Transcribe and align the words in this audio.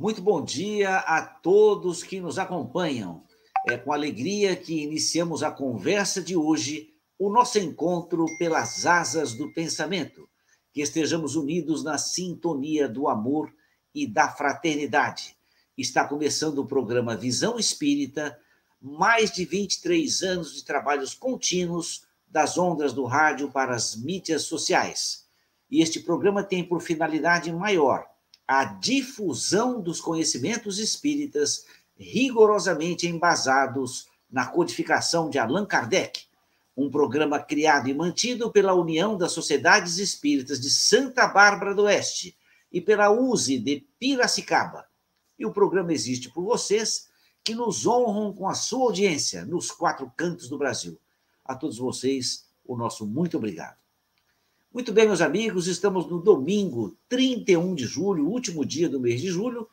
Muito 0.00 0.22
bom 0.22 0.44
dia 0.44 0.98
a 0.98 1.20
todos 1.20 2.04
que 2.04 2.20
nos 2.20 2.38
acompanham. 2.38 3.24
É 3.66 3.76
com 3.76 3.92
alegria 3.92 4.54
que 4.54 4.84
iniciamos 4.84 5.42
a 5.42 5.50
conversa 5.50 6.22
de 6.22 6.36
hoje, 6.36 6.94
o 7.18 7.28
nosso 7.28 7.58
encontro 7.58 8.24
pelas 8.38 8.86
asas 8.86 9.34
do 9.34 9.52
pensamento. 9.52 10.28
Que 10.72 10.82
estejamos 10.82 11.34
unidos 11.34 11.82
na 11.82 11.98
sintonia 11.98 12.88
do 12.88 13.08
amor 13.08 13.52
e 13.92 14.06
da 14.06 14.28
fraternidade. 14.28 15.36
Está 15.76 16.06
começando 16.06 16.60
o 16.60 16.66
programa 16.68 17.16
Visão 17.16 17.58
Espírita, 17.58 18.38
mais 18.80 19.32
de 19.32 19.44
23 19.44 20.22
anos 20.22 20.54
de 20.54 20.64
trabalhos 20.64 21.12
contínuos 21.12 22.06
das 22.24 22.56
ondas 22.56 22.92
do 22.92 23.04
rádio 23.04 23.50
para 23.50 23.74
as 23.74 23.96
mídias 23.96 24.42
sociais. 24.42 25.26
E 25.68 25.82
este 25.82 25.98
programa 25.98 26.44
tem 26.44 26.62
por 26.62 26.80
finalidade 26.82 27.50
maior 27.50 28.06
a 28.48 28.64
difusão 28.64 29.78
dos 29.78 30.00
conhecimentos 30.00 30.78
espíritas 30.78 31.66
rigorosamente 31.98 33.06
embasados 33.06 34.08
na 34.30 34.46
codificação 34.46 35.28
de 35.28 35.38
Allan 35.38 35.66
Kardec, 35.66 36.22
um 36.74 36.90
programa 36.90 37.38
criado 37.38 37.88
e 37.88 37.94
mantido 37.94 38.50
pela 38.50 38.72
União 38.72 39.18
das 39.18 39.32
Sociedades 39.32 39.98
Espíritas 39.98 40.58
de 40.58 40.70
Santa 40.70 41.26
Bárbara 41.26 41.74
do 41.74 41.82
Oeste 41.82 42.38
e 42.72 42.80
pela 42.80 43.10
USE 43.10 43.58
de 43.58 43.86
Piracicaba. 43.98 44.86
E 45.38 45.44
o 45.44 45.52
programa 45.52 45.92
existe 45.92 46.30
por 46.30 46.42
vocês 46.42 47.08
que 47.44 47.54
nos 47.54 47.86
honram 47.86 48.32
com 48.32 48.48
a 48.48 48.54
sua 48.54 48.86
audiência 48.86 49.44
nos 49.44 49.70
quatro 49.70 50.10
cantos 50.16 50.48
do 50.48 50.56
Brasil. 50.56 50.98
A 51.44 51.54
todos 51.54 51.78
vocês, 51.78 52.46
o 52.64 52.76
nosso 52.76 53.06
muito 53.06 53.36
obrigado. 53.36 53.87
Muito 54.70 54.92
bem, 54.92 55.06
meus 55.06 55.22
amigos, 55.22 55.66
estamos 55.66 56.06
no 56.06 56.20
domingo, 56.20 56.94
31 57.08 57.74
de 57.74 57.86
julho, 57.86 58.28
último 58.28 58.66
dia 58.66 58.86
do 58.86 59.00
mês 59.00 59.18
de 59.18 59.28
julho. 59.28 59.66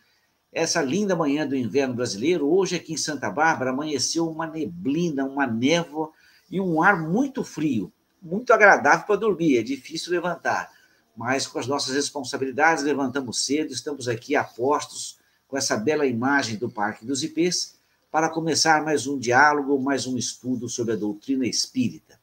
Essa 0.53 0.81
linda 0.81 1.17
manhã 1.17 1.45
do 1.45 1.53
inverno 1.53 1.93
brasileiro. 1.93 2.47
Hoje, 2.47 2.77
aqui 2.77 2.93
em 2.93 2.97
Santa 2.97 3.29
Bárbara, 3.29 3.71
amanheceu 3.71 4.25
uma 4.25 4.47
neblina, 4.47 5.25
uma 5.25 5.45
névoa 5.45 6.11
e 6.49 6.61
um 6.61 6.81
ar 6.81 6.97
muito 6.97 7.43
frio, 7.43 7.91
muito 8.21 8.53
agradável 8.53 9.05
para 9.05 9.17
dormir. 9.17 9.57
É 9.57 9.63
difícil 9.63 10.13
levantar, 10.13 10.71
mas 11.15 11.45
com 11.45 11.59
as 11.59 11.67
nossas 11.67 11.93
responsabilidades, 11.93 12.85
levantamos 12.85 13.43
cedo, 13.43 13.73
estamos 13.73 14.07
aqui 14.07 14.33
a 14.33 14.45
postos 14.45 15.19
com 15.45 15.57
essa 15.57 15.75
bela 15.75 16.07
imagem 16.07 16.55
do 16.55 16.69
Parque 16.69 17.05
dos 17.05 17.21
Ipês 17.21 17.77
para 18.09 18.29
começar 18.29 18.81
mais 18.81 19.07
um 19.07 19.19
diálogo, 19.19 19.77
mais 19.77 20.07
um 20.07 20.17
estudo 20.17 20.69
sobre 20.69 20.93
a 20.93 20.97
doutrina 20.97 21.45
espírita. 21.45 22.17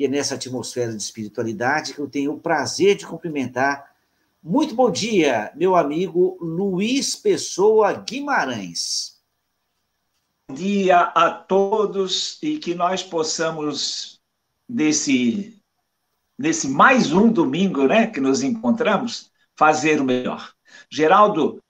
E 0.00 0.06
é 0.06 0.08
nessa 0.08 0.34
atmosfera 0.34 0.96
de 0.96 1.02
espiritualidade 1.02 1.92
que 1.92 1.98
eu 1.98 2.08
tenho 2.08 2.32
o 2.32 2.40
prazer 2.40 2.96
de 2.96 3.06
cumprimentar. 3.06 3.94
Muito 4.42 4.74
bom 4.74 4.90
dia, 4.90 5.52
meu 5.54 5.76
amigo 5.76 6.38
Luiz 6.40 7.14
Pessoa 7.14 7.92
Guimarães. 7.92 9.20
Bom 10.48 10.54
dia 10.54 11.00
a 11.00 11.30
todos 11.30 12.38
e 12.42 12.56
que 12.56 12.74
nós 12.74 13.02
possamos, 13.02 14.18
nesse, 14.66 15.62
nesse 16.38 16.66
mais 16.66 17.12
um 17.12 17.30
domingo 17.30 17.86
né, 17.86 18.06
que 18.06 18.22
nos 18.22 18.42
encontramos, 18.42 19.30
fazer 19.54 20.00
o 20.00 20.04
melhor. 20.04 20.54
Geraldo, 20.90 21.62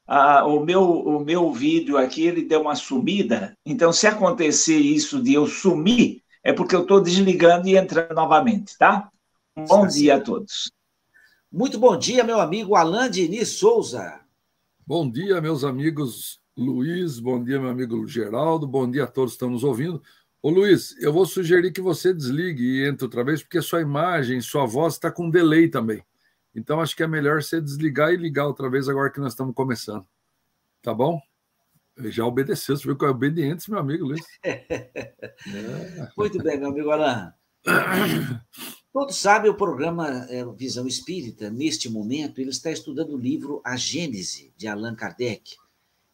o, 0.46 0.60
meu, 0.60 0.88
o 0.88 1.18
meu 1.18 1.52
vídeo 1.52 1.98
aqui 1.98 2.28
ele 2.28 2.42
deu 2.42 2.60
uma 2.60 2.76
sumida, 2.76 3.58
então 3.66 3.92
se 3.92 4.06
acontecer 4.06 4.78
isso 4.78 5.20
de 5.20 5.34
eu 5.34 5.48
sumir, 5.48 6.19
é 6.42 6.52
porque 6.52 6.74
eu 6.74 6.82
estou 6.82 7.00
desligando 7.00 7.68
e 7.68 7.76
entrando 7.76 8.14
novamente, 8.14 8.76
tá? 8.78 9.10
Um 9.56 9.64
bom 9.64 9.86
dia 9.86 10.16
a 10.16 10.20
todos. 10.20 10.72
Muito 11.52 11.78
bom 11.78 11.96
dia, 11.96 12.22
meu 12.22 12.40
amigo 12.40 12.76
Alain 12.76 13.10
Diniz 13.10 13.48
Souza. 13.50 14.20
Bom 14.86 15.10
dia, 15.10 15.40
meus 15.40 15.64
amigos 15.64 16.40
Luiz, 16.56 17.18
bom 17.18 17.42
dia, 17.42 17.58
meu 17.58 17.70
amigo 17.70 18.06
Geraldo, 18.06 18.66
bom 18.66 18.90
dia 18.90 19.04
a 19.04 19.06
todos 19.06 19.32
que 19.32 19.36
estão 19.36 19.50
nos 19.50 19.64
ouvindo. 19.64 20.02
Ô 20.42 20.50
Luiz, 20.50 20.96
eu 21.00 21.12
vou 21.12 21.24
sugerir 21.24 21.72
que 21.72 21.80
você 21.80 22.12
desligue 22.12 22.62
e 22.62 22.86
entre 22.86 23.04
outra 23.04 23.22
vez, 23.22 23.42
porque 23.42 23.62
sua 23.62 23.80
imagem, 23.80 24.40
sua 24.40 24.66
voz 24.66 24.94
está 24.94 25.10
com 25.10 25.30
delay 25.30 25.68
também. 25.68 26.04
Então 26.54 26.80
acho 26.80 26.96
que 26.96 27.02
é 27.02 27.06
melhor 27.06 27.42
você 27.42 27.60
desligar 27.60 28.12
e 28.12 28.16
ligar 28.16 28.46
outra 28.46 28.68
vez 28.68 28.88
agora 28.88 29.10
que 29.10 29.20
nós 29.20 29.32
estamos 29.32 29.54
começando. 29.54 30.06
Tá 30.82 30.92
bom? 30.92 31.20
Já 32.08 32.24
obedeceu, 32.24 32.76
você 32.76 32.84
viu 32.84 32.96
que 32.96 33.04
é 33.04 33.08
obediente, 33.08 33.70
meu 33.70 33.80
amigo 33.80 34.06
Luiz. 34.06 34.24
é. 34.44 35.12
Muito 36.16 36.42
bem, 36.42 36.58
meu 36.58 36.70
amigo 36.70 36.90
Alain. 36.90 37.32
Todos 38.92 39.16
sabem 39.16 39.50
o 39.50 39.54
programa 39.54 40.26
é, 40.28 40.44
Visão 40.56 40.86
Espírita, 40.86 41.48
neste 41.50 41.88
momento, 41.88 42.40
ele 42.40 42.50
está 42.50 42.70
estudando 42.70 43.14
o 43.14 43.18
livro 43.18 43.60
A 43.64 43.76
Gênese, 43.76 44.52
de 44.56 44.66
Allan 44.66 44.94
Kardec. 44.94 45.56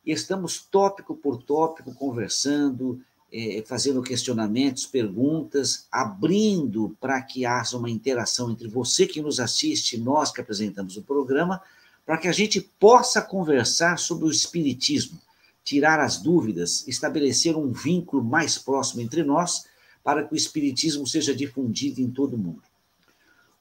E 0.05 0.13
estamos 0.13 0.61
tópico 0.61 1.17
por 1.17 1.43
tópico 1.43 1.95
conversando, 1.95 3.01
é, 3.33 3.65
fazendo 3.67 4.03
questionamentos, 4.03 4.87
perguntas, 4.87 5.89
abrindo 5.91 6.97
para 7.01 7.23
que 7.23 7.47
haja 7.47 7.77
uma 7.77 7.91
interação 7.91 8.51
entre 8.51 8.69
você 8.69 9.07
que 9.07 9.23
nos 9.23 9.41
assiste 9.41 9.97
e 9.97 10.01
nós 10.01 10.31
que 10.31 10.41
apresentamos 10.41 10.97
o 10.97 11.03
programa, 11.03 11.63
para 12.05 12.19
que 12.19 12.29
a 12.29 12.33
gente 12.33 12.61
possa 12.61 13.23
conversar 13.23 13.99
sobre 13.99 14.27
o 14.27 14.31
Espiritismo 14.31 15.19
tirar 15.67 15.99
as 15.99 16.19
dúvidas, 16.19 16.87
estabelecer 16.87 17.57
um 17.57 17.73
vínculo 17.73 18.23
mais 18.23 18.57
próximo 18.57 19.03
entre 19.03 19.25
nós, 19.25 19.67
para 20.03 20.23
que 20.23 20.33
o 20.33 20.37
Espiritismo 20.37 21.05
seja 21.05 21.35
difundido 21.35 22.01
em 22.01 22.09
todo 22.09 22.35
o 22.35 22.39
mundo. 22.39 22.63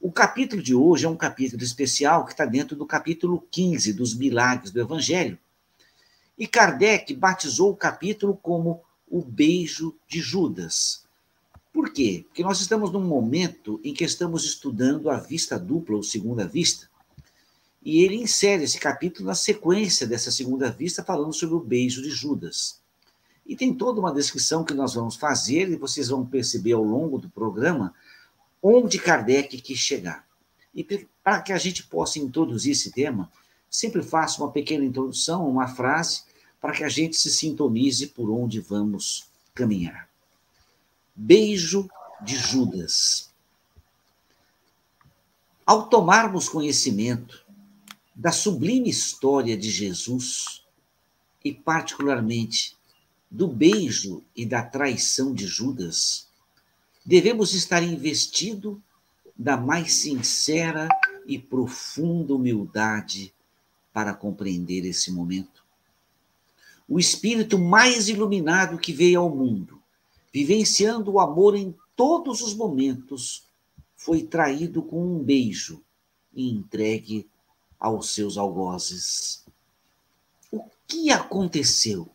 O 0.00 0.12
capítulo 0.12 0.62
de 0.62 0.72
hoje 0.72 1.04
é 1.04 1.08
um 1.08 1.16
capítulo 1.16 1.64
especial 1.64 2.24
que 2.24 2.30
está 2.30 2.46
dentro 2.46 2.76
do 2.76 2.86
capítulo 2.86 3.44
15 3.50 3.92
dos 3.92 4.14
Milagres 4.14 4.70
do 4.70 4.80
Evangelho. 4.80 5.36
E 6.38 6.46
Kardec 6.46 7.12
batizou 7.12 7.72
o 7.72 7.76
capítulo 7.76 8.38
como 8.40 8.82
o 9.08 9.20
beijo 9.20 9.96
de 10.06 10.20
Judas. 10.20 11.04
Por 11.72 11.92
quê? 11.92 12.24
Porque 12.28 12.44
nós 12.44 12.60
estamos 12.60 12.92
num 12.92 13.04
momento 13.04 13.80
em 13.82 13.92
que 13.92 14.04
estamos 14.04 14.44
estudando 14.44 15.10
a 15.10 15.18
vista 15.18 15.58
dupla 15.58 15.96
ou 15.96 16.04
segunda 16.04 16.46
vista, 16.46 16.88
e 17.86 18.02
ele 18.02 18.16
insere 18.16 18.64
esse 18.64 18.80
capítulo 18.80 19.28
na 19.28 19.34
sequência 19.36 20.08
dessa 20.08 20.32
segunda 20.32 20.72
vista, 20.72 21.04
falando 21.04 21.32
sobre 21.32 21.54
o 21.54 21.60
beijo 21.60 22.02
de 22.02 22.10
Judas. 22.10 22.80
E 23.46 23.54
tem 23.54 23.72
toda 23.72 24.00
uma 24.00 24.12
descrição 24.12 24.64
que 24.64 24.74
nós 24.74 24.94
vamos 24.94 25.14
fazer, 25.14 25.70
e 25.70 25.76
vocês 25.76 26.08
vão 26.08 26.26
perceber 26.26 26.72
ao 26.72 26.82
longo 26.82 27.16
do 27.16 27.30
programa 27.30 27.94
onde 28.60 28.98
Kardec 28.98 29.60
quis 29.60 29.78
chegar. 29.78 30.26
E 30.74 30.82
para 31.22 31.40
que 31.40 31.52
a 31.52 31.58
gente 31.58 31.84
possa 31.84 32.18
introduzir 32.18 32.72
esse 32.72 32.90
tema, 32.90 33.30
sempre 33.70 34.02
faço 34.02 34.42
uma 34.42 34.50
pequena 34.50 34.84
introdução, 34.84 35.48
uma 35.48 35.68
frase, 35.68 36.22
para 36.60 36.72
que 36.72 36.82
a 36.82 36.88
gente 36.88 37.16
se 37.16 37.30
sintonize 37.30 38.08
por 38.08 38.28
onde 38.28 38.58
vamos 38.58 39.28
caminhar. 39.54 40.08
Beijo 41.14 41.88
de 42.20 42.34
Judas. 42.34 43.30
Ao 45.64 45.88
tomarmos 45.88 46.48
conhecimento 46.48 47.45
da 48.16 48.32
sublime 48.32 48.88
história 48.88 49.58
de 49.58 49.70
Jesus 49.70 50.64
e, 51.44 51.52
particularmente, 51.52 52.74
do 53.30 53.46
beijo 53.46 54.24
e 54.34 54.46
da 54.46 54.62
traição 54.62 55.34
de 55.34 55.46
Judas, 55.46 56.26
devemos 57.04 57.52
estar 57.52 57.82
investido 57.82 58.82
da 59.36 59.54
mais 59.58 59.92
sincera 59.92 60.88
e 61.26 61.38
profunda 61.38 62.34
humildade 62.34 63.34
para 63.92 64.14
compreender 64.14 64.86
esse 64.86 65.12
momento. 65.12 65.62
O 66.88 66.98
espírito 66.98 67.58
mais 67.58 68.08
iluminado 68.08 68.78
que 68.78 68.94
veio 68.94 69.20
ao 69.20 69.28
mundo, 69.28 69.78
vivenciando 70.32 71.12
o 71.12 71.20
amor 71.20 71.54
em 71.54 71.74
todos 71.94 72.40
os 72.40 72.54
momentos, 72.54 73.44
foi 73.94 74.22
traído 74.22 74.82
com 74.82 75.04
um 75.04 75.22
beijo 75.22 75.82
e 76.32 76.48
entregue 76.48 77.28
aos 77.78 78.10
seus 78.10 78.36
algozes. 78.36 79.44
O 80.50 80.64
que 80.86 81.10
aconteceu? 81.10 82.10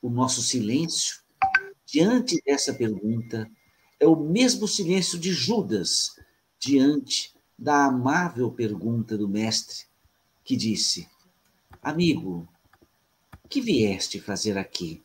O 0.00 0.10
nosso 0.10 0.42
silêncio 0.42 1.22
diante 1.86 2.42
dessa 2.44 2.74
pergunta 2.74 3.50
é 4.00 4.06
o 4.06 4.16
mesmo 4.16 4.66
silêncio 4.66 5.18
de 5.18 5.32
Judas 5.32 6.18
diante 6.58 7.34
da 7.58 7.84
amável 7.84 8.50
pergunta 8.50 9.16
do 9.16 9.28
Mestre, 9.28 9.84
que 10.42 10.56
disse: 10.56 11.08
Amigo, 11.80 12.48
que 13.48 13.60
vieste 13.60 14.18
fazer 14.18 14.56
aqui? 14.56 15.02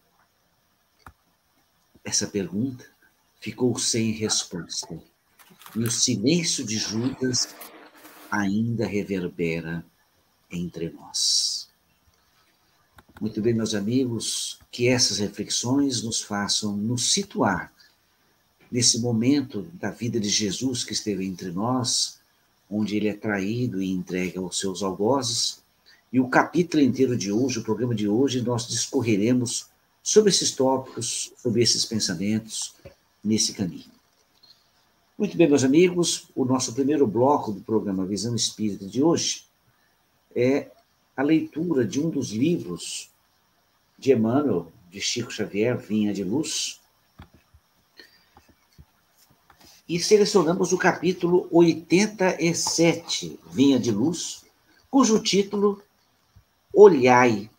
Essa 2.04 2.26
pergunta 2.26 2.86
ficou 3.42 3.78
sem 3.78 4.12
resposta. 4.12 4.98
E 5.76 5.80
o 5.80 5.92
silêncio 5.92 6.66
de 6.66 6.78
Judas 6.78 7.54
ainda 8.32 8.86
reverbera 8.86 9.86
entre 10.52 10.90
nós. 10.90 11.68
Muito 13.20 13.42
bem, 13.42 13.54
meus 13.54 13.74
amigos, 13.74 14.60
que 14.72 14.88
essas 14.88 15.18
reflexões 15.18 16.04
nos 16.04 16.22
façam 16.22 16.78
nos 16.78 17.12
situar 17.12 17.74
nesse 18.72 19.00
momento 19.00 19.64
da 19.74 19.90
vida 19.90 20.20
de 20.20 20.30
Jesus 20.30 20.84
que 20.84 20.94
esteve 20.94 21.26
entre 21.26 21.52
nós, 21.52 22.20
onde 22.70 22.96
ele 22.96 23.08
é 23.08 23.14
traído 23.14 23.82
e 23.82 23.90
entregue 23.90 24.38
aos 24.38 24.60
seus 24.60 24.84
algozes, 24.84 25.64
E 26.12 26.20
o 26.20 26.30
capítulo 26.30 26.82
inteiro 26.82 27.18
de 27.18 27.32
hoje, 27.32 27.60
o 27.60 27.64
programa 27.64 27.94
de 27.94 28.08
hoje, 28.08 28.42
nós 28.42 28.68
discorreremos 28.68 29.68
sobre 30.02 30.30
esses 30.30 30.52
tópicos, 30.52 31.34
sobre 31.38 31.62
esses 31.62 31.84
pensamentos, 31.84 32.76
nesse 33.24 33.54
caminho. 33.54 33.97
Muito 35.18 35.36
bem, 35.36 35.48
meus 35.48 35.64
amigos, 35.64 36.30
o 36.36 36.46
nosso 36.46 36.76
primeiro 36.76 37.08
bloco 37.08 37.52
do 37.52 37.60
programa 37.62 38.06
Visão 38.06 38.36
Espírita 38.36 38.86
de 38.86 39.02
hoje 39.02 39.46
é 40.36 40.70
a 41.16 41.24
leitura 41.24 41.84
de 41.84 42.00
um 42.00 42.08
dos 42.08 42.30
livros 42.30 43.10
de 43.98 44.12
Emmanuel, 44.12 44.72
de 44.92 45.02
Chico 45.02 45.32
Xavier, 45.32 45.76
Vinha 45.76 46.14
de 46.14 46.24
Luz. 46.24 46.80
E 49.90 50.00
selecionamos 50.00 50.72
o 50.72 50.78
capítulo 50.78 51.48
87, 51.50 53.40
Vinha 53.52 53.80
de 53.80 53.90
Luz, 53.90 54.46
cujo 54.88 55.18
título 55.18 55.82
Olhai. 56.72 57.50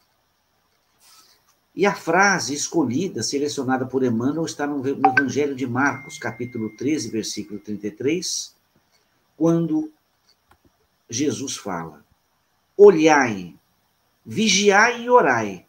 E 1.79 1.87
a 1.87 1.95
frase 1.95 2.55
escolhida, 2.55 3.23
selecionada 3.23 3.87
por 3.87 4.03
Emmanuel, 4.03 4.45
está 4.45 4.67
no 4.67 4.85
Evangelho 4.85 5.55
de 5.55 5.65
Marcos, 5.65 6.19
capítulo 6.19 6.71
13, 6.71 7.09
versículo 7.09 7.61
33, 7.61 8.53
quando 9.37 9.89
Jesus 11.09 11.57
fala: 11.57 12.05
Olhai, 12.77 13.55
vigiai 14.27 15.05
e 15.05 15.09
orai, 15.09 15.65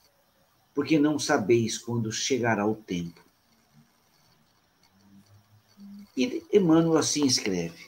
porque 0.73 0.97
não 0.97 1.19
sabeis 1.19 1.77
quando 1.77 2.11
chegará 2.11 2.65
o 2.65 2.73
tempo. 2.73 3.23
E 6.17 6.43
Emmanuel 6.51 6.97
assim 6.97 7.27
escreve: 7.27 7.85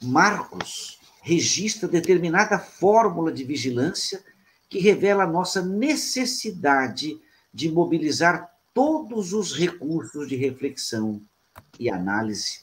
Marcos 0.00 1.00
registra 1.22 1.88
determinada 1.88 2.56
fórmula 2.56 3.32
de 3.32 3.42
vigilância 3.42 4.24
que 4.68 4.78
revela 4.78 5.24
a 5.24 5.26
nossa 5.26 5.60
necessidade 5.60 7.20
de 7.58 7.68
mobilizar 7.68 8.54
todos 8.72 9.32
os 9.32 9.52
recursos 9.52 10.28
de 10.28 10.36
reflexão 10.36 11.20
e 11.76 11.90
análise. 11.90 12.60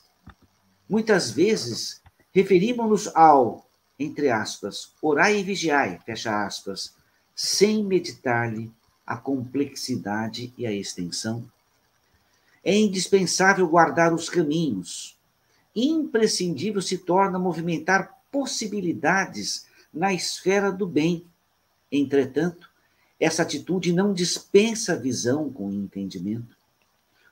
Muitas 0.88 1.30
vezes, 1.30 2.02
referimos-nos 2.34 3.14
ao, 3.14 3.68
entre 4.00 4.30
aspas, 4.30 4.94
orai 5.02 5.40
e 5.40 5.44
vigiai, 5.44 6.00
fecha 6.06 6.46
aspas, 6.46 6.96
sem 7.36 7.84
meditar-lhe 7.84 8.72
a 9.06 9.18
complexidade 9.18 10.54
e 10.58 10.66
a 10.66 10.72
extensão. 10.72 11.46
É 12.64 12.74
indispensável 12.74 13.68
guardar 13.68 14.14
os 14.14 14.30
caminhos. 14.30 15.20
Imprescindível 15.76 16.82
se 16.82 17.00
torna 17.00 17.38
movimentar 17.38 18.18
possibilidades 18.32 19.68
na 19.94 20.14
esfera 20.14 20.72
do 20.72 20.88
bem. 20.88 21.26
Entretanto, 21.92 22.70
essa 23.20 23.44
atitude 23.44 23.94
não 23.94 24.14
dispensa 24.14 24.96
visão 24.96 25.52
com 25.52 25.72
entendimento. 25.72 26.56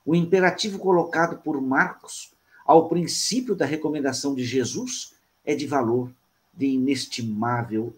O 0.04 0.14
imperativo 0.14 0.78
colocado 0.78 1.38
por 1.38 1.60
Marcos 1.60 2.32
ao 2.64 2.88
princípio 2.88 3.54
da 3.54 3.66
recomendação 3.66 4.34
de 4.34 4.44
Jesus 4.44 5.14
é 5.44 5.54
de 5.54 5.66
valor, 5.66 6.10
de 6.52 6.66
inestimável 6.66 7.94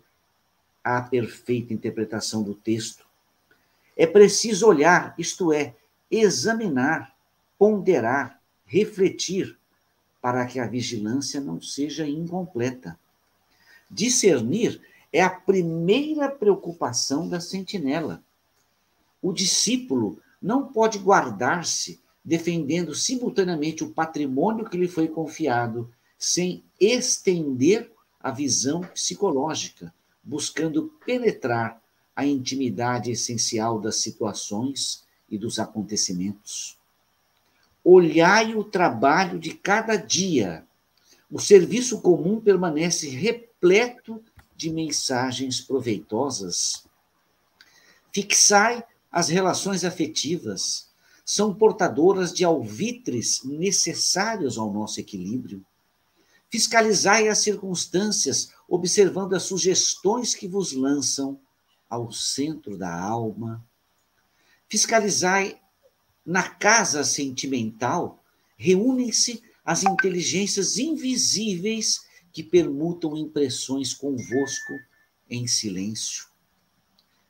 a 0.82 1.00
perfeita 1.00 1.72
interpretação 1.72 2.42
do 2.42 2.54
texto. 2.54 3.04
É 3.96 4.06
preciso 4.06 4.66
olhar, 4.66 5.14
isto 5.18 5.52
é, 5.52 5.74
examinar, 6.10 7.14
ponderar, 7.58 8.40
refletir, 8.66 9.56
para 10.20 10.44
que 10.46 10.58
a 10.58 10.66
vigilância 10.66 11.40
não 11.40 11.60
seja 11.60 12.06
incompleta. 12.06 12.98
Discernir 13.90 14.80
é 15.12 15.22
a 15.22 15.30
primeira 15.30 16.28
preocupação 16.28 17.28
da 17.28 17.40
sentinela. 17.40 18.22
O 19.22 19.32
discípulo 19.32 20.20
não 20.40 20.66
pode 20.66 20.98
guardar-se 20.98 22.00
defendendo 22.24 22.94
simultaneamente 22.94 23.84
o 23.84 23.92
patrimônio 23.92 24.68
que 24.68 24.76
lhe 24.76 24.88
foi 24.88 25.08
confiado, 25.08 25.90
sem 26.18 26.64
estender 26.80 27.90
a 28.20 28.30
visão 28.30 28.80
psicológica, 28.80 29.94
buscando 30.22 30.92
penetrar 31.04 31.80
a 32.14 32.26
intimidade 32.26 33.10
essencial 33.10 33.78
das 33.80 33.96
situações 33.96 35.04
e 35.30 35.38
dos 35.38 35.58
acontecimentos. 35.58 36.76
Olhai 37.84 38.54
o 38.56 38.64
trabalho 38.64 39.38
de 39.38 39.54
cada 39.54 39.96
dia. 39.96 40.66
O 41.30 41.38
serviço 41.38 42.00
comum 42.00 42.40
permanece 42.40 43.08
repleto 43.08 44.20
mensagens 44.70 45.60
proveitosas. 45.60 46.86
Fixai 48.12 48.82
as 49.12 49.28
relações 49.28 49.84
afetivas, 49.84 50.86
são 51.24 51.52
portadoras 51.52 52.32
de 52.32 52.44
alvitres 52.44 53.42
necessários 53.42 54.56
ao 54.56 54.72
nosso 54.72 55.00
equilíbrio. 55.00 55.64
Fiscalizai 56.48 57.28
as 57.28 57.38
circunstâncias, 57.38 58.50
observando 58.68 59.34
as 59.34 59.42
sugestões 59.42 60.34
que 60.34 60.46
vos 60.46 60.72
lançam 60.72 61.40
ao 61.90 62.12
centro 62.12 62.78
da 62.78 62.96
alma. 62.96 63.64
Fiscalizai 64.68 65.60
na 66.24 66.48
casa 66.48 67.02
sentimental, 67.02 68.22
reúnem-se 68.56 69.42
as 69.64 69.82
inteligências 69.82 70.78
invisíveis 70.78 72.05
que 72.36 72.42
permutam 72.42 73.16
impressões 73.16 73.94
convosco 73.94 74.74
em 75.30 75.46
silêncio. 75.46 76.26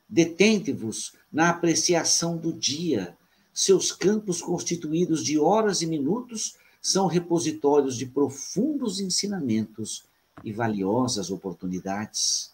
Detente-vos 0.09 1.13
na 1.31 1.49
apreciação 1.49 2.35
do 2.35 2.51
dia. 2.51 3.17
Seus 3.53 3.89
campos 3.93 4.41
constituídos 4.41 5.23
de 5.23 5.39
horas 5.39 5.81
e 5.81 5.85
minutos 5.85 6.57
são 6.81 7.07
repositórios 7.07 7.95
de 7.95 8.05
profundos 8.05 8.99
ensinamentos 8.99 10.03
e 10.43 10.51
valiosas 10.51 11.31
oportunidades. 11.31 12.53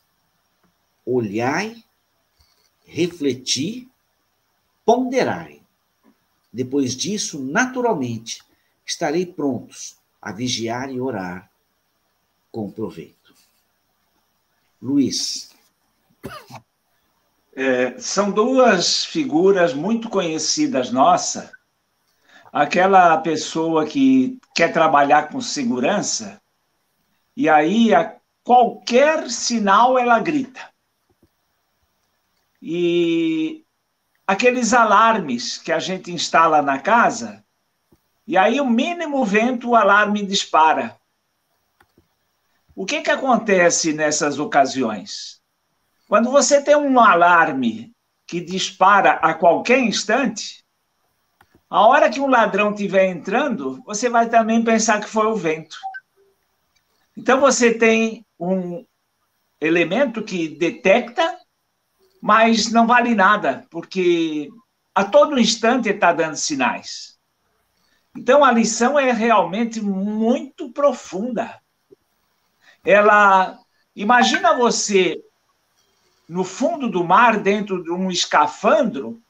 Olhai, 1.04 1.84
refleti, 2.86 3.90
ponderai. 4.86 5.60
Depois 6.54 6.96
disso, 6.96 7.44
naturalmente, 7.44 8.44
estarei 8.86 9.26
prontos 9.26 9.98
a 10.22 10.32
vigiar 10.32 10.92
e 10.94 11.02
orar 11.02 11.52
com 12.54 12.72
proveito. 12.72 13.34
Luiz. 14.80 15.50
É, 17.56 18.00
são 18.00 18.32
duas 18.32 19.04
figuras 19.06 19.74
muito 19.74 20.08
conhecidas 20.08 20.92
nossa. 20.92 21.52
Aquela 22.52 23.18
pessoa 23.18 23.88
que 23.88 24.40
quer 24.56 24.72
trabalhar 24.72 25.30
com 25.30 25.42
segurança, 25.42 26.40
e 27.36 27.50
aí 27.50 27.94
a 27.94 28.16
qualquer 28.44 29.30
sinal 29.32 29.98
ela 29.98 30.20
grita. 30.20 30.62
E 32.62 33.66
aqueles 34.28 34.74
alarmes 34.74 35.58
que 35.58 35.72
a 35.72 35.80
gente 35.80 36.12
instala 36.12 36.62
na 36.62 36.80
casa, 36.80 37.44
e 38.28 38.38
aí 38.38 38.62
o 38.62 38.70
mínimo 38.70 39.26
vento 39.26 39.70
o 39.70 39.76
alarme 39.76 40.24
dispara. 40.24 40.96
O 42.76 42.86
que, 42.86 43.02
que 43.02 43.12
acontece 43.12 43.94
nessas 43.94 44.40
ocasiões? 44.40 45.40
Quando 46.08 46.32
você 46.32 46.60
tem 46.60 46.76
um 46.76 47.00
alarme 47.00 47.94
que 48.26 48.42
dispara 48.42 49.14
a 49.14 49.34
qualquer 49.36 49.80
instante, 49.80 50.64
a 51.70 51.86
hora 51.86 52.10
que 52.10 52.20
um 52.20 52.30
ladrão 52.30 52.72
estiver 52.72 53.06
entrando, 53.06 53.82
você 53.86 54.10
vai 54.10 54.28
também 54.28 54.64
pensar 54.64 55.00
que 55.00 55.10
foi 55.10 55.28
o 55.28 55.36
vento. 55.36 55.78
Então 57.16 57.40
você 57.40 57.74
tem 57.74 58.26
um 58.40 58.84
elemento 59.62 60.24
que 60.24 60.48
detecta, 60.48 61.38
mas 62.20 62.72
não 62.72 62.88
vale 62.88 63.14
nada, 63.14 63.68
porque 63.70 64.50
a 64.96 65.04
todo 65.04 65.40
instante 65.40 65.90
está 65.90 66.12
dando 66.12 66.36
sinais. 66.36 67.20
Então 68.18 68.44
a 68.44 68.52
lição 68.52 68.98
é 68.98 69.12
realmente 69.12 69.80
muito 69.80 70.72
profunda 70.72 71.63
ela 72.84 73.58
imagina 73.96 74.58
você 74.58 75.22
no 76.28 76.44
fundo 76.44 76.90
do 76.90 77.04
mar, 77.04 77.40
dentro 77.40 77.84
de 77.84 77.92
um 77.92 78.10
escafandro, 78.10 79.22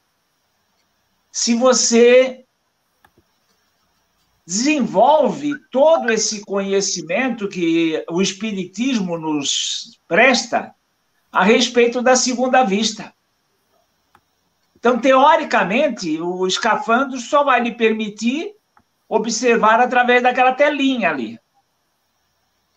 se 1.32 1.56
você 1.56 2.46
desenvolve 4.46 5.54
todo 5.72 6.12
esse 6.12 6.42
conhecimento 6.42 7.48
que 7.48 8.04
o 8.10 8.22
Espiritismo 8.22 9.18
nos 9.18 10.00
presta 10.08 10.76
a 11.32 11.44
respeito 11.44 12.02
da 12.02 12.16
segunda 12.16 12.64
vista. 12.64 13.14
Então, 14.76 15.00
teoricamente, 15.00 16.22
o 16.22 16.46
escafandro 16.46 17.18
só 17.18 17.44
vai 17.44 17.62
lhe 17.62 17.74
permitir 17.74 18.54
observar 19.08 19.80
através 19.80 20.22
daquela 20.22 20.54
telinha 20.54 21.10
ali. 21.10 21.40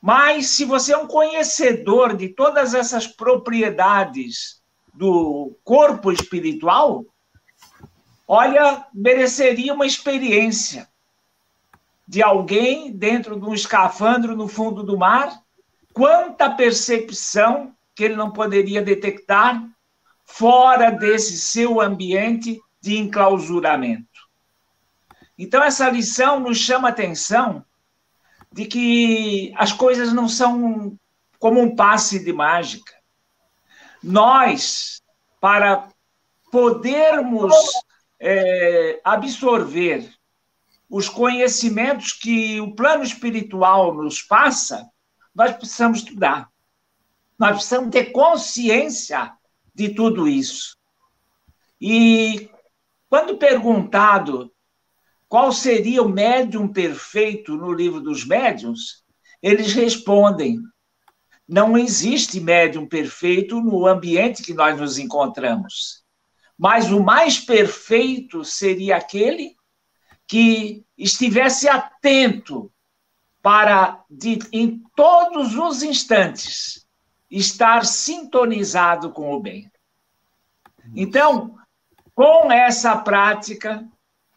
Mas 0.00 0.50
se 0.50 0.64
você 0.64 0.92
é 0.92 0.96
um 0.98 1.06
conhecedor 1.06 2.16
de 2.16 2.28
todas 2.28 2.74
essas 2.74 3.06
propriedades 3.06 4.62
do 4.94 5.58
corpo 5.64 6.12
espiritual, 6.12 7.04
olha, 8.26 8.86
mereceria 8.94 9.74
uma 9.74 9.86
experiência 9.86 10.88
de 12.06 12.22
alguém 12.22 12.92
dentro 12.92 13.38
de 13.38 13.44
um 13.44 13.52
escafandro 13.52 14.36
no 14.36 14.46
fundo 14.46 14.82
do 14.82 14.96
mar, 14.96 15.42
quanta 15.92 16.50
percepção 16.50 17.74
que 17.94 18.04
ele 18.04 18.14
não 18.14 18.30
poderia 18.30 18.82
detectar 18.82 19.66
fora 20.24 20.90
desse 20.90 21.38
seu 21.38 21.80
ambiente 21.80 22.60
de 22.80 22.96
enclausuramento. 22.96 24.06
Então, 25.38 25.62
essa 25.62 25.88
lição 25.88 26.38
nos 26.38 26.58
chama 26.58 26.88
atenção 26.88 27.64
de 28.56 28.64
que 28.64 29.52
as 29.54 29.70
coisas 29.70 30.14
não 30.14 30.26
são 30.26 30.98
como 31.38 31.60
um 31.60 31.76
passe 31.76 32.24
de 32.24 32.32
mágica. 32.32 32.90
Nós, 34.02 35.02
para 35.38 35.90
podermos 36.50 37.54
é, 38.18 38.98
absorver 39.04 40.10
os 40.88 41.06
conhecimentos 41.06 42.12
que 42.12 42.58
o 42.58 42.74
plano 42.74 43.04
espiritual 43.04 43.92
nos 43.92 44.22
passa, 44.22 44.88
nós 45.34 45.54
precisamos 45.54 45.98
estudar. 45.98 46.48
Nós 47.38 47.56
precisamos 47.56 47.90
ter 47.90 48.06
consciência 48.06 49.34
de 49.74 49.90
tudo 49.90 50.26
isso. 50.26 50.78
E 51.78 52.48
quando 53.06 53.36
perguntado 53.36 54.50
qual 55.28 55.52
seria 55.52 56.02
o 56.02 56.08
médium 56.08 56.68
perfeito 56.68 57.56
no 57.56 57.72
livro 57.72 58.00
dos 58.00 58.24
médiuns, 58.24 59.04
eles 59.42 59.72
respondem: 59.72 60.60
não 61.48 61.76
existe 61.76 62.40
médium 62.40 62.86
perfeito 62.86 63.60
no 63.60 63.86
ambiente 63.86 64.42
que 64.42 64.54
nós 64.54 64.78
nos 64.78 64.98
encontramos. 64.98 66.04
Mas 66.58 66.90
o 66.90 67.02
mais 67.02 67.38
perfeito 67.38 68.44
seria 68.44 68.96
aquele 68.96 69.54
que 70.26 70.84
estivesse 70.96 71.68
atento 71.68 72.72
para, 73.42 74.04
de, 74.10 74.38
em 74.52 74.82
todos 74.96 75.54
os 75.54 75.82
instantes, 75.82 76.84
estar 77.30 77.84
sintonizado 77.84 79.12
com 79.12 79.32
o 79.32 79.40
bem. 79.40 79.70
Então, 80.94 81.56
com 82.14 82.50
essa 82.50 82.96
prática, 82.96 83.86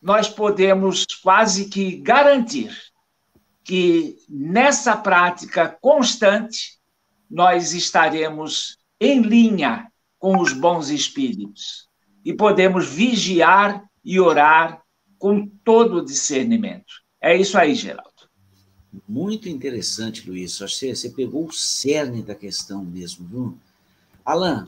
nós 0.01 0.29
podemos 0.29 1.05
quase 1.21 1.65
que 1.65 1.97
garantir 1.97 2.75
que 3.63 4.17
nessa 4.27 4.95
prática 4.95 5.67
constante 5.81 6.79
nós 7.29 7.73
estaremos 7.73 8.77
em 8.99 9.21
linha 9.21 9.91
com 10.17 10.39
os 10.39 10.53
bons 10.53 10.89
espíritos 10.89 11.87
e 12.25 12.33
podemos 12.33 12.87
vigiar 12.87 13.83
e 14.03 14.19
orar 14.19 14.81
com 15.17 15.47
todo 15.63 15.97
o 15.97 16.05
discernimento. 16.05 16.93
É 17.21 17.35
isso 17.35 17.57
aí, 17.57 17.75
Geraldo. 17.75 18.09
Muito 19.07 19.47
interessante, 19.47 20.27
Luiz. 20.27 20.57
Que 20.57 20.95
você 20.95 21.09
pegou 21.09 21.45
o 21.45 21.53
cerne 21.53 22.23
da 22.23 22.33
questão 22.33 22.83
mesmo, 22.83 23.27
viu? 23.27 23.57
Alain, 24.25 24.65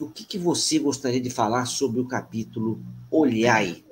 o 0.00 0.08
que 0.08 0.38
você 0.38 0.78
gostaria 0.78 1.20
de 1.20 1.30
falar 1.30 1.66
sobre 1.66 2.00
o 2.00 2.08
capítulo 2.08 2.80
Olhai? 3.10 3.84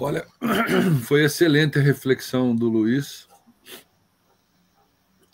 Olha, 0.00 0.24
foi 1.06 1.24
excelente 1.24 1.76
a 1.76 1.82
reflexão 1.82 2.54
do 2.54 2.68
Luiz. 2.68 3.26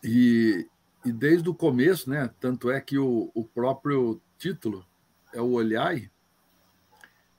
E, 0.02 0.66
e 1.04 1.12
desde 1.12 1.50
o 1.50 1.54
começo, 1.54 2.08
né? 2.08 2.30
Tanto 2.40 2.70
é 2.70 2.80
que 2.80 2.96
o, 2.96 3.30
o 3.34 3.44
próprio 3.44 4.22
título 4.38 4.82
é 5.34 5.40
o 5.40 5.50
Olhai. 5.50 6.10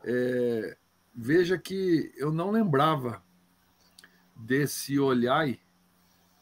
É, 0.03 0.77
veja 1.15 1.57
que 1.57 2.13
eu 2.15 2.31
não 2.31 2.51
lembrava 2.51 3.23
desse 4.35 4.99
olhai 4.99 5.59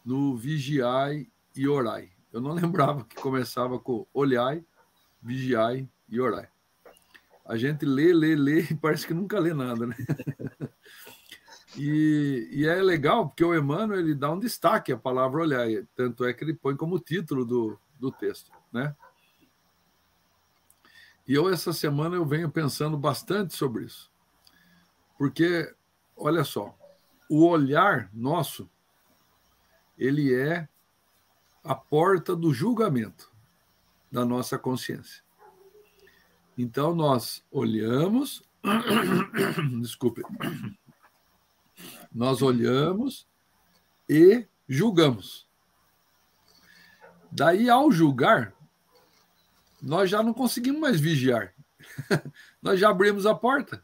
no 0.03 0.35
vigiai 0.35 1.31
e 1.55 1.65
orai. 1.65 2.11
Eu 2.33 2.41
não 2.41 2.51
lembrava 2.59 3.05
que 3.05 3.15
começava 3.15 3.79
com 3.79 4.05
olhai, 4.13 4.65
vigiai 5.21 5.89
e 6.09 6.19
orai. 6.19 6.52
A 7.45 7.57
gente 7.57 7.85
lê, 7.85 8.13
lê, 8.13 8.35
lê 8.35 8.61
e 8.61 8.75
parece 8.75 9.05
que 9.05 9.13
nunca 9.13 9.39
lê 9.39 9.53
nada, 9.53 9.87
né? 9.87 9.95
E, 11.75 12.49
e, 12.51 12.67
é 12.67 12.75
legal 12.75 13.27
porque 13.27 13.43
o 13.43 13.57
Emmanuel 13.57 13.99
ele 13.99 14.13
dá 14.13 14.31
um 14.31 14.37
destaque 14.37 14.91
à 14.91 14.97
palavra 14.97 15.41
olhar, 15.41 15.67
tanto 15.95 16.23
é 16.23 16.31
que 16.31 16.43
ele 16.43 16.53
põe 16.53 16.75
como 16.75 16.99
título 16.99 17.43
do, 17.43 17.79
do 17.99 18.11
texto, 18.11 18.51
né? 18.71 18.95
E 21.27 21.33
eu 21.33 21.49
essa 21.49 21.73
semana 21.73 22.15
eu 22.15 22.23
venho 22.23 22.51
pensando 22.51 22.95
bastante 22.95 23.55
sobre 23.55 23.85
isso, 23.85 24.11
porque 25.17 25.73
olha 26.15 26.43
só, 26.43 26.77
o 27.27 27.47
olhar 27.47 28.07
nosso 28.13 28.69
ele 29.97 30.31
é 30.33 30.67
a 31.63 31.73
porta 31.73 32.35
do 32.35 32.53
julgamento 32.53 33.31
da 34.11 34.23
nossa 34.25 34.59
consciência. 34.59 35.22
Então 36.57 36.93
nós 36.93 37.43
olhamos, 37.51 38.43
desculpe, 39.81 40.21
nós 42.13 42.41
olhamos 42.41 43.27
e 44.07 44.45
julgamos. 44.67 45.47
Daí, 47.31 47.69
ao 47.69 47.91
julgar, 47.91 48.53
nós 49.81 50.09
já 50.09 50.21
não 50.21 50.33
conseguimos 50.33 50.79
mais 50.79 50.99
vigiar. 50.99 51.53
nós 52.61 52.79
já 52.79 52.89
abrimos 52.89 53.25
a 53.25 53.33
porta, 53.33 53.83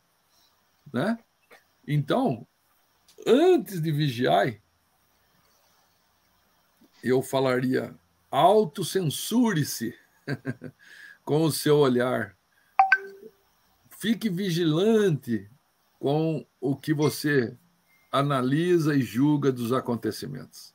né? 0.93 1.17
Então, 1.87 2.47
antes 3.25 3.81
de 3.81 3.91
vigiar, 3.91 4.55
eu 7.03 7.23
falaria: 7.23 7.95
autocensure-se 8.29 9.97
com 11.25 11.43
o 11.43 11.51
seu 11.51 11.77
olhar 11.77 12.37
Fique 13.99 14.29
vigilante 14.29 15.45
com 15.99 16.45
o 16.61 16.73
que 16.73 16.93
você 16.93 17.53
analisa 18.09 18.95
e 18.95 19.01
julga 19.01 19.51
dos 19.51 19.73
acontecimentos. 19.73 20.73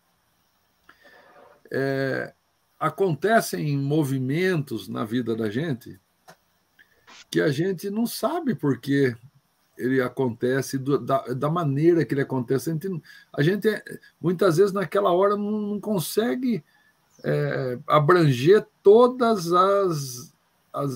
É, 1.72 2.34
acontecem 2.78 3.78
movimentos 3.78 4.88
na 4.88 5.06
vida 5.06 5.34
da 5.34 5.48
gente 5.48 5.98
que 7.30 7.40
a 7.40 7.48
gente 7.48 7.88
não 7.88 8.06
sabe 8.06 8.54
por 8.54 8.78
que 8.78 9.16
ele 9.78 10.02
acontece, 10.02 10.76
do, 10.76 10.98
da, 10.98 11.22
da, 11.28 11.48
maneira 11.48 12.04
que 12.04 12.12
ele 12.12 12.20
acontece. 12.20 12.68
A 12.68 12.74
gente, 12.74 13.02
a 13.32 13.42
gente 13.42 13.68
muitas 14.20 14.58
vezes, 14.58 14.72
naquela 14.74 15.10
hora, 15.10 15.34
não, 15.34 15.50
não 15.62 15.80
consegue 15.80 16.62
é, 17.24 17.78
abranger 17.86 18.66
todas 18.82 19.50
as, 19.50 20.34
as 20.70 20.92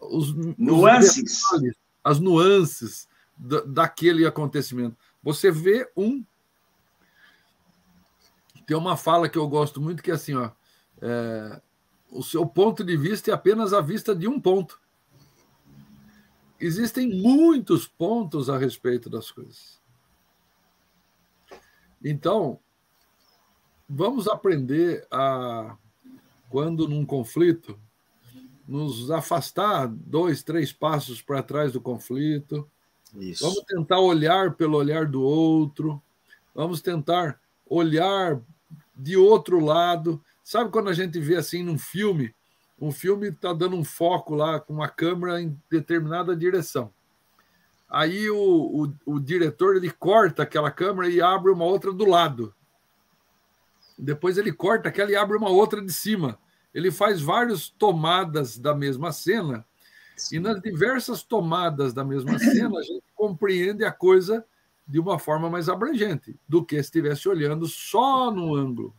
os 0.00 0.34
nuances, 0.58 1.16
os 1.16 1.50
detalhes, 1.50 1.76
as 2.02 2.20
nuances 2.20 3.08
da, 3.36 3.60
daquele 3.62 4.26
acontecimento. 4.26 4.96
Você 5.22 5.50
vê 5.50 5.90
um. 5.96 6.24
Tem 8.66 8.76
uma 8.76 8.96
fala 8.96 9.28
que 9.28 9.38
eu 9.38 9.48
gosto 9.48 9.80
muito 9.80 10.02
que 10.02 10.10
é 10.10 10.14
assim, 10.14 10.34
ó. 10.34 10.50
É, 11.00 11.60
o 12.10 12.22
seu 12.22 12.46
ponto 12.46 12.82
de 12.82 12.96
vista 12.96 13.30
é 13.30 13.34
apenas 13.34 13.72
a 13.72 13.80
vista 13.80 14.14
de 14.14 14.26
um 14.26 14.40
ponto. 14.40 14.80
Existem 16.58 17.20
muitos 17.20 17.86
pontos 17.86 18.48
a 18.48 18.56
respeito 18.56 19.10
das 19.10 19.30
coisas. 19.30 19.80
Então, 22.02 22.58
vamos 23.88 24.26
aprender 24.26 25.06
a, 25.10 25.76
quando 26.48 26.88
num 26.88 27.04
conflito, 27.04 27.78
nos 28.66 29.10
afastar 29.10 29.86
dois, 29.86 30.42
três 30.42 30.72
passos 30.72 31.22
para 31.22 31.42
trás 31.42 31.72
do 31.72 31.80
conflito. 31.80 32.68
Isso. 33.16 33.44
Vamos 33.44 33.64
tentar 33.64 34.00
olhar 34.00 34.54
pelo 34.54 34.76
olhar 34.76 35.06
do 35.06 35.22
outro. 35.22 36.02
Vamos 36.54 36.80
tentar 36.80 37.40
olhar 37.68 38.40
de 38.94 39.16
outro 39.16 39.60
lado. 39.60 40.22
Sabe 40.42 40.70
quando 40.70 40.88
a 40.88 40.94
gente 40.94 41.18
vê 41.20 41.36
assim 41.36 41.62
num 41.62 41.78
filme? 41.78 42.34
Um 42.80 42.92
filme 42.92 43.28
está 43.28 43.52
dando 43.52 43.76
um 43.76 43.84
foco 43.84 44.34
lá 44.34 44.60
com 44.60 44.74
uma 44.74 44.88
câmera 44.88 45.40
em 45.40 45.58
determinada 45.70 46.36
direção. 46.36 46.92
Aí 47.88 48.28
o, 48.28 48.36
o, 49.06 49.14
o 49.14 49.20
diretor 49.20 49.76
ele 49.76 49.90
corta 49.90 50.42
aquela 50.42 50.70
câmera 50.70 51.08
e 51.08 51.22
abre 51.22 51.52
uma 51.52 51.64
outra 51.64 51.92
do 51.92 52.04
lado. 52.04 52.52
Depois 53.96 54.36
ele 54.36 54.52
corta 54.52 54.88
aquela 54.88 55.10
e 55.10 55.16
abre 55.16 55.36
uma 55.36 55.48
outra 55.48 55.80
de 55.80 55.92
cima 55.92 56.38
ele 56.76 56.90
faz 56.90 57.22
várias 57.22 57.70
tomadas 57.70 58.58
da 58.58 58.74
mesma 58.74 59.10
cena, 59.10 59.64
Sim. 60.14 60.36
e 60.36 60.38
nas 60.38 60.60
diversas 60.60 61.22
tomadas 61.22 61.94
da 61.94 62.04
mesma 62.04 62.36
cena, 62.38 62.78
a 62.78 62.82
gente 62.82 63.02
compreende 63.14 63.82
a 63.82 63.90
coisa 63.90 64.44
de 64.86 65.00
uma 65.00 65.18
forma 65.18 65.48
mais 65.48 65.70
abrangente 65.70 66.38
do 66.46 66.62
que 66.62 66.76
se 66.76 66.82
estivesse 66.82 67.30
olhando 67.30 67.66
só 67.66 68.30
no 68.30 68.54
ângulo. 68.54 68.94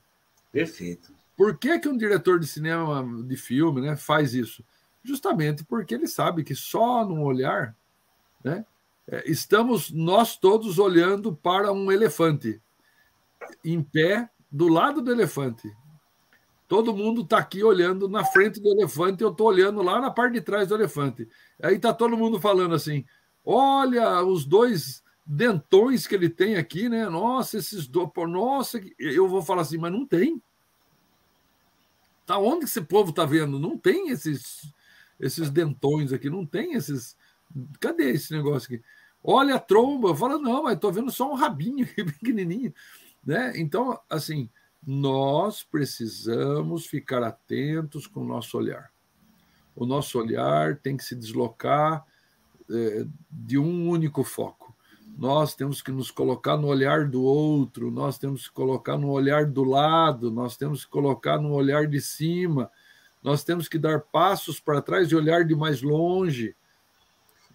Perfeito. 0.51 1.13
Por 1.35 1.55
que, 1.55 1.77
que 1.77 1.87
um 1.87 1.95
diretor 1.95 2.39
de 2.39 2.47
cinema, 2.47 3.05
de 3.23 3.37
filme, 3.37 3.79
né, 3.79 3.95
faz 3.95 4.33
isso? 4.33 4.65
Justamente 5.03 5.63
porque 5.63 5.93
ele 5.93 6.07
sabe 6.07 6.43
que 6.43 6.55
só 6.55 7.05
no 7.05 7.21
olhar, 7.21 7.75
né, 8.43 8.65
é, 9.07 9.23
estamos 9.29 9.91
nós 9.91 10.35
todos 10.35 10.79
olhando 10.79 11.31
para 11.31 11.71
um 11.71 11.91
elefante 11.91 12.59
em 13.63 13.83
pé 13.83 14.27
do 14.51 14.67
lado 14.67 14.99
do 14.99 15.11
elefante. 15.11 15.71
Todo 16.67 16.95
mundo 16.95 17.21
está 17.21 17.37
aqui 17.37 17.63
olhando 17.63 18.09
na 18.09 18.25
frente 18.25 18.59
do 18.59 18.69
elefante, 18.69 19.23
eu 19.23 19.29
estou 19.29 19.47
olhando 19.47 19.81
lá 19.81 20.01
na 20.01 20.11
parte 20.11 20.33
de 20.33 20.41
trás 20.41 20.67
do 20.67 20.75
elefante. 20.75 21.27
Aí 21.61 21.75
está 21.75 21.93
todo 21.93 22.17
mundo 22.17 22.41
falando 22.41 22.75
assim: 22.75 23.05
olha 23.45 24.21
os 24.23 24.45
dois 24.45 25.01
dentões 25.25 26.05
que 26.05 26.15
ele 26.15 26.29
tem 26.29 26.57
aqui, 26.57 26.89
né? 26.89 27.07
Nossa, 27.07 27.57
esses 27.57 27.87
dois. 27.87 28.09
Nossa, 28.29 28.81
eu 28.99 29.27
vou 29.27 29.41
falar 29.41 29.61
assim, 29.61 29.77
mas 29.77 29.91
não 29.91 30.05
tem. 30.05 30.41
Tá 32.25 32.37
onde 32.37 32.65
esse 32.65 32.81
povo 32.81 33.11
está 33.11 33.23
vendo? 33.23 33.57
Não 33.57 33.77
tem 33.77 34.09
esses, 34.09 34.69
esses 35.17 35.49
dentões 35.49 36.11
aqui, 36.11 36.29
não 36.29 36.45
tem 36.45 36.73
esses. 36.73 37.15
Cadê 37.79 38.11
esse 38.11 38.33
negócio 38.33 38.73
aqui? 38.73 38.83
Olha 39.23 39.55
a 39.55 39.59
tromba. 39.59 40.09
Eu 40.09 40.15
falo, 40.15 40.37
não, 40.37 40.63
mas 40.63 40.75
estou 40.75 40.91
vendo 40.91 41.09
só 41.11 41.31
um 41.31 41.35
rabinho 41.35 41.85
aqui, 41.85 42.03
pequenininho. 42.03 42.73
Né? 43.25 43.53
Então, 43.55 43.97
assim, 44.09 44.49
nós 44.85 45.63
precisamos 45.63 46.85
ficar 46.85 47.23
atentos 47.23 48.07
com 48.07 48.21
o 48.21 48.27
nosso 48.27 48.57
olhar. 48.57 48.91
O 49.75 49.85
nosso 49.85 50.19
olhar 50.19 50.77
tem 50.77 50.97
que 50.97 51.03
se 51.03 51.15
deslocar 51.15 52.05
é, 52.69 53.05
de 53.29 53.57
um 53.57 53.89
único 53.89 54.23
foco. 54.23 54.75
Nós 55.17 55.55
temos 55.55 55.81
que 55.81 55.91
nos 55.91 56.11
colocar 56.11 56.57
no 56.57 56.67
olhar 56.67 57.07
do 57.07 57.23
outro, 57.23 57.89
nós 57.89 58.17
temos 58.19 58.47
que 58.47 58.53
colocar 58.53 58.97
no 58.97 59.09
olhar 59.09 59.45
do 59.45 59.63
lado, 59.63 60.29
nós 60.29 60.55
temos 60.55 60.85
que 60.85 60.91
colocar 60.91 61.39
no 61.39 61.53
olhar 61.53 61.87
de 61.87 61.99
cima, 61.99 62.69
nós 63.23 63.43
temos 63.43 63.67
que 63.67 63.79
dar 63.79 63.99
passos 63.99 64.59
para 64.59 64.81
trás 64.81 65.11
e 65.11 65.15
olhar 65.15 65.43
de 65.43 65.55
mais 65.55 65.81
longe. 65.81 66.55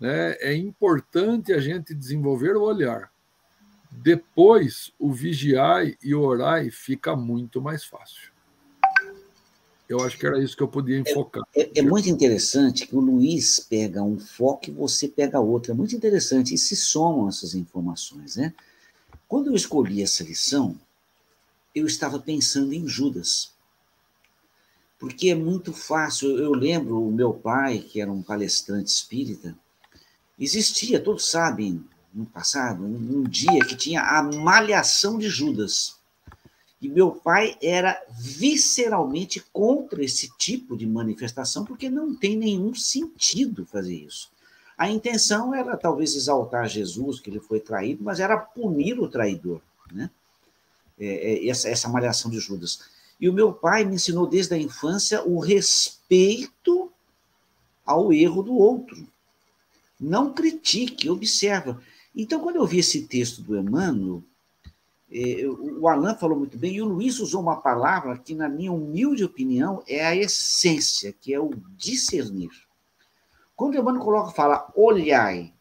Né? 0.00 0.33
É 0.41 0.55
importante 0.55 1.52
a 1.52 1.61
gente 1.61 1.95
desenvolver 1.95 2.57
o 2.57 2.62
olhar. 2.62 3.12
Depois, 3.94 4.90
o 4.99 5.12
vigiai 5.12 5.96
e 6.02 6.14
o 6.14 6.22
orai 6.22 6.70
fica 6.70 7.14
muito 7.14 7.61
mais 7.61 7.84
fácil. 7.84 8.32
Eu 9.88 10.00
acho 10.00 10.18
que 10.18 10.26
era 10.26 10.42
isso 10.42 10.56
que 10.56 10.62
eu 10.62 10.68
podia 10.68 10.99
enfocar. 10.99 11.42
É, 11.54 11.64
é, 11.64 11.70
é, 11.76 11.82
muito 11.82 12.08
interessante 12.08 12.87
que 12.87 12.96
o 12.96 13.00
Luiz 13.00 13.61
pega 13.61 14.02
um 14.02 14.18
foco 14.18 14.70
e 14.70 14.72
você 14.72 15.06
pega 15.06 15.38
outro. 15.38 15.72
É 15.72 15.75
muito 15.75 15.94
interessante 15.94 16.54
e 16.54 16.58
se 16.58 16.75
somam 16.75 17.28
essas 17.28 17.54
informações, 17.54 18.37
né? 18.37 18.54
Quando 19.28 19.49
eu 19.49 19.54
escolhi 19.54 20.02
essa 20.02 20.25
lição, 20.25 20.75
eu 21.75 21.87
estava 21.87 22.18
pensando 22.18 22.72
em 22.72 22.88
Judas. 22.88 23.52
Porque 24.99 25.28
é 25.28 25.34
muito 25.34 25.75
fácil. 25.75 26.38
Eu 26.38 26.52
lembro 26.52 27.06
o 27.06 27.12
meu 27.12 27.34
pai, 27.34 27.80
que 27.80 28.00
era 28.00 28.11
um 28.11 28.22
palestrante 28.22 28.90
espírita, 28.90 29.54
existia, 30.38 30.99
todos 30.99 31.30
sabem, 31.30 31.84
no 32.12 32.26
passado, 32.26 32.85
um, 32.85 33.23
dia 33.25 33.64
que 33.66 33.75
tinha 33.75 34.02
a 34.02 34.23
malhação 34.23 35.19
de 35.19 35.28
Judas. 35.28 35.97
E 36.81 36.88
meu 36.88 37.12
pai 37.12 37.57
era 37.62 38.00
visceralmente 38.19 39.40
contra 39.52 40.04
esse 40.04 40.31
tipo 40.37 40.76
de 40.76 40.87
manifestação, 40.87 41.64
porque 41.64 41.88
não 41.88 42.14
tem 42.14 42.37
nenhum 42.37 42.75
sentido 42.75 43.64
fazer 43.64 43.95
isso. 43.95 44.31
A 44.76 44.90
intenção 44.90 45.54
era 45.54 45.76
talvez 45.76 46.14
exaltar 46.16 46.69
Jesus, 46.69 47.21
que 47.21 47.31
ele 47.31 47.40
foi 47.40 47.61
traído, 47.61 48.02
mas 48.02 48.19
era 48.19 48.37
punir 48.37 48.99
o 48.99 49.09
traidor, 49.09 49.61
né? 49.92 50.11
É, 50.99 51.07
é, 51.07 51.49
essa, 51.49 51.69
essa 51.69 51.88
malhação 51.88 52.31
de 52.31 52.38
Judas. 52.38 52.81
E 53.21 53.28
o 53.28 53.33
meu 53.33 53.52
pai 53.52 53.85
me 53.85 53.95
ensinou 53.95 54.27
desde 54.27 54.55
a 54.55 54.59
infância 54.59 55.22
o 55.22 55.38
respeito 55.38 56.90
ao 57.87 58.12
erro 58.12 58.42
do 58.42 58.55
outro. 58.55 59.07
Não 59.98 60.33
critique, 60.33 61.09
observa. 61.09 61.81
Então, 62.14 62.40
quando 62.40 62.57
eu 62.57 62.66
vi 62.66 62.79
esse 62.79 63.07
texto 63.07 63.42
do 63.42 63.59
Emmanuel, 63.59 64.22
é, 65.11 65.46
o 65.46 65.88
Alain 65.88 66.14
falou 66.14 66.38
muito 66.38 66.59
bem, 66.59 66.77
e 66.77 66.83
o 66.83 66.87
Luiz 66.87 67.20
usou 67.20 67.40
uma 67.40 67.61
palavra 67.61 68.18
que, 68.18 68.35
na 68.35 68.48
minha 68.48 68.72
humilde 68.72 69.25
opinião, 69.25 69.83
é 69.87 70.05
a 70.05 70.16
essência, 70.16 71.12
que 71.12 71.33
é 71.33 71.40
o 71.40 71.51
discernir. 71.77 72.51
Quando 73.55 73.75
o 73.75 73.79
Emmanuel 73.79 74.05
coloca, 74.05 74.31
fala, 74.33 74.70
olhai, 74.75 75.53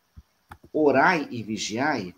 orai 0.71 1.27
e 1.29 1.43
vigiai, 1.43 2.15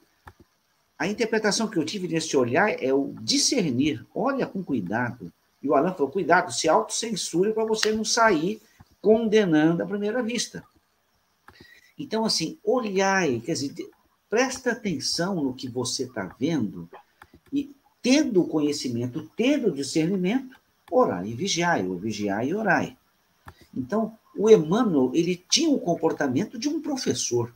a 0.98 1.08
interpretação 1.08 1.68
que 1.68 1.78
eu 1.78 1.84
tive 1.84 2.08
nesse 2.08 2.38
olhar 2.38 2.70
é 2.82 2.94
o 2.94 3.14
discernir, 3.22 4.06
olha 4.14 4.46
com 4.46 4.64
cuidado. 4.64 5.34
E 5.62 5.68
o 5.68 5.76
Alain 5.76 5.94
falou, 5.94 6.12
cuidado, 6.12 6.52
se 6.52 6.70
autocensure 6.70 7.52
para 7.54 7.66
você 7.66 7.92
não 7.92 8.06
sair 8.06 8.62
condenando 9.02 9.84
à 9.84 9.86
primeira 9.86 10.22
vista. 10.22 10.64
Então, 11.98 12.26
assim, 12.26 12.58
olhai, 12.64 13.42
quer 13.44 13.54
dizer, 13.54 13.74
presta 14.34 14.72
atenção 14.72 15.36
no 15.36 15.54
que 15.54 15.70
você 15.70 16.06
está 16.06 16.36
vendo 16.40 16.90
e, 17.52 17.72
tendo 18.02 18.42
o 18.42 18.48
conhecimento, 18.48 19.30
tendo 19.38 19.68
o 19.68 19.76
discernimento, 19.76 20.60
orai 20.92 21.28
e 21.28 21.36
vigiai, 21.36 21.88
ou 21.88 22.00
vigiai 22.00 22.48
e 22.48 22.56
orai. 22.56 22.98
Então, 23.78 24.18
o 24.36 24.50
Emmanuel, 24.50 25.12
ele 25.14 25.36
tinha 25.48 25.70
o 25.70 25.80
comportamento 25.80 26.58
de 26.58 26.68
um 26.68 26.82
professor. 26.82 27.54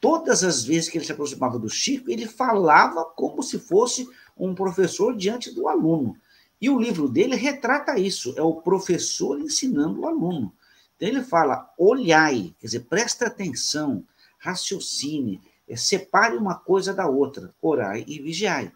Todas 0.00 0.42
as 0.42 0.64
vezes 0.64 0.88
que 0.88 0.96
ele 0.96 1.04
se 1.04 1.12
aproximava 1.12 1.58
do 1.58 1.68
Chico, 1.68 2.10
ele 2.10 2.26
falava 2.26 3.04
como 3.04 3.42
se 3.42 3.58
fosse 3.58 4.08
um 4.34 4.54
professor 4.54 5.14
diante 5.14 5.54
do 5.54 5.68
aluno. 5.68 6.16
E 6.58 6.70
o 6.70 6.80
livro 6.80 7.06
dele 7.06 7.36
retrata 7.36 7.98
isso, 7.98 8.32
é 8.34 8.40
o 8.40 8.62
professor 8.62 9.38
ensinando 9.38 10.00
o 10.00 10.06
aluno. 10.06 10.54
Então 10.96 11.06
ele 11.06 11.22
fala: 11.22 11.70
olhai, 11.76 12.54
quer 12.58 12.66
dizer, 12.66 12.86
presta 12.86 13.26
atenção, 13.26 14.02
raciocine, 14.38 15.42
é, 15.68 15.76
separe 15.76 16.36
uma 16.36 16.54
coisa 16.54 16.94
da 16.94 17.06
outra, 17.06 17.54
orai 17.60 18.04
e 18.06 18.20
vigiai. 18.20 18.72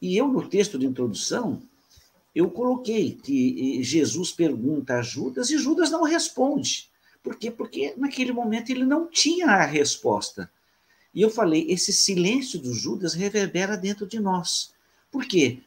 E 0.00 0.16
eu, 0.16 0.28
no 0.28 0.48
texto 0.48 0.78
de 0.78 0.86
introdução, 0.86 1.62
eu 2.34 2.50
coloquei 2.50 3.12
que 3.12 3.82
Jesus 3.82 4.32
pergunta 4.32 4.94
a 4.94 5.02
Judas 5.02 5.50
e 5.50 5.58
Judas 5.58 5.90
não 5.90 6.02
responde. 6.02 6.90
Por 7.22 7.36
quê? 7.36 7.50
Porque 7.50 7.94
naquele 7.96 8.32
momento 8.32 8.70
ele 8.70 8.84
não 8.84 9.06
tinha 9.06 9.46
a 9.46 9.64
resposta. 9.64 10.50
E 11.14 11.22
eu 11.22 11.30
falei, 11.30 11.64
esse 11.70 11.92
silêncio 11.92 12.58
do 12.58 12.74
Judas 12.74 13.14
reverbera 13.14 13.76
dentro 13.76 14.06
de 14.06 14.18
nós. 14.18 14.74
Por 15.12 15.24
quê? 15.24 15.62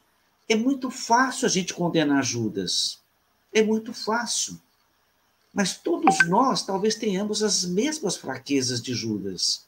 É 0.46 0.54
muito 0.54 0.90
fácil 0.90 1.46
a 1.46 1.48
gente 1.48 1.72
condenar 1.72 2.22
Judas. 2.22 3.00
É 3.52 3.62
muito 3.62 3.94
fácil. 3.94 4.60
Mas 5.52 5.76
todos 5.76 6.28
nós 6.28 6.64
talvez 6.64 6.94
tenhamos 6.94 7.42
as 7.42 7.64
mesmas 7.64 8.16
fraquezas 8.16 8.80
de 8.82 8.92
Judas. 8.94 9.67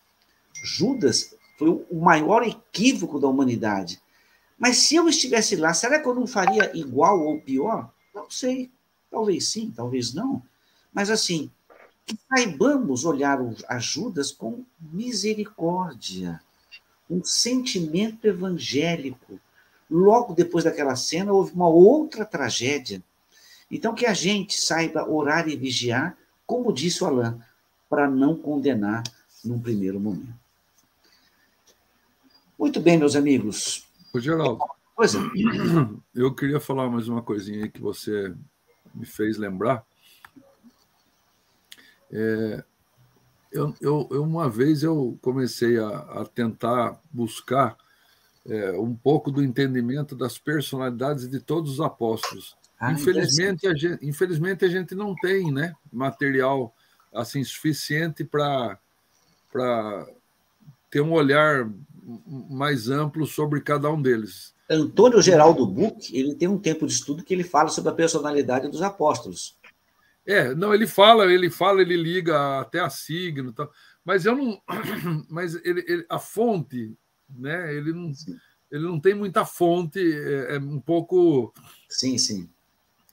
Judas 0.62 1.34
foi 1.58 1.68
o 1.68 2.00
maior 2.00 2.42
equívoco 2.42 3.18
da 3.18 3.28
humanidade. 3.28 4.00
Mas 4.58 4.76
se 4.78 4.94
eu 4.94 5.08
estivesse 5.08 5.56
lá, 5.56 5.72
será 5.72 5.98
que 5.98 6.08
eu 6.08 6.14
não 6.14 6.26
faria 6.26 6.70
igual 6.76 7.20
ou 7.20 7.40
pior? 7.40 7.90
Não 8.14 8.30
sei. 8.30 8.70
Talvez 9.10 9.48
sim, 9.48 9.72
talvez 9.74 10.14
não. 10.14 10.42
Mas 10.92 11.10
assim, 11.10 11.50
que 12.06 12.16
saibamos 12.28 13.04
olhar 13.04 13.38
a 13.68 13.78
Judas 13.78 14.32
com 14.32 14.64
misericórdia, 14.80 16.40
um 17.08 17.24
sentimento 17.24 18.26
evangélico. 18.26 19.40
Logo 19.90 20.34
depois 20.34 20.64
daquela 20.64 20.94
cena, 20.94 21.32
houve 21.32 21.52
uma 21.52 21.68
outra 21.68 22.24
tragédia. 22.24 23.02
Então, 23.70 23.94
que 23.94 24.06
a 24.06 24.14
gente 24.14 24.60
saiba 24.60 25.08
orar 25.08 25.48
e 25.48 25.56
vigiar, 25.56 26.16
como 26.46 26.72
disse 26.72 27.02
o 27.02 27.06
Alain, 27.06 27.40
para 27.88 28.08
não 28.08 28.36
condenar 28.36 29.02
num 29.44 29.60
primeiro 29.60 29.98
momento. 29.98 30.34
Muito 32.60 32.78
bem, 32.78 32.98
meus 32.98 33.16
amigos. 33.16 33.86
Ô, 34.12 34.20
Geraldo, 34.20 34.62
eu 36.14 36.34
queria 36.34 36.60
falar 36.60 36.90
mais 36.90 37.08
uma 37.08 37.22
coisinha 37.22 37.64
aí 37.64 37.70
que 37.70 37.80
você 37.80 38.34
me 38.94 39.06
fez 39.06 39.38
lembrar. 39.38 39.82
É, 42.12 42.62
eu, 43.50 43.74
eu, 43.80 44.22
uma 44.22 44.46
vez 44.46 44.82
eu 44.82 45.18
comecei 45.22 45.78
a, 45.78 45.88
a 45.88 46.26
tentar 46.26 47.00
buscar 47.10 47.78
é, 48.46 48.72
um 48.72 48.94
pouco 48.94 49.30
do 49.30 49.42
entendimento 49.42 50.14
das 50.14 50.36
personalidades 50.36 51.30
de 51.30 51.40
todos 51.40 51.72
os 51.72 51.80
apóstolos. 51.80 52.58
Ah, 52.78 52.92
infelizmente, 52.92 53.66
a 53.66 53.74
gente, 53.74 54.06
infelizmente, 54.06 54.66
a 54.66 54.68
gente 54.68 54.94
não 54.94 55.14
tem 55.14 55.50
né, 55.50 55.74
material 55.90 56.74
assim 57.10 57.42
suficiente 57.42 58.22
para 58.22 58.78
ter 60.90 61.00
um 61.00 61.12
olhar 61.12 61.66
mais 62.50 62.88
amplo 62.88 63.26
sobre 63.26 63.60
cada 63.60 63.90
um 63.90 64.00
deles. 64.00 64.54
Antônio 64.68 65.20
Geraldo 65.20 65.66
Buch, 65.66 66.16
ele 66.16 66.34
tem 66.34 66.48
um 66.48 66.58
tempo 66.58 66.86
de 66.86 66.92
estudo 66.92 67.24
que 67.24 67.34
ele 67.34 67.44
fala 67.44 67.68
sobre 67.68 67.90
a 67.90 67.94
personalidade 67.94 68.68
dos 68.68 68.82
apóstolos. 68.82 69.58
É, 70.24 70.54
não, 70.54 70.72
ele 70.72 70.86
fala, 70.86 71.32
ele 71.32 71.50
fala, 71.50 71.80
ele 71.80 71.96
liga 71.96 72.60
até 72.60 72.78
a 72.78 72.90
signo, 72.90 73.52
tal, 73.52 73.70
mas 74.04 74.26
eu 74.26 74.36
não, 74.36 74.60
mas 75.28 75.54
ele, 75.64 75.84
ele, 75.88 76.06
a 76.08 76.18
fonte 76.18 76.96
né? 77.38 77.74
Ele 77.74 77.92
não, 77.92 78.12
ele 78.70 78.84
não 78.84 79.00
tem 79.00 79.14
muita 79.14 79.44
fonte, 79.44 80.00
é, 80.00 80.56
é 80.56 80.58
um 80.58 80.80
pouco. 80.80 81.52
Sim, 81.88 82.18
sim. 82.18 82.48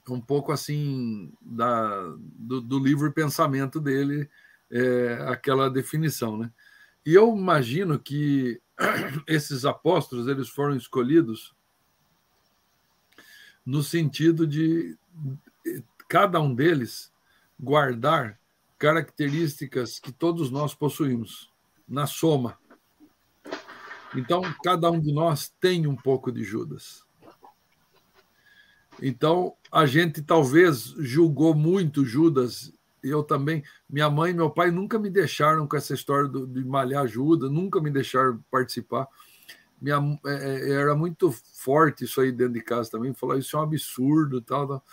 Um 0.08 0.20
pouco 0.20 0.52
assim 0.52 1.30
da, 1.40 2.14
do, 2.18 2.62
do 2.62 2.78
livre 2.78 3.12
pensamento 3.12 3.78
dele, 3.78 4.28
é, 4.70 5.18
aquela 5.28 5.68
definição, 5.68 6.38
né? 6.38 6.50
E 7.04 7.14
eu 7.14 7.34
imagino 7.36 7.98
que 7.98 8.60
esses 9.26 9.64
apóstolos 9.64 10.28
eles 10.28 10.48
foram 10.48 10.76
escolhidos 10.76 11.54
no 13.64 13.82
sentido 13.82 14.46
de 14.46 14.96
cada 16.08 16.40
um 16.40 16.54
deles 16.54 17.12
guardar 17.60 18.40
características 18.78 19.98
que 19.98 20.12
todos 20.12 20.50
nós 20.50 20.74
possuímos, 20.74 21.52
na 21.86 22.06
soma. 22.06 22.56
Então, 24.14 24.40
cada 24.62 24.90
um 24.90 24.98
de 24.98 25.12
nós 25.12 25.52
tem 25.60 25.86
um 25.86 25.96
pouco 25.96 26.32
de 26.32 26.44
Judas. 26.44 27.04
Então, 29.02 29.54
a 29.70 29.84
gente 29.84 30.22
talvez 30.22 30.94
julgou 30.98 31.54
muito 31.54 32.04
Judas, 32.04 32.72
eu 33.08 33.22
também. 33.22 33.62
Minha 33.88 34.10
mãe 34.10 34.30
e 34.30 34.34
meu 34.34 34.50
pai 34.50 34.70
nunca 34.70 34.98
me 34.98 35.10
deixaram 35.10 35.66
com 35.66 35.76
essa 35.76 35.94
história 35.94 36.28
de 36.28 36.64
malhar 36.64 37.06
Judas, 37.06 37.50
nunca 37.50 37.80
me 37.80 37.90
deixaram 37.90 38.42
participar. 38.50 39.08
Minha, 39.80 39.98
é, 40.26 40.70
é, 40.70 40.70
era 40.72 40.94
muito 40.94 41.32
forte 41.32 42.04
isso 42.04 42.20
aí 42.20 42.32
dentro 42.32 42.54
de 42.54 42.62
casa 42.62 42.90
também, 42.90 43.14
falar 43.14 43.38
isso 43.38 43.56
é 43.56 43.60
um 43.60 43.62
absurdo 43.62 44.40
tal. 44.40 44.66
tal. 44.66 44.84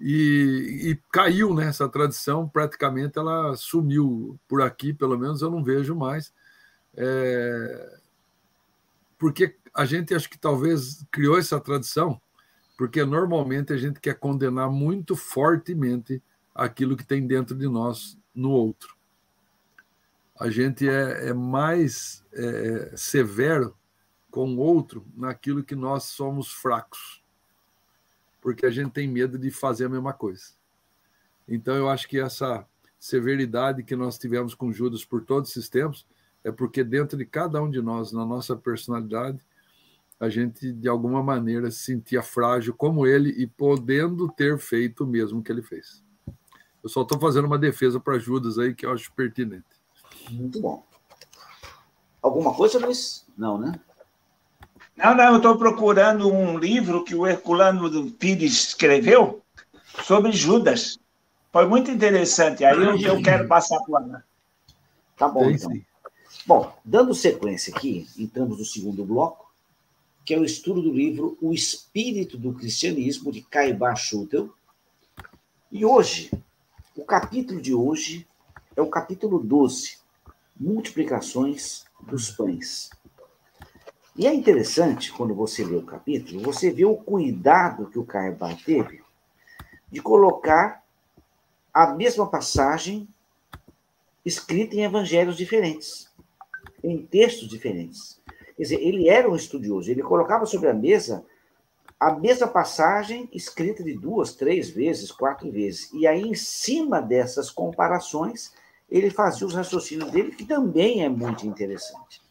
E, 0.00 0.90
e, 0.90 0.98
caiu 1.12 1.54
né, 1.54 1.70
tradição, 1.92 2.48
praticamente 2.48 3.18
ela 3.18 3.54
sumiu 3.54 4.40
por 4.48 4.62
aqui, 4.62 4.94
pelo 4.94 5.18
menos 5.18 5.42
eu 5.42 5.50
não 5.50 5.62
vejo 5.62 5.94
mais. 5.94 6.32
É, 6.96 7.98
porque 9.18 9.54
a 9.74 9.84
gente 9.84 10.14
acho 10.14 10.28
que 10.30 10.38
talvez 10.38 11.04
criou 11.10 11.38
essa 11.38 11.60
tradição, 11.60 12.20
porque 12.78 13.04
normalmente 13.04 13.74
a 13.74 13.76
gente 13.76 14.00
quer 14.00 14.14
condenar 14.14 14.70
muito 14.70 15.14
fortemente 15.14 16.22
aquilo 16.54 16.96
que 16.96 17.04
tem 17.04 17.26
dentro 17.26 17.56
de 17.56 17.68
nós 17.68 18.18
no 18.34 18.50
outro. 18.50 18.96
A 20.38 20.48
gente 20.48 20.88
é, 20.88 21.28
é 21.28 21.34
mais 21.34 22.24
é, 22.32 22.92
severo 22.96 23.76
com 24.30 24.54
o 24.54 24.58
outro 24.58 25.06
naquilo 25.14 25.62
que 25.62 25.74
nós 25.74 26.04
somos 26.04 26.50
fracos 26.50 27.20
porque 28.40 28.66
a 28.66 28.70
gente 28.70 28.90
tem 28.90 29.06
medo 29.06 29.38
de 29.38 29.50
fazer 29.50 29.86
a 29.86 29.88
mesma 29.88 30.12
coisa. 30.12 30.44
Então, 31.46 31.74
eu 31.74 31.88
acho 31.88 32.08
que 32.08 32.18
essa 32.18 32.66
severidade 32.98 33.82
que 33.82 33.96
nós 33.96 34.18
tivemos 34.18 34.54
com 34.54 34.72
Judas 34.72 35.04
por 35.04 35.24
todos 35.24 35.50
esses 35.50 35.68
tempos 35.68 36.06
é 36.42 36.50
porque 36.50 36.82
dentro 36.82 37.18
de 37.18 37.26
cada 37.26 37.62
um 37.62 37.70
de 37.70 37.82
nós, 37.82 38.12
na 38.12 38.24
nossa 38.24 38.56
personalidade, 38.56 39.38
a 40.18 40.28
gente 40.28 40.72
de 40.72 40.88
alguma 40.88 41.22
maneira 41.22 41.70
se 41.70 41.78
sentia 41.78 42.22
frágil 42.22 42.74
como 42.74 43.06
ele 43.06 43.30
e 43.30 43.46
podendo 43.46 44.28
ter 44.28 44.58
feito 44.58 45.04
o 45.04 45.06
mesmo 45.06 45.42
que 45.42 45.50
ele 45.50 45.62
fez. 45.62 46.02
Eu 46.82 46.88
só 46.88 47.02
estou 47.02 47.18
fazendo 47.18 47.46
uma 47.46 47.58
defesa 47.58 48.00
para 48.00 48.18
Judas 48.18 48.58
aí 48.58 48.74
que 48.74 48.86
eu 48.86 48.92
acho 48.92 49.12
pertinente. 49.12 49.64
Muito 50.30 50.60
bom. 50.60 50.84
Alguma 52.22 52.54
coisa, 52.54 52.78
Luiz? 52.78 53.26
Não, 53.36 53.58
né? 53.58 53.78
Não, 54.96 55.14
não, 55.14 55.24
eu 55.24 55.36
estou 55.36 55.56
procurando 55.56 56.30
um 56.30 56.58
livro 56.58 57.04
que 57.04 57.14
o 57.14 57.26
Herculano 57.26 58.10
Pires 58.12 58.68
escreveu 58.68 59.42
sobre 60.04 60.32
Judas. 60.32 60.98
Foi 61.52 61.66
muito 61.66 61.90
interessante. 61.90 62.64
Aí 62.64 62.76
eu, 62.76 62.96
eu 62.98 63.22
quero 63.22 63.48
passar 63.48 63.78
para 63.80 64.02
o 64.02 64.22
Tá 65.16 65.28
bom, 65.28 65.50
então. 65.50 65.70
Bom, 66.46 66.72
dando 66.84 67.14
sequência 67.14 67.74
aqui, 67.74 68.06
entramos 68.18 68.58
no 68.58 68.64
segundo 68.64 69.04
bloco, 69.04 69.52
que 70.24 70.32
é 70.32 70.38
o 70.38 70.44
estudo 70.44 70.80
do 70.80 70.92
livro 70.92 71.36
O 71.40 71.52
Espírito 71.52 72.38
do 72.38 72.52
Cristianismo, 72.54 73.32
de 73.32 73.42
Caibá 73.42 73.94
Schutel. 73.94 74.50
E 75.70 75.84
hoje, 75.84 76.30
o 77.00 77.04
capítulo 77.06 77.62
de 77.62 77.74
hoje 77.74 78.28
é 78.76 78.82
o 78.82 78.90
capítulo 78.90 79.38
12, 79.38 79.96
Multiplicações 80.54 81.86
dos 81.98 82.30
Pães. 82.30 82.90
E 84.14 84.26
é 84.26 84.34
interessante, 84.34 85.10
quando 85.10 85.34
você 85.34 85.64
lê 85.64 85.76
o 85.76 85.82
capítulo, 85.82 86.42
você 86.42 86.70
vê 86.70 86.84
o 86.84 86.94
cuidado 86.94 87.86
que 87.86 87.98
o 87.98 88.04
Caibá 88.04 88.54
teve 88.54 89.02
de 89.90 90.02
colocar 90.02 90.84
a 91.72 91.86
mesma 91.94 92.26
passagem 92.26 93.08
escrita 94.22 94.76
em 94.76 94.84
evangelhos 94.84 95.38
diferentes, 95.38 96.12
em 96.84 97.06
textos 97.06 97.48
diferentes. 97.48 98.20
Quer 98.58 98.62
dizer, 98.62 98.80
ele 98.82 99.08
era 99.08 99.26
um 99.26 99.36
estudioso, 99.36 99.90
ele 99.90 100.02
colocava 100.02 100.44
sobre 100.44 100.68
a 100.68 100.74
mesa 100.74 101.24
a 102.00 102.14
mesma 102.14 102.48
passagem 102.48 103.28
escrita 103.30 103.84
de 103.84 103.92
duas, 103.92 104.34
três 104.34 104.70
vezes, 104.70 105.12
quatro 105.12 105.52
vezes. 105.52 105.92
E 105.92 106.06
aí, 106.06 106.22
em 106.22 106.34
cima 106.34 106.98
dessas 107.02 107.50
comparações, 107.50 108.54
ele 108.88 109.10
fazia 109.10 109.46
os 109.46 109.54
raciocínios 109.54 110.10
dele, 110.10 110.34
que 110.34 110.46
também 110.46 111.04
é 111.04 111.10
muito 111.10 111.46
interessante. 111.46 112.22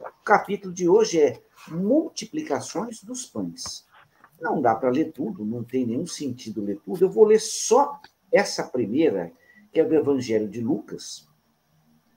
O 0.00 0.24
capítulo 0.24 0.72
de 0.72 0.88
hoje 0.88 1.20
é 1.20 1.42
Multiplicações 1.68 3.02
dos 3.02 3.26
Pães. 3.26 3.84
Não 4.40 4.62
dá 4.62 4.76
para 4.76 4.90
ler 4.90 5.10
tudo, 5.10 5.44
não 5.44 5.64
tem 5.64 5.84
nenhum 5.84 6.06
sentido 6.06 6.62
ler 6.62 6.80
tudo. 6.84 7.04
Eu 7.04 7.10
vou 7.10 7.24
ler 7.24 7.40
só 7.40 8.00
essa 8.30 8.62
primeira, 8.62 9.32
que 9.72 9.80
é 9.80 9.84
do 9.84 9.94
Evangelho 9.94 10.48
de 10.48 10.60
Lucas, 10.60 11.28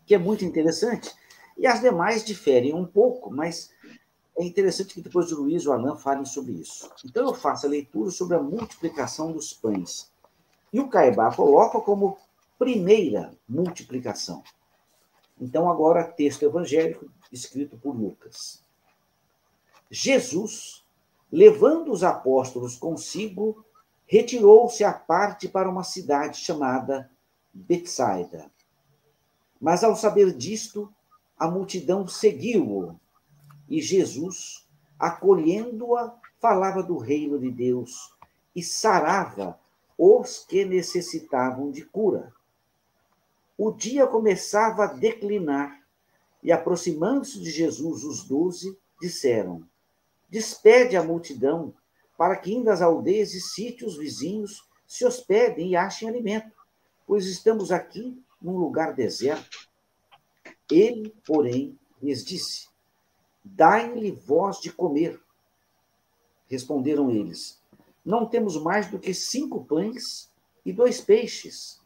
que 0.05 0.13
é 0.13 0.17
muito 0.19 0.45
interessante. 0.45 1.11
E 1.57 1.65
as 1.65 1.81
demais 1.81 2.23
diferem 2.23 2.73
um 2.73 2.85
pouco, 2.85 3.31
mas 3.31 3.71
é 4.39 4.45
interessante 4.45 4.93
que 4.93 5.01
depois 5.01 5.29
o 5.33 5.41
Luiz 5.41 5.63
e 5.63 5.67
o 5.67 5.73
Alain 5.73 5.97
falem 5.97 6.23
sobre 6.23 6.53
isso. 6.53 6.89
Então 7.03 7.27
eu 7.27 7.33
faço 7.33 7.65
a 7.65 7.69
leitura 7.69 8.09
sobre 8.09 8.37
a 8.37 8.41
multiplicação 8.41 9.33
dos 9.33 9.51
pães. 9.51 10.09
E 10.71 10.79
o 10.79 10.87
Caibá 10.87 11.35
coloca 11.35 11.81
como 11.81 12.17
primeira 12.57 13.33
multiplicação. 13.47 14.41
Então, 15.41 15.69
agora, 15.69 16.05
texto 16.05 16.43
evangélico 16.43 17.11
escrito 17.29 17.77
por 17.77 17.93
Lucas. 17.93 18.63
Jesus, 19.91 20.85
levando 21.29 21.91
os 21.91 22.01
apóstolos 22.01 22.77
consigo, 22.77 23.65
retirou-se 24.05 24.85
à 24.85 24.93
parte 24.93 25.49
para 25.49 25.69
uma 25.69 25.83
cidade 25.83 26.37
chamada 26.37 27.11
Betsaida. 27.53 28.49
Mas 29.59 29.83
ao 29.83 29.97
saber 29.97 30.33
disto, 30.33 30.89
a 31.37 31.49
multidão 31.49 32.07
seguiu-o, 32.07 32.97
e 33.69 33.81
Jesus, 33.81 34.67
acolhendo-a, 34.97 36.17
falava 36.39 36.81
do 36.81 36.97
reino 36.97 37.37
de 37.37 37.51
Deus 37.51 38.11
e 38.55 38.63
sarava 38.63 39.59
os 39.97 40.45
que 40.45 40.65
necessitavam 40.65 41.69
de 41.69 41.85
cura. 41.85 42.33
O 43.57 43.71
dia 43.71 44.07
começava 44.07 44.85
a 44.85 44.93
declinar, 44.93 45.77
e 46.41 46.51
aproximando-se 46.51 47.39
de 47.41 47.51
Jesus 47.51 48.03
os 48.05 48.23
doze, 48.23 48.77
disseram: 48.99 49.63
Despede 50.29 50.95
a 50.95 51.03
multidão, 51.03 51.73
para 52.17 52.37
que 52.37 52.53
indo 52.53 52.69
às 52.69 52.81
aldeias 52.81 53.33
e 53.33 53.41
sítios 53.41 53.97
vizinhos 53.97 54.63
se 54.87 55.05
hospedem 55.05 55.69
e 55.69 55.75
achem 55.75 56.07
alimento, 56.07 56.55
pois 57.05 57.25
estamos 57.25 57.71
aqui 57.71 58.17
num 58.41 58.57
lugar 58.57 58.93
deserto. 58.93 59.69
Ele, 60.71 61.13
porém, 61.25 61.77
lhes 62.01 62.23
disse: 62.23 62.68
Dai-lhe 63.43 64.11
voz 64.11 64.59
de 64.59 64.71
comer. 64.71 65.19
Responderam 66.47 67.09
eles: 67.09 67.61
Não 68.03 68.25
temos 68.25 68.61
mais 68.61 68.89
do 68.89 68.99
que 68.99 69.13
cinco 69.13 69.63
pães 69.65 70.31
e 70.65 70.73
dois 70.73 70.99
peixes, 70.99 71.79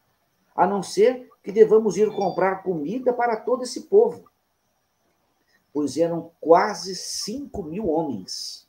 a 0.56 0.66
não 0.66 0.82
ser 0.82 1.30
que 1.44 1.52
devamos 1.52 1.98
ir 1.98 2.14
comprar 2.16 2.64
comida 2.64 3.14
para 3.14 3.38
todo 3.38 3.64
esse 3.64 3.84
povo. 3.84 4.30
Pois 5.72 5.98
eram 5.98 6.32
quase 6.40 6.96
cinco 6.96 7.64
mil 7.64 7.90
homens. 7.90 8.68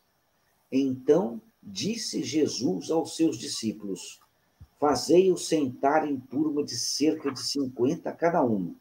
Então 0.73 1.41
disse 1.63 2.23
Jesus 2.23 2.91
aos 2.91 3.17
seus 3.17 3.39
discípulos: 3.39 4.21
Fazei-os 4.79 5.49
sentar 5.49 6.07
em 6.07 6.19
turma 6.19 6.65
de 6.65 6.77
cerca 6.77 7.31
de 7.31 7.41
cinquenta 7.41 8.13
cada 8.13 8.45
um. 8.45 8.75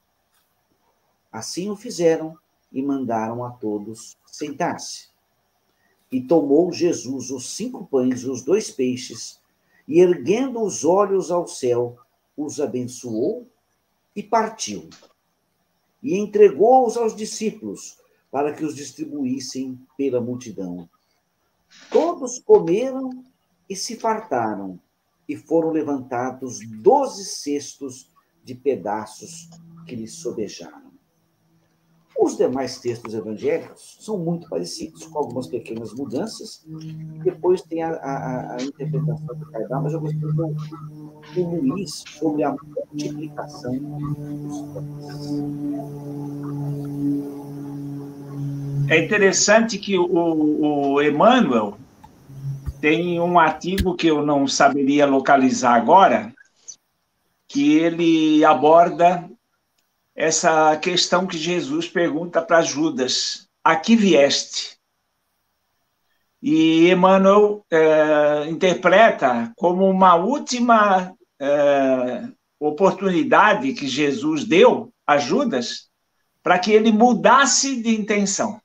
Assim 1.32 1.70
o 1.70 1.76
fizeram 1.76 2.38
e 2.74 2.82
mandaram 2.82 3.44
a 3.46 3.52
todos 3.52 4.18
sentar-se. 4.26 5.10
E 6.12 6.22
tomou 6.22 6.72
Jesus 6.72 7.30
os 7.30 7.56
cinco 7.56 7.86
pães 7.86 8.22
e 8.22 8.30
os 8.30 8.42
dois 8.42 8.72
peixes, 8.72 9.40
e 9.88 10.00
erguendo 10.00 10.62
os 10.62 10.84
olhos 10.84 11.30
ao 11.30 11.48
céu, 11.48 11.98
os 12.36 12.60
abençoou 12.60 13.48
e 14.16 14.24
partiu. 14.24 14.90
E 16.02 16.18
entregou-os 16.18 16.98
aos 16.98 17.16
discípulos 17.16 17.98
para 18.32 18.54
que 18.54 18.66
os 18.66 18.76
distribuíssem 18.76 19.80
pela 19.96 20.20
multidão. 20.20 20.90
Todos 21.90 22.40
comeram 22.40 23.24
e 23.70 23.76
se 23.76 23.96
fartaram, 23.96 24.80
e 25.28 25.38
foram 25.38 25.70
levantados 25.70 26.60
doze 26.82 27.24
cestos 27.24 28.12
de 28.44 28.54
pedaços 28.54 29.50
que 29.88 29.96
lhes 29.96 30.16
sobejaram. 30.16 30.83
Os 32.24 32.38
demais 32.38 32.80
textos 32.80 33.14
evangélicos 33.14 33.98
são 34.00 34.18
muito 34.18 34.48
parecidos, 34.48 35.06
com 35.08 35.20
algumas 35.20 35.46
pequenas 35.46 35.94
mudanças. 35.94 36.66
Depois 37.22 37.62
tem 37.64 37.84
a, 37.84 37.90
a, 37.96 38.56
a 38.56 38.64
interpretação 38.64 39.36
do 39.36 39.46
Caibá, 39.52 39.82
mas 39.82 39.92
eu 39.92 40.00
gostaria 40.00 40.32
de 40.32 40.42
ouvir 40.42 40.62
o 41.42 41.62
Luiz 41.62 42.06
sobre 42.08 42.44
a 42.44 42.56
multiplicação 42.56 43.74
dos 43.76 44.62
pães. 44.72 45.28
É 48.90 49.04
interessante 49.04 49.78
que 49.78 49.98
o, 49.98 50.94
o 50.94 51.02
Emmanuel 51.02 51.78
tem 52.80 53.20
um 53.20 53.38
artigo 53.38 53.98
que 53.98 54.08
eu 54.08 54.26
não 54.26 54.48
saberia 54.48 55.06
localizar 55.06 55.74
agora, 55.76 56.34
que 57.50 57.76
ele 57.76 58.46
aborda 58.46 59.30
essa 60.16 60.78
questão 60.78 61.26
que 61.26 61.38
Jesus 61.38 61.88
pergunta 61.88 62.42
para 62.42 62.62
Judas: 62.62 63.48
a 63.64 63.76
que 63.76 63.96
vieste? 63.96 64.78
E 66.42 66.92
Emmanuel 66.92 67.66
é, 67.72 68.50
interpreta 68.50 69.54
como 69.56 69.90
uma 69.90 70.16
última 70.16 71.16
é, 71.40 72.28
oportunidade 72.60 73.74
que 73.74 73.88
Jesus 73.88 74.44
deu 74.44 74.94
a 75.08 75.18
Judas 75.18 75.90
para 76.42 76.60
que 76.60 76.72
ele 76.72 76.92
mudasse 76.92 77.82
de 77.82 77.96
intenção, 77.96 78.62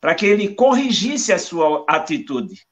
para 0.00 0.14
que 0.14 0.26
ele 0.26 0.54
corrigisse 0.54 1.32
a 1.32 1.38
sua 1.38 1.84
atitude. 1.88 2.66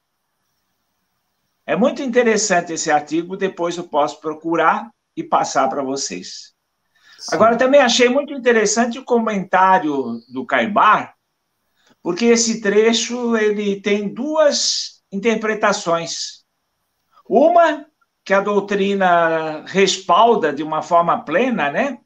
É 1.64 1.76
muito 1.76 2.02
interessante 2.02 2.72
esse 2.72 2.90
artigo, 2.90 3.36
depois 3.36 3.76
eu 3.76 3.84
posso 3.84 4.20
procurar 4.20 4.90
e 5.16 5.22
passar 5.22 5.68
para 5.68 5.82
vocês. 5.82 6.57
Agora, 7.32 7.56
também 7.56 7.80
achei 7.80 8.08
muito 8.08 8.32
interessante 8.32 8.98
o 8.98 9.04
comentário 9.04 10.20
do 10.28 10.46
Caibar, 10.46 11.14
porque 12.02 12.26
esse 12.26 12.60
trecho 12.60 13.36
ele 13.36 13.80
tem 13.80 14.12
duas 14.12 15.02
interpretações. 15.10 16.44
Uma 17.28 17.86
que 18.24 18.32
a 18.32 18.40
doutrina 18.40 19.64
respalda 19.66 20.52
de 20.52 20.62
uma 20.62 20.82
forma 20.82 21.24
plena, 21.24 21.70
né? 21.70 21.98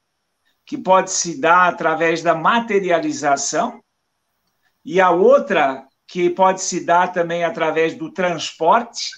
Que 0.64 0.78
pode 0.78 1.10
se 1.10 1.40
dar 1.40 1.68
através 1.68 2.22
da 2.22 2.34
materialização, 2.34 3.82
e 4.84 5.00
a 5.00 5.10
outra 5.10 5.86
que 6.06 6.30
pode 6.30 6.60
se 6.60 6.84
dar 6.84 7.12
também 7.12 7.44
através 7.44 7.96
do 7.96 8.12
transporte. 8.12 9.10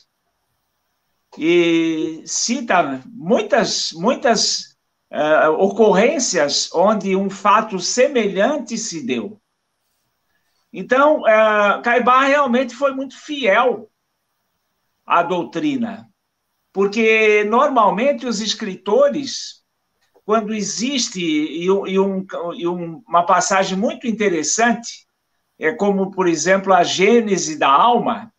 E 1.37 2.23
cita 2.27 3.03
muitas 3.07 3.93
muitas 3.93 4.74
uh, 5.15 5.53
ocorrências 5.53 6.69
onde 6.75 7.15
um 7.15 7.31
fato 7.31 7.79
semelhante 7.79 8.77
se 8.77 9.07
deu. 9.07 9.41
Então, 10.73 11.21
uh, 11.21 11.81
Caibá 11.83 12.25
realmente 12.25 12.75
foi 12.75 12.93
muito 12.93 13.17
fiel 13.17 13.89
à 15.07 15.23
doutrina, 15.23 16.09
porque 16.73 17.45
normalmente 17.45 18.27
os 18.27 18.41
escritores, 18.41 19.63
quando 20.25 20.53
existe, 20.53 21.21
e, 21.21 21.65
e, 21.65 22.01
um, 22.01 22.27
e 22.57 22.67
uma 22.67 23.25
passagem 23.25 23.79
muito 23.79 24.09
interessante, 24.09 25.07
é 25.57 25.73
como, 25.73 26.11
por 26.11 26.27
exemplo, 26.27 26.73
a 26.73 26.83
Gênese 26.83 27.57
da 27.57 27.71
alma, 27.71 28.33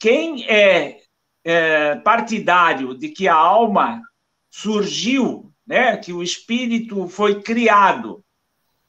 quem 0.00 0.44
é, 0.50 0.98
é 1.44 1.94
partidário 1.96 2.98
de 2.98 3.10
que 3.10 3.28
a 3.28 3.34
alma 3.36 4.02
surgiu 4.50 5.53
né, 5.66 5.96
que 5.96 6.12
o 6.12 6.22
espírito 6.22 7.08
foi 7.08 7.42
criado 7.42 8.24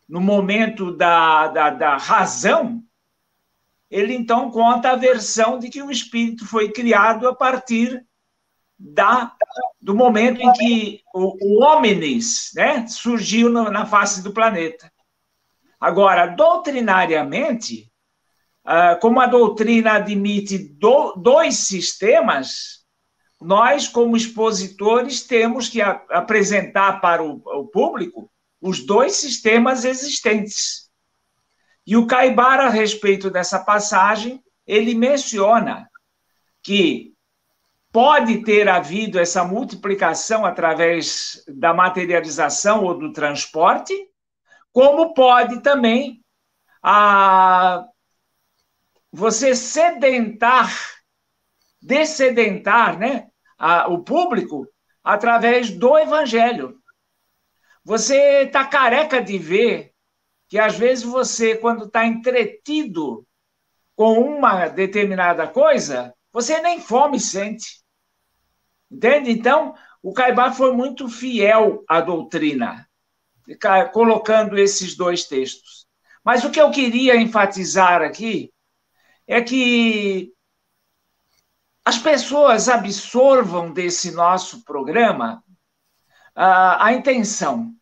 no 0.07 0.21
momento 0.21 0.91
da, 0.91 1.47
da, 1.47 1.69
da 1.69 1.97
razão, 1.97 2.83
ele 3.89 4.13
então 4.13 4.51
conta 4.51 4.91
a 4.91 4.95
versão 4.95 5.57
de 5.57 5.69
que 5.69 5.81
o 5.81 5.91
espírito 5.91 6.45
foi 6.45 6.71
criado 6.71 7.27
a 7.27 7.35
partir 7.35 8.05
da, 8.77 9.33
do 9.81 9.95
momento 9.95 10.41
em 10.41 10.51
que 10.53 11.01
o, 11.13 11.37
o 11.41 11.63
homens 11.63 12.51
né, 12.55 12.85
surgiu 12.87 13.49
no, 13.49 13.69
na 13.71 13.85
face 13.85 14.21
do 14.21 14.33
planeta. 14.33 14.91
Agora, 15.79 16.27
doutrinariamente, 16.27 17.91
uh, 18.65 18.99
como 18.99 19.21
a 19.21 19.27
doutrina 19.27 19.93
admite 19.93 20.57
do, 20.57 21.13
dois 21.13 21.59
sistemas, 21.59 22.84
nós, 23.41 23.87
como 23.87 24.15
expositores, 24.15 25.21
temos 25.21 25.67
que 25.67 25.81
apresentar 25.81 27.01
para 27.01 27.23
o, 27.23 27.41
o, 27.45 27.67
público 27.67 28.31
os 28.61 28.85
dois 28.85 29.15
sistemas 29.15 29.85
existentes. 29.85 30.89
E 31.85 31.95
o 31.95 32.07
Caibar, 32.07 32.59
a 32.59 32.69
respeito 32.69 33.29
dessa 33.29 33.59
passagem, 33.59 34.43
ele 34.65 34.95
menciona 34.95 35.87
que 36.63 37.13
pode 37.91 38.43
ter 38.43 38.67
havido 38.67 39.19
essa 39.19 39.43
multiplicação 39.43 40.45
através 40.45 41.43
da 41.47 41.73
materialização 41.73 42.83
ou 42.83 42.97
do 42.97 43.13
transporte, 43.13 43.93
como 44.73 45.13
pode 45.13 45.61
também 45.61 46.21
a, 46.83 47.85
você 49.11 49.55
sedentar, 49.55 50.69
dessedentar, 51.85 52.97
né? 52.97 53.27
a, 53.57 53.87
o 53.87 54.03
público 54.03 54.67
através 55.03 55.69
do 55.69 55.97
evangelho. 55.97 56.77
Você 57.83 58.43
está 58.43 58.65
careca 58.65 59.21
de 59.21 59.37
ver 59.37 59.91
que 60.47 60.57
às 60.57 60.77
vezes 60.77 61.03
você, 61.03 61.55
quando 61.55 61.85
está 61.85 62.05
entretido 62.05 63.25
com 63.95 64.19
uma 64.19 64.67
determinada 64.67 65.47
coisa, 65.47 66.13
você 66.31 66.59
nem 66.61 66.81
fome 66.81 67.19
sente. 67.19 67.83
Entende? 68.91 69.31
Então, 69.31 69.73
o 70.01 70.13
Caibá 70.13 70.51
foi 70.51 70.73
muito 70.73 71.07
fiel 71.07 71.83
à 71.87 72.01
doutrina, 72.01 72.87
colocando 73.91 74.57
esses 74.57 74.95
dois 74.95 75.25
textos. 75.25 75.87
Mas 76.23 76.43
o 76.43 76.51
que 76.51 76.59
eu 76.59 76.71
queria 76.71 77.15
enfatizar 77.15 78.01
aqui 78.01 78.51
é 79.27 79.41
que 79.41 80.34
as 81.85 81.99
pessoas 81.99 82.67
absorvam 82.67 83.71
desse 83.71 84.09
nosso 84.09 84.63
programa 84.63 85.43
uh, 86.35 86.81
a 86.81 86.93
intenção. 86.93 87.75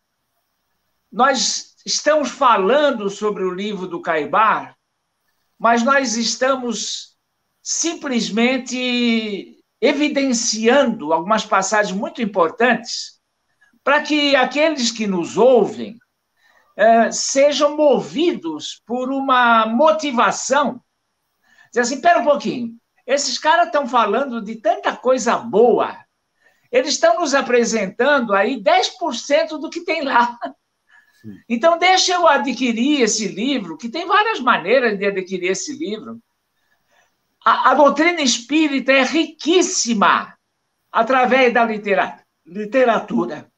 Nós 1.10 1.74
estamos 1.86 2.30
falando 2.30 3.08
sobre 3.08 3.44
o 3.44 3.54
livro 3.54 3.86
do 3.86 4.02
Caibar, 4.02 4.76
mas 5.58 5.82
nós 5.82 6.18
estamos 6.18 7.16
simplesmente 7.62 9.58
evidenciando 9.80 11.14
algumas 11.14 11.46
passagens 11.46 11.96
muito 11.96 12.20
importantes 12.20 13.18
para 13.82 14.02
que 14.02 14.36
aqueles 14.36 14.90
que 14.90 15.06
nos 15.06 15.38
ouvem 15.38 15.96
uh, 16.76 17.10
sejam 17.10 17.74
movidos 17.74 18.82
por 18.84 19.10
uma 19.10 19.64
motivação. 19.64 20.78
Dizer 21.70 21.80
assim, 21.80 21.94
espera 21.94 22.20
um 22.20 22.24
pouquinho, 22.24 22.78
esses 23.06 23.38
caras 23.38 23.66
estão 23.66 23.86
falando 23.86 24.42
de 24.42 24.56
tanta 24.56 24.96
coisa 24.96 25.36
boa. 25.36 25.96
Eles 26.70 26.94
estão 26.94 27.20
nos 27.20 27.34
apresentando 27.34 28.34
aí 28.34 28.62
10% 28.62 29.58
do 29.60 29.70
que 29.70 29.84
tem 29.84 30.02
lá. 30.02 30.38
Então, 31.48 31.78
deixa 31.78 32.14
eu 32.14 32.26
adquirir 32.26 33.00
esse 33.02 33.28
livro, 33.28 33.78
que 33.78 33.88
tem 33.88 34.06
várias 34.06 34.40
maneiras 34.40 34.98
de 34.98 35.06
adquirir 35.06 35.50
esse 35.50 35.72
livro. 35.72 36.20
A, 37.44 37.70
a 37.70 37.74
doutrina 37.74 38.20
espírita 38.20 38.92
é 38.92 39.02
riquíssima 39.02 40.36
através 40.90 41.52
da 41.52 41.64
literatura. 42.44 43.50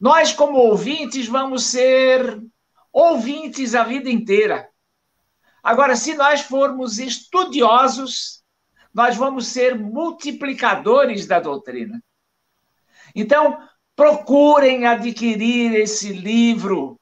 Nós, 0.00 0.32
como 0.32 0.58
ouvintes, 0.58 1.26
vamos 1.26 1.66
ser 1.66 2.40
ouvintes 2.92 3.74
a 3.74 3.84
vida 3.84 4.10
inteira. 4.10 4.68
Agora, 5.62 5.96
se 5.96 6.14
nós 6.14 6.42
formos 6.42 6.98
estudiosos, 6.98 8.35
nós 8.96 9.14
vamos 9.14 9.48
ser 9.48 9.78
multiplicadores 9.78 11.26
da 11.26 11.38
doutrina. 11.38 12.02
Então, 13.14 13.62
procurem 13.94 14.86
adquirir 14.86 15.74
esse 15.74 16.14
livro, 16.14 16.98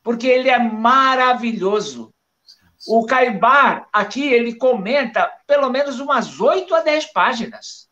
porque 0.00 0.28
ele 0.28 0.48
é 0.48 0.60
maravilhoso. 0.60 2.14
O 2.86 3.04
Caibar, 3.04 3.88
aqui, 3.92 4.24
ele 4.24 4.54
comenta 4.54 5.28
pelo 5.44 5.68
menos 5.70 5.98
umas 5.98 6.38
oito 6.40 6.72
a 6.72 6.82
dez 6.82 7.06
páginas. 7.06 7.90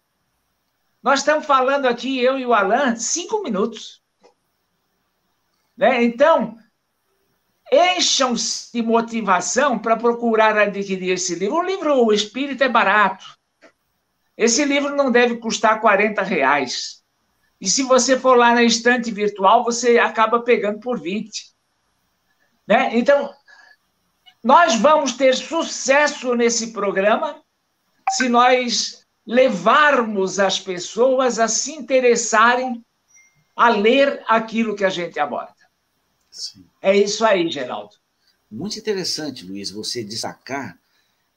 Nós 1.03 1.19
estamos 1.19 1.45
falando 1.45 1.87
aqui, 1.87 2.21
eu 2.21 2.39
e 2.39 2.47
o 2.47 2.55
Alan, 2.55 2.95
cinco 2.95 3.43
minutos. 3.43 4.01
Né? 5.77 6.05
Então, 6.05 6.57
encham-se 7.73 8.71
de 8.71 8.83
motivação 8.83 9.79
para 9.79 9.97
procurar 9.97 10.59
adquirir 10.59 11.13
esse 11.13 11.35
livro. 11.35 11.57
O 11.57 11.63
livro 11.63 12.05
O 12.05 12.13
Espírito 12.13 12.63
é 12.63 12.69
barato. 12.69 13.25
Esse 14.37 14.65
livro 14.65 14.95
não 14.95 15.11
deve 15.11 15.39
custar 15.39 15.81
40 15.81 16.23
reais. 16.23 17.03
E 17.59 17.69
se 17.69 17.83
você 17.83 18.19
for 18.19 18.37
lá 18.37 18.55
na 18.55 18.63
estante 18.63 19.11
virtual, 19.11 19.65
você 19.65 19.99
acaba 19.99 20.43
pegando 20.43 20.81
por 20.81 21.01
20. 21.01 21.53
Né? 22.67 22.91
Então, 22.99 23.33
nós 24.45 24.75
vamos 24.75 25.13
ter 25.15 25.35
sucesso 25.35 26.35
nesse 26.35 26.73
programa 26.73 27.43
se 28.11 28.29
nós 28.29 29.07
levarmos 29.27 30.39
as 30.39 30.59
pessoas 30.59 31.39
a 31.39 31.49
se 31.49 31.73
interessarem 31.73 32.85
a 33.57 33.69
ler 33.69 34.23
aquilo 34.27 34.75
que 34.75 34.85
a 34.85 34.91
gente 34.91 35.19
aborda. 35.21 35.62
Sim. 36.33 36.65
É 36.81 36.97
isso 36.97 37.25
aí, 37.27 37.49
Geraldo. 37.51 37.95
Muito 38.51 38.79
interessante, 38.79 39.45
Luiz, 39.45 39.71
você 39.71 40.03
destacar 40.03 40.79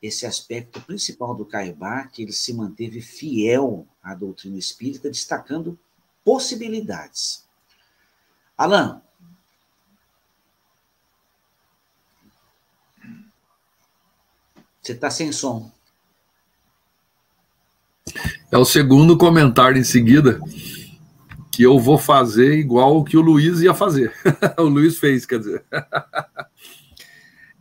esse 0.02 0.26
aspecto 0.26 0.80
principal 0.82 1.36
do 1.36 1.46
Caibá, 1.46 2.08
que 2.08 2.24
ele 2.24 2.32
se 2.32 2.54
manteve 2.54 3.02
fiel 3.02 3.86
à 4.02 4.16
doutrina 4.16 4.58
espírita, 4.58 5.10
destacando 5.10 5.78
possibilidades. 6.24 7.46
Alain. 8.58 9.02
Você 14.82 14.94
está 14.94 15.10
sem 15.10 15.32
som. 15.32 15.72
É 18.52 18.58
o 18.58 18.64
segundo 18.64 19.18
comentário 19.18 19.80
em 19.80 19.84
seguida 19.84 20.40
que 21.56 21.64
eu 21.64 21.80
vou 21.80 21.98
fazer 21.98 22.56
igual 22.56 22.98
o 22.98 23.06
que 23.06 23.16
o 23.16 23.22
Luiz 23.22 23.62
ia 23.62 23.74
fazer. 23.74 24.14
o 24.60 24.64
Luiz 24.64 25.00
fez, 25.00 25.26
quer 25.26 25.40
dizer. 25.40 25.66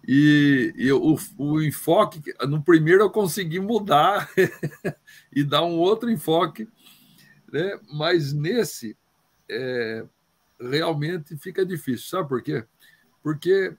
E, 0.07 0.75
e 0.77 0.93
o, 0.93 1.17
o, 1.39 1.63
enfoque, 1.63 2.21
no 2.47 2.63
primeiro 2.63 3.05
eu 3.05 3.09
consegui 3.09 3.59
mudar 3.59 4.29
e 5.35 5.43
dar 5.43 5.65
um 5.65 5.79
outro 5.79 6.11
enfoque, 6.11 6.69
né? 7.51 7.81
mas 7.91 8.31
nesse 8.31 8.99
é, 9.49 10.05
realmente 10.61 11.39
fica 11.39 11.65
difícil. 11.65 12.07
Sabe 12.07 12.29
por 12.29 12.43
quê? 12.43 12.67
Porque 13.23 13.75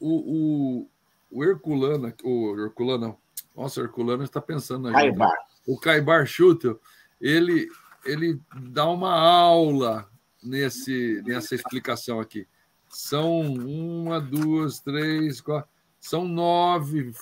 o, 0.00 0.80
o, 0.80 0.90
o 1.30 1.44
Herculano, 1.44 2.12
o 2.24 2.58
Herculano, 2.58 3.16
nossa, 3.56 3.80
o 3.80 3.84
Herculano 3.84 4.24
está 4.24 4.40
pensando 4.40 4.90
na 4.90 4.94
Caibar. 4.94 5.28
Gente, 5.28 5.38
né? 5.38 5.44
O 5.68 5.78
Caibar 5.78 6.26
Schutel, 6.26 6.80
ele, 7.20 7.68
ele 8.04 8.40
dá 8.70 8.88
uma 8.88 9.12
aula 9.12 10.08
nesse, 10.42 11.22
nessa 11.24 11.54
explicação 11.54 12.20
aqui. 12.20 12.46
São 12.88 13.42
uma, 13.42 14.20
duas, 14.20 14.80
três, 14.80 15.40
quatro. 15.40 15.68
São 16.00 16.26
nove 16.26 17.12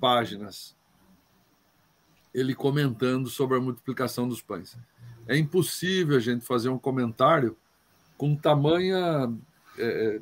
páginas. 0.00 0.76
Ele 2.32 2.54
comentando 2.54 3.28
sobre 3.28 3.56
a 3.56 3.60
multiplicação 3.60 4.28
dos 4.28 4.40
pães. 4.40 4.78
É 5.26 5.36
impossível 5.36 6.16
a 6.16 6.20
gente 6.20 6.44
fazer 6.44 6.68
um 6.68 6.78
comentário 6.78 7.56
com 8.16 8.34
tamanha 8.34 9.32
é, 9.76 10.20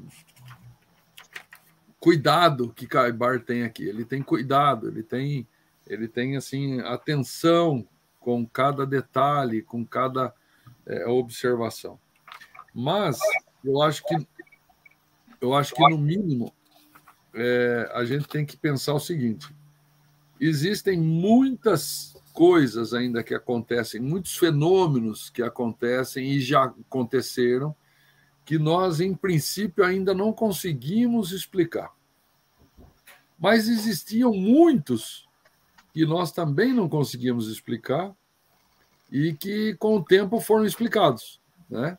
cuidado 2.00 2.72
que 2.72 2.86
Caibar 2.86 3.40
tem 3.40 3.64
aqui. 3.64 3.84
Ele 3.84 4.04
tem 4.04 4.22
cuidado, 4.22 4.88
ele 4.88 5.02
tem, 5.02 5.46
ele 5.86 6.08
tem 6.08 6.36
assim 6.36 6.80
atenção 6.80 7.86
com 8.26 8.44
cada 8.44 8.84
detalhe, 8.84 9.62
com 9.62 9.86
cada 9.86 10.34
é, 10.84 11.06
observação. 11.06 11.96
Mas 12.74 13.20
eu 13.64 13.80
acho 13.80 14.02
que 14.04 14.16
eu 15.40 15.54
acho 15.54 15.72
que, 15.72 15.88
no 15.88 15.96
mínimo, 15.96 16.52
é, 17.32 17.88
a 17.94 18.04
gente 18.04 18.26
tem 18.26 18.44
que 18.44 18.56
pensar 18.56 18.94
o 18.94 18.98
seguinte: 18.98 19.54
existem 20.40 20.98
muitas 20.98 22.16
coisas 22.32 22.92
ainda 22.92 23.22
que 23.22 23.32
acontecem, 23.32 24.00
muitos 24.00 24.36
fenômenos 24.36 25.30
que 25.30 25.40
acontecem 25.40 26.28
e 26.28 26.40
já 26.40 26.64
aconteceram, 26.64 27.76
que 28.44 28.58
nós, 28.58 29.00
em 29.00 29.14
princípio, 29.14 29.84
ainda 29.84 30.12
não 30.12 30.32
conseguimos 30.32 31.30
explicar. 31.30 31.94
Mas 33.38 33.68
existiam 33.68 34.32
muitos 34.32 35.25
que 35.96 36.04
nós 36.04 36.30
também 36.30 36.74
não 36.74 36.90
conseguimos 36.90 37.48
explicar 37.48 38.14
e 39.10 39.32
que, 39.32 39.74
com 39.76 39.96
o 39.96 40.04
tempo, 40.04 40.38
foram 40.42 40.66
explicados. 40.66 41.40
Né? 41.70 41.96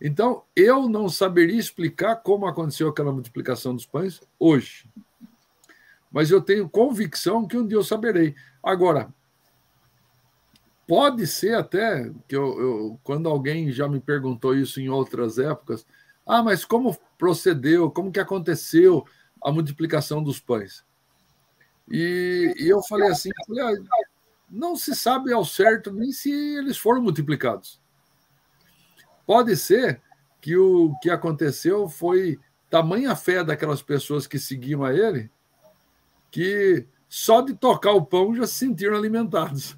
Então, 0.00 0.42
eu 0.56 0.88
não 0.88 1.08
saberia 1.08 1.56
explicar 1.56 2.16
como 2.16 2.48
aconteceu 2.48 2.88
aquela 2.88 3.12
multiplicação 3.12 3.72
dos 3.72 3.86
pães 3.86 4.20
hoje. 4.36 4.90
Mas 6.10 6.32
eu 6.32 6.40
tenho 6.42 6.68
convicção 6.68 7.46
que 7.46 7.56
um 7.56 7.64
dia 7.64 7.76
eu 7.76 7.84
saberei. 7.84 8.34
Agora, 8.60 9.14
pode 10.84 11.24
ser 11.24 11.54
até 11.54 12.10
que 12.26 12.34
eu, 12.34 12.60
eu, 12.60 13.00
quando 13.04 13.28
alguém 13.28 13.70
já 13.70 13.86
me 13.86 14.00
perguntou 14.00 14.56
isso 14.56 14.80
em 14.80 14.88
outras 14.88 15.38
épocas, 15.38 15.86
ah, 16.26 16.42
mas 16.42 16.64
como 16.64 16.98
procedeu, 17.16 17.92
como 17.92 18.10
que 18.10 18.18
aconteceu 18.18 19.06
a 19.40 19.52
multiplicação 19.52 20.20
dos 20.20 20.40
pães? 20.40 20.84
E, 21.88 22.54
e 22.58 22.68
eu 22.68 22.82
falei 22.82 23.08
assim, 23.10 23.30
não 24.50 24.76
se 24.76 24.94
sabe 24.94 25.32
ao 25.32 25.44
certo 25.44 25.92
nem 25.92 26.12
se 26.12 26.30
eles 26.30 26.76
foram 26.76 27.02
multiplicados. 27.02 27.80
Pode 29.26 29.56
ser 29.56 30.00
que 30.40 30.56
o 30.56 30.94
que 31.00 31.10
aconteceu 31.10 31.88
foi 31.88 32.38
tamanha 32.70 33.14
fé 33.16 33.42
daquelas 33.42 33.82
pessoas 33.82 34.26
que 34.26 34.38
seguiam 34.38 34.84
a 34.84 34.92
ele 34.94 35.30
que 36.30 36.86
só 37.08 37.40
de 37.40 37.54
tocar 37.54 37.92
o 37.92 38.04
pão 38.04 38.34
já 38.34 38.46
se 38.46 38.54
sentiram 38.54 38.96
alimentados. 38.96 39.76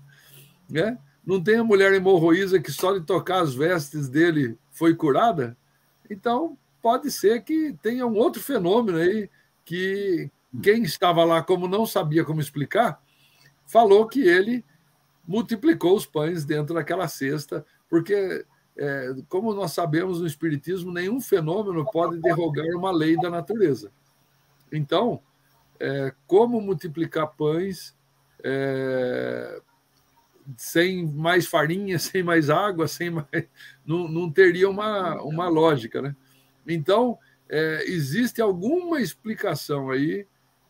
Né? 0.68 0.98
Não 1.24 1.42
tem 1.42 1.56
a 1.56 1.64
mulher 1.64 1.92
hemorroísa 1.92 2.58
que 2.58 2.72
só 2.72 2.98
de 2.98 3.04
tocar 3.04 3.42
as 3.42 3.54
vestes 3.54 4.08
dele 4.08 4.58
foi 4.70 4.94
curada? 4.94 5.56
Então, 6.10 6.56
pode 6.82 7.10
ser 7.10 7.42
que 7.42 7.76
tenha 7.82 8.06
um 8.06 8.16
outro 8.16 8.42
fenômeno 8.42 8.98
aí 8.98 9.30
que 9.64 10.30
quem 10.62 10.82
estava 10.82 11.24
lá, 11.24 11.42
como 11.42 11.68
não 11.68 11.84
sabia 11.84 12.24
como 12.24 12.40
explicar, 12.40 13.02
falou 13.66 14.06
que 14.06 14.20
ele 14.20 14.64
multiplicou 15.26 15.94
os 15.94 16.06
pães 16.06 16.44
dentro 16.44 16.74
daquela 16.74 17.06
cesta, 17.06 17.64
porque 17.88 18.44
é, 18.76 19.14
como 19.28 19.52
nós 19.52 19.72
sabemos 19.72 20.20
no 20.20 20.26
Espiritismo, 20.26 20.92
nenhum 20.92 21.20
fenômeno 21.20 21.84
pode 21.90 22.18
derrogar 22.20 22.66
uma 22.74 22.90
lei 22.90 23.16
da 23.16 23.28
natureza. 23.28 23.92
Então, 24.72 25.20
é, 25.78 26.14
como 26.26 26.60
multiplicar 26.60 27.28
pães 27.36 27.94
é, 28.42 29.60
sem 30.56 31.06
mais 31.06 31.46
farinha, 31.46 31.98
sem 32.00 32.22
mais 32.22 32.48
água, 32.48 32.88
sem 32.88 33.10
mais. 33.10 33.26
Não, 33.84 34.08
não 34.08 34.30
teria 34.30 34.68
uma, 34.68 35.20
uma 35.22 35.48
lógica, 35.48 36.00
né? 36.00 36.16
Então, 36.66 37.18
é, 37.48 37.84
existe 37.86 38.40
alguma 38.40 39.00
explicação 39.00 39.90
aí 39.90 40.26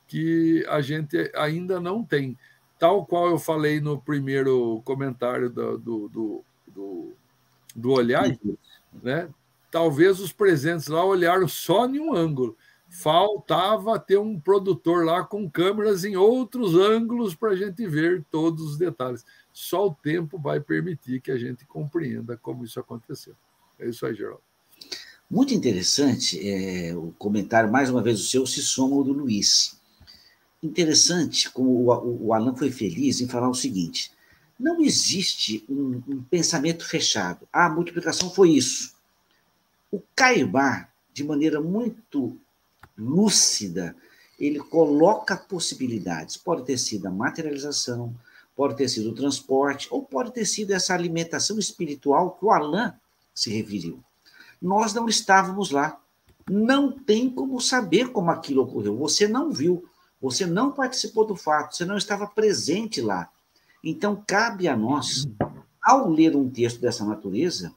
que 0.08 0.64
a 0.68 0.80
gente 0.80 1.30
ainda 1.36 1.78
não 1.78 2.02
tem. 2.02 2.36
Tal 2.78 3.06
qual 3.06 3.28
eu 3.28 3.38
falei 3.38 3.80
no 3.80 4.00
primeiro 4.00 4.82
comentário 4.84 5.50
do, 5.50 5.78
do, 5.78 6.08
do, 6.08 6.44
do 6.66 7.12
do 7.78 7.92
olhar, 7.92 8.36
né? 9.02 9.28
Talvez 9.70 10.18
os 10.20 10.32
presentes 10.32 10.88
lá 10.88 11.04
olharam 11.04 11.46
só 11.46 11.86
em 11.86 12.00
um 12.00 12.14
ângulo. 12.14 12.56
Faltava 12.88 13.98
ter 13.98 14.18
um 14.18 14.40
produtor 14.40 15.04
lá 15.04 15.22
com 15.22 15.48
câmeras 15.48 16.04
em 16.04 16.16
outros 16.16 16.74
ângulos 16.74 17.34
para 17.34 17.50
a 17.50 17.56
gente 17.56 17.86
ver 17.86 18.24
todos 18.30 18.62
os 18.64 18.78
detalhes. 18.78 19.24
Só 19.52 19.88
o 19.88 19.94
tempo 19.94 20.38
vai 20.38 20.58
permitir 20.58 21.20
que 21.20 21.30
a 21.30 21.36
gente 21.36 21.66
compreenda 21.66 22.36
como 22.36 22.64
isso 22.64 22.80
aconteceu. 22.80 23.34
É 23.78 23.88
isso 23.88 24.06
aí, 24.06 24.14
Geraldo. 24.14 24.40
Muito 25.30 25.52
interessante 25.52 26.40
é, 26.48 26.96
o 26.96 27.12
comentário, 27.18 27.70
mais 27.70 27.90
uma 27.90 28.02
vez, 28.02 28.18
o 28.18 28.24
seu 28.24 28.46
se 28.46 28.62
soma 28.62 28.96
ao 28.96 29.04
do 29.04 29.12
Luiz. 29.12 29.77
Interessante 30.62 31.50
como 31.50 31.70
o, 31.70 32.26
o 32.26 32.34
Alan 32.34 32.54
foi 32.54 32.70
feliz 32.70 33.20
em 33.20 33.28
falar 33.28 33.48
o 33.48 33.54
seguinte: 33.54 34.10
não 34.58 34.82
existe 34.82 35.64
um, 35.68 36.02
um 36.08 36.22
pensamento 36.22 36.84
fechado. 36.84 37.46
A 37.52 37.68
multiplicação 37.68 38.30
foi 38.30 38.50
isso. 38.50 38.94
O 39.90 40.02
Caibá, 40.16 40.88
de 41.14 41.22
maneira 41.22 41.60
muito 41.60 42.36
lúcida, 42.96 43.94
ele 44.38 44.58
coloca 44.58 45.36
possibilidades. 45.36 46.36
Pode 46.36 46.64
ter 46.64 46.76
sido 46.76 47.06
a 47.06 47.10
materialização, 47.10 48.14
pode 48.56 48.76
ter 48.76 48.88
sido 48.88 49.10
o 49.10 49.14
transporte, 49.14 49.86
ou 49.90 50.02
pode 50.02 50.32
ter 50.32 50.44
sido 50.44 50.72
essa 50.72 50.92
alimentação 50.92 51.58
espiritual 51.58 52.32
que 52.32 52.44
o 52.44 52.50
Alain 52.50 52.92
se 53.32 53.50
referiu. 53.50 54.02
Nós 54.60 54.92
não 54.92 55.08
estávamos 55.08 55.70
lá. 55.70 56.00
Não 56.50 56.90
tem 56.90 57.30
como 57.30 57.60
saber 57.60 58.10
como 58.10 58.30
aquilo 58.30 58.62
ocorreu. 58.62 58.96
Você 58.96 59.28
não 59.28 59.52
viu, 59.52 59.87
você 60.20 60.46
não 60.46 60.72
participou 60.72 61.24
do 61.24 61.36
fato, 61.36 61.76
você 61.76 61.84
não 61.84 61.96
estava 61.96 62.26
presente 62.26 63.00
lá. 63.00 63.30
Então, 63.82 64.22
cabe 64.26 64.66
a 64.66 64.76
nós, 64.76 65.28
ao 65.82 66.08
ler 66.10 66.34
um 66.34 66.50
texto 66.50 66.80
dessa 66.80 67.04
natureza, 67.04 67.72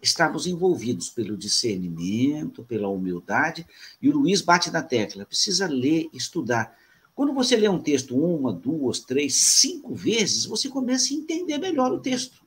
estarmos 0.00 0.46
envolvidos 0.46 1.08
pelo 1.08 1.36
discernimento, 1.36 2.62
pela 2.62 2.88
humildade, 2.88 3.66
e 4.00 4.08
o 4.08 4.16
Luiz 4.16 4.40
bate 4.40 4.70
na 4.70 4.82
tecla, 4.82 5.26
precisa 5.26 5.66
ler, 5.66 6.08
estudar. 6.12 6.76
Quando 7.14 7.34
você 7.34 7.56
lê 7.56 7.68
um 7.68 7.80
texto 7.80 8.16
uma, 8.16 8.52
duas, 8.52 9.00
três, 9.00 9.34
cinco 9.34 9.94
vezes, 9.94 10.46
você 10.46 10.68
começa 10.68 11.12
a 11.12 11.16
entender 11.16 11.58
melhor 11.58 11.92
o 11.92 11.98
texto. 11.98 12.46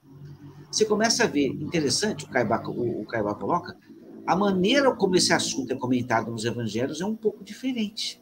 Você 0.71 0.85
começa 0.85 1.25
a 1.25 1.27
ver, 1.27 1.47
interessante, 1.47 2.23
o 2.23 2.29
Caibá, 2.29 2.63
o, 2.65 3.01
o 3.01 3.05
Caibá 3.05 3.35
coloca, 3.35 3.77
a 4.25 4.35
maneira 4.35 4.95
como 4.95 5.17
esse 5.17 5.33
assunto 5.33 5.73
é 5.73 5.75
comentado 5.75 6.31
nos 6.31 6.45
evangelhos 6.45 7.01
é 7.01 7.05
um 7.05 7.15
pouco 7.15 7.43
diferente. 7.43 8.20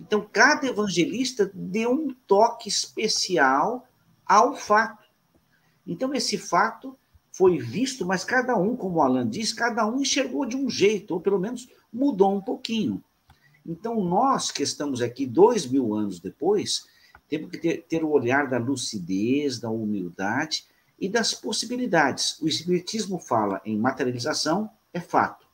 Então, 0.00 0.26
cada 0.32 0.66
evangelista 0.66 1.50
deu 1.52 1.90
um 1.90 2.14
toque 2.26 2.68
especial 2.68 3.86
ao 4.24 4.54
fato. 4.54 5.04
Então, 5.86 6.14
esse 6.14 6.38
fato 6.38 6.96
foi 7.32 7.58
visto, 7.58 8.06
mas 8.06 8.24
cada 8.24 8.56
um, 8.56 8.76
como 8.76 8.98
o 8.98 9.02
Alan 9.02 9.28
diz, 9.28 9.52
cada 9.52 9.86
um 9.86 10.00
enxergou 10.00 10.46
de 10.46 10.56
um 10.56 10.68
jeito, 10.70 11.14
ou 11.14 11.20
pelo 11.20 11.38
menos 11.38 11.68
mudou 11.92 12.34
um 12.34 12.40
pouquinho. 12.40 13.02
Então, 13.66 14.02
nós 14.02 14.50
que 14.50 14.62
estamos 14.62 15.02
aqui 15.02 15.26
dois 15.26 15.66
mil 15.66 15.94
anos 15.94 16.20
depois, 16.20 16.86
temos 17.28 17.50
que 17.50 17.58
ter, 17.58 17.84
ter 17.88 18.02
o 18.02 18.10
olhar 18.10 18.48
da 18.48 18.58
lucidez, 18.58 19.58
da 19.58 19.68
humildade 19.68 20.64
e 20.98 21.08
das 21.08 21.34
possibilidades. 21.34 22.40
O 22.40 22.48
Espiritismo 22.48 23.18
fala 23.18 23.60
em 23.64 23.78
materialização, 23.78 24.70
é 24.92 25.00
fato. 25.00 25.46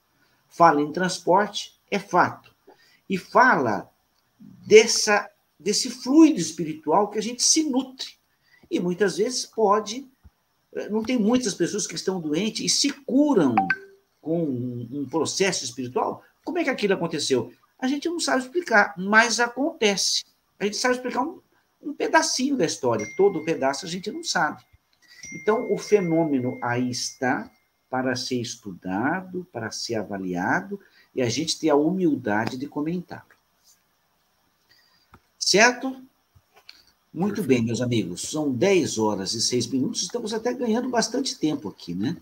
Fala 0.48 0.80
em 0.80 0.92
transporte, 0.92 1.78
é 1.90 1.98
fato. 1.98 2.54
E 3.10 3.18
fala 3.18 3.90
dessa, 4.38 5.28
desse 5.58 5.90
fluido 5.90 6.38
espiritual 6.38 7.10
que 7.10 7.18
a 7.18 7.22
gente 7.22 7.42
se 7.42 7.64
nutre. 7.64 8.08
E 8.70 8.80
muitas 8.80 9.16
vezes 9.16 9.46
pode. 9.46 10.08
Não 10.90 11.02
tem 11.02 11.18
muitas 11.18 11.54
pessoas 11.54 11.86
que 11.86 11.94
estão 11.94 12.20
doentes 12.20 12.64
e 12.64 12.68
se 12.68 12.90
curam 12.90 13.54
com 14.20 14.42
um 14.42 15.06
processo 15.08 15.64
espiritual. 15.64 16.22
Como 16.44 16.58
é 16.58 16.64
que 16.64 16.70
aquilo 16.70 16.94
aconteceu? 16.94 17.52
A 17.78 17.86
gente 17.86 18.08
não 18.08 18.18
sabe 18.18 18.42
explicar, 18.42 18.94
mas 18.96 19.38
acontece. 19.38 20.24
A 20.58 20.64
gente 20.64 20.76
sabe 20.76 20.94
explicar 20.94 21.22
um, 21.22 21.40
um 21.82 21.92
pedacinho 21.92 22.56
da 22.56 22.64
história, 22.64 23.06
todo 23.16 23.38
o 23.38 23.44
pedaço 23.44 23.84
a 23.84 23.88
gente 23.88 24.10
não 24.10 24.24
sabe. 24.24 24.62
Então, 25.34 25.70
o 25.72 25.76
fenômeno 25.76 26.58
aí 26.62 26.90
está 26.90 27.50
para 27.90 28.16
ser 28.16 28.40
estudado, 28.40 29.46
para 29.52 29.70
ser 29.70 29.96
avaliado, 29.96 30.80
e 31.14 31.22
a 31.22 31.28
gente 31.28 31.58
ter 31.58 31.70
a 31.70 31.76
humildade 31.76 32.56
de 32.56 32.66
comentá-lo. 32.66 33.33
Certo? 35.44 36.02
Muito 37.12 37.42
bem, 37.42 37.62
meus 37.62 37.82
amigos. 37.82 38.22
São 38.22 38.50
10 38.50 38.96
horas 38.96 39.34
e 39.34 39.42
6 39.42 39.66
minutos. 39.66 40.00
Estamos 40.00 40.32
até 40.32 40.54
ganhando 40.54 40.88
bastante 40.88 41.38
tempo 41.38 41.68
aqui, 41.68 41.94
né? 41.94 42.16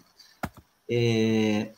É... 0.91 1.71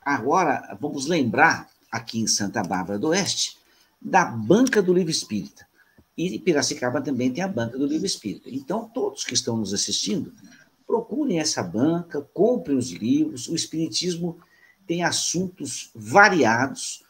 Agora, 0.00 0.78
vamos 0.80 1.06
lembrar, 1.06 1.68
aqui 1.90 2.20
em 2.20 2.28
Santa 2.28 2.62
Bárbara 2.62 2.96
do 2.96 3.08
Oeste, 3.08 3.58
da 4.00 4.24
Banca 4.24 4.80
do 4.80 4.94
Livro 4.94 5.10
Espírita. 5.10 5.66
E 6.16 6.38
Piracicaba 6.38 7.02
também 7.02 7.32
tem 7.32 7.42
a 7.42 7.48
Banca 7.48 7.76
do 7.76 7.86
Livro 7.86 8.06
Espírita. 8.06 8.48
Então, 8.48 8.88
todos 8.88 9.24
que 9.24 9.34
estão 9.34 9.56
nos 9.56 9.74
assistindo, 9.74 10.32
procurem 10.86 11.40
essa 11.40 11.60
banca, 11.60 12.22
comprem 12.32 12.76
os 12.76 12.92
livros. 12.92 13.48
O 13.48 13.56
Espiritismo 13.56 14.38
tem 14.86 15.02
assuntos 15.02 15.90
variados 15.92 17.04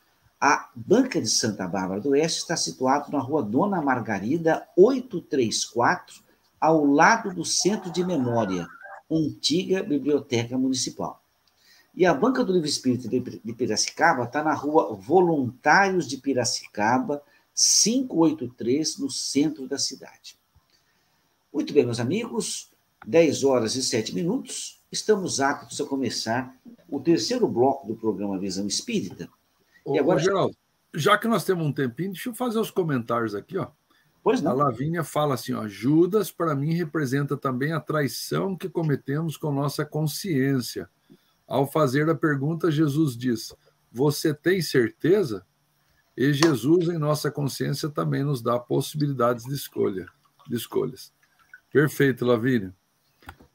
a 0.47 0.68
Banca 0.74 1.22
de 1.22 1.26
Santa 1.26 1.66
Bárbara 1.66 2.03
do 2.03 2.11
Oeste 2.11 2.40
está 2.40 2.55
situada 2.55 3.09
na 3.11 3.18
rua 3.18 3.42
Dona 3.42 3.80
Margarida, 3.80 4.68
834, 4.76 6.22
ao 6.61 6.84
lado 6.84 7.32
do 7.32 7.47
Centro 7.47 7.90
de 7.90 8.05
Memória, 8.05 8.68
antiga 9.11 9.82
Biblioteca 9.82 10.59
Municipal. 10.59 11.18
E 11.95 12.05
a 12.05 12.12
Banca 12.12 12.45
do 12.45 12.53
Livro 12.53 12.68
Espírita 12.68 13.09
de 13.09 13.55
Piracicaba 13.55 14.24
está 14.24 14.42
na 14.42 14.53
rua 14.53 14.95
Voluntários 14.95 16.07
de 16.07 16.18
Piracicaba, 16.18 17.22
583, 17.55 18.99
no 18.99 19.11
centro 19.11 19.66
da 19.66 19.78
cidade. 19.78 20.36
Muito 21.51 21.72
bem, 21.72 21.86
meus 21.86 22.01
amigos, 22.01 22.70
10 23.07 23.45
horas 23.45 23.76
e 23.76 23.82
7 23.82 24.14
minutos, 24.14 24.78
estamos 24.92 25.40
aptos 25.40 25.80
a 25.80 25.86
começar 25.86 26.55
o 26.90 27.01
terceiro 27.01 27.49
bloco 27.49 27.86
do 27.86 27.95
programa 27.95 28.38
Visão 28.38 28.66
Espírita 28.66 29.26
e 29.87 29.99
agora... 29.99 30.18
Ô, 30.18 30.22
Geraldo, 30.22 30.57
já 30.95 31.18
que 31.18 31.28
nós 31.28 31.45
temos 31.45 31.66
um 31.66 31.72
tempinho, 31.72 32.12
deixa 32.12 32.28
eu 32.28 32.35
fazer 32.35 32.59
os 32.59 32.70
comentários 32.70 33.35
aqui, 33.35 33.59
ó. 33.59 33.68
Pois 34.24 34.41
não. 34.41 34.53
A 34.53 34.55
Lavínia 34.55 35.05
fala 35.05 35.35
assim: 35.35 35.53
ó, 35.53 35.68
Judas, 35.68 36.32
para 36.32 36.55
mim, 36.55 36.72
representa 36.72 37.37
também 37.37 37.72
a 37.72 37.80
traição 37.80 38.57
que 38.57 38.70
cometemos 38.70 39.37
com 39.37 39.53
nossa 39.53 39.85
consciência. 39.85 40.89
Ao 41.47 41.70
fazer 41.70 42.09
a 42.09 42.14
pergunta, 42.14 42.70
Jesus 42.70 43.16
diz: 43.16 43.55
Você 43.93 44.32
tem 44.32 44.62
certeza? 44.62 45.45
E 46.16 46.32
Jesus, 46.32 46.89
em 46.89 46.97
nossa 46.97 47.30
consciência, 47.30 47.91
também 47.91 48.24
nos 48.24 48.41
dá 48.41 48.59
possibilidades 48.59 49.45
de 49.45 49.53
escolha, 49.53 50.07
de 50.49 50.57
escolhas. 50.57 51.12
Perfeito, 51.70 52.24
Lavínia. 52.24 52.74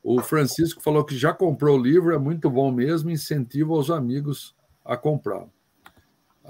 O 0.03 0.21
Francisco 0.21 0.81
falou 0.81 1.03
que 1.03 1.17
já 1.17 1.33
comprou 1.33 1.79
o 1.79 1.81
livro, 1.81 2.13
é 2.13 2.17
muito 2.17 2.49
bom 2.49 2.71
mesmo, 2.71 3.09
incentiva 3.09 3.73
os 3.73 3.89
amigos 3.89 4.55
a 4.85 4.95
comprá-lo. 4.95 5.51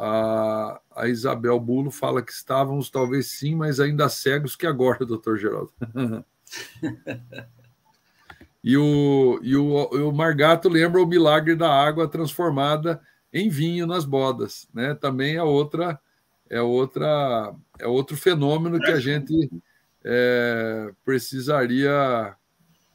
A, 0.02 0.80
a 0.96 1.10
Isabel 1.10 1.60
Bulo 1.60 1.92
fala 1.92 2.22
que 2.22 2.32
estávamos 2.32 2.90
talvez 2.90 3.28
sim, 3.28 3.54
mas 3.54 3.82
ainda 3.82 4.08
cegos 4.08 4.56
que 4.56 4.66
agora, 4.66 5.04
doutor 5.06 5.38
Geraldo. 5.38 5.74
e, 8.64 8.78
o, 8.78 9.40
e 9.44 9.58
o, 9.58 10.10
o 10.10 10.14
Margato 10.14 10.70
lembra 10.70 11.02
o 11.02 11.06
milagre 11.06 11.54
da 11.54 11.70
água 11.70 12.08
transformada 12.08 13.02
em 13.34 13.50
vinho 13.50 13.86
nas 13.86 14.06
bodas, 14.06 14.70
né? 14.74 14.96
Também 14.96 15.36
é 15.36 15.44
outra 15.44 16.00
é 16.50 16.62
outra 16.62 17.54
é 17.78 17.86
outro 17.86 18.16
fenômeno 18.16 18.80
que 18.80 18.90
a 18.90 19.00
gente 19.02 19.52
é, 20.04 20.92
precisaria 21.04 22.34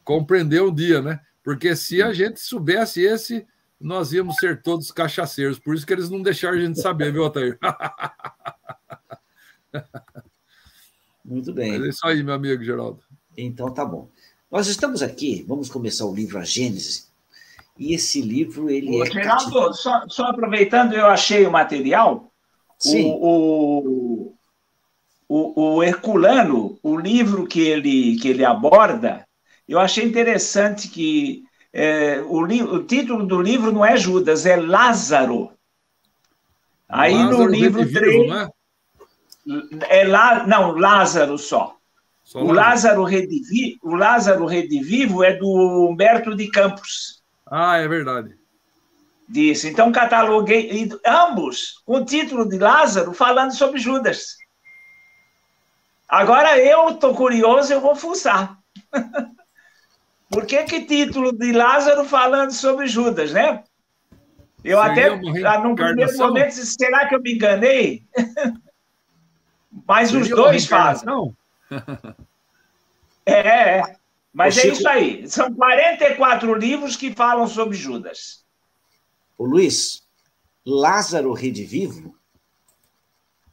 compreender 0.02 0.62
um 0.62 0.74
dia, 0.74 1.02
né? 1.02 1.20
Porque 1.42 1.76
se 1.76 2.02
a 2.02 2.14
gente 2.14 2.40
soubesse 2.40 3.02
esse, 3.02 3.46
nós 3.80 4.12
íamos 4.12 4.36
ser 4.36 4.62
todos 4.62 4.90
cachaceiros. 4.90 5.58
Por 5.58 5.74
isso 5.74 5.86
que 5.86 5.92
eles 5.92 6.10
não 6.10 6.22
deixaram 6.22 6.56
a 6.56 6.60
gente 6.60 6.80
saber, 6.80 7.12
viu, 7.12 7.24
Otair? 7.24 7.58
Muito 11.24 11.52
bem. 11.52 11.72
Mas 11.72 11.82
é 11.82 11.88
isso 11.88 12.06
aí, 12.06 12.22
meu 12.22 12.34
amigo 12.34 12.62
Geraldo. 12.62 13.00
Então 13.36 13.72
tá 13.72 13.84
bom. 13.84 14.08
Nós 14.50 14.68
estamos 14.68 15.02
aqui, 15.02 15.44
vamos 15.48 15.68
começar 15.68 16.04
o 16.04 16.14
livro 16.14 16.38
A 16.38 16.44
Gênese. 16.44 17.06
E 17.78 17.94
esse 17.94 18.20
livro, 18.20 18.70
ele 18.70 19.00
Ô, 19.00 19.04
é. 19.04 19.10
Geraldo, 19.10 19.74
só, 19.74 20.04
só, 20.08 20.26
aproveitando, 20.26 20.92
eu 20.92 21.06
achei 21.06 21.44
o 21.44 21.50
material. 21.50 22.30
Sim. 22.78 23.06
O, 23.06 24.34
o, 25.28 25.28
o, 25.28 25.76
o 25.76 25.82
Herculano, 25.82 26.78
o 26.82 26.96
livro 26.96 27.46
que 27.46 27.60
ele, 27.60 28.16
que 28.18 28.28
ele 28.28 28.44
aborda, 28.44 29.26
eu 29.66 29.80
achei 29.80 30.04
interessante 30.04 30.88
que 30.88 31.43
é, 31.76 32.20
o, 32.20 32.42
o, 32.42 32.84
título 32.84 33.26
do 33.26 33.42
livro 33.42 33.72
não 33.72 33.84
é 33.84 33.96
Judas, 33.96 34.46
é 34.46 34.54
Lázaro. 34.54 35.50
Aí 36.88 37.12
Lázaro 37.12 37.38
no 37.38 37.46
livro 37.48 37.92
3. 37.92 38.28
Não 38.28 38.40
é? 38.40 38.50
é 40.00 40.04
lá, 40.04 40.46
não, 40.46 40.70
Lázaro 40.78 41.36
só. 41.36 41.76
só 42.22 42.38
o, 42.38 42.52
Lázaro. 42.52 43.02
Redivivo, 43.02 43.80
o 43.82 43.96
Lázaro 43.96 44.46
Redivivo 44.46 45.24
é 45.24 45.32
do 45.32 45.88
Humberto 45.90 46.36
de 46.36 46.48
Campos. 46.48 47.20
Ah, 47.44 47.78
é 47.78 47.88
verdade. 47.88 48.38
Disse. 49.28 49.68
Então, 49.68 49.90
cataloguei 49.90 50.88
ambos 51.04 51.82
com 51.84 51.96
o 51.96 52.04
título 52.04 52.48
de 52.48 52.56
Lázaro 52.56 53.12
falando 53.12 53.52
sobre 53.52 53.80
Judas. 53.80 54.36
Agora 56.08 56.56
eu 56.56 56.90
estou 56.90 57.16
curioso, 57.16 57.72
eu 57.72 57.80
vou 57.80 57.96
fuçar. 57.96 58.56
Por 60.34 60.46
que, 60.46 60.64
que 60.64 60.84
título 60.84 61.32
de 61.32 61.52
Lázaro 61.52 62.04
falando 62.04 62.50
sobre 62.50 62.88
Judas, 62.88 63.32
né? 63.32 63.62
Eu 64.64 64.82
Seria 64.82 65.14
até, 65.14 65.58
num 65.58 65.74
primeiro 65.76 66.16
momento, 66.16 66.52
será 66.52 67.06
que 67.06 67.14
eu 67.14 67.22
me 67.22 67.34
enganei? 67.34 68.04
Mas 69.86 70.08
Seria 70.10 70.22
os 70.22 70.28
dois 70.28 70.66
fazem. 70.66 71.08
É, 73.26 73.78
é. 73.78 73.96
Mas 74.32 74.58
é 74.58 74.68
isso 74.68 74.88
aí. 74.88 75.28
São 75.28 75.54
44 75.54 76.52
livros 76.54 76.96
que 76.96 77.14
falam 77.14 77.46
sobre 77.46 77.76
Judas. 77.76 78.44
O 79.38 79.44
Luiz, 79.44 80.02
Lázaro 80.66 81.32
Redivivo. 81.32 82.16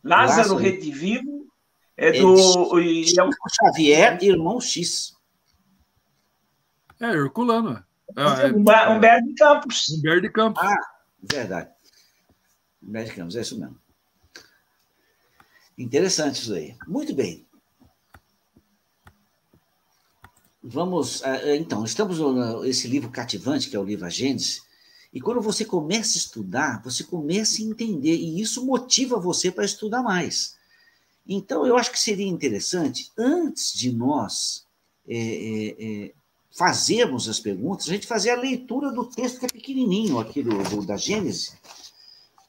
Lázaro, 0.04 0.38
Lázaro 0.40 0.56
Redivivo 0.56 1.48
é 1.96 2.12
do. 2.12 2.34
É 2.80 3.04
Chico 3.06 3.30
Xavier, 3.50 4.18
irmão 4.24 4.60
X. 4.60 5.16
É, 7.02 7.08
Herculano. 7.08 7.84
É, 8.16 8.47
é, 8.47 8.54
Humberto 8.54 9.28
de 9.28 9.34
Campos. 9.34 9.89
Humberto 9.89 10.22
de 10.22 10.30
Campos. 10.30 10.64
Ah, 10.64 10.91
verdade. 11.22 11.70
Humberto 12.82 13.10
de 13.10 13.16
Campos, 13.16 13.36
é 13.36 13.41
isso 13.41 13.60
mesmo. 13.60 13.82
Interessante 15.76 16.41
isso 16.41 16.54
aí. 16.54 16.78
Muito 16.88 17.14
bem. 17.16 17.43
Vamos. 20.64 21.24
Ah, 21.24 21.34
ah, 21.34 21.56
então, 21.56 21.84
estamos 21.84 22.20
nesse 22.62 22.88
livro 22.88 23.10
cativante, 23.10 23.68
que 23.68 23.76
é 23.76 23.80
o 23.80 23.84
livro 23.84 24.06
A 24.06 24.10
Gênesis, 24.10 24.62
e 25.12 25.20
quando 25.20 25.41
você 25.41 25.66
começa 25.66 26.18
a 26.18 26.22
estudar, 26.22 26.84
você 26.84 27.04
começa 27.04 27.62
a 27.62 27.66
entender, 27.66 28.16
e 28.16 28.39
isso 28.39 28.64
motiva 28.64 29.20
você 29.20 29.52
para 29.52 29.66
estudar 29.66 30.04
mais. 30.04 30.56
Então, 31.28 31.66
eu 31.66 31.76
acho 31.78 31.91
que 31.91 31.99
seria 31.99 32.28
interessante, 32.28 33.12
antes 33.18 33.74
de 33.74 33.91
nós 33.91 34.68
é, 35.08 35.18
é, 35.18 35.76
é, 35.80 36.14
fazermos 36.58 37.30
as 37.30 37.39
perguntas, 37.39 37.88
a 37.88 37.93
gente 37.93 38.08
fazer 38.08 38.32
a 38.32 38.39
leitura 38.39 38.91
do 38.91 39.06
texto 39.06 39.39
que 39.39 39.45
é 39.45 39.49
pequenininho 39.49 40.20
aqui 40.20 40.43
do, 40.43 40.62
do 40.64 40.86
da 40.86 40.97
Gênesis, 40.97 41.56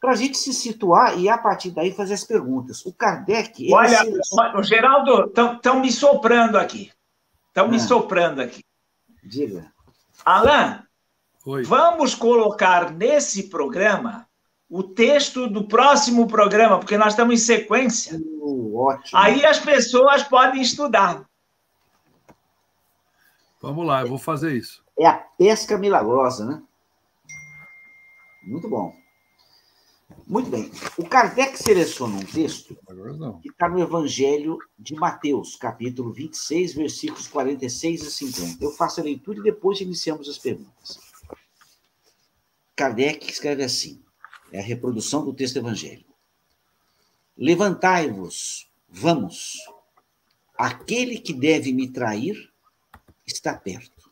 para 0.00 0.12
a 0.12 0.16
gente 0.16 0.36
se 0.36 0.52
situar 0.52 1.16
e, 1.18 1.28
a 1.28 1.38
partir 1.38 1.70
daí, 1.70 1.92
fazer 1.92 2.14
as 2.14 2.24
perguntas. 2.24 2.84
O 2.84 2.92
Kardec... 2.92 3.72
Olha, 3.72 4.04
se... 4.04 4.62
Geraldo, 4.64 5.32
estão 5.54 5.78
me 5.80 5.92
soprando 5.92 6.58
aqui. 6.58 6.90
Estão 7.46 7.66
ah. 7.66 7.68
me 7.68 7.78
soprando 7.78 8.40
aqui. 8.40 8.64
Diga. 9.22 9.72
Alain, 10.24 10.80
Oi. 11.46 11.62
vamos 11.62 12.16
colocar 12.16 12.90
nesse 12.90 13.44
programa 13.44 14.26
o 14.68 14.82
texto 14.82 15.46
do 15.46 15.64
próximo 15.68 16.26
programa, 16.26 16.78
porque 16.78 16.96
nós 16.96 17.12
estamos 17.12 17.34
em 17.34 17.36
sequência. 17.36 18.18
Uh, 18.18 18.76
ótimo. 18.76 19.20
Aí 19.20 19.44
as 19.44 19.60
pessoas 19.60 20.22
podem 20.24 20.62
estudar. 20.62 21.24
Vamos 23.62 23.86
lá, 23.86 24.00
eu 24.02 24.08
vou 24.08 24.18
fazer 24.18 24.56
isso. 24.56 24.82
É 24.98 25.06
a 25.06 25.14
pesca 25.14 25.78
milagrosa, 25.78 26.44
né? 26.44 26.60
Muito 28.42 28.68
bom. 28.68 28.92
Muito 30.26 30.50
bem. 30.50 30.68
O 30.98 31.08
Kardec 31.08 31.56
seleciona 31.56 32.16
um 32.16 32.24
texto 32.24 32.76
que 33.40 33.48
está 33.48 33.68
no 33.68 33.80
Evangelho 33.80 34.58
de 34.76 34.94
Mateus, 34.94 35.54
capítulo 35.54 36.12
26, 36.12 36.74
versículos 36.74 37.28
46 37.28 38.02
e 38.02 38.10
50. 38.10 38.64
Eu 38.64 38.72
faço 38.72 39.00
a 39.00 39.04
leitura 39.04 39.38
e 39.38 39.42
depois 39.42 39.80
iniciamos 39.80 40.28
as 40.28 40.38
perguntas. 40.38 40.98
Kardec 42.74 43.30
escreve 43.30 43.62
assim: 43.62 44.02
é 44.50 44.58
a 44.58 44.62
reprodução 44.62 45.24
do 45.24 45.32
texto 45.32 45.56
evangélico. 45.58 46.12
Levantai-vos, 47.38 48.68
vamos. 48.88 49.56
Aquele 50.58 51.18
que 51.18 51.32
deve 51.32 51.72
me 51.72 51.88
trair 51.88 52.51
está 53.32 53.54
perto. 53.54 54.02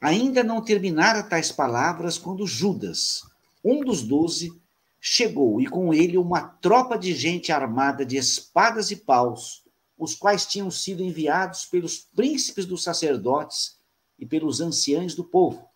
Ainda 0.00 0.42
não 0.42 0.60
terminara 0.60 1.22
tais 1.22 1.52
palavras 1.52 2.18
quando 2.18 2.46
Judas, 2.46 3.22
um 3.64 3.84
dos 3.84 4.02
doze, 4.02 4.52
chegou 5.00 5.60
e 5.60 5.66
com 5.66 5.94
ele 5.94 6.18
uma 6.18 6.42
tropa 6.42 6.98
de 6.98 7.14
gente 7.14 7.52
armada 7.52 8.04
de 8.04 8.16
espadas 8.16 8.90
e 8.90 8.96
paus, 8.96 9.64
os 9.96 10.14
quais 10.14 10.46
tinham 10.46 10.70
sido 10.70 11.02
enviados 11.02 11.64
pelos 11.64 11.98
príncipes 11.98 12.66
dos 12.66 12.82
sacerdotes 12.82 13.76
e 14.18 14.26
pelos 14.26 14.60
anciães 14.60 15.14
do 15.14 15.22
povo. 15.22 15.68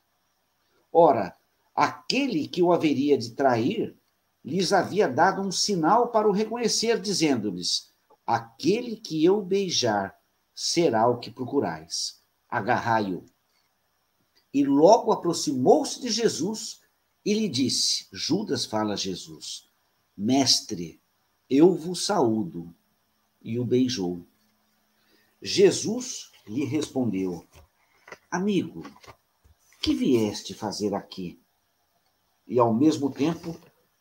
Ora, 0.93 1.37
aquele 1.75 2.49
que 2.49 2.63
o 2.63 2.73
haveria 2.73 3.17
de 3.17 3.31
trair 3.33 3.97
lhes 4.45 4.73
havia 4.73 5.09
dado 5.09 5.43
um 5.43 5.53
sinal 5.53 6.09
para 6.09 6.29
o 6.29 6.33
reconhecer, 6.33 7.01
dizendo-lhes: 7.01 7.93
Aquele 8.27 8.97
que 8.97 9.25
eu 9.25 9.43
beijar 9.43 10.16
será 10.57 11.07
o 11.07 11.19
que 11.19 11.31
procurais. 11.31 12.23
Agarrai-o. 12.49 13.27
E 14.55 14.65
logo 14.65 15.13
aproximou-se 15.13 16.01
de 16.01 16.09
Jesus 16.11 16.81
e 17.23 17.35
lhe 17.35 17.47
disse: 17.47 18.09
Judas 18.11 18.65
fala 18.65 18.95
a 18.95 18.97
Jesus, 18.97 19.69
Mestre, 20.17 20.99
eu 21.51 21.75
vos 21.75 22.07
saúdo. 22.07 22.75
E 23.43 23.61
o 23.61 23.65
beijou. 23.65 24.27
Jesus 25.41 26.33
lhe 26.49 26.65
respondeu: 26.65 27.47
Amigo, 28.31 28.83
que 29.81 29.95
vieste 29.95 30.55
fazer 30.55 30.95
aqui? 30.95 31.39
E 32.47 32.59
ao 32.59 32.73
mesmo 32.73 33.13
tempo, 33.13 33.57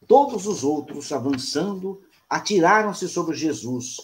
todos 0.08 0.47
os 0.47 0.64
outros, 0.64 1.12
avançando, 1.12 2.01
atiraram-se 2.30 3.08
sobre 3.10 3.36
Jesus 3.36 3.97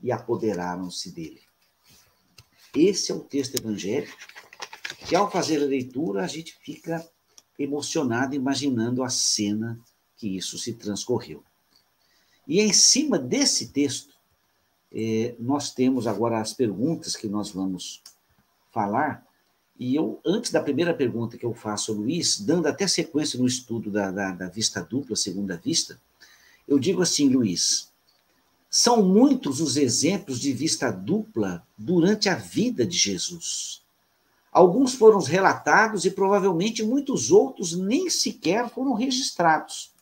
e 0.00 0.12
apoderaram-se 0.12 1.10
dele. 1.10 1.47
Esse 2.74 3.12
é 3.12 3.14
o 3.14 3.20
texto 3.20 3.56
evangélico, 3.56 4.16
que 5.06 5.16
ao 5.16 5.30
fazer 5.30 5.62
a 5.62 5.66
leitura, 5.66 6.24
a 6.24 6.26
gente 6.26 6.56
fica 6.60 7.06
emocionado 7.58 8.34
imaginando 8.34 9.02
a 9.02 9.08
cena 9.08 9.78
que 10.16 10.36
isso 10.36 10.58
se 10.58 10.74
transcorreu. 10.74 11.42
E 12.46 12.60
em 12.60 12.72
cima 12.72 13.18
desse 13.18 13.68
texto, 13.68 14.14
eh, 14.92 15.34
nós 15.38 15.72
temos 15.72 16.06
agora 16.06 16.40
as 16.40 16.52
perguntas 16.52 17.14
que 17.16 17.28
nós 17.28 17.50
vamos 17.50 18.02
falar. 18.70 19.26
E 19.78 19.94
eu, 19.94 20.20
antes 20.24 20.50
da 20.50 20.62
primeira 20.62 20.94
pergunta 20.94 21.36
que 21.36 21.44
eu 21.44 21.54
faço 21.54 21.92
ao 21.92 21.98
Luiz, 21.98 22.40
dando 22.40 22.66
até 22.66 22.86
sequência 22.86 23.38
no 23.38 23.46
estudo 23.46 23.90
da, 23.90 24.10
da, 24.10 24.32
da 24.32 24.48
vista 24.48 24.82
dupla, 24.82 25.14
segunda 25.14 25.56
vista, 25.56 26.00
eu 26.66 26.78
digo 26.78 27.02
assim, 27.02 27.28
Luiz, 27.28 27.92
são 28.70 29.02
muitos 29.02 29.60
os 29.60 29.76
exemplos 29.76 30.38
de 30.38 30.52
vista 30.52 30.90
dupla 30.90 31.66
durante 31.76 32.28
a 32.28 32.34
vida 32.34 32.86
de 32.86 32.96
Jesus. 32.96 33.82
Alguns 34.52 34.94
foram 34.94 35.20
relatados 35.20 36.04
e 36.04 36.10
provavelmente 36.10 36.82
muitos 36.82 37.30
outros 37.30 37.76
nem 37.76 38.10
sequer 38.10 38.68
foram 38.68 38.92
registrados. 38.92 39.92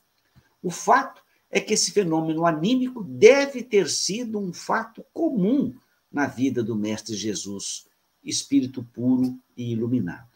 O 0.62 0.70
fato 0.70 1.22
é 1.50 1.60
que 1.60 1.74
esse 1.74 1.92
fenômeno 1.92 2.44
anímico 2.44 3.04
deve 3.04 3.62
ter 3.62 3.88
sido 3.88 4.38
um 4.38 4.52
fato 4.52 5.04
comum 5.12 5.74
na 6.10 6.26
vida 6.26 6.62
do 6.62 6.74
Mestre 6.74 7.14
Jesus, 7.14 7.86
espírito 8.24 8.82
puro 8.82 9.38
e 9.56 9.72
iluminado. 9.72 10.28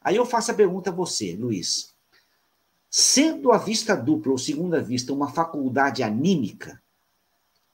Aí 0.00 0.16
eu 0.16 0.26
faço 0.26 0.52
a 0.52 0.54
pergunta 0.54 0.90
a 0.90 0.92
você, 0.92 1.34
Luiz. 1.34 1.94
Sendo 2.88 3.50
a 3.50 3.58
vista 3.58 3.96
dupla 3.96 4.32
ou 4.32 4.38
segunda 4.38 4.80
vista 4.80 5.12
uma 5.12 5.32
faculdade 5.32 6.02
anímica, 6.02 6.80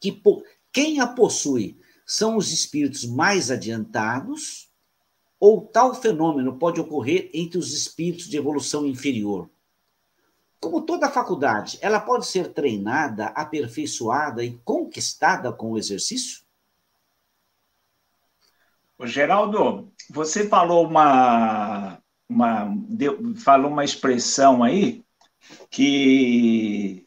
que 0.03 0.20
quem 0.72 0.98
a 0.98 1.07
possui 1.07 1.78
são 2.05 2.36
os 2.36 2.50
espíritos 2.50 3.05
mais 3.05 3.53
adiantados 3.53 4.68
ou 5.38 5.61
tal 5.61 5.94
fenômeno 5.94 6.59
pode 6.59 6.80
ocorrer 6.80 7.30
entre 7.32 7.57
os 7.57 7.72
espíritos 7.72 8.26
de 8.28 8.36
evolução 8.36 8.84
inferior. 8.84 9.48
Como 10.61 10.82
toda 10.82 11.11
faculdade, 11.11 11.78
ela 11.80 12.00
pode 12.00 12.26
ser 12.26 12.53
treinada, 12.53 13.26
aperfeiçoada 13.26 14.44
e 14.44 14.59
conquistada 14.64 15.53
com 15.53 15.72
o 15.72 15.78
exercício? 15.78 16.42
Geraldo, 19.05 19.92
você 20.09 20.48
falou 20.48 20.86
uma, 20.86 21.98
uma, 22.28 22.72
deu, 22.88 23.34
falou 23.36 23.70
uma 23.70 23.84
expressão 23.84 24.62
aí 24.62 25.05
que 25.68 27.01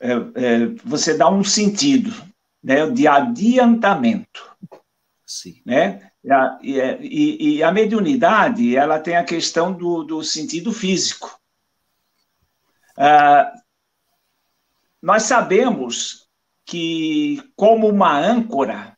é, 0.00 0.12
é, 0.12 0.66
você 0.84 1.16
dá 1.16 1.28
um 1.28 1.42
sentido 1.42 2.14
né, 2.62 2.88
de 2.90 3.06
adiantamento. 3.06 4.56
Sim. 5.26 5.60
Né? 5.64 6.10
E 6.22 6.32
a, 6.32 6.58
e, 6.62 7.56
e 7.56 7.62
a 7.62 7.72
mediunidade, 7.72 8.76
ela 8.76 8.98
tem 8.98 9.16
a 9.16 9.24
questão 9.24 9.72
do, 9.72 10.02
do 10.04 10.22
sentido 10.22 10.72
físico. 10.72 11.38
Ah, 12.96 13.52
nós 15.00 15.22
sabemos 15.24 16.28
que, 16.66 17.40
como 17.54 17.88
uma 17.88 18.18
âncora, 18.18 18.96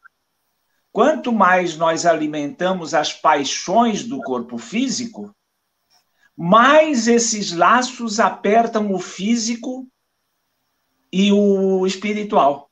quanto 0.91 1.33
mais 1.33 1.77
nós 1.77 2.07
alimentamos 2.07 2.95
as 2.95 3.13
paixões 3.13 4.05
do 4.05 4.21
corpo 4.23 4.57
físico, 4.57 5.35
mais 6.37 7.07
esses 7.07 7.53
laços 7.53 8.19
apertam 8.19 8.93
o 8.93 8.99
físico 8.99 9.87
e 11.13 11.33
o 11.33 11.87
espiritual. 11.87 12.71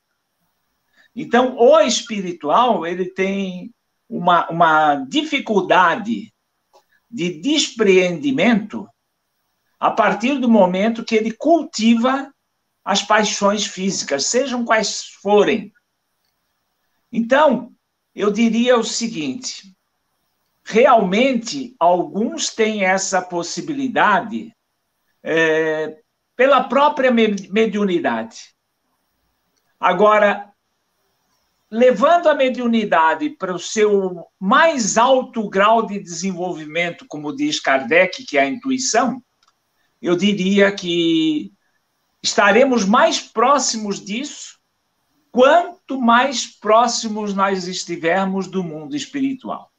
Então, 1.14 1.56
o 1.56 1.80
espiritual, 1.80 2.86
ele 2.86 3.06
tem 3.06 3.74
uma, 4.08 4.48
uma 4.50 4.94
dificuldade 5.06 6.32
de 7.10 7.40
despreendimento 7.40 8.88
a 9.78 9.90
partir 9.90 10.38
do 10.38 10.48
momento 10.48 11.04
que 11.04 11.14
ele 11.14 11.32
cultiva 11.32 12.32
as 12.84 13.02
paixões 13.02 13.66
físicas, 13.66 14.26
sejam 14.26 14.64
quais 14.64 15.04
forem. 15.20 15.72
Então, 17.12 17.72
eu 18.14 18.30
diria 18.30 18.78
o 18.78 18.84
seguinte: 18.84 19.76
realmente, 20.64 21.74
alguns 21.78 22.50
têm 22.50 22.84
essa 22.84 23.22
possibilidade 23.22 24.54
é, 25.22 26.00
pela 26.38 26.62
própria 26.62 27.10
mediunidade. 27.10 28.54
Agora, 29.80 30.52
levando 31.68 32.28
a 32.28 32.34
mediunidade 32.34 33.30
para 33.30 33.52
o 33.52 33.58
seu 33.58 34.24
mais 34.38 34.96
alto 34.96 35.50
grau 35.50 35.84
de 35.84 35.98
desenvolvimento, 35.98 37.04
como 37.08 37.34
diz 37.34 37.58
Kardec, 37.58 38.24
que 38.24 38.38
é 38.38 38.42
a 38.42 38.48
intuição, 38.48 39.20
eu 40.00 40.14
diria 40.14 40.70
que 40.70 41.52
estaremos 42.22 42.84
mais 42.84 43.18
próximos 43.20 44.00
disso 44.00 44.60
quanto 45.32 46.00
mais 46.00 46.46
próximos 46.46 47.34
nós 47.34 47.66
estivermos 47.66 48.46
do 48.46 48.62
mundo 48.62 48.94
espiritual. 48.94 49.72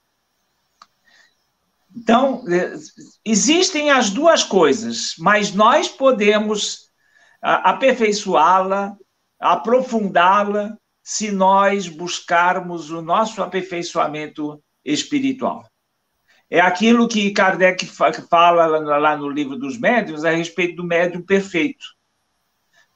Então, 1.95 2.43
é, 2.47 2.75
existem 3.25 3.89
as 3.89 4.09
duas 4.09 4.43
coisas, 4.43 5.15
mas 5.17 5.53
nós 5.53 5.87
podemos 5.87 6.89
aperfeiçoá-la, 7.41 8.95
aprofundá-la 9.39 10.77
se 11.01 11.31
nós 11.31 11.87
buscarmos 11.87 12.91
o 12.91 13.01
nosso 13.01 13.41
aperfeiçoamento 13.41 14.61
espiritual. 14.83 15.65
É 16.49 16.59
aquilo 16.59 17.07
que 17.07 17.31
Kardec 17.31 17.85
fala 18.29 18.65
lá 18.97 19.15
no 19.15 19.29
livro 19.29 19.55
dos 19.55 19.77
médiuns 19.77 20.25
a 20.25 20.31
respeito 20.31 20.77
do 20.77 20.83
médium 20.83 21.21
perfeito. 21.21 21.85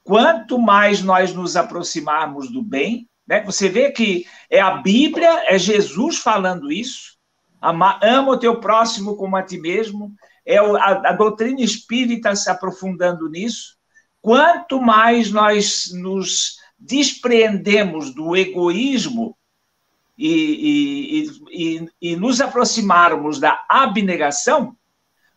Quanto 0.03 0.59
mais 0.59 1.01
nós 1.01 1.33
nos 1.33 1.55
aproximarmos 1.55 2.51
do 2.51 2.61
bem, 2.61 3.07
né? 3.27 3.41
você 3.43 3.69
vê 3.69 3.91
que 3.91 4.25
é 4.49 4.59
a 4.59 4.77
Bíblia, 4.77 5.45
é 5.47 5.57
Jesus 5.57 6.17
falando 6.17 6.71
isso, 6.71 7.15
ama, 7.64 7.99
ama 8.03 8.32
o 8.32 8.38
teu 8.38 8.59
próximo 8.59 9.16
como 9.16 9.36
a 9.36 9.43
ti 9.43 9.57
mesmo, 9.57 10.14
é 10.45 10.57
a, 10.57 11.09
a 11.09 11.11
doutrina 11.14 11.61
espírita 11.61 12.36
se 12.36 12.49
aprofundando 12.49 13.30
nisso. 13.30 13.78
Quanto 14.22 14.82
mais 14.82 15.32
nós 15.32 15.91
nos 15.93 16.57
despreendemos 16.78 18.14
do 18.14 18.36
egoísmo 18.36 19.38
e, 20.18 20.30
e, 20.30 21.32
e, 21.51 21.89
e, 22.01 22.16
nos 22.16 22.39
aproximarmos 22.39 23.39
da 23.39 23.66
abnegação, 23.68 24.76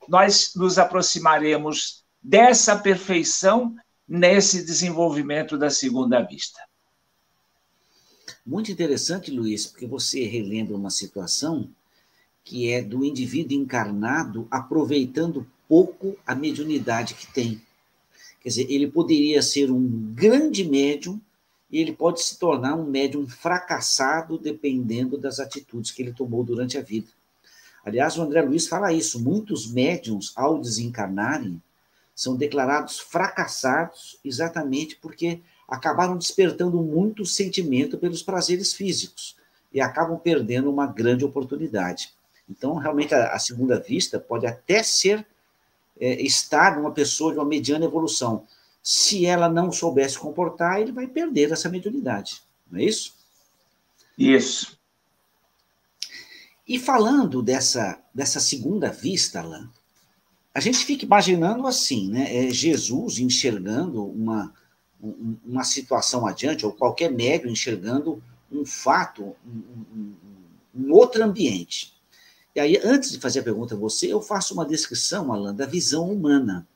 nós 0.09 0.53
nos 0.55 0.79
aproximaremos 0.79 2.05
dessa 2.23 2.77
perfeição 2.77 3.75
nesse 4.09 4.65
desenvolvimento 4.65 5.57
da 5.57 5.71
segunda 5.71 6.21
vista. 6.21 6.61
Muito 8.45 8.71
interessante, 8.71 9.31
Luiz, 9.31 9.67
porque 9.67 9.87
você 9.87 10.25
relembra 10.25 10.77
uma 10.77 10.91
situação 10.91 11.69
que 12.47 12.71
é 12.71 12.81
do 12.81 13.05
indivíduo 13.05 13.59
encarnado 13.59 14.47
aproveitando 14.49 15.45
pouco 15.69 16.17
a 16.25 16.33
mediunidade 16.33 17.15
que 17.15 17.27
tem. 17.27 17.61
Quer 18.41 18.49
dizer, 18.49 18.71
ele 18.71 18.87
poderia 18.87 19.43
ser 19.43 19.69
um 19.69 19.85
grande 20.15 20.65
médium 20.65 21.21
e 21.69 21.81
ele 21.81 21.93
pode 21.93 22.23
se 22.23 22.39
tornar 22.39 22.77
um 22.77 22.89
médium 22.89 23.27
fracassado 23.27 24.39
dependendo 24.39 25.19
das 25.19 25.41
atitudes 25.41 25.91
que 25.91 26.01
ele 26.01 26.13
tomou 26.13 26.45
durante 26.45 26.79
a 26.79 26.83
vida. 26.83 27.09
Aliás, 27.85 28.17
o 28.17 28.23
André 28.23 28.43
Luiz 28.43 28.69
fala 28.69 28.93
isso. 28.93 29.21
Muitos 29.21 29.69
médiums, 29.69 30.33
ao 30.37 30.61
desencarnarem, 30.61 31.61
são 32.15 32.37
declarados 32.37 33.01
fracassados 33.01 34.21
exatamente 34.25 34.95
porque 34.95 35.41
acabaram 35.67 36.17
despertando 36.17 36.81
muito 36.81 37.27
sentimento 37.27 37.99
pelos 37.99 38.23
prazeres 38.23 38.73
físicos 38.73 39.35
e 39.73 39.81
acabam 39.81 40.17
perdendo 40.17 40.71
uma 40.71 40.87
grande 40.87 41.25
oportunidade. 41.25 42.16
Então, 42.49 42.75
realmente, 42.75 43.15
a, 43.15 43.33
a 43.33 43.39
segunda 43.39 43.81
vista 43.81 44.19
pode 44.19 44.47
até 44.47 44.83
ser 44.83 45.27
é, 46.01 46.23
estar 46.23 46.77
numa 46.77 46.93
pessoa 46.93 47.33
de 47.33 47.39
uma 47.39 47.45
mediana 47.45 47.85
evolução. 47.85 48.47
Se 48.83 49.27
ela 49.27 49.49
não 49.49 49.73
souber 49.73 50.09
se 50.09 50.19
comportar, 50.19 50.81
ele 50.81 50.93
vai 50.93 51.07
perder 51.07 51.51
essa 51.51 51.69
mediunidade. 51.69 52.43
Não 52.71 52.79
é 52.79 52.85
isso? 52.85 53.15
Isso. 54.17 54.79
E 56.67 56.79
falando 56.79 57.43
dessa, 57.43 58.01
dessa 58.15 58.41
segunda 58.41 58.91
vista, 58.91 59.41
Alain, 59.41 59.69
a 60.53 60.61
gente 60.61 60.79
fica 60.79 61.05
imaginando 61.05 61.67
assim, 61.67 62.09
né? 62.09 62.47
É 62.47 62.51
Jesus 62.51 63.19
enxergando 63.19 64.05
uma, 64.05 64.55
uma 65.45 65.63
situação 65.65 66.27
adiante, 66.27 66.65
ou 66.65 66.73
qualquer 66.73 67.11
médium 67.11 67.51
enxergando 67.51 68.23
um 68.51 68.65
fato, 68.65 69.37
um, 69.47 69.85
um, 69.95 70.15
um 70.75 70.93
outro 70.93 71.23
ambiente. 71.23 71.96
E 72.57 72.61
aí, 72.61 72.81
antes 72.83 73.13
de 73.13 73.21
fazer 73.21 73.41
a 73.41 73.43
pergunta 73.43 73.75
a 73.75 73.79
você, 73.79 74.11
eu 74.11 74.23
faço 74.23 74.55
uma 74.55 74.65
descrição, 74.65 75.31
Alan, 75.31 75.55
da 75.55 75.67
visão 75.67 76.11
humana. 76.11 76.67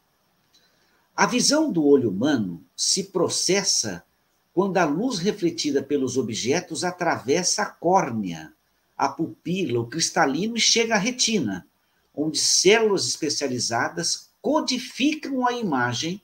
A 1.17 1.25
visão 1.25 1.73
do 1.73 1.83
olho 1.83 2.11
humano 2.11 2.63
se 2.77 3.05
processa 3.05 4.05
quando 4.53 4.77
a 4.77 4.85
luz 4.85 5.19
refletida 5.19 5.83
pelos 5.83 6.19
objetos 6.19 6.85
atravessa 6.85 7.63
a 7.63 7.67
córnea, 7.67 8.53
a 8.95 9.09
pupila, 9.09 9.81
o 9.81 9.87
cristalino 9.87 10.55
e 10.55 10.61
chega 10.61 10.97
à 10.97 10.99
retina, 10.99 11.67
onde 12.15 12.37
células 12.37 13.07
especializadas 13.07 14.29
codificam 14.43 15.47
a 15.47 15.55
imagem 15.55 16.21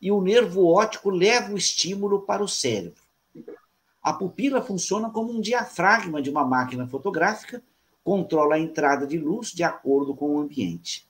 e 0.00 0.12
o 0.12 0.22
nervo 0.22 0.64
óptico 0.64 1.10
leva 1.10 1.52
o 1.52 1.58
estímulo 1.58 2.22
para 2.22 2.44
o 2.44 2.48
cérebro. 2.48 3.02
A 4.00 4.12
pupila 4.12 4.62
funciona 4.62 5.10
como 5.10 5.32
um 5.32 5.40
diafragma 5.40 6.22
de 6.22 6.30
uma 6.30 6.46
máquina 6.46 6.86
fotográfica 6.86 7.60
controla 8.04 8.56
a 8.56 8.58
entrada 8.58 9.06
de 9.06 9.18
luz 9.18 9.52
de 9.52 9.62
acordo 9.62 10.14
com 10.14 10.36
o 10.36 10.40
ambiente. 10.40 11.06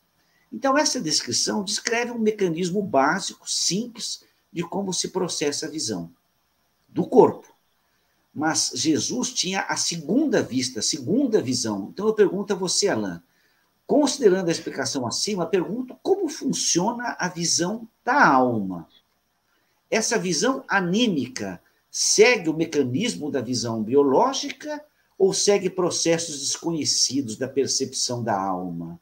Então, 0.53 0.77
essa 0.77 1.01
descrição 1.01 1.65
descreve 1.65 2.11
um 2.11 2.19
mecanismo 2.19 2.83
básico, 2.83 3.49
simples, 3.49 4.25
de 4.53 4.63
como 4.63 4.93
se 4.93 5.09
processa 5.09 5.67
a 5.67 5.71
visão 5.71 6.13
do 6.89 7.07
corpo. 7.07 7.49
Mas 8.35 8.73
Jesus 8.75 9.33
tinha 9.33 9.63
a 9.63 9.77
segunda 9.77 10.43
vista, 10.43 10.81
a 10.81 10.83
segunda 10.83 11.41
visão. 11.41 11.89
Então, 11.93 12.07
eu 12.07 12.15
pergunto 12.15 12.53
a 12.53 12.57
você, 12.57 12.89
Alain, 12.89 13.21
considerando 13.87 14.49
a 14.49 14.53
explicação 14.53 15.07
acima, 15.07 15.47
pergunto 15.47 15.97
como 16.03 16.29
funciona 16.29 17.17
a 17.19 17.29
visão 17.29 17.89
da 18.05 18.27
alma. 18.27 18.87
Essa 19.91 20.19
visão 20.19 20.65
anímica 20.69 21.63
segue 21.91 22.49
o 22.49 22.57
mecanismo 22.57 23.31
da 23.31 23.43
visão 23.43 23.83
biológica 23.83 24.83
ou 25.23 25.33
segue 25.33 25.71
processos 25.71 26.41
desconhecidos 26.41 27.37
da 27.37 27.47
percepção 27.47 28.25
da 28.25 28.37
alma? 28.37 29.01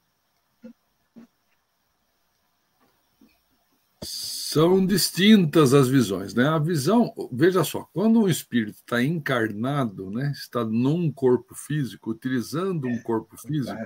São 4.05 4.85
distintas 4.85 5.73
as 5.73 5.89
visões, 5.89 6.35
né? 6.35 6.47
A 6.47 6.59
visão, 6.59 7.15
veja 7.33 7.65
só, 7.65 7.89
quando 7.95 8.21
um 8.21 8.29
espírito 8.29 8.77
está 8.77 9.03
encarnado, 9.03 10.11
né, 10.11 10.31
está 10.33 10.63
num 10.63 11.11
corpo 11.11 11.55
físico, 11.55 12.11
utilizando 12.11 12.87
um 12.87 13.01
corpo 13.01 13.39
físico, 13.39 13.81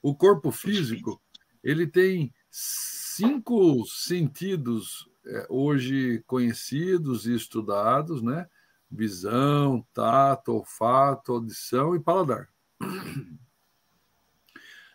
o 0.00 0.14
corpo 0.14 0.50
físico 0.50 1.20
ele 1.62 1.86
tem 1.86 2.32
cinco 2.50 3.84
sentidos 3.84 5.06
é, 5.26 5.46
hoje 5.50 6.24
conhecidos 6.26 7.26
e 7.26 7.34
estudados, 7.34 8.22
né? 8.22 8.48
Visão, 8.90 9.84
tato, 9.92 10.52
olfato, 10.52 11.32
audição 11.32 11.94
e 11.94 12.00
paladar. 12.00 12.48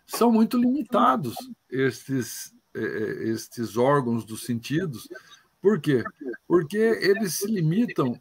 São 0.05 0.31
muito 0.31 0.57
limitados 0.57 1.35
estes, 1.69 2.53
é, 2.73 2.81
é, 2.81 3.29
estes 3.29 3.77
órgãos 3.77 4.25
dos 4.25 4.43
sentidos. 4.43 5.07
Por 5.61 5.79
quê? 5.79 6.03
Porque 6.47 6.77
eles 6.77 7.35
se 7.35 7.47
limitam 7.47 8.19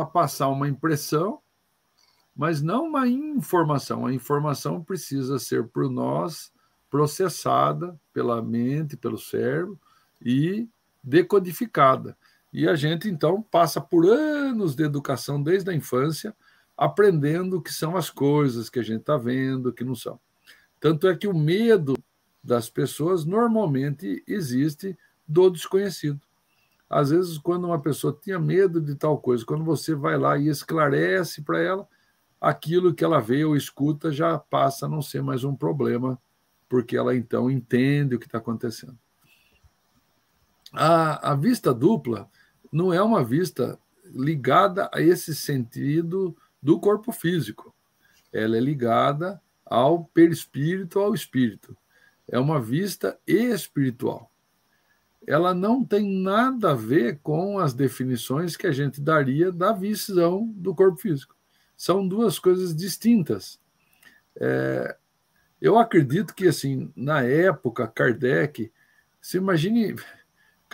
a 0.00 0.06
passar 0.06 0.48
uma 0.48 0.68
impressão, 0.68 1.40
mas 2.34 2.62
não 2.62 2.86
uma 2.86 3.06
informação. 3.08 4.06
A 4.06 4.14
informação 4.14 4.82
precisa 4.82 5.38
ser 5.38 5.66
por 5.68 5.90
nós 5.90 6.52
processada 6.88 7.98
pela 8.12 8.40
mente, 8.40 8.96
pelo 8.96 9.18
cérebro 9.18 9.78
e 10.22 10.68
decodificada. 11.02 12.16
E 12.52 12.68
a 12.68 12.74
gente, 12.74 13.08
então, 13.08 13.42
passa 13.42 13.80
por 13.80 14.06
anos 14.06 14.74
de 14.74 14.84
educação 14.84 15.42
desde 15.42 15.70
a 15.70 15.74
infância, 15.74 16.34
aprendendo 16.76 17.56
o 17.56 17.62
que 17.62 17.72
são 17.72 17.96
as 17.96 18.10
coisas 18.10 18.70
que 18.70 18.78
a 18.78 18.82
gente 18.82 19.00
está 19.00 19.16
vendo, 19.16 19.72
que 19.72 19.84
não 19.84 19.94
são. 19.94 20.18
Tanto 20.80 21.08
é 21.08 21.16
que 21.16 21.26
o 21.26 21.36
medo 21.36 21.96
das 22.42 22.70
pessoas 22.70 23.24
normalmente 23.24 24.22
existe 24.26 24.96
do 25.26 25.50
desconhecido. 25.50 26.20
Às 26.88 27.10
vezes, 27.10 27.38
quando 27.38 27.64
uma 27.66 27.80
pessoa 27.80 28.16
tinha 28.22 28.38
medo 28.38 28.80
de 28.80 28.94
tal 28.94 29.18
coisa, 29.18 29.44
quando 29.44 29.64
você 29.64 29.94
vai 29.94 30.16
lá 30.16 30.38
e 30.38 30.48
esclarece 30.48 31.42
para 31.42 31.60
ela, 31.60 31.88
aquilo 32.40 32.94
que 32.94 33.04
ela 33.04 33.20
vê 33.20 33.44
ou 33.44 33.56
escuta 33.56 34.12
já 34.12 34.38
passa 34.38 34.86
a 34.86 34.88
não 34.88 35.02
ser 35.02 35.22
mais 35.22 35.42
um 35.42 35.56
problema, 35.56 36.20
porque 36.68 36.96
ela 36.96 37.16
então 37.16 37.50
entende 37.50 38.14
o 38.14 38.18
que 38.18 38.26
está 38.26 38.38
acontecendo. 38.38 38.96
A, 40.76 41.32
a 41.32 41.34
vista 41.34 41.72
dupla 41.72 42.28
não 42.70 42.92
é 42.92 43.02
uma 43.02 43.24
vista 43.24 43.78
ligada 44.04 44.90
a 44.92 45.00
esse 45.00 45.34
sentido 45.34 46.36
do 46.62 46.78
corpo 46.78 47.12
físico. 47.12 47.74
Ela 48.32 48.56
é 48.56 48.60
ligada 48.60 49.40
ao 49.64 50.04
perispírito, 50.04 50.98
ao 50.98 51.14
espírito. 51.14 51.76
É 52.28 52.38
uma 52.38 52.60
vista 52.60 53.18
espiritual. 53.26 54.30
Ela 55.26 55.54
não 55.54 55.84
tem 55.84 56.22
nada 56.22 56.72
a 56.72 56.74
ver 56.74 57.20
com 57.22 57.58
as 57.58 57.72
definições 57.72 58.56
que 58.56 58.66
a 58.66 58.72
gente 58.72 59.00
daria 59.00 59.50
da 59.50 59.72
visão 59.72 60.46
do 60.56 60.74
corpo 60.74 60.98
físico. 60.98 61.34
São 61.76 62.06
duas 62.06 62.38
coisas 62.38 62.74
distintas. 62.76 63.58
É, 64.38 64.96
eu 65.60 65.78
acredito 65.78 66.34
que, 66.34 66.46
assim, 66.46 66.92
na 66.94 67.22
época, 67.22 67.88
Kardec, 67.88 68.70
se 69.20 69.38
imagine, 69.38 69.96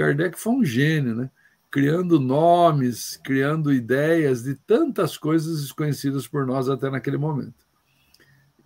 Kardec 0.03 0.37
foi 0.37 0.53
um 0.53 0.65
gênio, 0.65 1.15
né? 1.15 1.31
criando 1.71 2.19
nomes, 2.19 3.17
criando 3.25 3.73
ideias 3.73 4.43
de 4.43 4.55
tantas 4.55 5.17
coisas 5.17 5.63
desconhecidas 5.63 6.27
por 6.27 6.45
nós 6.45 6.69
até 6.69 6.91
naquele 6.91 7.17
momento. 7.17 7.65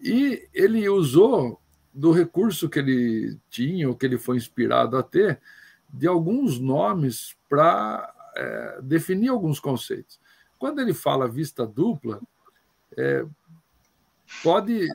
E 0.00 0.48
ele 0.52 0.88
usou 0.88 1.60
do 1.92 2.10
recurso 2.10 2.68
que 2.68 2.78
ele 2.78 3.38
tinha, 3.50 3.88
ou 3.88 3.94
que 3.94 4.06
ele 4.06 4.18
foi 4.18 4.36
inspirado 4.36 4.96
a 4.96 5.02
ter, 5.02 5.40
de 5.92 6.06
alguns 6.06 6.58
nomes 6.58 7.36
para 7.48 8.12
é, 8.34 8.80
definir 8.82 9.28
alguns 9.28 9.60
conceitos. 9.60 10.18
Quando 10.58 10.80
ele 10.80 10.94
fala 10.94 11.28
vista 11.28 11.66
dupla, 11.66 12.20
é, 12.96 13.24
pode, 14.42 14.88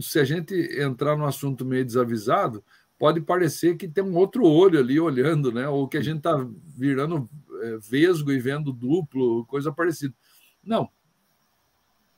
se 0.00 0.18
a 0.18 0.24
gente 0.24 0.54
entrar 0.80 1.16
no 1.16 1.26
assunto 1.26 1.64
meio 1.64 1.84
desavisado, 1.84 2.64
pode 3.00 3.22
parecer 3.22 3.78
que 3.78 3.88
tem 3.88 4.04
um 4.04 4.14
outro 4.14 4.44
olho 4.44 4.78
ali 4.78 5.00
olhando, 5.00 5.50
né? 5.50 5.66
Ou 5.66 5.88
que 5.88 5.96
a 5.96 6.02
gente 6.02 6.18
está 6.18 6.46
virando 6.76 7.26
é, 7.62 7.78
vesgo 7.78 8.30
e 8.30 8.38
vendo 8.38 8.74
duplo, 8.74 9.46
coisa 9.46 9.72
parecida. 9.72 10.14
Não. 10.62 10.86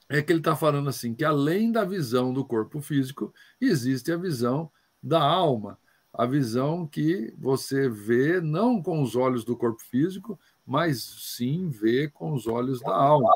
É 0.08 0.20
que 0.20 0.32
ele 0.32 0.40
está 0.40 0.56
falando 0.56 0.88
assim, 0.88 1.14
que 1.14 1.24
além 1.24 1.70
da 1.70 1.84
visão 1.84 2.34
do 2.34 2.44
corpo 2.44 2.80
físico, 2.80 3.32
existe 3.60 4.10
a 4.10 4.16
visão 4.16 4.68
da 5.00 5.22
alma. 5.22 5.78
A 6.12 6.26
visão 6.26 6.84
que 6.84 7.32
você 7.38 7.88
vê 7.88 8.40
não 8.40 8.82
com 8.82 9.00
os 9.00 9.14
olhos 9.14 9.44
do 9.44 9.56
corpo 9.56 9.80
físico, 9.84 10.38
mas 10.66 11.00
sim 11.00 11.68
vê 11.68 12.08
com 12.08 12.32
os 12.32 12.48
olhos 12.48 12.80
da 12.80 12.92
alma. 12.92 13.30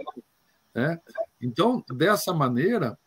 Né? 0.74 1.00
Então, 1.40 1.80
dessa 1.94 2.34
maneira, 2.34 2.98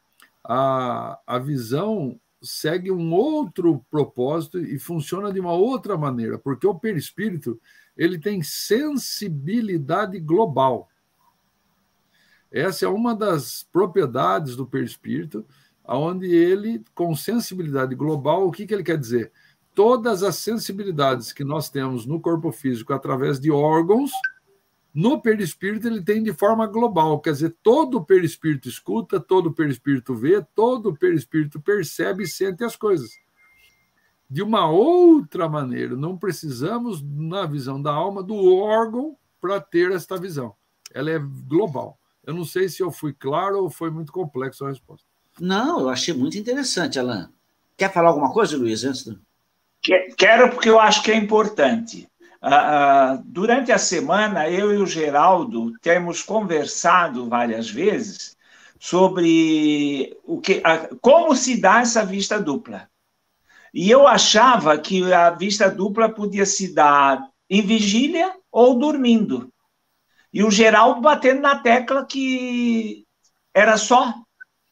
a, 0.41 1.19
a 1.27 1.37
visão 1.37 2.17
segue 2.41 2.91
um 2.91 3.13
outro 3.13 3.85
propósito 3.89 4.59
e 4.59 4.79
funciona 4.79 5.31
de 5.31 5.39
uma 5.39 5.53
outra 5.53 5.97
maneira, 5.97 6.37
porque 6.37 6.65
o 6.65 6.75
perispírito 6.75 7.59
ele 7.97 8.17
tem 8.17 8.41
sensibilidade 8.41 10.19
global. 10.19 10.89
Essa 12.51 12.85
é 12.85 12.89
uma 12.89 13.13
das 13.13 13.63
propriedades 13.71 14.55
do 14.55 14.65
perispírito, 14.65 15.45
onde 15.85 16.27
ele, 16.33 16.83
com 16.95 17.15
sensibilidade 17.15 17.93
global, 17.95 18.47
o 18.47 18.51
que, 18.51 18.65
que 18.65 18.73
ele 18.73 18.83
quer 18.83 18.97
dizer? 18.97 19.31
Todas 19.75 20.23
as 20.23 20.35
sensibilidades 20.37 21.31
que 21.31 21.43
nós 21.43 21.69
temos 21.69 22.05
no 22.05 22.19
corpo 22.19 22.51
físico 22.51 22.93
através 22.93 23.39
de 23.39 23.51
órgãos, 23.51 24.11
no 24.93 25.21
perispírito 25.21 25.87
ele 25.87 26.01
tem 26.01 26.23
de 26.23 26.33
forma 26.33 26.65
global, 26.65 27.19
quer 27.19 27.31
dizer, 27.31 27.55
todo 27.61 27.97
o 27.97 28.05
perispírito 28.05 28.67
escuta, 28.67 29.19
todo 29.19 29.47
o 29.47 29.53
perispírito 29.53 30.15
vê, 30.15 30.41
todo 30.55 30.89
o 30.89 30.97
perispírito 30.97 31.59
percebe 31.59 32.23
e 32.23 32.27
sente 32.27 32.63
as 32.63 32.75
coisas. 32.75 33.11
De 34.29 34.41
uma 34.41 34.69
outra 34.69 35.47
maneira, 35.49 35.95
não 35.95 36.17
precisamos, 36.17 37.01
na 37.01 37.45
visão 37.45 37.81
da 37.81 37.91
alma, 37.91 38.21
do 38.21 38.35
órgão 38.55 39.15
para 39.41 39.59
ter 39.59 39.91
esta 39.91 40.17
visão. 40.17 40.53
Ela 40.93 41.11
é 41.11 41.19
global. 41.19 41.99
Eu 42.23 42.33
não 42.33 42.45
sei 42.45 42.69
se 42.69 42.81
eu 42.83 42.91
fui 42.91 43.13
claro 43.13 43.63
ou 43.63 43.69
foi 43.69 43.89
muito 43.89 44.11
complexo 44.11 44.65
a 44.65 44.69
resposta. 44.69 45.07
Não, 45.39 45.79
eu 45.79 45.89
achei 45.89 46.13
muito 46.13 46.37
interessante, 46.37 46.99
Alain. 46.99 47.27
Quer 47.77 47.91
falar 47.91 48.09
alguma 48.09 48.31
coisa, 48.31 48.57
Luiz, 48.57 48.83
antes 48.83 49.05
do... 49.05 49.19
Quero, 49.81 50.49
porque 50.51 50.69
eu 50.69 50.79
acho 50.79 51.01
que 51.01 51.11
é 51.11 51.15
importante. 51.15 52.07
Uh, 52.41 53.21
durante 53.25 53.71
a 53.71 53.77
semana, 53.77 54.49
eu 54.49 54.73
e 54.73 54.77
o 54.77 54.87
Geraldo 54.87 55.77
temos 55.79 56.23
conversado 56.23 57.27
várias 57.27 57.69
vezes 57.69 58.37
sobre 58.79 60.17
o 60.23 60.39
que, 60.39 60.61
como 61.01 61.35
se 61.35 61.59
dá 61.59 61.81
essa 61.81 62.05
vista 62.05 62.39
dupla. 62.39 62.89
E 63.73 63.91
eu 63.91 64.07
achava 64.07 64.77
que 64.77 65.11
a 65.13 65.29
vista 65.31 65.69
dupla 65.69 66.09
podia 66.09 66.45
se 66.45 66.73
dar 66.73 67.29
em 67.49 67.61
vigília 67.61 68.33
ou 68.51 68.79
dormindo. 68.79 69.51
E 70.31 70.43
o 70.43 70.49
Geraldo 70.49 71.01
batendo 71.01 71.41
na 71.41 71.59
tecla 71.59 72.05
que 72.05 73.05
era 73.53 73.77
só 73.77 74.13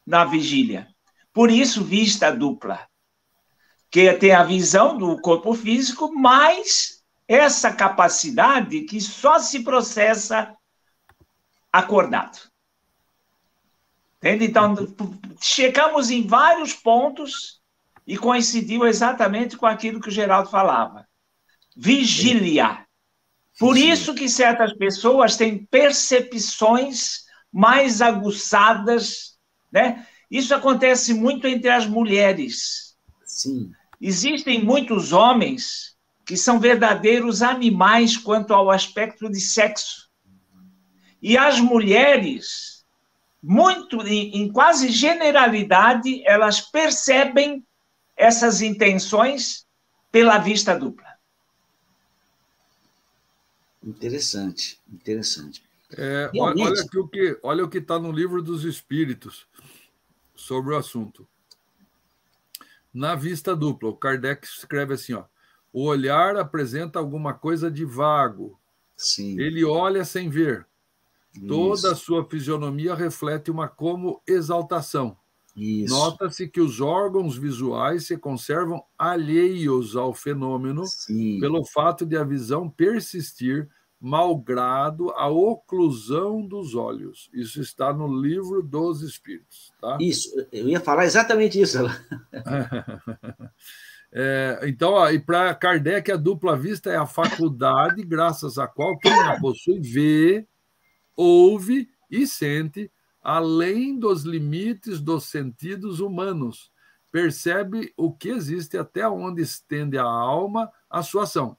na 0.06 0.24
vigília. 0.24 0.88
Por 1.32 1.50
isso, 1.50 1.84
vista 1.84 2.30
dupla. 2.30 2.88
Que 3.90 4.12
tem 4.14 4.32
a 4.32 4.42
visão 4.42 4.96
do 4.96 5.20
corpo 5.20 5.52
físico, 5.54 6.12
mais 6.14 6.97
essa 7.28 7.70
capacidade 7.70 8.80
que 8.80 9.00
só 9.00 9.38
se 9.38 9.62
processa 9.62 10.56
acordado. 11.70 12.38
Entende? 14.16 14.46
Então, 14.46 14.74
checamos 15.40 16.10
em 16.10 16.26
vários 16.26 16.72
pontos 16.72 17.60
e 18.06 18.16
coincidiu 18.16 18.86
exatamente 18.86 19.56
com 19.56 19.66
aquilo 19.66 20.00
que 20.00 20.08
o 20.08 20.12
Geraldo 20.12 20.48
falava. 20.48 21.06
Vigília. 21.76 22.86
Por 23.58 23.76
isso 23.76 24.14
que 24.14 24.28
certas 24.28 24.72
pessoas 24.72 25.36
têm 25.36 25.66
percepções 25.66 27.26
mais 27.52 28.00
aguçadas, 28.00 29.36
né? 29.70 30.06
Isso 30.30 30.54
acontece 30.54 31.12
muito 31.12 31.46
entre 31.46 31.68
as 31.68 31.86
mulheres. 31.86 32.96
Sim. 33.24 33.72
Existem 34.00 34.62
muitos 34.64 35.12
homens 35.12 35.97
que 36.28 36.36
são 36.36 36.60
verdadeiros 36.60 37.40
animais 37.40 38.18
quanto 38.18 38.52
ao 38.52 38.70
aspecto 38.70 39.30
de 39.30 39.40
sexo. 39.40 40.10
E 41.22 41.38
as 41.38 41.58
mulheres, 41.58 42.84
muito 43.42 44.06
em, 44.06 44.36
em 44.36 44.52
quase 44.52 44.90
generalidade, 44.90 46.22
elas 46.26 46.60
percebem 46.60 47.66
essas 48.14 48.60
intenções 48.60 49.66
pela 50.12 50.36
vista 50.36 50.78
dupla. 50.78 51.16
Interessante, 53.82 54.78
interessante. 54.86 55.62
É, 55.96 56.30
olha, 56.36 56.82
aqui 56.82 56.98
o 56.98 57.08
que, 57.08 57.38
olha 57.42 57.64
o 57.64 57.70
que 57.70 57.78
está 57.78 57.98
no 57.98 58.12
livro 58.12 58.42
dos 58.42 58.64
Espíritos 58.64 59.46
sobre 60.36 60.74
o 60.74 60.76
assunto. 60.76 61.26
Na 62.92 63.14
vista 63.14 63.56
dupla, 63.56 63.88
o 63.88 63.96
Kardec 63.96 64.46
escreve 64.46 64.92
assim: 64.92 65.14
ó, 65.14 65.24
o 65.78 65.84
olhar 65.84 66.36
apresenta 66.36 66.98
alguma 66.98 67.32
coisa 67.32 67.70
de 67.70 67.84
vago. 67.84 68.58
Sim. 68.96 69.38
Ele 69.38 69.64
olha 69.64 70.04
sem 70.04 70.28
ver. 70.28 70.66
Isso. 71.32 71.46
Toda 71.46 71.92
a 71.92 71.94
sua 71.94 72.28
fisionomia 72.28 72.96
reflete 72.96 73.48
uma 73.48 73.68
como 73.68 74.20
exaltação. 74.26 75.16
Nota-se 75.88 76.48
que 76.48 76.60
os 76.60 76.80
órgãos 76.80 77.38
visuais 77.38 78.06
se 78.06 78.16
conservam 78.16 78.82
alheios 78.98 79.94
ao 79.94 80.12
fenômeno 80.12 80.84
Sim. 80.84 81.38
pelo 81.38 81.64
fato 81.64 82.04
de 82.04 82.16
a 82.16 82.24
visão 82.24 82.68
persistir 82.68 83.68
malgrado 84.00 85.10
a 85.10 85.28
oclusão 85.28 86.44
dos 86.44 86.74
olhos. 86.74 87.30
Isso 87.32 87.60
está 87.60 87.92
no 87.92 88.20
livro 88.20 88.64
dos 88.64 89.00
Espíritos. 89.02 89.72
Tá? 89.80 89.96
Isso, 90.00 90.28
eu 90.50 90.68
ia 90.68 90.80
falar 90.80 91.04
exatamente 91.04 91.60
isso. 91.60 91.78
é, 94.12 94.60
então, 94.64 95.10
e 95.10 95.18
para 95.18 95.54
Kardec, 95.54 96.10
a 96.10 96.16
dupla 96.16 96.56
vista 96.56 96.90
é 96.90 96.96
a 96.96 97.06
faculdade 97.06 98.02
graças 98.02 98.58
à 98.58 98.66
qual 98.66 98.98
quem 98.98 99.12
a 99.12 99.38
possui 99.38 99.80
vê, 99.80 100.46
ouve 101.16 101.88
e 102.10 102.26
sente, 102.26 102.90
além 103.22 103.98
dos 103.98 104.24
limites 104.24 105.00
dos 105.00 105.24
sentidos 105.24 106.00
humanos. 106.00 106.72
Percebe 107.12 107.92
o 107.96 108.12
que 108.12 108.28
existe 108.28 108.76
até 108.76 109.08
onde 109.08 109.42
estende 109.42 109.98
a 109.98 110.04
alma 110.04 110.70
a 110.88 111.02
sua 111.02 111.24
ação 111.24 111.56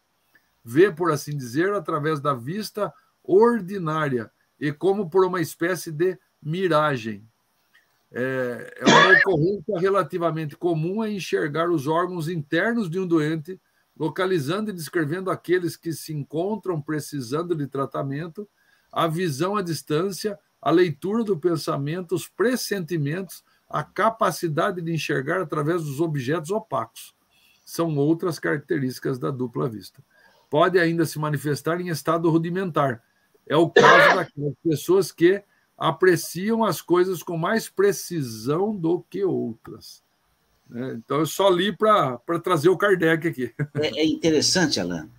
vê, 0.64 0.92
por 0.92 1.12
assim 1.12 1.36
dizer, 1.36 1.74
através 1.74 2.20
da 2.20 2.34
vista 2.34 2.94
ordinária 3.24 4.32
e 4.60 4.72
como 4.72 5.10
por 5.10 5.26
uma 5.26 5.42
espécie 5.42 5.92
de 5.92 6.18
miragem. 6.42 7.28
É, 8.12 8.74
é 8.78 8.86
uma 8.86 9.20
ocorrência 9.20 9.80
relativamente 9.80 10.56
comum 10.56 11.02
a 11.02 11.10
enxergar 11.10 11.70
os 11.70 11.88
órgãos 11.88 12.28
internos 12.28 12.90
de 12.90 13.00
um 13.00 13.06
doente, 13.06 13.60
localizando 13.98 14.70
e 14.70 14.74
descrevendo 14.74 15.30
aqueles 15.30 15.76
que 15.76 15.94
se 15.94 16.14
encontram 16.14 16.82
precisando 16.82 17.56
de 17.56 17.68
tratamento, 17.68 18.48
a 18.92 19.08
visão 19.08 19.56
à 19.56 19.62
distância, 19.62 20.40
a 20.62 20.72
leitura 20.72 21.24
do 21.24 21.38
pensamento, 21.38 22.16
os 22.16 22.28
pressentimentos, 22.28 23.44
a 23.70 23.84
capacidade 23.84 24.82
de 24.82 24.92
enxergar 24.92 25.42
através 25.42 25.84
dos 25.84 26.02
objetos 26.02 26.50
opacos. 26.50 27.14
São 27.64 27.96
outras 27.98 28.40
características 28.40 29.20
da 29.20 29.30
dupla 29.30 29.70
vista 29.70 30.04
pode 30.50 30.80
ainda 30.80 31.06
se 31.06 31.20
manifestar 31.20 31.80
em 31.80 31.90
estado 31.90 32.30
rudimentar. 32.30 33.04
É 33.48 33.56
o 33.56 33.70
caso 33.70 34.16
daquelas 34.16 34.54
pessoas 34.64 35.12
que 35.12 35.44
apreciam 35.80 36.66
as 36.66 36.82
coisas 36.82 37.24
com 37.24 37.38
mais 37.38 37.70
precisão 37.70 38.76
do 38.76 39.02
que 39.10 39.24
outras. 39.24 40.04
Né? 40.70 40.96
Então, 40.96 41.20
eu 41.20 41.26
só 41.26 41.50
li 41.50 41.76
para 41.76 42.20
trazer 42.44 42.68
o 42.68 42.78
Kardec 42.78 43.28
aqui. 43.28 43.54
É, 43.76 44.02
é 44.02 44.06
interessante, 44.06 44.80
Alain. 44.80 45.10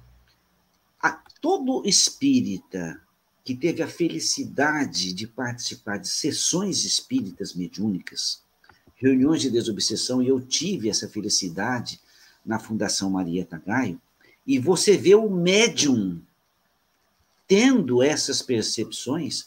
A, 1.02 1.12
todo 1.40 1.82
espírita 1.86 3.00
que 3.42 3.54
teve 3.54 3.82
a 3.82 3.88
felicidade 3.88 5.14
de 5.14 5.26
participar 5.26 5.96
de 5.96 6.08
sessões 6.08 6.84
espíritas 6.84 7.54
mediúnicas, 7.54 8.42
reuniões 8.96 9.40
de 9.40 9.50
desobsessão, 9.50 10.22
e 10.22 10.28
eu 10.28 10.40
tive 10.40 10.90
essa 10.90 11.08
felicidade 11.08 11.98
na 12.44 12.58
Fundação 12.58 13.10
Maria 13.10 13.46
Tagaio, 13.46 14.00
e 14.46 14.58
você 14.58 14.96
vê 14.96 15.14
o 15.14 15.30
médium 15.30 16.20
tendo 17.48 18.02
essas 18.02 18.42
percepções, 18.42 19.46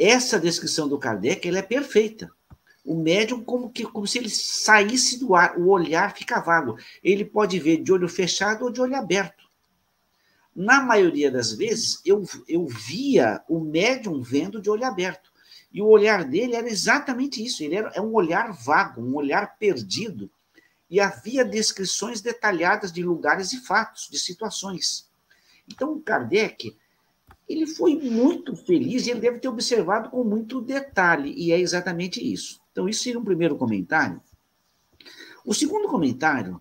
essa 0.00 0.40
descrição 0.40 0.88
do 0.88 0.98
Kardec 0.98 1.46
ela 1.46 1.58
é 1.58 1.62
perfeita. 1.62 2.30
O 2.84 2.96
médium 2.96 3.44
como 3.44 3.70
que 3.70 3.84
como 3.84 4.06
se 4.06 4.18
ele 4.18 4.30
saísse 4.30 5.18
do 5.20 5.34
ar, 5.34 5.58
o 5.58 5.68
olhar 5.68 6.16
fica 6.16 6.40
vago. 6.40 6.78
Ele 7.04 7.24
pode 7.24 7.58
ver 7.58 7.82
de 7.82 7.92
olho 7.92 8.08
fechado 8.08 8.64
ou 8.64 8.70
de 8.70 8.80
olho 8.80 8.96
aberto. 8.96 9.44
Na 10.56 10.80
maioria 10.80 11.30
das 11.30 11.52
vezes, 11.52 12.00
eu, 12.04 12.24
eu 12.48 12.66
via 12.66 13.42
o 13.48 13.60
médium 13.60 14.22
vendo 14.22 14.60
de 14.60 14.70
olho 14.70 14.84
aberto. 14.84 15.30
E 15.72 15.80
o 15.80 15.86
olhar 15.86 16.24
dele 16.24 16.56
era 16.56 16.68
exatamente 16.68 17.44
isso. 17.44 17.62
Ele 17.62 17.76
era 17.76 17.90
é 17.94 18.00
um 18.00 18.12
olhar 18.12 18.52
vago, 18.52 19.00
um 19.00 19.14
olhar 19.14 19.56
perdido. 19.58 20.30
E 20.88 20.98
havia 20.98 21.44
descrições 21.44 22.20
detalhadas 22.20 22.92
de 22.92 23.02
lugares 23.02 23.52
e 23.52 23.60
fatos, 23.60 24.08
de 24.10 24.18
situações. 24.18 25.08
Então, 25.68 26.00
Kardec, 26.00 26.76
ele 27.52 27.66
foi 27.66 27.96
muito 27.96 28.54
feliz 28.54 29.06
e 29.06 29.10
ele 29.10 29.20
deve 29.20 29.38
ter 29.38 29.48
observado 29.48 30.10
com 30.10 30.22
muito 30.24 30.60
detalhe, 30.60 31.34
e 31.36 31.52
é 31.52 31.58
exatamente 31.58 32.20
isso. 32.20 32.60
Então, 32.72 32.88
isso 32.88 33.02
seria 33.02 33.18
um 33.18 33.24
primeiro 33.24 33.56
comentário. 33.56 34.20
O 35.44 35.52
segundo 35.52 35.88
comentário, 35.88 36.60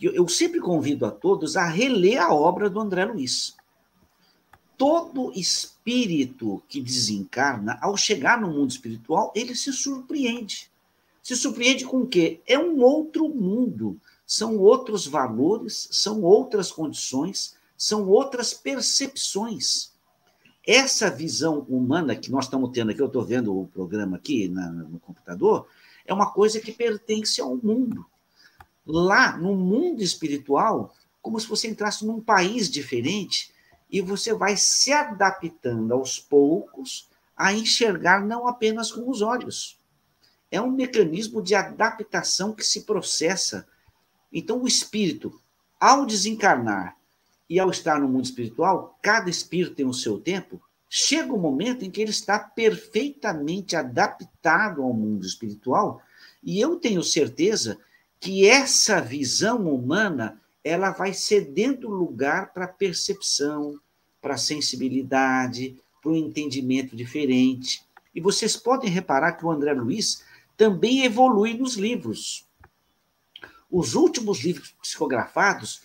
eu 0.00 0.26
sempre 0.28 0.60
convido 0.60 1.04
a 1.04 1.10
todos 1.10 1.56
a 1.56 1.66
reler 1.66 2.20
a 2.20 2.32
obra 2.32 2.70
do 2.70 2.80
André 2.80 3.04
Luiz 3.04 3.54
todo 4.76 5.32
espírito 5.34 6.62
que 6.68 6.80
desencarna, 6.80 7.78
ao 7.80 7.96
chegar 7.96 8.40
no 8.40 8.48
mundo 8.48 8.70
espiritual, 8.70 9.32
ele 9.34 9.54
se 9.54 9.72
surpreende. 9.72 10.70
Se 11.22 11.36
surpreende 11.36 11.84
com 11.84 12.02
o 12.02 12.06
quê? 12.06 12.40
É 12.46 12.58
um 12.58 12.82
outro 12.82 13.28
mundo, 13.28 13.98
são 14.26 14.58
outros 14.58 15.06
valores, 15.06 15.88
são 15.90 16.22
outras 16.22 16.70
condições, 16.70 17.56
são 17.76 18.08
outras 18.08 18.52
percepções. 18.52 19.92
Essa 20.66 21.10
visão 21.10 21.60
humana 21.68 22.16
que 22.16 22.30
nós 22.30 22.46
estamos 22.46 22.70
tendo 22.70 22.90
aqui, 22.90 23.00
eu 23.00 23.06
estou 23.06 23.24
vendo 23.24 23.58
o 23.58 23.66
programa 23.66 24.16
aqui 24.16 24.48
na, 24.48 24.70
no 24.70 24.98
computador, 24.98 25.68
é 26.06 26.14
uma 26.14 26.32
coisa 26.32 26.60
que 26.60 26.72
pertence 26.72 27.40
ao 27.40 27.56
mundo. 27.56 28.06
Lá, 28.86 29.36
no 29.36 29.54
mundo 29.54 30.02
espiritual, 30.02 30.94
como 31.20 31.38
se 31.38 31.46
você 31.46 31.68
entrasse 31.68 32.06
num 32.06 32.20
país 32.20 32.70
diferente, 32.70 33.52
e 33.90 34.00
você 34.00 34.34
vai 34.34 34.56
se 34.56 34.92
adaptando 34.92 35.92
aos 35.92 36.18
poucos 36.18 37.08
a 37.36 37.52
enxergar 37.52 38.24
não 38.24 38.48
apenas 38.48 38.90
com 38.90 39.08
os 39.08 39.22
olhos. 39.22 39.78
É 40.50 40.60
um 40.60 40.70
mecanismo 40.70 41.42
de 41.42 41.54
adaptação 41.54 42.52
que 42.52 42.64
se 42.64 42.82
processa. 42.82 43.66
Então, 44.32 44.62
o 44.62 44.68
espírito, 44.68 45.40
ao 45.78 46.06
desencarnar 46.06 46.96
e 47.48 47.58
ao 47.58 47.70
estar 47.70 48.00
no 48.00 48.08
mundo 48.08 48.24
espiritual, 48.24 48.98
cada 49.02 49.28
espírito 49.28 49.74
tem 49.74 49.86
o 49.86 49.92
seu 49.92 50.18
tempo, 50.18 50.60
chega 50.88 51.32
o 51.32 51.36
um 51.36 51.40
momento 51.40 51.84
em 51.84 51.90
que 51.90 52.00
ele 52.00 52.10
está 52.10 52.38
perfeitamente 52.38 53.76
adaptado 53.76 54.82
ao 54.82 54.92
mundo 54.92 55.26
espiritual, 55.26 56.00
e 56.42 56.60
eu 56.60 56.76
tenho 56.76 57.02
certeza 57.02 57.78
que 58.20 58.46
essa 58.46 59.00
visão 59.00 59.68
humana 59.68 60.40
ela 60.62 60.90
vai 60.90 61.12
cedendo 61.12 61.88
lugar 61.88 62.54
para 62.54 62.66
percepção, 62.66 63.78
para 64.20 64.38
sensibilidade, 64.38 65.76
para 66.02 66.12
o 66.12 66.16
entendimento 66.16 66.96
diferente. 66.96 67.84
E 68.14 68.20
vocês 68.20 68.56
podem 68.56 68.88
reparar 68.88 69.32
que 69.32 69.44
o 69.44 69.50
André 69.50 69.74
Luiz 69.74 70.24
também 70.56 71.04
evolui 71.04 71.54
nos 71.54 71.74
livros. 71.74 72.46
Os 73.70 73.94
últimos 73.94 74.42
livros 74.42 74.74
psicografados, 74.80 75.82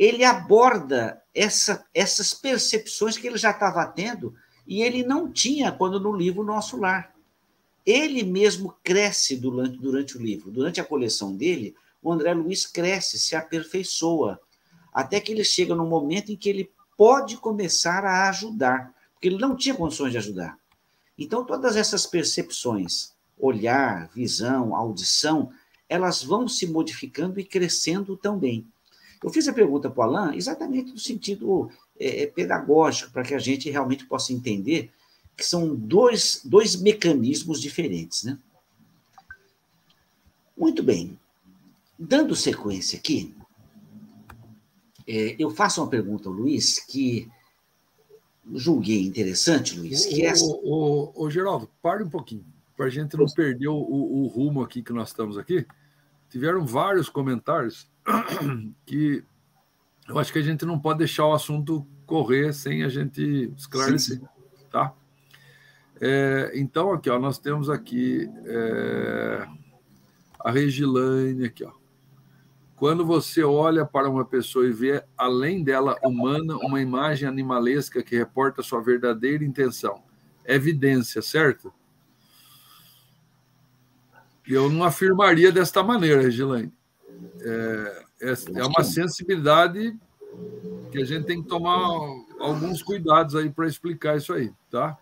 ele 0.00 0.24
aborda 0.24 1.22
essa, 1.34 1.84
essas 1.92 2.32
percepções 2.32 3.18
que 3.18 3.26
ele 3.26 3.36
já 3.36 3.50
estava 3.50 3.84
tendo 3.84 4.34
e 4.66 4.80
ele 4.80 5.02
não 5.02 5.30
tinha 5.30 5.70
quando 5.70 6.00
no 6.00 6.10
livro 6.10 6.42
Nosso 6.42 6.78
Lar. 6.78 7.14
Ele 7.84 8.22
mesmo 8.22 8.74
cresce 8.82 9.36
durante, 9.36 9.76
durante 9.76 10.16
o 10.16 10.22
livro. 10.22 10.50
Durante 10.50 10.80
a 10.80 10.84
coleção 10.84 11.36
dele, 11.36 11.76
o 12.02 12.10
André 12.10 12.32
Luiz 12.32 12.64
cresce, 12.64 13.18
se 13.18 13.36
aperfeiçoa, 13.36 14.40
até 14.90 15.20
que 15.20 15.32
ele 15.32 15.44
chega 15.44 15.74
no 15.74 15.84
momento 15.84 16.32
em 16.32 16.36
que 16.36 16.48
ele 16.48 16.72
pode 16.96 17.36
começar 17.36 18.02
a 18.02 18.30
ajudar, 18.30 18.94
porque 19.12 19.28
ele 19.28 19.38
não 19.38 19.54
tinha 19.54 19.74
condições 19.74 20.12
de 20.12 20.18
ajudar. 20.18 20.58
Então, 21.18 21.44
todas 21.44 21.76
essas 21.76 22.06
percepções, 22.06 23.12
olhar, 23.38 24.08
visão, 24.14 24.74
audição, 24.74 25.52
elas 25.86 26.22
vão 26.22 26.48
se 26.48 26.66
modificando 26.66 27.38
e 27.38 27.44
crescendo 27.44 28.16
também. 28.16 28.66
Eu 29.22 29.30
fiz 29.30 29.46
a 29.48 29.52
pergunta 29.52 29.90
para 29.90 30.00
o 30.00 30.02
Alain 30.02 30.36
exatamente 30.36 30.92
no 30.92 30.98
sentido 30.98 31.70
é, 31.98 32.22
é, 32.22 32.26
pedagógico, 32.26 33.12
para 33.12 33.22
que 33.22 33.34
a 33.34 33.38
gente 33.38 33.70
realmente 33.70 34.06
possa 34.06 34.32
entender 34.32 34.90
que 35.36 35.44
são 35.44 35.74
dois, 35.74 36.40
dois 36.44 36.76
mecanismos 36.76 37.60
diferentes. 37.60 38.24
Né? 38.24 38.38
Muito 40.56 40.82
bem. 40.82 41.18
Dando 41.98 42.34
sequência 42.34 42.98
aqui, 42.98 43.34
é, 45.06 45.36
eu 45.38 45.50
faço 45.50 45.82
uma 45.82 45.90
pergunta 45.90 46.28
ao 46.28 46.34
Luiz 46.34 46.78
que 46.78 47.30
julguei 48.54 49.04
interessante, 49.04 49.78
Luiz. 49.78 50.06
Que 50.06 50.22
é 50.22 50.26
essa... 50.26 50.44
o, 50.44 51.12
o, 51.14 51.24
o, 51.24 51.30
Geraldo, 51.30 51.68
pare 51.82 52.02
um 52.02 52.08
pouquinho, 52.08 52.44
para 52.76 52.86
a 52.86 52.90
gente 52.90 53.16
não 53.16 53.26
perder 53.26 53.68
o, 53.68 53.76
o, 53.76 54.26
rumo 54.28 54.62
aqui 54.62 54.82
que 54.82 54.92
nós 54.92 55.08
estamos 55.08 55.36
aqui. 55.36 55.66
Tiveram 56.30 56.64
vários 56.64 57.08
comentários 57.08 57.89
que 58.86 59.24
eu 60.08 60.18
acho 60.18 60.32
que 60.32 60.38
a 60.38 60.42
gente 60.42 60.64
não 60.64 60.78
pode 60.78 60.98
deixar 60.98 61.26
o 61.26 61.32
assunto 61.32 61.86
correr 62.04 62.52
sem 62.52 62.82
a 62.82 62.88
gente 62.88 63.52
esclarecer, 63.56 64.18
sim, 64.18 64.24
sim. 64.24 64.66
tá? 64.70 64.92
É, 66.00 66.50
então, 66.54 66.92
aqui, 66.92 67.10
ó, 67.10 67.18
nós 67.18 67.38
temos 67.38 67.70
aqui 67.70 68.28
é, 68.44 69.46
a 70.40 70.50
Regilane, 70.50 71.44
aqui, 71.44 71.62
ó. 71.62 71.72
Quando 72.74 73.04
você 73.04 73.44
olha 73.44 73.84
para 73.84 74.08
uma 74.08 74.24
pessoa 74.24 74.66
e 74.66 74.72
vê, 74.72 75.04
além 75.16 75.62
dela 75.62 75.98
humana, 76.02 76.56
uma 76.56 76.80
imagem 76.80 77.28
animalesca 77.28 78.02
que 78.02 78.16
reporta 78.16 78.62
sua 78.62 78.80
verdadeira 78.80 79.44
intenção, 79.44 80.02
é 80.44 80.54
evidência, 80.54 81.20
certo? 81.20 81.70
Eu 84.48 84.70
não 84.70 84.82
afirmaria 84.82 85.52
desta 85.52 85.82
maneira, 85.82 86.22
Regilane. 86.22 86.72
É, 87.40 88.04
é, 88.22 88.60
é 88.60 88.64
uma 88.64 88.84
sensibilidade 88.84 89.96
que 90.90 91.00
a 91.00 91.04
gente 91.04 91.26
tem 91.26 91.42
que 91.42 91.48
tomar 91.48 91.76
alguns 92.38 92.82
cuidados 92.82 93.34
aí 93.36 93.50
para 93.50 93.66
explicar 93.66 94.16
isso 94.16 94.32
aí, 94.32 94.52
tá? 94.70 94.96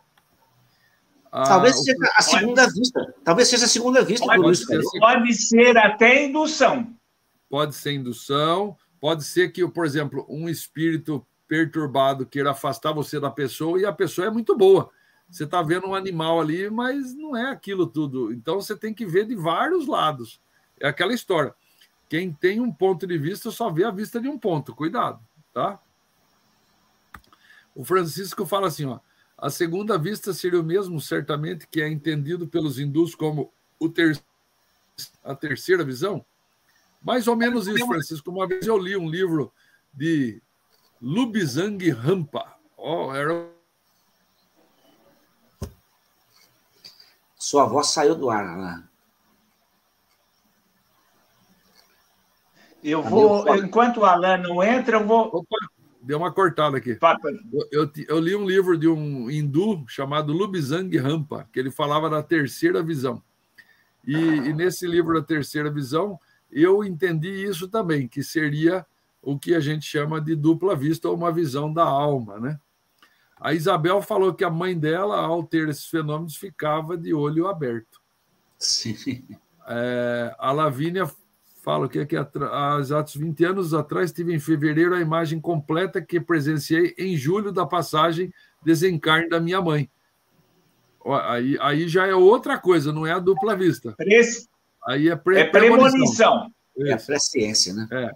Ah, 1.31 1.45
talvez 1.45 1.77
seja 1.85 2.11
a 2.17 2.23
segunda 2.23 2.63
pode, 2.63 2.75
vista. 2.79 3.15
Talvez 3.23 3.49
seja 3.49 3.65
a 3.67 3.69
segunda 3.69 4.03
vista. 4.03 4.27
Pode, 4.27 4.57
ser, 4.57 4.81
pode 4.99 5.35
ser 5.35 5.77
até 5.77 6.25
indução 6.25 6.99
pode 7.49 7.75
ser 7.75 7.93
indução, 7.93 8.77
pode 9.01 9.25
ser 9.25 9.51
que, 9.51 9.67
por 9.69 9.87
exemplo, 9.87 10.27
um 10.29 10.49
espírito 10.49 11.27
perturbado 11.47 12.27
queira 12.27 12.51
afastar 12.51 12.93
você 12.93 13.19
da 13.19 13.31
pessoa 13.31 13.81
e 13.81 13.87
a 13.87 13.93
pessoa 13.93 14.27
é 14.27 14.31
muito 14.31 14.57
boa. 14.57 14.91
Você 15.31 15.45
está 15.45 15.63
vendo 15.63 15.87
um 15.87 15.95
animal 15.95 16.41
ali, 16.41 16.71
mas 16.71 17.15
não 17.15 17.37
é 17.37 17.51
aquilo 17.51 17.87
tudo. 17.87 18.33
Então 18.33 18.61
você 18.61 18.77
tem 18.77 18.93
que 18.93 19.07
ver 19.07 19.27
de 19.27 19.35
vários 19.35 19.87
lados. 19.87 20.41
É 20.81 20.89
aquela 20.89 21.13
história. 21.13 21.55
Quem 22.09 22.33
tem 22.33 22.61
um 22.61 22.73
ponto 22.73 23.07
de 23.07 23.19
vista 23.19 23.51
só 23.51 23.71
vê 23.71 23.85
a 23.85 23.91
vista 23.91 24.21
de 24.21 24.29
um 24.29 24.39
ponto. 24.39 24.75
Cuidado, 24.75 25.21
tá? 25.53 25.79
O 27.75 27.85
Francisco 27.85 28.47
fala 28.47 28.69
assim, 28.69 28.87
ó. 28.87 28.99
A 29.37 29.51
segunda 29.51 29.97
vista 29.97 30.33
seria 30.33 30.61
o 30.61 30.65
mesmo, 30.65 31.01
certamente, 31.01 31.67
que 31.69 31.81
é 31.81 31.89
entendido 31.89 32.49
pelos 32.49 32.79
hindus 32.79 33.15
como 33.15 33.53
o 33.79 33.89
ter... 33.89 34.21
a 35.23 35.35
terceira 35.35 35.85
visão. 35.85 36.25
Mais 37.01 37.29
ou 37.29 37.37
menos 37.37 37.69
isso, 37.69 37.87
Francisco. 37.87 38.31
Uma 38.31 38.49
vez 38.49 38.67
eu 38.67 38.77
li 38.77 38.97
um 38.97 39.09
livro 39.09 39.53
de 39.95 40.43
Lubizang 41.01 41.89
Rampa. 41.91 42.57
Oh, 42.77 43.15
era... 43.15 43.49
Sua 47.37 47.67
voz 47.67 47.89
saiu 47.89 48.17
do 48.17 48.31
ar 48.31 48.59
lá. 48.59 48.88
Eu 52.89 53.03
vou, 53.03 53.57
enquanto 53.57 53.99
o 53.99 54.05
Alan 54.05 54.39
não 54.39 54.63
entra, 54.63 54.97
eu 54.97 55.07
vou. 55.07 55.27
Opa, 55.27 55.57
deu 56.01 56.19
uma 56.19 56.33
cortada 56.33 56.79
aqui. 56.79 56.99
Eu, 57.53 57.69
eu, 57.71 57.93
eu, 58.09 58.19
li 58.19 58.35
um 58.35 58.47
livro 58.47 58.79
de 58.79 58.89
um 58.89 59.31
hindu 59.31 59.85
chamado 59.87 60.33
Lubizang 60.33 60.97
Rampa, 60.97 61.49
que 61.53 61.59
ele 61.59 61.71
falava 61.71 62.09
da 62.09 62.23
terceira 62.23 62.83
visão. 62.83 63.23
E, 64.07 64.15
e 64.17 64.53
nesse 64.55 64.87
livro 64.87 65.21
da 65.21 65.27
terceira 65.27 65.71
visão, 65.71 66.19
eu 66.51 66.83
entendi 66.83 67.29
isso 67.29 67.69
também, 67.69 68.09
que 68.09 68.23
seria 68.23 68.87
o 69.21 69.39
que 69.39 69.55
a 69.55 69.61
gente 69.61 69.85
chama 69.85 70.21
de 70.21 70.35
dupla 70.35 70.75
vista 70.75 71.09
ou 71.09 71.15
uma 71.15 71.31
visão 71.31 71.73
da 71.73 71.85
alma, 71.85 72.39
né? 72.41 72.59
A 73.41 73.53
Isabel 73.55 74.03
falou 74.03 74.35
que 74.35 74.45
a 74.45 74.51
mãe 74.51 74.77
dela, 74.77 75.21
ao 75.21 75.45
ter 75.45 75.69
esses 75.69 75.87
fenômenos, 75.87 76.37
ficava 76.37 76.97
de 76.97 77.15
olho 77.15 77.47
aberto. 77.47 78.01
Sim. 78.59 79.25
É, 79.69 80.35
a 80.39 80.51
Lavínia 80.51 81.09
fala 81.69 81.87
que, 81.87 82.07
que 82.07 82.17
há 82.17 82.79
exatos 82.81 83.15
20 83.15 83.45
anos 83.45 83.75
atrás 83.75 84.11
tive 84.11 84.35
em 84.35 84.41
fevereiro 84.41 84.95
a 84.95 85.03
imagem 85.03 85.39
completa 85.39 86.01
que 86.01 86.19
presenciei 86.19 86.95
em 86.97 87.15
julho 87.15 87.53
da 87.53 87.67
passagem 87.67 88.33
desencarne 88.65 89.29
da 89.29 89.39
minha 89.39 89.61
mãe. 89.61 89.91
Aí, 91.27 91.59
aí 91.61 91.87
já 91.87 92.07
é 92.07 92.15
outra 92.15 92.57
coisa, 92.57 92.91
não 92.91 93.07
é 93.07 93.13
a 93.13 93.19
dupla 93.19 93.55
vista. 93.55 93.95
Aí 94.87 95.11
é, 95.11 95.15
pre 95.15 95.41
é 95.41 95.45
premonição. 95.45 96.51
É 96.79 96.95
a 96.95 96.97
presciência, 96.97 97.75
né? 97.75 97.87
É. 97.93 98.13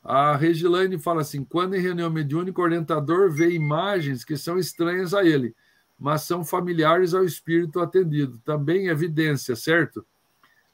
A 0.00 0.36
Regilane 0.36 0.96
fala 0.96 1.22
assim: 1.22 1.42
quando 1.42 1.74
em 1.74 1.80
reunião 1.80 2.08
mediúnica, 2.08 2.60
o 2.60 2.64
orientador 2.64 3.28
vê 3.28 3.50
imagens 3.50 4.24
que 4.24 4.36
são 4.36 4.56
estranhas 4.56 5.12
a 5.12 5.24
ele. 5.24 5.52
mas 5.98 6.22
são 6.22 6.44
familiares 6.44 7.12
ao 7.12 7.24
espírito 7.24 7.80
atendido. 7.80 8.40
Também 8.44 8.86
evidência, 8.86 9.56
certo? 9.56 10.06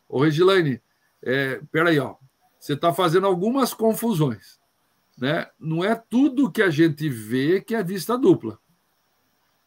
Ô, 0.06 0.22
Regilane, 0.22 0.82
é, 1.22 1.60
peraí, 1.70 1.98
ó. 1.98 2.16
Você 2.58 2.74
está 2.74 2.92
fazendo 2.92 3.26
algumas 3.26 3.72
confusões. 3.72 4.60
Né? 5.16 5.46
Não 5.58 5.84
é 5.84 5.94
tudo 5.94 6.50
que 6.50 6.62
a 6.62 6.70
gente 6.70 7.08
vê 7.08 7.60
que 7.60 7.74
é 7.74 7.82
vista 7.82 8.16
dupla. 8.16 8.58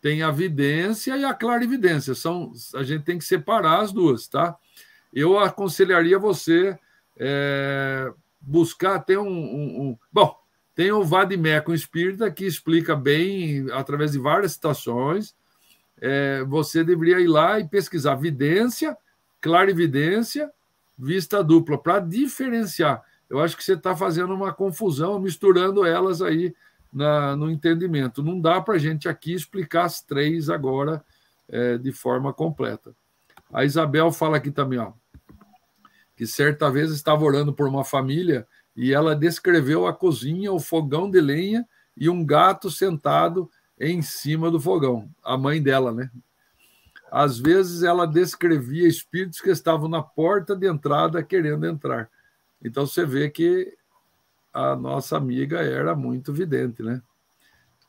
Tem 0.02 0.22
a 0.22 0.32
vidência 0.32 1.16
e 1.18 1.24
a 1.24 1.34
clarividência. 1.34 2.14
São, 2.14 2.52
a 2.76 2.84
gente 2.84 3.04
tem 3.04 3.18
que 3.18 3.24
separar 3.24 3.80
as 3.80 3.92
duas, 3.92 4.28
tá? 4.28 4.56
Eu 5.14 5.40
aconselharia 5.40 6.20
você 6.20 6.78
é, 7.18 8.12
buscar 8.42 9.00
ter 9.00 9.18
um, 9.18 9.28
um, 9.28 9.82
um, 9.82 9.98
Bom, 10.12 10.36
tem 10.76 10.92
o 10.92 11.04
Vadimeco 11.04 11.74
Espírita 11.74 12.30
que 12.32 12.46
explica 12.46 12.96
bem, 12.96 13.68
através 13.72 14.12
de 14.12 14.20
várias 14.20 14.54
citações. 14.54 15.36
É, 16.02 16.44
você 16.44 16.84
deveria 16.84 17.20
ir 17.20 17.28
lá 17.28 17.60
e 17.60 17.68
pesquisar 17.68 18.16
vidência, 18.16 18.98
clarividência, 19.40 20.52
vista 21.04 21.44
dupla, 21.44 21.78
para 21.78 22.00
diferenciar. 22.00 23.04
Eu 23.30 23.42
acho 23.42 23.58
que 23.58 23.64
você 23.64 23.74
está 23.74 23.96
fazendo 23.96 24.34
uma 24.34 24.54
confusão, 24.54 25.20
misturando 25.20 25.86
elas 25.86 26.22
aí 26.22 26.56
na, 26.92 27.36
no 27.36 27.50
entendimento. 27.50 28.24
Não 28.24 28.40
dá 28.40 28.62
para 28.62 28.76
a 28.76 28.78
gente 28.78 29.10
aqui 29.10 29.34
explicar 29.34 29.86
as 29.86 30.02
três 30.02 30.50
agora 30.50 31.04
é, 31.50 31.78
de 31.78 31.92
forma 31.92 32.32
completa. 32.34 32.96
A 33.52 33.66
Isabel 33.66 34.12
fala 34.12 34.38
aqui 34.38 34.50
também, 34.50 34.80
ó, 34.80 34.94
que 36.16 36.26
certa 36.26 36.72
vez 36.72 36.92
estava 36.92 37.24
orando 37.24 37.54
por 37.54 37.68
uma 37.68 37.84
família 37.84 38.48
e 38.76 38.94
ela 38.94 39.16
descreveu 39.16 39.86
a 39.86 39.94
cozinha, 39.94 40.52
o 40.52 40.60
fogão 40.60 41.10
de 41.10 41.20
lenha 41.20 41.68
e 41.98 42.10
um 42.10 42.26
gato 42.26 42.72
sentado 42.72 43.50
em 43.80 44.02
cima 44.02 44.50
do 44.50 44.60
fogão, 44.60 45.10
a 45.24 45.38
mãe 45.38 45.62
dela, 45.62 45.92
né? 45.92 46.10
Às 47.16 47.38
vezes 47.38 47.84
ela 47.84 48.08
descrevia 48.08 48.88
espíritos 48.88 49.40
que 49.40 49.52
estavam 49.52 49.88
na 49.88 50.02
porta 50.02 50.56
de 50.56 50.68
entrada 50.68 51.22
querendo 51.22 51.64
entrar. 51.68 52.10
Então 52.60 52.88
você 52.88 53.06
vê 53.06 53.30
que 53.30 53.72
a 54.52 54.76
nossa 54.76 55.16
amiga 55.16 55.60
era 55.60 55.96
muito 55.96 56.34
vidente, 56.34 56.82
né? 56.82 57.04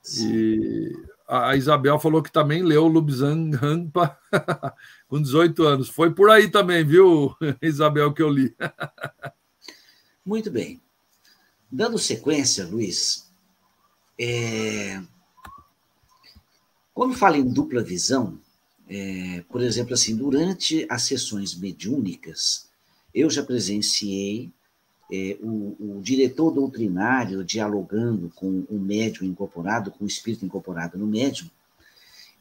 Sim. 0.02 0.30
E 0.30 0.92
a 1.26 1.56
Isabel 1.56 1.98
falou 1.98 2.22
que 2.22 2.30
também 2.30 2.62
leu 2.62 2.86
Lubzan 2.86 3.50
Rampa 3.56 4.14
com 5.08 5.22
18 5.22 5.62
anos. 5.62 5.88
Foi 5.88 6.12
por 6.12 6.28
aí 6.28 6.50
também, 6.50 6.84
viu, 6.84 7.34
Isabel, 7.62 8.12
que 8.12 8.20
eu 8.20 8.28
li. 8.28 8.54
Muito 10.22 10.50
bem. 10.50 10.82
Dando 11.72 11.96
sequência, 11.96 12.66
Luiz, 12.66 13.32
é... 14.20 15.02
quando 16.92 17.14
fala 17.14 17.38
em 17.38 17.50
dupla 17.50 17.82
visão, 17.82 18.38
é... 18.88 19.42
por 19.48 19.62
exemplo, 19.62 19.94
assim, 19.94 20.16
durante 20.16 20.86
as 20.88 21.02
sessões 21.02 21.54
mediúnicas, 21.54 22.68
eu 23.14 23.30
já 23.30 23.42
presenciei 23.42 24.52
é, 25.12 25.36
o, 25.40 25.76
o, 25.78 26.00
diretor 26.02 26.50
doutrinário 26.50 27.44
dialogando 27.44 28.32
com 28.34 28.64
o 28.68 28.78
médium 28.78 29.26
incorporado, 29.26 29.90
com 29.90 30.04
o 30.04 30.08
espírito 30.08 30.44
incorporado 30.44 30.98
no 30.98 31.06
médium, 31.06 31.48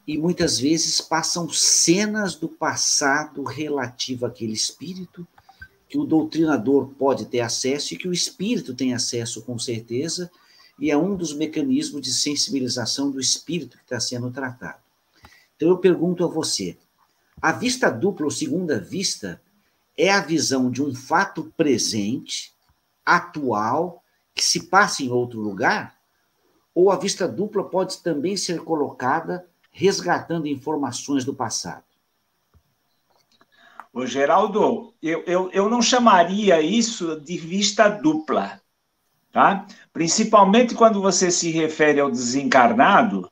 e 0.07 0.17
muitas 0.17 0.59
vezes 0.59 0.99
passam 0.99 1.49
cenas 1.49 2.35
do 2.35 2.49
passado 2.49 3.43
relativo 3.43 4.25
àquele 4.25 4.53
espírito 4.53 5.25
que 5.87 5.97
o 5.97 6.03
doutrinador 6.03 6.89
pode 6.97 7.25
ter 7.25 7.39
acesso 7.39 7.93
e 7.93 7.97
que 7.97 8.07
o 8.07 8.13
espírito 8.13 8.73
tem 8.73 8.93
acesso 8.93 9.41
com 9.43 9.57
certeza, 9.59 10.31
e 10.79 10.89
é 10.89 10.97
um 10.97 11.15
dos 11.15 11.33
mecanismos 11.33 12.01
de 12.01 12.11
sensibilização 12.11 13.11
do 13.11 13.19
espírito 13.19 13.77
que 13.77 13.83
está 13.83 13.99
sendo 13.99 14.31
tratado. 14.31 14.82
Então 15.55 15.69
eu 15.69 15.77
pergunto 15.77 16.23
a 16.23 16.27
você: 16.27 16.77
a 17.41 17.51
vista 17.51 17.89
dupla 17.89 18.25
ou 18.25 18.31
segunda 18.31 18.79
vista 18.79 19.41
é 19.97 20.09
a 20.11 20.21
visão 20.21 20.71
de 20.71 20.81
um 20.81 20.93
fato 20.93 21.51
presente, 21.55 22.53
atual, 23.05 24.03
que 24.33 24.43
se 24.43 24.67
passa 24.67 25.03
em 25.03 25.09
outro 25.09 25.39
lugar? 25.39 25.97
Ou 26.73 26.91
a 26.91 26.95
vista 26.95 27.27
dupla 27.27 27.63
pode 27.63 27.99
também 27.99 28.35
ser 28.35 28.63
colocada 28.63 29.45
resgatando 29.71 30.47
informações 30.47 31.23
do 31.23 31.33
passado? 31.33 31.83
Ô, 33.91 34.07
Geraldo, 34.07 34.93
eu, 35.01 35.23
eu, 35.27 35.51
eu 35.51 35.69
não 35.69 35.81
chamaria 35.81 36.59
isso 36.61 37.19
de 37.19 37.37
vista 37.37 37.87
dupla, 37.87 38.59
tá? 39.31 39.67
Principalmente 39.91 40.73
quando 40.73 40.99
você 40.99 41.29
se 41.29 41.51
refere 41.51 41.99
ao 41.99 42.09
desencarnado, 42.09 43.29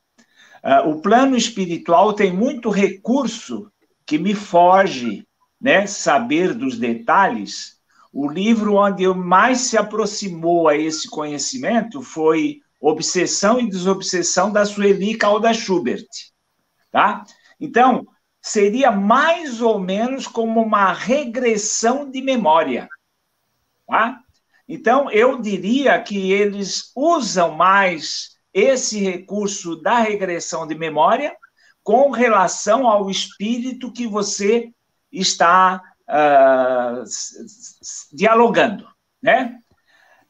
uh, 0.63 0.89
o 0.89 1.01
plano 1.01 1.35
espiritual 1.35 2.13
tem 2.13 2.31
muito 2.31 2.69
recurso 2.69 3.71
que 4.05 4.17
me 4.17 4.33
foge, 4.33 5.25
né? 5.59 5.85
Saber 5.87 6.53
dos 6.53 6.77
detalhes. 6.77 7.79
O 8.13 8.29
livro 8.29 8.75
onde 8.75 9.03
eu 9.03 9.15
mais 9.15 9.61
se 9.61 9.77
aproximou 9.77 10.67
a 10.67 10.75
esse 10.75 11.09
conhecimento 11.09 12.01
foi 12.01 12.59
Obsessão 12.79 13.59
e 13.59 13.69
Desobsessão 13.69 14.51
da 14.51 14.65
Sueli 14.65 15.15
Calda 15.15 15.53
Schubert, 15.53 16.07
tá? 16.91 17.23
Então, 17.59 18.07
seria 18.41 18.91
mais 18.91 19.61
ou 19.61 19.79
menos 19.79 20.25
como 20.25 20.61
uma 20.61 20.91
regressão 20.91 22.09
de 22.09 22.21
memória. 22.21 22.89
Tá? 23.87 24.19
Então, 24.67 25.11
eu 25.11 25.39
diria 25.39 26.01
que 26.01 26.31
eles 26.31 26.91
usam 26.95 27.55
mais 27.55 28.30
esse 28.53 28.99
recurso 28.99 29.75
da 29.75 29.99
regressão 29.99 30.67
de 30.67 30.75
memória 30.75 31.35
com 31.83 32.11
relação 32.11 32.87
ao 32.87 33.09
espírito 33.09 33.91
que 33.91 34.07
você 34.07 34.71
está 35.11 35.81
uh, 36.09 37.03
dialogando, 38.13 38.87
né? 39.21 39.57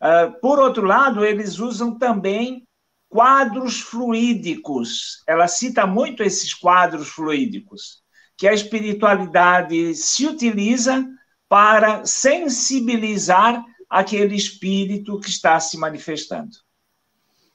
Uh, 0.02 0.40
por 0.40 0.60
outro 0.60 0.86
lado, 0.86 1.24
eles 1.24 1.60
usam 1.60 1.98
também 1.98 2.68
quadros 3.08 3.82
fluídicos. 3.82 5.22
Ela 5.28 5.48
cita 5.48 5.86
muito 5.86 6.24
esses 6.24 6.54
quadros 6.54 7.10
fluídicos 7.10 8.02
que 8.38 8.48
a 8.48 8.54
espiritualidade 8.54 9.94
se 9.94 10.26
utiliza 10.26 11.06
para 11.48 12.06
sensibilizar 12.06 13.64
aquele 13.88 14.36
espírito 14.36 15.20
que 15.20 15.30
está 15.30 15.60
se 15.60 15.78
manifestando. 15.78 16.58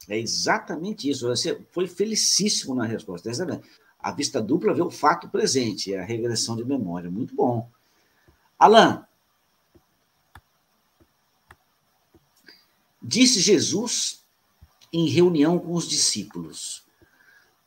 É 0.09 0.18
exatamente 0.18 1.09
isso. 1.09 1.26
Você 1.26 1.61
foi 1.72 1.86
felicíssimo 1.86 2.74
na 2.74 2.84
resposta. 2.84 3.30
A 3.98 4.12
vista 4.12 4.40
dupla 4.40 4.74
vê 4.74 4.82
o 4.82 4.90
fato 4.90 5.28
presente, 5.28 5.92
é 5.92 6.00
a 6.00 6.04
regressão 6.04 6.57
de 6.57 6.64
memória. 6.64 7.11
Muito 7.11 7.34
bom. 7.34 7.68
Alain, 8.59 9.02
disse 13.02 13.40
Jesus 13.40 14.24
em 14.92 15.09
reunião 15.09 15.59
com 15.59 15.72
os 15.72 15.88
discípulos: 15.88 16.84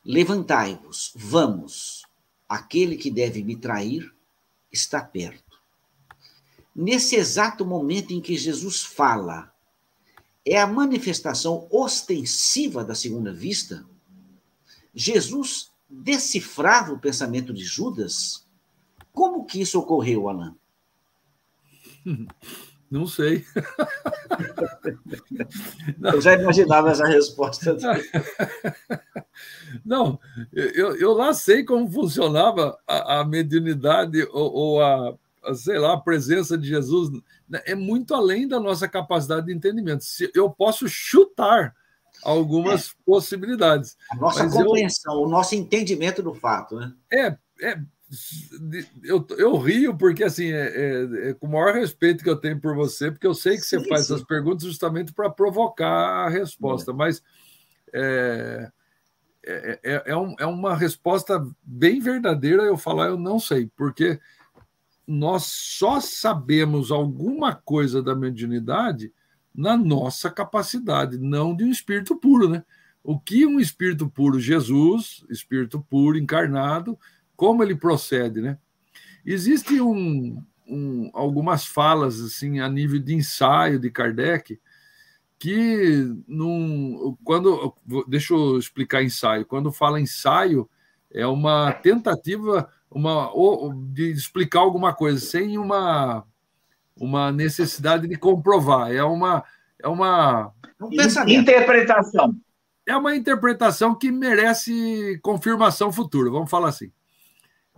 Levantai-vos, 0.04 1.12
vamos 1.14 2.06
aquele 2.48 2.96
que 2.96 3.10
deve 3.10 3.44
me 3.44 3.54
trair 3.54 4.12
está 4.72 5.02
perto. 5.02 5.60
Nesse 6.74 7.16
exato 7.16 7.64
momento 7.64 8.12
em 8.12 8.20
que 8.20 8.36
Jesus 8.36 8.82
fala, 8.82 9.49
é 10.44 10.58
a 10.58 10.66
manifestação 10.66 11.66
ostensiva 11.70 12.84
da 12.84 12.94
segunda 12.94 13.32
vista? 13.32 13.84
Jesus 14.94 15.70
decifrava 15.88 16.92
o 16.92 16.98
pensamento 16.98 17.52
de 17.52 17.64
Judas? 17.64 18.46
Como 19.12 19.44
que 19.44 19.60
isso 19.60 19.78
ocorreu, 19.78 20.28
Alain? 20.28 20.54
Não 22.90 23.06
sei. 23.06 23.44
Eu 26.02 26.20
já 26.20 26.34
imaginava 26.34 26.90
essa 26.90 27.06
resposta. 27.06 27.76
Não, 29.86 30.18
eu, 30.52 30.96
eu 30.96 31.12
lá 31.12 31.32
sei 31.32 31.64
como 31.64 31.88
funcionava 31.88 32.76
a, 32.86 33.20
a 33.20 33.24
mediunidade 33.24 34.24
ou, 34.32 34.52
ou 34.52 34.82
a, 34.82 35.14
sei 35.54 35.78
lá, 35.78 35.94
a 35.94 36.00
presença 36.00 36.56
de 36.56 36.68
Jesus. 36.68 37.10
É 37.64 37.74
muito 37.74 38.14
além 38.14 38.46
da 38.46 38.60
nossa 38.60 38.88
capacidade 38.88 39.46
de 39.46 39.52
entendimento. 39.52 40.04
Eu 40.34 40.50
posso 40.50 40.88
chutar 40.88 41.74
algumas 42.22 42.90
é. 42.90 42.92
possibilidades. 43.04 43.96
A 44.10 44.16
nossa 44.16 44.48
compreensão, 44.48 45.14
eu, 45.14 45.20
o 45.20 45.28
nosso 45.28 45.54
entendimento 45.54 46.22
do 46.22 46.34
fato, 46.34 46.76
né? 46.76 46.92
É, 47.12 47.36
é 47.62 47.80
eu, 49.04 49.24
eu 49.38 49.56
rio 49.56 49.96
porque 49.96 50.24
assim 50.24 50.50
é, 50.50 50.66
é, 50.66 51.28
é, 51.28 51.34
com 51.34 51.46
o 51.46 51.52
maior 51.52 51.72
respeito 51.72 52.24
que 52.24 52.30
eu 52.30 52.36
tenho 52.36 52.60
por 52.60 52.74
você, 52.74 53.10
porque 53.10 53.26
eu 53.26 53.34
sei 53.34 53.56
que 53.56 53.62
sim, 53.62 53.78
você 53.78 53.88
faz 53.88 54.06
sim. 54.06 54.14
essas 54.14 54.26
perguntas 54.26 54.64
justamente 54.64 55.12
para 55.12 55.30
provocar 55.30 56.26
a 56.26 56.28
resposta, 56.28 56.90
é. 56.90 56.94
mas 56.94 57.22
é, 57.92 58.70
é, 59.46 59.80
é, 59.82 60.02
é, 60.06 60.16
um, 60.16 60.34
é 60.40 60.46
uma 60.46 60.74
resposta 60.76 61.40
bem 61.62 62.00
verdadeira 62.00 62.64
eu 62.64 62.76
falar 62.76 63.06
eu 63.06 63.16
não 63.16 63.38
sei, 63.38 63.70
porque 63.76 64.18
nós 65.10 65.44
só 65.44 66.00
sabemos 66.00 66.92
alguma 66.92 67.54
coisa 67.54 68.02
da 68.02 68.14
mediunidade 68.14 69.12
na 69.52 69.76
nossa 69.76 70.30
capacidade, 70.30 71.18
não 71.18 71.54
de 71.54 71.64
um 71.64 71.70
espírito 71.70 72.16
puro, 72.16 72.48
né? 72.48 72.64
o 73.02 73.18
que 73.18 73.44
um 73.46 73.58
espírito 73.58 74.08
puro, 74.08 74.38
Jesus, 74.38 75.24
espírito 75.28 75.80
puro, 75.80 76.18
encarnado, 76.18 76.98
como 77.34 77.62
ele 77.62 77.74
procede, 77.74 78.40
né? 78.40 78.58
Existe 79.24 79.80
um, 79.80 80.42
um, 80.66 81.10
algumas 81.12 81.66
falas 81.66 82.20
assim 82.20 82.60
a 82.60 82.68
nível 82.68 83.00
de 83.00 83.14
ensaio 83.14 83.78
de 83.78 83.90
Kardec 83.90 84.60
que 85.38 86.14
num, 86.28 87.16
quando 87.24 87.74
deixa 88.06 88.34
eu 88.34 88.58
explicar 88.58 89.02
ensaio 89.02 89.46
quando 89.46 89.72
fala 89.72 90.00
ensaio 90.00 90.68
é 91.10 91.26
uma 91.26 91.72
tentativa 91.72 92.70
uma 92.90 93.30
de 93.92 94.10
explicar 94.10 94.60
alguma 94.60 94.92
coisa 94.92 95.20
sem 95.20 95.56
uma 95.56 96.24
uma 96.96 97.32
necessidade 97.32 98.06
de 98.06 98.16
comprovar. 98.16 98.92
É 98.92 99.02
uma 99.02 99.44
é 99.82 99.88
uma 99.88 100.52
um 100.80 100.88
interpretação. 101.28 102.34
É 102.86 102.96
uma 102.96 103.14
interpretação 103.14 103.94
que 103.94 104.10
merece 104.10 105.18
confirmação 105.22 105.92
futura 105.92 106.30
vamos 106.30 106.50
falar 106.50 106.68
assim. 106.68 106.90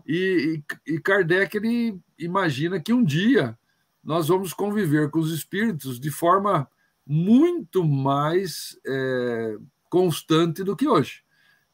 E, 0.06 0.62
e, 0.86 0.94
e 0.94 1.00
Kardec 1.00 1.56
ele 1.56 2.00
imagina 2.18 2.80
que 2.80 2.92
um 2.92 3.04
dia 3.04 3.56
nós 4.02 4.28
vamos 4.28 4.52
conviver 4.52 5.10
com 5.10 5.20
os 5.20 5.32
espíritos 5.32 6.00
de 6.00 6.10
forma 6.10 6.68
muito 7.06 7.84
mais 7.84 8.78
é, 8.86 9.56
constante 9.88 10.64
do 10.64 10.76
que 10.76 10.88
hoje. 10.88 11.22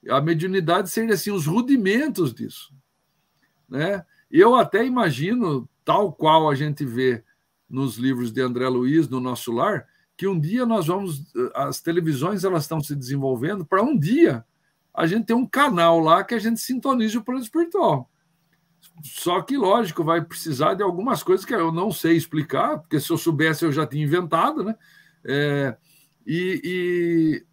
A 0.08 0.20
mediunidade 0.20 0.90
seria 0.90 1.14
assim 1.14 1.30
os 1.30 1.46
rudimentos 1.46 2.34
disso, 2.34 2.72
né? 3.68 4.04
Eu 4.30 4.54
até 4.54 4.84
imagino, 4.84 5.68
tal 5.84 6.12
qual 6.12 6.50
a 6.50 6.54
gente 6.54 6.84
vê 6.84 7.24
nos 7.68 7.96
livros 7.96 8.32
de 8.32 8.40
André 8.40 8.68
Luiz 8.68 9.08
no 9.08 9.20
nosso 9.20 9.52
lar, 9.52 9.86
que 10.16 10.26
um 10.26 10.38
dia 10.38 10.66
nós 10.66 10.86
vamos, 10.86 11.32
as 11.54 11.80
televisões 11.80 12.44
elas 12.44 12.64
estão 12.64 12.80
se 12.80 12.94
desenvolvendo 12.94 13.64
para 13.64 13.82
um 13.82 13.96
dia 13.96 14.44
a 14.98 15.06
gente 15.06 15.26
ter 15.26 15.34
um 15.34 15.46
canal 15.46 16.00
lá 16.00 16.24
que 16.24 16.34
a 16.34 16.40
gente 16.40 16.58
sintonize 16.58 17.16
o 17.16 17.22
plano 17.22 17.40
espiritual. 17.40 18.10
Só 19.02 19.40
que, 19.42 19.56
lógico, 19.56 20.02
vai 20.02 20.20
precisar 20.20 20.74
de 20.74 20.82
algumas 20.82 21.22
coisas 21.22 21.46
que 21.46 21.54
eu 21.54 21.70
não 21.70 21.92
sei 21.92 22.16
explicar, 22.16 22.78
porque 22.78 22.98
se 22.98 23.08
eu 23.10 23.16
soubesse 23.16 23.64
eu 23.64 23.70
já 23.70 23.86
tinha 23.86 24.04
inventado, 24.04 24.64
né? 24.64 24.74
É, 25.24 25.76
e, 26.26 27.44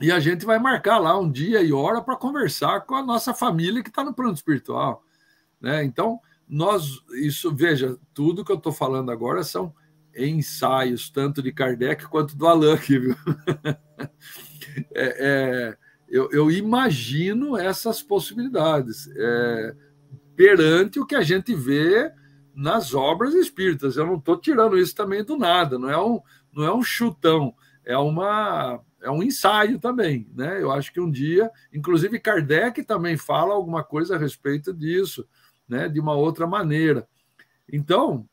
e, 0.00 0.06
e, 0.06 0.10
a 0.10 0.18
gente 0.18 0.44
vai 0.44 0.58
marcar 0.58 0.98
lá 0.98 1.16
um 1.16 1.30
dia 1.30 1.62
e 1.62 1.72
hora 1.72 2.02
para 2.02 2.16
conversar 2.16 2.80
com 2.80 2.96
a 2.96 3.02
nossa 3.02 3.32
família 3.32 3.82
que 3.82 3.88
está 3.88 4.02
no 4.02 4.14
plano 4.14 4.34
espiritual. 4.34 5.04
Né? 5.66 5.82
Então, 5.82 6.20
nós, 6.48 7.02
isso, 7.14 7.52
veja, 7.52 7.98
tudo 8.14 8.44
que 8.44 8.52
eu 8.52 8.56
estou 8.56 8.70
falando 8.70 9.10
agora 9.10 9.42
são 9.42 9.74
ensaios, 10.16 11.10
tanto 11.10 11.42
de 11.42 11.52
Kardec 11.52 12.06
quanto 12.06 12.36
do 12.36 12.46
Allan 12.46 12.76
viu? 12.76 13.16
é, 14.94 15.16
é, 15.18 15.76
eu, 16.08 16.30
eu, 16.30 16.52
imagino 16.52 17.58
essas 17.58 18.00
possibilidades. 18.00 19.10
É, 19.16 19.74
perante 20.36 21.00
o 21.00 21.06
que 21.06 21.16
a 21.16 21.22
gente 21.22 21.52
vê 21.52 22.12
nas 22.54 22.94
obras 22.94 23.34
espíritas. 23.34 23.96
Eu 23.96 24.06
não 24.06 24.18
estou 24.18 24.36
tirando 24.36 24.78
isso 24.78 24.94
também 24.94 25.24
do 25.24 25.36
nada, 25.36 25.80
não 25.80 25.90
é 25.90 26.00
um, 26.00 26.20
não 26.52 26.62
é 26.62 26.72
um 26.72 26.82
chutão, 26.82 27.52
é 27.84 27.98
uma 27.98 28.80
é 29.02 29.10
um 29.10 29.22
ensaio 29.22 29.78
também, 29.78 30.28
né? 30.34 30.60
Eu 30.60 30.72
acho 30.72 30.92
que 30.92 31.00
um 31.00 31.10
dia, 31.10 31.50
inclusive 31.72 32.18
Kardec 32.18 32.82
também 32.84 33.16
fala 33.16 33.54
alguma 33.54 33.84
coisa 33.84 34.16
a 34.16 34.18
respeito 34.18 34.72
disso, 34.72 35.26
né? 35.68 35.88
De 35.88 36.00
uma 36.00 36.14
outra 36.14 36.46
maneira. 36.46 37.06
Então, 37.70 38.28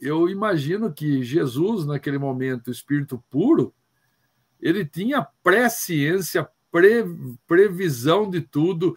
eu 0.00 0.28
imagino 0.28 0.92
que 0.92 1.22
Jesus, 1.22 1.84
naquele 1.84 2.18
momento, 2.18 2.70
espírito 2.70 3.22
puro, 3.30 3.74
ele 4.60 4.84
tinha 4.84 5.26
presciência, 5.42 6.48
pre, 6.70 7.04
previsão 7.46 8.30
de 8.30 8.40
tudo, 8.40 8.96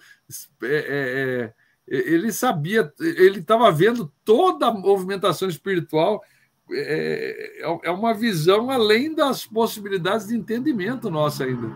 é, 0.63 0.67
é, 0.67 0.73
é 1.47 1.53
ele 1.87 2.31
sabia, 2.31 2.91
ele 2.99 3.39
estava 3.39 3.69
vendo 3.69 4.11
toda 4.23 4.67
a 4.67 4.73
movimentação 4.73 5.49
espiritual. 5.49 6.23
É, 6.71 7.59
é, 7.61 7.79
é 7.83 7.91
uma 7.91 8.13
visão 8.13 8.69
além 8.69 9.13
das 9.13 9.45
possibilidades 9.45 10.27
de 10.27 10.35
entendimento 10.35 11.09
nossa 11.09 11.43
ainda. 11.43 11.67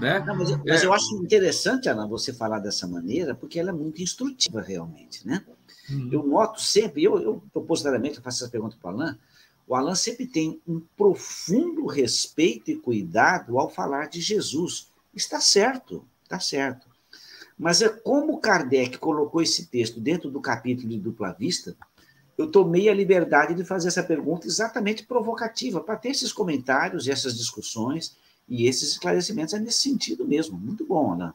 Né? 0.00 0.18
Não, 0.20 0.36
mas, 0.36 0.50
mas 0.64 0.82
é. 0.82 0.86
eu 0.86 0.92
acho 0.92 1.14
interessante, 1.22 1.88
Ana, 1.88 2.06
você 2.06 2.32
falar 2.32 2.58
dessa 2.58 2.86
maneira, 2.86 3.34
porque 3.34 3.60
ela 3.60 3.70
é 3.70 3.72
muito 3.72 4.02
instrutiva 4.02 4.60
realmente. 4.60 5.26
Né? 5.26 5.44
Uhum. 5.90 6.08
Eu 6.10 6.22
noto 6.26 6.60
sempre, 6.60 7.04
eu, 7.04 7.20
eu 7.20 7.42
propositadamente 7.52 8.16
eu 8.16 8.22
faço 8.22 8.42
essa 8.42 8.50
pergunta 8.50 8.76
para 8.80 8.90
o 8.90 8.94
Alain, 8.94 9.18
o 9.66 9.74
Alain 9.74 9.94
sempre 9.94 10.26
tem 10.26 10.60
um 10.66 10.80
profundo 10.96 11.86
respeito 11.86 12.70
e 12.70 12.76
cuidado 12.76 13.58
ao 13.58 13.68
falar 13.68 14.08
de 14.08 14.20
Jesus. 14.20 14.88
Está 15.14 15.40
certo, 15.40 16.04
está 16.24 16.40
certo. 16.40 16.88
Mas 17.58 17.82
é 17.82 17.88
como 17.88 18.40
Kardec 18.40 18.98
colocou 18.98 19.42
esse 19.42 19.66
texto 19.66 20.00
dentro 20.00 20.30
do 20.30 20.40
capítulo 20.40 20.88
de 20.88 20.98
dupla 20.98 21.32
vista, 21.32 21.76
eu 22.38 22.50
tomei 22.50 22.88
a 22.88 22.94
liberdade 22.94 23.54
de 23.54 23.64
fazer 23.64 23.88
essa 23.88 24.02
pergunta 24.02 24.46
exatamente 24.46 25.04
provocativa, 25.04 25.80
para 25.80 25.96
ter 25.96 26.08
esses 26.08 26.32
comentários, 26.32 27.06
essas 27.06 27.36
discussões 27.36 28.16
e 28.50 28.66
esses 28.66 28.90
esclarecimentos. 28.90 29.54
É 29.54 29.60
nesse 29.60 29.80
sentido 29.80 30.26
mesmo. 30.26 30.58
Muito 30.58 30.84
bom, 30.84 31.14
Ana. 31.14 31.34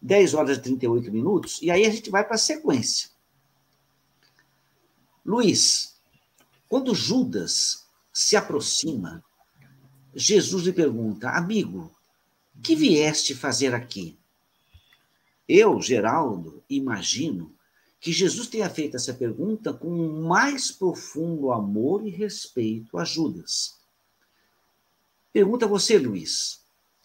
10 0.00 0.34
horas 0.34 0.58
e 0.58 0.60
38 0.60 1.10
minutos, 1.10 1.62
e 1.62 1.70
aí 1.70 1.86
a 1.86 1.90
gente 1.90 2.10
vai 2.10 2.22
para 2.24 2.34
a 2.34 2.38
sequência. 2.38 3.08
Luiz, 5.24 5.96
quando 6.68 6.94
Judas 6.94 7.86
se 8.12 8.36
aproxima, 8.36 9.24
Jesus 10.14 10.64
lhe 10.64 10.72
pergunta: 10.74 11.30
Amigo, 11.30 11.90
que 12.62 12.76
vieste 12.76 13.34
fazer 13.34 13.74
aqui? 13.74 14.18
Eu, 15.48 15.80
Geraldo, 15.80 16.62
imagino 16.68 17.54
que 17.98 18.12
Jesus 18.12 18.48
tenha 18.48 18.68
feito 18.68 18.96
essa 18.96 19.14
pergunta 19.14 19.72
com 19.72 19.88
um 19.88 20.26
mais 20.26 20.70
profundo 20.70 21.50
amor 21.50 22.06
e 22.06 22.10
respeito 22.10 22.98
a 22.98 23.04
Judas. 23.04 23.78
Pergunta 25.34 25.66
você, 25.66 25.98
Luiz, 25.98 26.60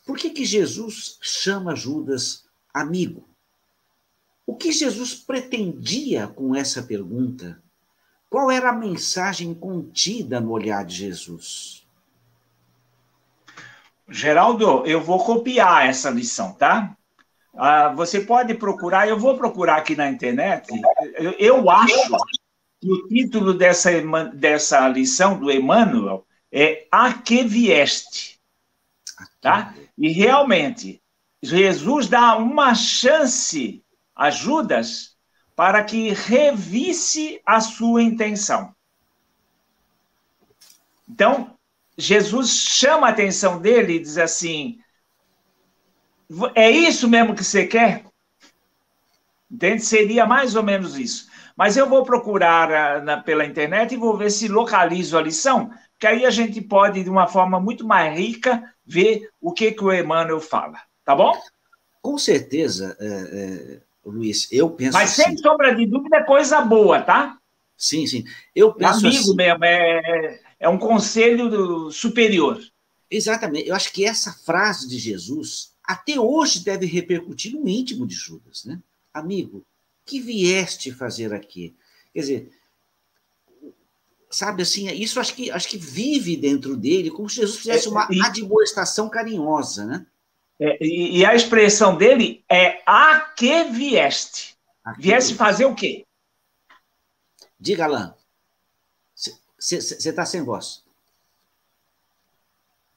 por 0.05 0.15
que, 0.15 0.29
que 0.29 0.45
Jesus 0.45 1.17
chama 1.19 1.75
Judas 1.75 2.45
amigo? 2.71 3.27
O 4.45 4.55
que 4.55 4.71
Jesus 4.71 5.15
pretendia 5.15 6.27
com 6.27 6.55
essa 6.55 6.83
pergunta? 6.83 7.59
Qual 8.29 8.51
era 8.51 8.69
a 8.69 8.73
mensagem 8.73 9.51
contida 9.55 10.39
no 10.39 10.51
olhar 10.51 10.85
de 10.85 10.95
Jesus? 10.95 11.87
Geraldo, 14.07 14.85
eu 14.85 15.01
vou 15.01 15.23
copiar 15.23 15.89
essa 15.89 16.11
lição, 16.11 16.53
tá? 16.53 16.95
Ah, 17.57 17.91
você 17.95 18.21
pode 18.21 18.53
procurar, 18.53 19.07
eu 19.07 19.17
vou 19.17 19.35
procurar 19.39 19.77
aqui 19.77 19.95
na 19.95 20.07
internet. 20.07 20.69
Eu, 21.15 21.31
eu 21.31 21.69
acho 21.71 22.15
que 22.79 22.91
o 22.91 23.07
título 23.07 23.55
dessa, 23.55 23.89
dessa 24.35 24.87
lição 24.87 25.39
do 25.39 25.51
Emmanuel 25.51 26.27
é 26.51 26.87
A 26.91 27.13
que 27.13 27.43
vieste. 27.43 28.39
Tá? 29.41 29.73
E 29.97 30.09
realmente, 30.09 31.01
Jesus 31.41 32.07
dá 32.07 32.37
uma 32.37 32.73
chance 32.75 33.83
a 34.15 34.29
Judas 34.29 35.17
para 35.55 35.83
que 35.83 36.09
revisse 36.09 37.41
a 37.45 37.59
sua 37.59 38.01
intenção. 38.01 38.73
Então, 41.07 41.57
Jesus 41.97 42.51
chama 42.51 43.07
a 43.07 43.09
atenção 43.09 43.59
dele 43.61 43.95
e 43.95 43.99
diz 43.99 44.17
assim: 44.17 44.79
é 46.55 46.69
isso 46.69 47.09
mesmo 47.09 47.35
que 47.35 47.43
você 47.43 47.65
quer? 47.65 48.05
Entende? 49.49 49.83
Seria 49.83 50.25
mais 50.25 50.55
ou 50.55 50.63
menos 50.63 50.97
isso. 50.97 51.28
Mas 51.59 51.75
eu 51.75 51.89
vou 51.89 52.05
procurar 52.05 52.71
ah, 52.71 53.01
na, 53.01 53.21
pela 53.21 53.45
internet 53.45 53.91
e 53.91 53.97
vou 53.97 54.15
ver 54.15 54.31
se 54.31 54.47
localizo 54.47 55.17
a 55.17 55.21
lição, 55.21 55.69
que 55.99 56.07
aí 56.07 56.25
a 56.25 56.29
gente 56.29 56.61
pode, 56.61 57.03
de 57.03 57.09
uma 57.09 57.27
forma 57.27 57.59
muito 57.59 57.85
mais 57.85 58.17
rica, 58.17 58.63
ver 58.85 59.29
o 59.41 59.51
que, 59.51 59.73
que 59.73 59.83
o 59.83 59.91
Emmanuel 59.91 60.39
fala. 60.39 60.79
Tá 61.03 61.13
bom? 61.13 61.37
Com 62.01 62.17
certeza, 62.17 62.95
é, 62.97 63.07
é, 63.07 63.81
Luiz, 64.05 64.47
eu 64.53 64.69
penso. 64.69 64.93
Mas 64.93 65.09
sem 65.09 65.25
assim, 65.25 65.37
sombra 65.39 65.75
de 65.75 65.85
dúvida 65.85 66.19
é 66.19 66.23
coisa 66.23 66.61
boa, 66.61 67.01
tá? 67.01 67.37
Sim, 67.75 68.07
sim. 68.07 68.23
Eu 68.55 68.73
penso. 68.73 69.05
Amigo 69.05 69.23
assim, 69.23 69.35
mesmo, 69.35 69.65
é, 69.65 70.39
é 70.61 70.69
um 70.69 70.77
conselho 70.77 71.91
superior. 71.91 72.57
Exatamente. 73.11 73.67
Eu 73.67 73.75
acho 73.75 73.91
que 73.91 74.05
essa 74.05 74.31
frase 74.31 74.87
de 74.87 74.97
Jesus 74.97 75.73
até 75.83 76.17
hoje 76.17 76.63
deve 76.63 76.85
repercutir 76.85 77.51
no 77.51 77.67
íntimo 77.67 78.07
de 78.07 78.15
Judas, 78.15 78.63
né? 78.63 78.79
Amigo, 79.13 79.65
que 80.09 80.19
vieste 80.19 80.91
fazer 80.91 81.33
aqui? 81.33 81.75
Quer 82.13 82.19
dizer, 82.19 82.51
sabe 84.29 84.63
assim, 84.63 84.89
isso 84.91 85.19
acho 85.19 85.35
que 85.35 85.51
acho 85.51 85.67
que 85.67 85.77
vive 85.77 86.35
dentro 86.35 86.75
dele 86.75 87.11
como 87.11 87.29
se 87.29 87.37
Jesus 87.37 87.57
fizesse 87.57 87.87
é, 87.87 87.91
uma 87.91 88.07
é, 88.11 88.25
admoestação 88.25 89.09
carinhosa, 89.09 89.85
né? 89.85 90.05
É, 90.59 90.83
e, 90.83 91.19
e, 91.19 91.25
a 91.25 91.33
expressão 91.33 91.95
dele 91.95 92.43
é 92.49 92.83
a 92.85 93.21
que 93.21 93.63
vieste. 93.65 94.57
Aqui 94.83 95.03
vieste 95.03 95.35
fazer 95.35 95.65
o 95.65 95.73
quê? 95.73 96.05
Diga, 97.57 97.85
Alain. 97.85 98.13
Você 99.57 99.77
está 99.77 100.25
sem 100.25 100.43
voz. 100.43 100.83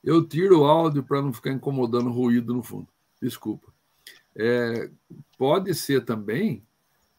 Eu 0.02 0.26
tiro 0.26 0.60
o 0.60 0.64
áudio 0.64 1.04
para 1.04 1.22
não 1.22 1.32
ficar 1.32 1.52
incomodando 1.52 2.10
ruído 2.10 2.52
no 2.52 2.62
fundo. 2.62 2.88
Desculpa. 3.20 3.72
É, 4.34 4.90
pode 5.38 5.74
ser 5.74 6.04
também 6.04 6.64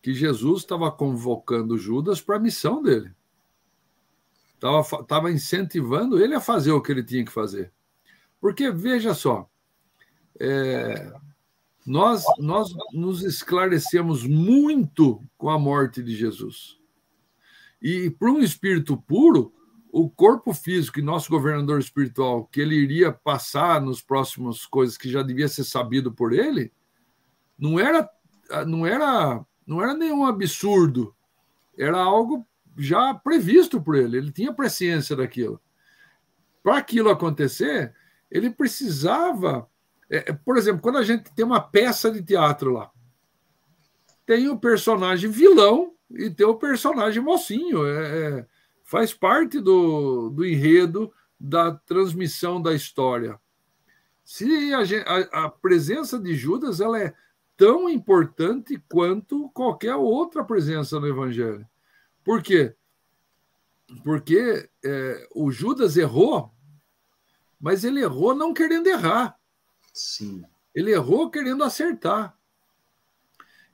que 0.03 0.13
Jesus 0.13 0.59
estava 0.59 0.91
convocando 0.91 1.77
Judas 1.77 2.21
para 2.21 2.35
a 2.35 2.39
missão 2.39 2.83
dele. 2.83 3.09
Estava 4.55 5.31
incentivando 5.31 6.21
ele 6.21 6.35
a 6.35 6.41
fazer 6.41 6.73
o 6.73 6.81
que 6.81 6.91
ele 6.91 7.03
tinha 7.03 7.23
que 7.23 7.31
fazer. 7.31 7.71
Porque, 8.39 8.69
veja 8.69 9.13
só, 9.13 9.49
é, 10.37 11.13
nós, 11.85 12.25
nós 12.37 12.75
nos 12.91 13.23
esclarecemos 13.23 14.27
muito 14.27 15.23
com 15.37 15.49
a 15.49 15.57
morte 15.57 16.03
de 16.03 16.13
Jesus. 16.13 16.77
E 17.81 18.09
para 18.09 18.29
um 18.29 18.39
espírito 18.39 18.97
puro, 18.97 19.53
o 19.89 20.09
corpo 20.09 20.53
físico 20.53 20.99
e 20.99 21.03
nosso 21.03 21.29
governador 21.29 21.79
espiritual, 21.79 22.45
que 22.45 22.59
ele 22.59 22.75
iria 22.75 23.09
passar 23.09 23.79
nos 23.79 24.01
próximos 24.01 24.65
coisas 24.65 24.97
que 24.97 25.09
já 25.09 25.23
devia 25.23 25.47
ser 25.47 25.63
sabido 25.63 26.11
por 26.11 26.33
ele, 26.33 26.73
não 27.57 27.79
era 27.79 28.09
não 28.67 28.85
era 28.85 29.43
não 29.65 29.81
era 29.81 29.93
nenhum 29.93 30.25
absurdo. 30.25 31.15
Era 31.77 31.97
algo 31.97 32.45
já 32.77 33.13
previsto 33.13 33.81
por 33.81 33.95
ele, 33.95 34.17
ele 34.17 34.31
tinha 34.31 34.53
presciência 34.53 35.15
daquilo. 35.15 35.61
Para 36.61 36.77
aquilo 36.77 37.09
acontecer, 37.09 37.93
ele 38.31 38.49
precisava. 38.49 39.69
É, 40.09 40.31
é, 40.31 40.33
por 40.33 40.57
exemplo, 40.57 40.81
quando 40.81 40.97
a 40.97 41.03
gente 41.03 41.31
tem 41.33 41.45
uma 41.45 41.61
peça 41.61 42.09
de 42.11 42.23
teatro 42.23 42.71
lá, 42.71 42.91
tem 44.25 44.47
o 44.49 44.57
personagem 44.57 45.29
vilão 45.29 45.93
e 46.09 46.29
tem 46.29 46.45
o 46.45 46.55
personagem 46.55 47.21
mocinho. 47.21 47.85
É, 47.85 48.39
é, 48.39 48.45
faz 48.83 49.13
parte 49.13 49.59
do, 49.59 50.29
do 50.29 50.45
enredo 50.45 51.11
da 51.39 51.71
transmissão 51.71 52.61
da 52.61 52.73
história. 52.73 53.39
Se 54.23 54.73
a, 54.73 54.79
a, 54.79 55.45
a, 55.45 55.49
presença 55.49 56.17
de 56.17 56.33
Judas 56.35 56.79
ela 56.79 56.99
é 56.99 57.13
tão 57.63 57.89
importante 57.89 58.77
quanto 58.89 59.49
qualquer 59.51 59.95
outra 59.95 60.43
presença 60.43 60.99
no 60.99 61.07
Evangelho. 61.07 61.65
Por 62.21 62.43
quê? 62.43 62.75
Porque 64.03 64.69
é, 64.83 65.29
o 65.33 65.49
Judas 65.49 65.95
errou, 65.95 66.53
mas 67.57 67.85
ele 67.85 68.01
errou 68.01 68.35
não 68.35 68.53
querendo 68.53 68.87
errar. 68.87 69.39
Sim. 69.93 70.43
Ele 70.75 70.91
errou 70.91 71.31
querendo 71.31 71.63
acertar. 71.63 72.37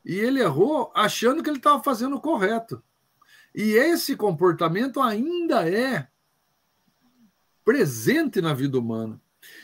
E 0.05 0.19
ele 0.19 0.39
errou 0.39 0.91
achando 0.95 1.41
que 1.41 1.49
ele 1.49 1.57
estava 1.57 1.81
fazendo 1.81 2.15
o 2.17 2.21
correto. 2.21 2.83
E 3.55 3.71
esse 3.71 4.15
comportamento 4.15 5.01
ainda 5.01 5.67
é 5.67 6.07
presente 7.65 8.39
na 8.39 8.53
vida 8.53 8.77
humana. 8.77 9.19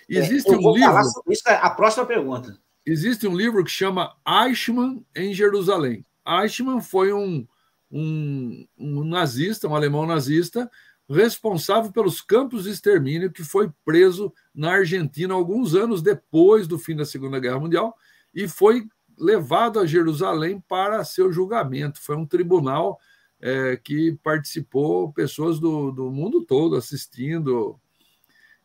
É, 0.10 0.16
Existe 0.16 0.52
é, 0.52 0.58
um 0.58 0.74
livro. 0.74 1.00
Isso 1.30 1.48
é 1.48 1.58
a 1.58 1.70
próxima 1.70 2.08
pergunta. 2.08 2.60
Existe 2.86 3.28
um 3.28 3.36
livro 3.36 3.64
que 3.64 3.72
chama 3.72 4.16
Eichmann 4.28 5.04
em 5.16 5.34
Jerusalém. 5.34 6.06
Eichmann 6.26 6.82
foi 6.82 7.12
um, 7.12 7.48
um, 7.92 8.68
um 8.78 9.04
nazista, 9.04 9.68
um 9.68 9.76
alemão 9.76 10.06
nazista, 10.06 10.70
responsável 11.10 11.92
pelos 11.92 12.22
campos 12.22 12.64
de 12.64 12.72
extermínio, 12.72 13.32
que 13.32 13.44
foi 13.44 13.72
preso 13.84 14.34
na 14.54 14.72
Argentina 14.74 15.34
alguns 15.34 15.76
anos 15.76 16.02
depois 16.02 16.68
do 16.68 16.80
fim 16.80 16.96
da 16.96 17.06
Segunda 17.06 17.40
Guerra 17.40 17.60
Mundial 17.60 17.96
e 18.34 18.48
foi 18.48 18.88
levado 19.18 19.80
a 19.80 19.86
Jerusalém 19.86 20.62
para 20.68 21.04
seu 21.04 21.32
julgamento. 21.32 22.02
Foi 22.02 22.16
um 22.16 22.26
tribunal 22.26 23.00
é, 23.40 23.78
que 23.78 24.18
participou 24.24 25.14
pessoas 25.14 25.60
do, 25.60 25.92
do 25.92 26.12
mundo 26.12 26.44
todo 26.44 26.76
assistindo. 26.76 27.80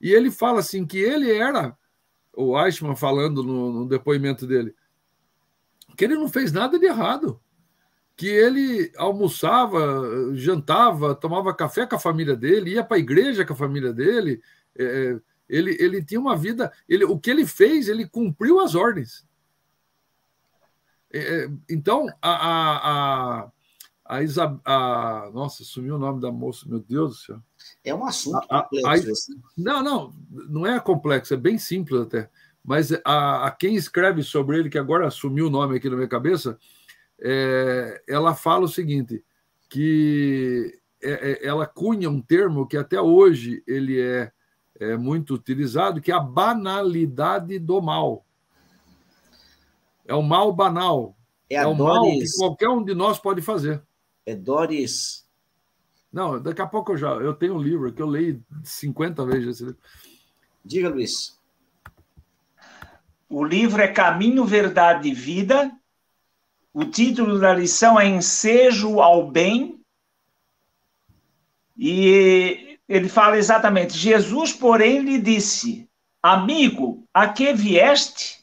E 0.01 0.11
ele 0.11 0.31
fala 0.31 0.61
assim 0.61 0.87
que 0.87 0.99
ele 0.99 1.33
era, 1.33 1.77
o 2.41 2.65
Eichmann 2.65 2.97
falando 2.97 3.43
no, 3.43 3.73
no 3.73 3.89
depoimento 3.89 4.47
dele, 4.47 4.75
que 5.97 6.05
ele 6.05 6.15
não 6.15 6.29
fez 6.29 6.53
nada 6.53 6.79
de 6.79 6.87
errado 6.87 7.41
que 8.21 8.29
ele 8.29 8.93
almoçava, 8.99 9.81
jantava, 10.35 11.15
tomava 11.15 11.55
café 11.55 11.87
com 11.87 11.97
a 11.97 11.99
família 11.99 12.37
dele, 12.37 12.73
ia 12.73 12.85
para 12.85 12.99
a 12.99 13.01
igreja 13.01 13.47
com 13.47 13.55
a 13.55 13.57
família 13.57 13.95
dele. 13.95 14.43
É, 14.79 15.19
ele, 15.49 15.75
ele 15.81 16.05
tinha 16.05 16.21
uma 16.21 16.37
vida. 16.37 16.71
Ele, 16.87 17.07
o 17.07 17.19
que 17.19 17.31
ele 17.31 17.47
fez, 17.47 17.89
ele 17.89 18.07
cumpriu 18.07 18.61
as 18.61 18.75
ordens. 18.75 19.27
É, 21.11 21.19
é 21.19 21.51
então, 21.71 22.09
a, 22.21 22.31
a, 22.31 23.41
a, 23.45 23.53
a, 24.11 24.23
Isab, 24.23 24.61
a 24.65 25.31
Nossa, 25.33 25.63
sumiu 25.63 25.95
o 25.95 25.99
nome 25.99 26.21
da 26.21 26.33
moça, 26.33 26.69
meu 26.69 26.81
Deus 26.81 27.11
do 27.11 27.17
céu. 27.17 27.43
É 27.85 27.95
um 27.95 28.05
assunto 28.05 28.45
complexo. 28.49 29.13
Assim. 29.13 29.41
Não, 29.57 29.83
não, 29.85 30.13
não 30.29 30.67
é 30.67 30.81
complexo, 30.81 31.33
é 31.33 31.37
bem 31.37 31.57
simples 31.57 32.01
até. 32.01 32.29
Mas 32.65 32.91
a, 33.05 33.47
a 33.47 33.51
quem 33.53 33.77
escreve 33.77 34.25
sobre 34.25 34.59
ele, 34.59 34.69
que 34.69 34.79
agora 34.79 35.09
sumiu 35.11 35.47
o 35.47 35.51
nome 35.51 35.77
aqui 35.77 35.89
na 35.89 35.95
minha 35.95 36.09
cabeça, 36.09 36.59
é, 37.21 38.03
ela 38.09 38.35
fala 38.35 38.65
o 38.65 38.69
seguinte, 38.69 39.25
que 39.69 40.77
é, 41.01 41.31
é, 41.31 41.47
ela 41.47 41.65
cunha 41.65 42.11
um 42.11 42.21
termo 42.21 42.67
que 42.67 42.77
até 42.77 43.01
hoje 43.01 43.63
ele 43.65 44.01
é, 44.01 44.33
é 44.81 44.97
muito 44.97 45.35
utilizado, 45.35 46.01
que 46.01 46.11
é 46.11 46.15
a 46.15 46.21
banalidade 46.21 47.61
do 47.61 47.81
mal. 47.81 48.27
É 50.05 50.15
o 50.15 50.23
mal 50.23 50.53
banal. 50.53 51.17
É, 51.49 51.57
é 51.57 51.67
o 51.67 51.75
mal 51.75 52.03
que 52.03 52.25
qualquer 52.37 52.69
um 52.69 52.83
de 52.83 52.95
nós 52.95 53.21
pode 53.21 53.41
fazer. 53.41 53.81
É 54.31 54.37
Doris. 54.37 55.27
Não, 56.13 56.41
daqui 56.41 56.63
a 56.63 56.67
pouco 56.67 56.93
eu 56.93 56.97
já. 56.97 57.09
Eu 57.15 57.35
tenho 57.35 57.57
um 57.57 57.63
livro 57.63 57.93
que 57.93 58.01
eu 58.01 58.07
leio 58.07 58.43
50 58.63 59.25
vezes 59.27 59.49
esse 59.49 59.65
livro. 59.65 59.79
Diga, 60.65 60.89
Luiz. 60.89 61.39
O 63.29 63.45
livro 63.45 63.81
é 63.81 63.89
Caminho, 63.89 64.45
Verdade 64.45 65.09
e 65.09 65.15
Vida, 65.15 65.73
o 66.73 66.85
título 66.85 67.39
da 67.39 67.53
lição 67.53 67.99
é 67.99 68.07
Ensejo 68.07 69.01
ao 69.01 69.31
Bem. 69.31 69.81
E 71.77 72.79
ele 72.89 73.09
fala 73.09 73.39
exatamente: 73.39 73.97
Jesus, 73.97 74.53
porém, 74.53 75.01
lhe 75.01 75.19
disse: 75.19 75.89
Amigo, 76.23 77.05
a 77.13 77.29
que 77.29 77.53
vieste? 77.53 78.40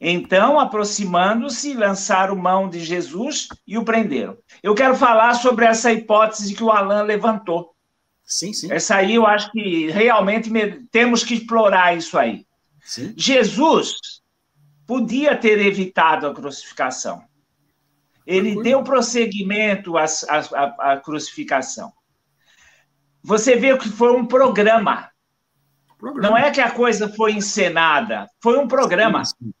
Então, 0.00 0.60
aproximando-se, 0.60 1.72
lançaram 1.72 2.36
mão 2.36 2.68
de 2.68 2.80
Jesus 2.80 3.48
e 3.66 3.78
o 3.78 3.84
prenderam. 3.84 4.36
Eu 4.62 4.74
quero 4.74 4.94
falar 4.94 5.34
sobre 5.34 5.64
essa 5.64 5.92
hipótese 5.92 6.54
que 6.54 6.62
o 6.62 6.70
Alain 6.70 7.06
levantou. 7.06 7.74
Sim, 8.22 8.52
sim. 8.52 8.70
Essa 8.70 8.96
aí 8.96 9.14
eu 9.14 9.26
acho 9.26 9.50
que 9.52 9.88
realmente 9.90 10.50
temos 10.90 11.24
que 11.24 11.34
explorar 11.34 11.96
isso 11.96 12.18
aí. 12.18 12.44
Sim. 12.82 13.14
Jesus 13.16 14.20
podia 14.86 15.36
ter 15.36 15.58
evitado 15.58 16.26
a 16.26 16.34
crucificação. 16.34 17.24
Ele 18.26 18.60
deu 18.62 18.82
prosseguimento 18.82 19.96
à, 19.96 20.04
à, 20.04 20.92
à, 20.92 20.96
crucificação. 20.98 21.92
Você 23.22 23.56
vê 23.56 23.76
que 23.78 23.88
foi 23.88 24.12
um 24.12 24.26
programa. 24.26 25.10
programa. 25.96 26.28
Não 26.28 26.36
é 26.36 26.50
que 26.50 26.60
a 26.60 26.70
coisa 26.70 27.08
foi 27.08 27.32
encenada, 27.32 28.28
foi 28.42 28.58
um 28.58 28.66
programa. 28.66 29.22
Uhum. 29.40 29.52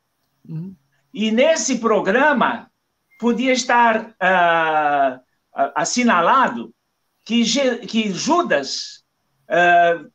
E 1.12 1.30
nesse 1.30 1.78
programa 1.78 2.70
podia 3.18 3.52
estar 3.52 4.10
uh, 4.10 5.20
assinalado 5.74 6.74
que, 7.24 7.44
que 7.86 8.12
Judas, 8.12 9.02
uh, 9.48 10.10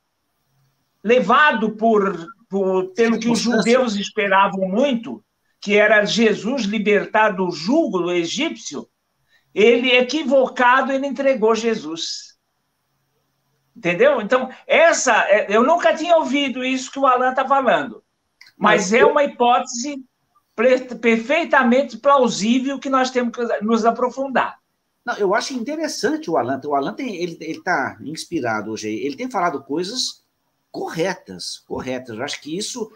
levado 1.04 1.76
por, 1.76 2.28
por 2.50 2.94
pelo 2.94 3.20
que 3.20 3.30
os 3.30 3.40
judeus 3.40 3.96
esperavam 3.96 4.68
muito, 4.68 5.24
que 5.60 5.76
era 5.76 6.06
Jesus 6.06 6.64
libertar 6.64 7.32
do 7.32 7.52
jugo 7.52 8.00
do 8.00 8.12
egípcio, 8.12 8.88
ele, 9.54 9.92
equivocado, 9.92 10.92
ele 10.92 11.06
entregou 11.06 11.54
Jesus. 11.54 12.38
Entendeu? 13.76 14.22
Então, 14.22 14.50
essa, 14.68 15.24
é, 15.30 15.48
eu 15.50 15.64
nunca 15.64 15.96
tinha 15.96 16.18
ouvido 16.18 16.64
isso 16.64 16.92
que 16.92 17.00
o 17.00 17.08
Alan 17.08 17.32
está 17.32 17.48
falando, 17.48 18.04
mas 18.58 18.94
é 18.94 19.06
uma 19.06 19.24
hipótese 19.24 20.04
perfeitamente 20.56 21.98
plausível 21.98 22.80
que 22.80 22.90
nós 22.90 23.10
temos 23.10 23.36
que 23.36 23.64
nos 23.64 23.86
aprofundar. 23.86 24.60
Não, 25.06 25.16
eu 25.18 25.34
acho 25.34 25.54
interessante 25.54 26.30
o 26.30 26.38
Alan. 26.38 26.62
O 26.66 26.76
Alan 26.76 26.94
tem, 26.94 27.16
ele 27.16 27.38
está 27.40 27.98
inspirado 28.02 28.72
hoje. 28.72 28.90
Ele 28.90 29.16
tem 29.16 29.30
falado 29.30 29.64
coisas 29.64 30.24
corretas, 30.72 31.60
corretas. 31.68 32.18
Eu 32.18 32.24
acho 32.24 32.42
que 32.42 32.56
isso 32.56 32.92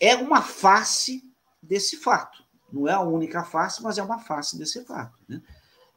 é 0.00 0.16
uma 0.16 0.40
face 0.40 1.22
desse 1.62 1.96
fato. 1.96 2.42
Não 2.72 2.88
é 2.88 2.92
a 2.92 3.00
única 3.00 3.44
face, 3.44 3.82
mas 3.82 3.98
é 3.98 4.02
uma 4.02 4.18
face 4.18 4.58
desse 4.58 4.84
fato. 4.84 5.18
Né? 5.28 5.40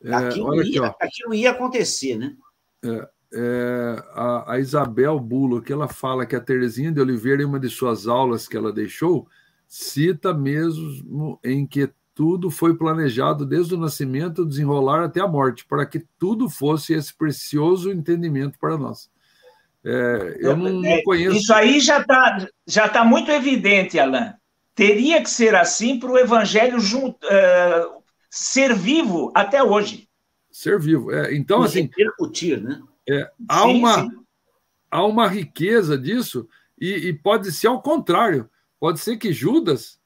É, 0.03 0.13
aquilo, 0.13 0.63
ia, 0.63 0.85
aqui, 0.87 1.05
aquilo 1.05 1.33
ia 1.33 1.51
acontecer, 1.51 2.17
né? 2.17 2.35
É, 2.83 3.09
é, 3.33 4.03
a, 4.13 4.53
a, 4.53 4.59
Isabel 4.59 5.19
Bulo, 5.19 5.61
que 5.61 5.71
ela 5.71 5.87
fala 5.87 6.25
que 6.25 6.35
a 6.35 6.41
Terezinha 6.41 6.91
de 6.91 6.99
Oliveira, 6.99 7.43
em 7.43 7.45
uma 7.45 7.59
de 7.59 7.69
suas 7.69 8.07
aulas 8.07 8.47
que 8.47 8.57
ela 8.57 8.73
deixou, 8.73 9.27
cita 9.71 10.33
mesmo 10.33 11.39
em 11.41 11.65
que 11.65 11.89
tudo 12.13 12.51
foi 12.51 12.75
planejado 12.75 13.45
desde 13.45 13.73
o 13.73 13.77
nascimento, 13.77 14.45
desenrolar 14.45 15.05
até 15.05 15.21
a 15.21 15.27
morte, 15.27 15.65
para 15.65 15.85
que 15.85 16.03
tudo 16.19 16.49
fosse 16.49 16.93
esse 16.93 17.13
precioso 17.13 17.89
entendimento 17.89 18.59
para 18.59 18.77
nós. 18.77 19.09
É, 19.81 20.37
eu 20.41 20.57
não, 20.57 20.73
não, 20.73 20.85
é, 20.85 21.01
conheço. 21.03 21.37
Isso 21.37 21.53
aí 21.53 21.79
já 21.79 22.01
está 22.01 22.45
já 22.67 22.89
tá 22.89 23.05
muito 23.05 23.31
evidente, 23.31 23.97
Alain. 23.97 24.33
Teria 24.75 25.23
que 25.23 25.29
ser 25.29 25.55
assim 25.55 25.97
para 25.97 26.11
o 26.11 26.17
evangelho 26.17 26.77
junto, 26.77 27.25
uh, 27.25 28.03
ser 28.29 28.75
vivo 28.75 29.31
até 29.33 29.63
hoje. 29.63 30.09
Ser 30.51 30.77
vivo. 30.81 31.13
É, 31.13 31.33
então, 31.33 31.61
e 31.61 31.65
assim. 31.65 31.81
Repercutir, 31.83 32.61
né? 32.61 32.81
É, 33.09 33.31
há, 33.47 33.63
sim, 33.63 33.79
uma, 33.79 34.01
sim. 34.01 34.09
há 34.91 35.05
uma 35.05 35.27
riqueza 35.29 35.97
disso, 35.97 36.45
e, 36.79 37.07
e 37.07 37.13
pode 37.13 37.53
ser 37.53 37.67
ao 37.67 37.81
contrário. 37.81 38.49
Pode 38.81 38.99
ser 38.99 39.17
que 39.17 39.31
Judas 39.31 40.01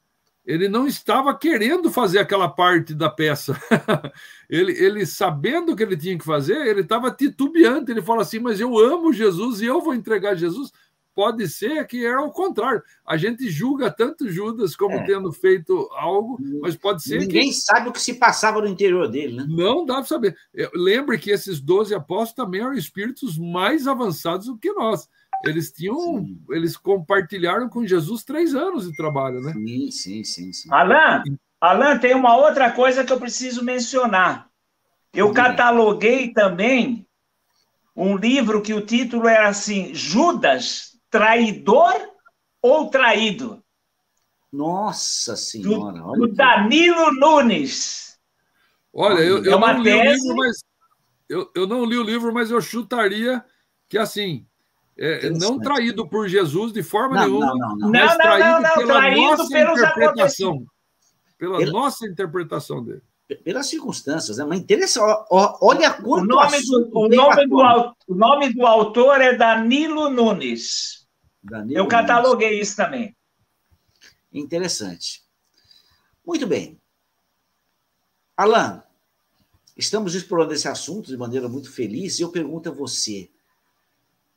ele 0.45 0.67
não 0.67 0.85
estava 0.85 1.33
querendo 1.33 1.89
fazer 1.89 2.19
aquela 2.19 2.49
parte 2.49 2.93
da 2.93 3.09
peça. 3.09 3.57
ele, 4.49 4.73
ele, 4.73 5.05
sabendo 5.05 5.75
que 5.75 5.81
ele 5.81 5.95
tinha 5.95 6.17
que 6.17 6.25
fazer, 6.25 6.67
ele 6.67 6.81
estava 6.81 7.09
titubeante. 7.09 7.89
Ele 7.89 8.01
fala 8.01 8.21
assim: 8.21 8.37
Mas 8.37 8.59
eu 8.59 8.77
amo 8.77 9.13
Jesus 9.13 9.61
e 9.61 9.65
eu 9.65 9.81
vou 9.81 9.95
entregar 9.95 10.35
Jesus. 10.35 10.71
Pode 11.15 11.47
ser 11.47 11.87
que 11.87 12.05
era 12.05 12.21
o 12.21 12.29
contrário. 12.29 12.83
A 13.07 13.15
gente 13.15 13.49
julga 13.49 13.89
tanto 13.89 14.29
Judas 14.29 14.75
como 14.75 14.95
é. 14.95 15.05
tendo 15.05 15.31
feito 15.31 15.89
algo, 15.93 16.37
mas 16.61 16.75
pode 16.75 17.01
ser 17.01 17.19
Ninguém 17.21 17.47
que... 17.47 17.55
sabe 17.55 17.87
o 17.87 17.93
que 17.93 18.01
se 18.01 18.15
passava 18.15 18.59
no 18.59 18.67
interior 18.67 19.07
dele, 19.09 19.37
né? 19.37 19.45
Não 19.47 19.85
dá 19.85 19.95
para 19.95 20.03
saber. 20.03 20.35
Lembre 20.73 21.17
que 21.17 21.31
esses 21.31 21.61
12 21.61 21.95
apóstolos 21.95 22.33
também 22.33 22.59
eram 22.59 22.73
espíritos 22.73 23.37
mais 23.37 23.87
avançados 23.87 24.47
do 24.47 24.57
que 24.57 24.73
nós. 24.73 25.07
Eles 25.45 25.71
tinham, 25.71 25.97
sim. 25.97 26.41
eles 26.49 26.75
compartilharam 26.75 27.69
com 27.69 27.85
Jesus 27.85 28.23
três 28.23 28.55
anos 28.55 28.89
de 28.89 28.95
trabalho, 28.95 29.41
né? 29.41 29.53
Sim, 29.53 29.91
sim, 29.91 30.23
sim. 30.23 30.53
sim. 30.53 30.69
Alain, 30.71 31.37
Alain, 31.61 31.99
tem 31.99 32.15
uma 32.15 32.35
outra 32.35 32.71
coisa 32.71 33.03
que 33.03 33.13
eu 33.13 33.19
preciso 33.19 33.63
mencionar. 33.63 34.49
Eu 35.13 35.31
cataloguei 35.33 36.33
também 36.33 37.07
um 37.95 38.17
livro 38.17 38.61
que 38.61 38.73
o 38.73 38.85
título 38.85 39.27
era 39.27 39.47
assim: 39.47 39.93
Judas, 39.93 40.97
traidor 41.09 41.93
ou 42.61 42.89
traído? 42.89 43.63
Nossa 44.51 45.35
Senhora! 45.35 45.99
Do, 45.99 46.11
do 46.13 46.33
Danilo 46.33 47.11
Nunes. 47.13 48.19
Olha, 48.93 49.19
eu, 49.19 49.43
eu 49.43 49.57
é 49.57 49.59
não 49.59 49.81
li 49.81 49.91
tese... 49.91 49.99
o 49.99 50.13
livro, 50.13 50.35
mas 50.37 50.63
eu, 51.29 51.51
eu 51.55 51.67
não 51.67 51.85
li 51.85 51.97
o 51.97 52.03
livro, 52.03 52.33
mas 52.33 52.51
eu 52.51 52.61
chutaria 52.61 53.43
que 53.87 53.97
assim 53.97 54.45
é, 54.97 55.29
não 55.29 55.59
traído 55.59 56.07
por 56.07 56.27
Jesus 56.27 56.71
de 56.71 56.81
forma 56.81 57.15
não, 57.15 57.25
nenhuma, 57.25 57.53
não, 57.55 57.75
não, 57.77 57.91
mas 57.91 58.15
traído 58.15 58.73
pela 58.75 58.93
traído 58.93 59.21
nossa 59.21 59.59
interpretação. 59.59 60.65
Pela, 61.37 61.57
pela, 61.57 61.71
nossa 61.71 62.07
interpretação 62.07 62.83
dele. 62.83 63.01
Pelas 63.43 63.67
circunstâncias, 63.67 64.39
é 64.39 64.43
uma 64.43 64.55
interessante. 64.55 65.03
Olha 65.29 65.91
quanto 65.91 66.23
o 66.23 66.25
nome, 66.25 66.61
do, 66.61 66.91
o, 66.93 67.09
nome 67.09 67.47
do, 67.47 67.95
o 68.07 68.15
nome 68.15 68.53
do 68.53 68.65
autor 68.65 69.19
é 69.19 69.35
Danilo 69.35 70.09
Nunes. 70.09 71.05
Danilo 71.43 71.79
Eu 71.79 71.87
cataloguei 71.87 72.51
Nunes. 72.51 72.67
isso 72.67 72.77
também. 72.77 73.15
Interessante. 74.31 75.23
Muito 76.25 76.47
bem. 76.47 76.79
Alan, 78.37 78.83
estamos 79.75 80.15
explorando 80.15 80.53
esse 80.53 80.67
assunto 80.67 81.07
de 81.07 81.17
maneira 81.17 81.49
muito 81.49 81.71
feliz 81.71 82.19
e 82.19 82.21
eu 82.21 82.31
pergunto 82.31 82.69
a 82.69 82.71
você: 82.71 83.29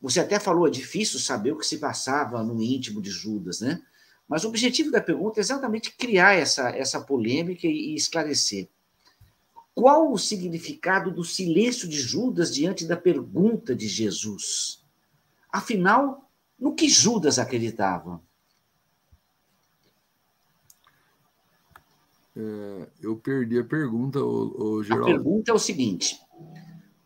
você 0.00 0.20
até 0.20 0.38
falou, 0.38 0.66
é 0.66 0.70
difícil 0.70 1.18
saber 1.18 1.52
o 1.52 1.58
que 1.58 1.66
se 1.66 1.78
passava 1.78 2.42
no 2.42 2.62
íntimo 2.62 3.02
de 3.02 3.10
Judas, 3.10 3.60
né? 3.60 3.82
Mas 4.28 4.44
o 4.44 4.48
objetivo 4.48 4.90
da 4.90 5.00
pergunta 5.00 5.40
é 5.40 5.42
exatamente 5.42 5.96
criar 5.96 6.34
essa, 6.34 6.68
essa 6.70 7.00
polêmica 7.00 7.66
e, 7.66 7.92
e 7.92 7.94
esclarecer. 7.94 8.68
Qual 9.74 10.12
o 10.12 10.18
significado 10.18 11.10
do 11.10 11.24
silêncio 11.24 11.88
de 11.88 12.00
Judas 12.00 12.54
diante 12.54 12.84
da 12.84 12.96
pergunta 12.96 13.74
de 13.74 13.88
Jesus? 13.88 14.84
Afinal, 15.50 16.28
no 16.58 16.74
que 16.74 16.88
Judas 16.88 17.38
acreditava? 17.38 18.20
É, 22.36 22.88
eu 23.00 23.16
perdi 23.16 23.58
a 23.58 23.64
pergunta, 23.64 24.20
o, 24.20 24.76
o 24.76 24.84
Geraldo. 24.84 25.04
A 25.04 25.14
pergunta 25.14 25.50
é 25.50 25.54
o 25.54 25.58
seguinte: 25.58 26.20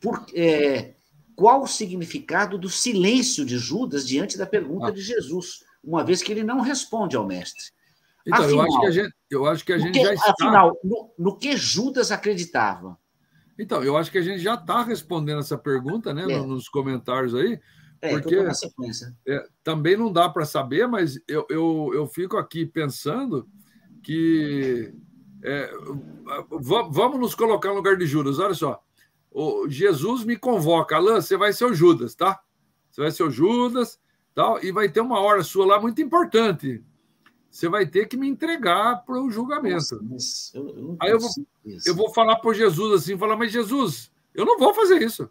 por, 0.01 0.27
é, 0.35 0.95
qual 1.35 1.63
o 1.63 1.67
significado 1.67 2.59
do 2.59 2.69
silêncio 2.69 3.45
de 3.45 3.59
Judas 3.59 4.07
diante 4.07 4.37
da 4.37 4.47
pergunta 4.47 4.89
ah. 4.89 4.91
de 4.91 5.01
Jesus, 5.01 5.65
uma 5.83 6.05
vez 6.05 6.23
que 6.23 6.33
ele 6.33 6.45
não 6.45 6.61
responde 6.61 7.17
ao 7.17 7.27
mestre. 7.27 7.65
Então, 8.27 8.45
afinal, 8.45 8.59
eu 8.59 8.63
acho 8.63 8.81
que 8.81 8.87
a 8.87 8.91
gente, 8.91 9.15
eu 9.31 9.47
acho 9.47 9.65
que 9.65 9.73
a 9.73 9.79
gente 9.79 9.99
que, 9.99 10.05
já 10.05 10.15
está... 10.15 10.31
Afinal, 10.31 10.79
no, 10.85 11.11
no, 11.19 11.37
que 11.37 11.57
Judas 11.57 12.13
acreditava? 12.13 12.97
Então, 13.59 13.83
eu 13.83 13.97
acho 13.97 14.11
que 14.11 14.19
a 14.19 14.23
gente 14.23 14.41
já 14.41 14.55
está 14.55 14.83
respondendo 14.83 15.41
essa 15.41 15.59
pergunta 15.59 16.15
né, 16.15 16.23
é. 16.23 16.41
nos 16.41 16.69
comentários 16.69 17.35
aí, 17.35 17.61
é, 18.01 18.11
porque 18.11 18.37
é, 19.27 19.45
também 19.63 19.97
não 19.97 20.13
dá 20.13 20.29
para 20.29 20.45
saber, 20.45 20.87
mas 20.87 21.19
eu, 21.29 21.47
eu, 21.49 21.91
eu 21.95 22.07
fico 22.07 22.37
aqui 22.37 22.65
pensando 22.67 23.49
que 24.03 24.93
é, 25.45 25.71
vamos 26.91 27.21
nos 27.21 27.35
colocar 27.35 27.69
no 27.69 27.77
lugar 27.77 27.97
de 27.97 28.07
Judas. 28.07 28.39
Olha 28.39 28.55
só, 28.55 28.83
o 29.33 29.69
Jesus 29.69 30.25
me 30.25 30.37
convoca, 30.37 30.97
Alain, 30.97 31.21
você 31.21 31.37
vai 31.37 31.53
ser 31.53 31.65
o 31.65 31.75
Judas, 31.75 32.15
tá? 32.15 32.41
Você 32.91 33.01
vai 33.01 33.11
ser 33.11 33.23
o 33.23 33.31
Judas, 33.31 33.99
tal, 34.35 34.63
e 34.63 34.71
vai 34.71 34.89
ter 34.89 35.01
uma 35.01 35.21
hora 35.21 35.43
sua 35.43 35.67
lá 35.67 35.81
muito 35.81 36.01
importante. 36.03 36.85
Você 37.51 37.69
vai 37.69 37.87
ter 37.87 38.07
que 38.07 38.17
me 38.17 38.29
entregar 38.29 39.05
para 39.05 39.21
o 39.21 39.31
julgamento. 39.31 40.03
Nossa, 40.03 40.57
eu, 40.57 40.69
eu 40.69 40.97
Aí 41.01 41.11
eu 41.11 41.21
vou, 41.21 41.31
eu 41.87 41.95
vou 41.95 42.13
falar 42.13 42.37
para 42.37 42.53
Jesus 42.55 43.03
assim, 43.03 43.19
falar, 43.19 43.37
mas 43.37 43.53
Jesus, 43.53 44.11
eu 44.35 44.45
não 44.45 44.59
vou 44.59 44.73
fazer 44.73 45.03
isso. 45.03 45.29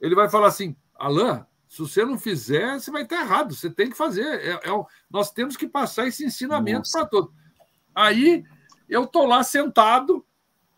Ele 0.00 0.14
vai 0.14 0.28
falar 0.28 0.46
assim, 0.46 0.76
Alain, 0.94 1.44
se 1.68 1.80
você 1.80 2.04
não 2.04 2.18
fizer, 2.18 2.78
você 2.78 2.90
vai 2.90 3.02
estar 3.02 3.20
errado. 3.20 3.54
Você 3.54 3.68
tem 3.68 3.90
que 3.90 3.96
fazer. 3.96 4.24
É, 4.24 4.52
é, 4.52 4.84
nós 5.10 5.30
temos 5.30 5.56
que 5.56 5.68
passar 5.68 6.06
esse 6.06 6.24
ensinamento 6.24 6.90
para 6.90 7.06
todos. 7.06 7.32
Aí 7.94 8.44
eu 8.88 9.04
estou 9.04 9.26
lá 9.26 9.42
sentado, 9.42 10.24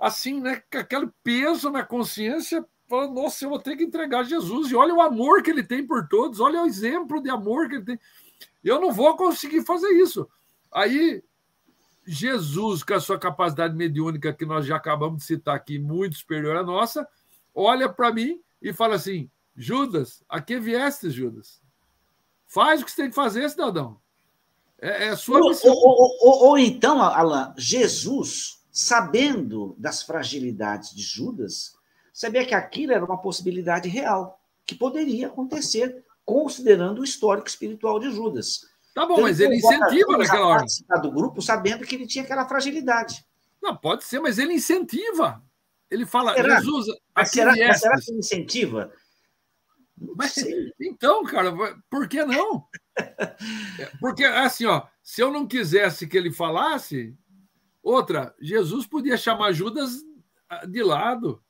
assim, 0.00 0.40
né, 0.40 0.62
com 0.72 0.78
aquele 0.78 1.10
peso 1.22 1.68
na 1.68 1.84
consciência, 1.84 2.64
falando, 2.88 3.14
nossa, 3.14 3.44
eu 3.44 3.50
vou 3.50 3.58
ter 3.58 3.76
que 3.76 3.84
entregar 3.84 4.24
Jesus, 4.24 4.70
e 4.70 4.74
olha 4.74 4.94
o 4.94 5.02
amor 5.02 5.42
que 5.42 5.50
ele 5.50 5.62
tem 5.62 5.86
por 5.86 6.08
todos, 6.08 6.40
olha 6.40 6.62
o 6.62 6.66
exemplo 6.66 7.22
de 7.22 7.28
amor 7.28 7.68
que 7.68 7.76
ele 7.76 7.84
tem. 7.84 8.00
Eu 8.64 8.80
não 8.80 8.90
vou 8.90 9.14
conseguir 9.14 9.62
fazer 9.62 9.90
isso. 9.90 10.26
Aí, 10.72 11.22
Jesus, 12.06 12.82
com 12.82 12.94
a 12.94 13.00
sua 13.00 13.18
capacidade 13.18 13.76
mediúnica, 13.76 14.32
que 14.32 14.46
nós 14.46 14.64
já 14.64 14.76
acabamos 14.76 15.18
de 15.18 15.24
citar 15.24 15.54
aqui, 15.54 15.78
muito 15.78 16.16
superior 16.16 16.56
à 16.56 16.62
nossa, 16.62 17.06
olha 17.54 17.88
para 17.88 18.12
mim 18.12 18.40
e 18.60 18.72
fala 18.72 18.94
assim: 18.94 19.30
Judas, 19.54 20.24
a 20.28 20.40
que 20.40 20.58
vieste, 20.58 21.10
Judas? 21.10 21.60
Faz 22.46 22.80
o 22.80 22.84
que 22.84 22.90
você 22.90 23.02
tem 23.02 23.10
que 23.10 23.14
fazer, 23.14 23.48
cidadão. 23.48 24.00
É, 24.80 25.08
é 25.08 25.16
sua 25.16 25.40
missão. 25.40 25.70
Ou, 25.70 25.78
ou, 25.78 26.18
ou, 26.20 26.48
ou 26.48 26.58
então, 26.58 27.00
Alain, 27.00 27.52
Jesus 27.56 28.59
sabendo 28.70 29.74
das 29.78 30.02
fragilidades 30.02 30.94
de 30.94 31.02
Judas, 31.02 31.74
sabia 32.12 32.46
que 32.46 32.54
aquilo 32.54 32.92
era 32.92 33.04
uma 33.04 33.18
possibilidade 33.18 33.88
real, 33.88 34.40
que 34.64 34.74
poderia 34.74 35.26
acontecer, 35.26 36.04
considerando 36.24 37.00
o 37.00 37.04
histórico 37.04 37.48
espiritual 37.48 37.98
de 37.98 38.10
Judas. 38.10 38.68
Tá 38.94 39.06
bom, 39.06 39.14
então, 39.14 39.24
mas 39.24 39.40
ele 39.40 39.56
incentiva 39.56 40.16
naquela 40.16 40.46
hora. 40.46 40.64
do 41.02 41.10
grupo 41.10 41.40
sabendo 41.40 41.84
que 41.84 41.94
ele 41.94 42.06
tinha 42.06 42.24
aquela 42.24 42.46
fragilidade. 42.46 43.24
Não, 43.62 43.76
pode 43.76 44.04
ser, 44.04 44.20
mas 44.20 44.38
ele 44.38 44.54
incentiva. 44.54 45.42
Ele 45.90 46.06
fala, 46.06 46.34
será? 46.34 46.56
Jesus, 46.56 46.86
mas 47.14 47.30
será, 47.30 47.54
mas 47.56 47.80
será 47.80 48.00
que 48.00 48.10
ele 48.10 48.18
incentiva? 48.18 48.92
Mas, 50.16 50.34
então, 50.80 51.22
cara, 51.24 51.52
por 51.90 52.08
que 52.08 52.24
não? 52.24 52.66
Porque, 54.00 54.24
assim, 54.24 54.64
ó, 54.64 54.86
se 55.02 55.20
eu 55.20 55.30
não 55.30 55.46
quisesse 55.46 56.06
que 56.06 56.16
ele 56.16 56.32
falasse, 56.32 57.14
Outra, 57.90 58.32
Jesus 58.40 58.86
podia 58.86 59.16
chamar 59.16 59.50
Judas 59.50 60.04
ah, 60.48 60.64
de 60.64 60.80
lado. 60.80 61.42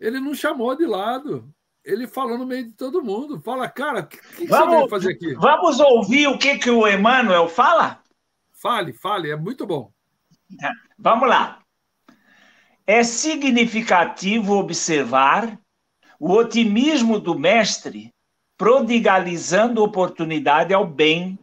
Ele 0.00 0.18
não 0.18 0.34
chamou 0.34 0.74
de 0.74 0.86
lado. 0.86 1.54
Ele 1.84 2.06
falou 2.06 2.38
no 2.38 2.46
meio 2.46 2.64
de 2.64 2.72
todo 2.72 3.04
mundo. 3.04 3.38
Fala, 3.38 3.68
cara, 3.68 4.00
o 4.00 4.06
que, 4.06 4.16
que 4.16 4.46
vamos, 4.46 4.68
você 4.68 4.76
veio 4.76 4.88
fazer 4.88 5.12
aqui? 5.12 5.34
Vamos 5.34 5.78
ouvir 5.78 6.28
o 6.28 6.38
que, 6.38 6.56
que 6.56 6.70
o 6.70 6.88
Emmanuel 6.88 7.50
fala? 7.50 8.02
Fale, 8.50 8.94
fale, 8.94 9.30
é 9.30 9.36
muito 9.36 9.66
bom. 9.66 9.92
É, 10.62 10.70
vamos 10.98 11.28
lá. 11.28 11.60
É 12.86 13.04
significativo 13.04 14.54
observar 14.54 15.60
o 16.18 16.32
otimismo 16.32 17.20
do 17.20 17.38
mestre 17.38 18.10
prodigalizando 18.56 19.84
oportunidade 19.84 20.72
ao 20.72 20.86
bem 20.86 21.38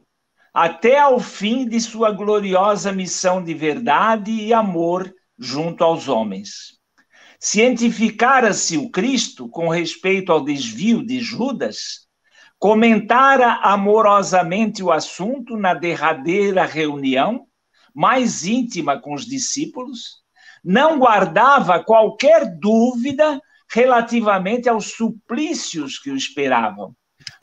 até 0.54 1.00
ao 1.00 1.20
fim 1.20 1.68
de 1.68 1.82
sua 1.82 2.12
gloriosa 2.12 2.92
missão 2.92 3.44
de 3.44 3.54
verdade 3.54 4.32
e 4.32 4.54
amor 4.54 5.12
junto 5.38 5.84
aos 5.84 6.08
homens. 6.08 6.78
Cientificara-se 7.40 8.78
o 8.78 8.90
Cristo 8.90 9.50
com 9.50 9.68
respeito 9.68 10.32
ao 10.32 10.44
desvio 10.44 11.06
de 11.06 11.20
Judas, 11.20 12.08
comentara 12.60 13.60
amorosamente 13.64 14.82
o 14.84 14.92
assunto 14.92 15.58
na 15.58 15.74
derradeira 15.74 16.66
reunião, 16.66 17.46
mais 17.94 18.46
íntima 18.46 19.00
com 19.02 19.14
os 19.14 19.26
discípulos, 19.26 20.24
não 20.64 20.98
guardava 20.98 21.84
qualquer 21.84 22.58
dúvida 22.58 23.42
relativamente 23.70 24.70
aos 24.70 24.92
suplícios 24.92 26.00
que 26.00 26.12
o 26.12 26.16
esperavam. 26.16 26.96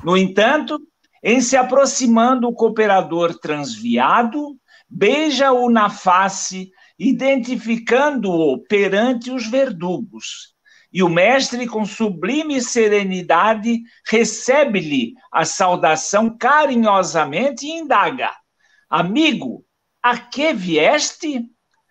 No 0.02 0.16
entanto, 0.16 0.80
em 1.22 1.40
se 1.40 1.56
aproximando 1.56 2.48
o 2.48 2.54
cooperador 2.54 3.38
transviado, 3.38 4.56
beija-o 4.88 5.70
na 5.70 5.90
face, 5.90 6.70
identificando-o 6.98 8.58
perante 8.64 9.30
os 9.30 9.46
verdugos. 9.46 10.54
E 10.92 11.02
o 11.02 11.08
mestre, 11.08 11.68
com 11.68 11.84
sublime 11.84 12.60
serenidade, 12.60 13.80
recebe-lhe 14.08 15.14
a 15.30 15.44
saudação 15.44 16.36
carinhosamente 16.36 17.66
e 17.66 17.78
indaga: 17.78 18.32
Amigo, 18.88 19.64
a 20.02 20.18
que 20.18 20.52
vieste? 20.52 21.44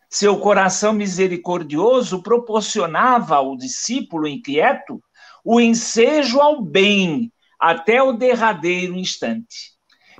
Seu 0.10 0.40
coração 0.40 0.92
misericordioso 0.92 2.24
proporcionava 2.24 3.36
ao 3.36 3.56
discípulo 3.56 4.28
inquieto 4.28 5.00
o 5.46 5.62
ensejo 5.62 6.42
ao 6.42 6.62
bem 6.62 7.32
até 7.60 8.02
o 8.02 8.14
derradeiro 8.14 8.95
instante. 8.95 9.73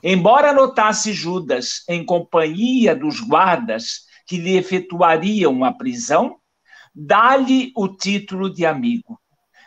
Embora 0.03 0.53
notasse 0.53 1.13
Judas 1.13 1.83
em 1.87 2.05
companhia 2.05 2.95
dos 2.95 3.19
guardas 3.19 4.01
que 4.25 4.37
lhe 4.37 4.55
efetuariam 4.55 5.63
a 5.63 5.73
prisão, 5.73 6.37
dá-lhe 6.93 7.71
o 7.75 7.87
título 7.87 8.53
de 8.53 8.65
amigo. 8.65 9.19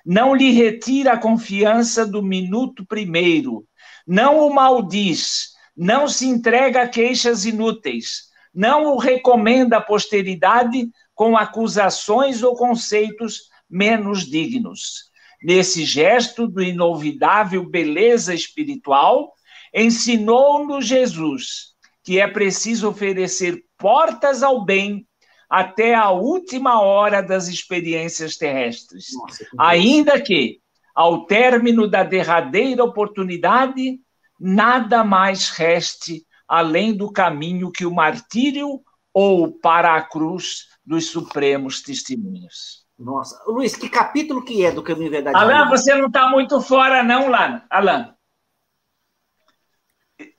Não 0.05 0.35
lhe 0.35 0.51
retira 0.51 1.13
a 1.13 1.19
confiança 1.19 2.07
do 2.07 2.23
minuto 2.23 2.85
primeiro, 2.85 3.65
não 4.07 4.47
o 4.47 4.53
maldiz, 4.53 5.53
não 5.77 6.09
se 6.09 6.27
entrega 6.27 6.83
a 6.83 6.89
queixas 6.89 7.45
inúteis, 7.45 8.25
não 8.53 8.95
o 8.95 8.99
recomenda 8.99 9.79
à 9.79 9.81
posteridade 9.81 10.91
com 11.15 11.37
acusações 11.37 12.43
ou 12.43 12.57
conceitos 12.57 13.43
menos 13.69 14.27
dignos. 14.27 15.12
Nesse 15.43 15.85
gesto 15.85 16.47
do 16.47 16.63
inolvidável 16.63 17.69
beleza 17.69 18.35
espiritual, 18.35 19.33
ensinou-nos 19.75 20.87
Jesus 20.87 21.73
que 22.05 22.19
é 22.19 22.27
preciso 22.27 22.89
oferecer 22.89 23.63
portas 23.79 24.43
ao 24.43 24.65
bem 24.65 25.07
até 25.49 25.95
a 25.95 26.11
última 26.11 26.81
hora 26.81 27.23
das 27.23 27.47
experiências 27.47 28.37
terrestres. 28.37 29.07
Nossa, 29.15 29.47
Ainda 29.59 30.21
que, 30.21 30.61
ao 30.95 31.27
término 31.27 31.87
da 31.87 32.03
derradeira 32.03 32.83
oportunidade, 32.83 34.01
nada 34.41 35.05
mais 35.05 35.51
reste 35.51 36.27
além 36.49 36.95
do 36.95 37.11
caminho 37.11 37.71
que 37.71 37.87
o 37.87 37.95
martírio 37.95 38.81
ou 39.13 39.53
para 39.53 39.95
a 39.95 40.03
cruz 40.03 40.67
dos 40.85 41.11
supremos 41.11 41.83
testemunhos. 41.83 42.82
Nossa, 43.03 43.43
Luiz, 43.49 43.75
que 43.75 43.89
capítulo 43.89 44.45
que 44.45 44.65
é 44.65 44.71
do 44.71 44.81
Caminho 44.81 45.11
Verdade? 45.11 45.37
Alain, 45.37 45.69
você 45.69 45.93
não 45.93 46.07
está 46.07 46.31
muito 46.31 46.61
fora, 46.61 47.03
não, 47.03 47.35
Alain. 47.69 48.15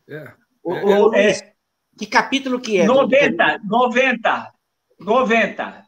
É. 0.08 0.34
O, 0.64 0.74
é, 0.74 0.86
o, 0.86 0.90
é, 0.90 1.00
Luiz, 1.00 1.44
que 1.98 2.08
capítulo 2.08 2.62
que 2.62 2.80
é? 2.80 2.86
90, 2.86 3.60
90, 3.66 4.54
90. 4.98 5.84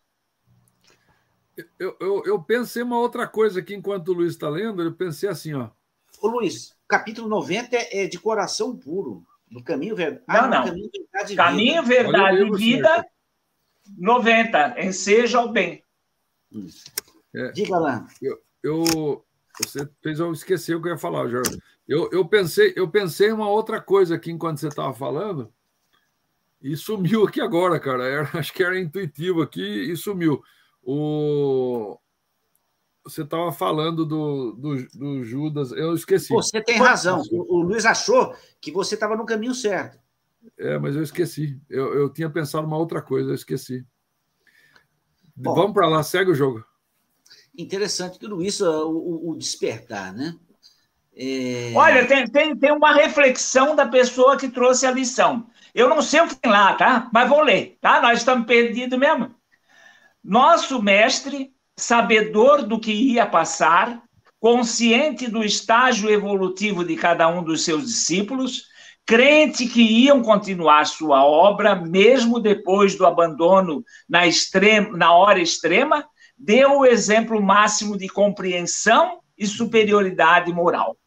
Eu, 1.80 1.96
eu, 1.98 2.24
eu 2.26 2.44
pensei 2.44 2.84
uma 2.84 3.00
outra 3.00 3.26
coisa 3.26 3.62
aqui 3.62 3.74
enquanto 3.74 4.10
o 4.10 4.14
Luiz 4.14 4.34
está 4.34 4.50
lendo, 4.50 4.82
eu 4.82 4.94
pensei 4.94 5.30
assim, 5.30 5.54
ó. 5.54 5.70
Ô 6.22 6.28
Luiz, 6.28 6.76
capítulo 6.90 7.30
90 7.30 7.78
é 7.92 8.06
de 8.06 8.20
coração 8.20 8.76
puro, 8.76 9.24
do 9.50 9.64
caminho 9.64 9.96
verdade. 9.96 10.26
Ah, 10.28 10.42
não, 10.42 10.50
não. 10.50 10.66
Caminho 10.66 10.90
verdade, 10.92 11.36
caminho, 11.38 11.84
vida. 11.84 12.04
verdade 12.04 12.42
e 12.42 12.52
vida, 12.52 13.08
90, 13.98 14.82
enseja 14.84 15.40
o 15.40 15.48
bem. 15.54 15.85
É, 17.34 17.52
Diga 17.52 17.78
lá. 17.78 18.08
Eu, 18.22 18.42
eu, 18.64 19.26
você 19.60 19.88
fez 20.02 20.20
eu 20.20 20.32
esquecer 20.32 20.76
o 20.76 20.82
que 20.82 20.88
eu 20.88 20.94
ia 20.94 20.98
falar, 20.98 21.28
Jorge. 21.28 21.58
Eu, 21.88 22.10
eu, 22.12 22.26
pensei, 22.26 22.74
eu 22.76 22.90
pensei 22.90 23.32
uma 23.32 23.50
outra 23.50 23.82
coisa 23.82 24.16
aqui 24.16 24.32
enquanto 24.32 24.60
você 24.60 24.68
estava 24.68 24.94
falando 24.94 25.54
e 26.62 26.76
sumiu 26.76 27.26
aqui 27.26 27.40
agora, 27.40 27.80
cara. 27.80 28.06
Era, 28.06 28.30
acho 28.40 28.54
que 28.54 28.64
era 28.64 28.80
intuitivo 28.80 29.42
aqui 29.42 29.62
e 29.62 29.96
sumiu. 29.96 30.42
O, 30.82 31.98
você 33.04 33.22
estava 33.22 33.52
falando 33.52 34.04
do, 34.04 34.54
do, 34.54 34.88
do, 34.98 35.24
Judas, 35.24 35.72
eu 35.72 35.94
esqueci. 35.94 36.34
Você 36.34 36.62
tem 36.62 36.78
razão. 36.78 37.22
O, 37.32 37.58
o 37.58 37.62
Luiz 37.62 37.86
achou 37.86 38.36
que 38.60 38.72
você 38.72 38.96
estava 38.96 39.16
no 39.16 39.26
caminho 39.26 39.54
certo. 39.54 40.00
É, 40.58 40.78
mas 40.80 40.96
eu 40.96 41.04
esqueci. 41.04 41.60
Eu, 41.70 41.94
eu 41.94 42.10
tinha 42.10 42.30
pensado 42.30 42.66
uma 42.66 42.78
outra 42.78 43.02
coisa, 43.02 43.30
eu 43.30 43.36
esqueci. 43.36 43.86
Bom, 45.36 45.54
Vamos 45.54 45.74
para 45.74 45.88
lá, 45.88 46.02
segue 46.02 46.32
o 46.32 46.36
jogo. 46.36 46.64
Interessante 47.58 48.20
tudo 48.20 48.42
isso, 48.42 48.66
o, 48.66 49.32
o 49.32 49.38
despertar, 49.38 50.14
né? 50.14 50.36
É... 51.16 51.72
Olha, 51.76 52.06
tem, 52.06 52.28
tem, 52.28 52.56
tem 52.56 52.72
uma 52.72 52.94
reflexão 52.94 53.76
da 53.76 53.88
pessoa 53.88 54.38
que 54.38 54.50
trouxe 54.50 54.86
a 54.86 54.92
lição. 54.92 55.48
Eu 55.74 55.90
não 55.90 56.02
sei 56.02 56.22
o 56.22 56.28
que 56.28 56.36
tem 56.36 56.52
lá, 56.52 56.74
tá? 56.74 57.10
Mas 57.14 57.30
vou 57.30 57.42
ler, 57.42 57.78
tá? 57.82 58.02
Nós 58.02 58.20
estamos 58.20 58.46
perdidos 58.46 58.98
mesmo. 59.00 59.34
Nosso 60.24 60.82
mestre 60.82 61.54
sabedor 61.78 62.64
do 62.64 62.80
que 62.80 62.92
ia 62.92 63.26
passar, 63.26 64.02
consciente 64.40 65.28
do 65.30 65.44
estágio 65.44 66.10
evolutivo 66.10 66.84
de 66.84 66.96
cada 66.96 67.28
um 67.28 67.44
dos 67.44 67.64
seus 67.64 67.86
discípulos, 67.86 68.68
crente 69.06 69.68
que 69.68 69.82
iam 69.82 70.24
continuar 70.24 70.86
sua 70.86 71.24
obra 71.24 71.76
mesmo 71.76 72.40
depois 72.40 72.96
do 72.96 73.06
abandono 73.06 73.84
na, 74.10 74.26
extrema, 74.26 74.98
na 74.98 75.14
hora 75.14 75.40
extrema, 75.40 76.06
deu 76.38 76.80
o 76.80 76.86
exemplo 76.86 77.42
máximo 77.42 77.98
de 77.98 78.08
compreensão 78.10 79.20
e 79.38 79.46
superioridade 79.46 80.52
moral. 80.52 80.98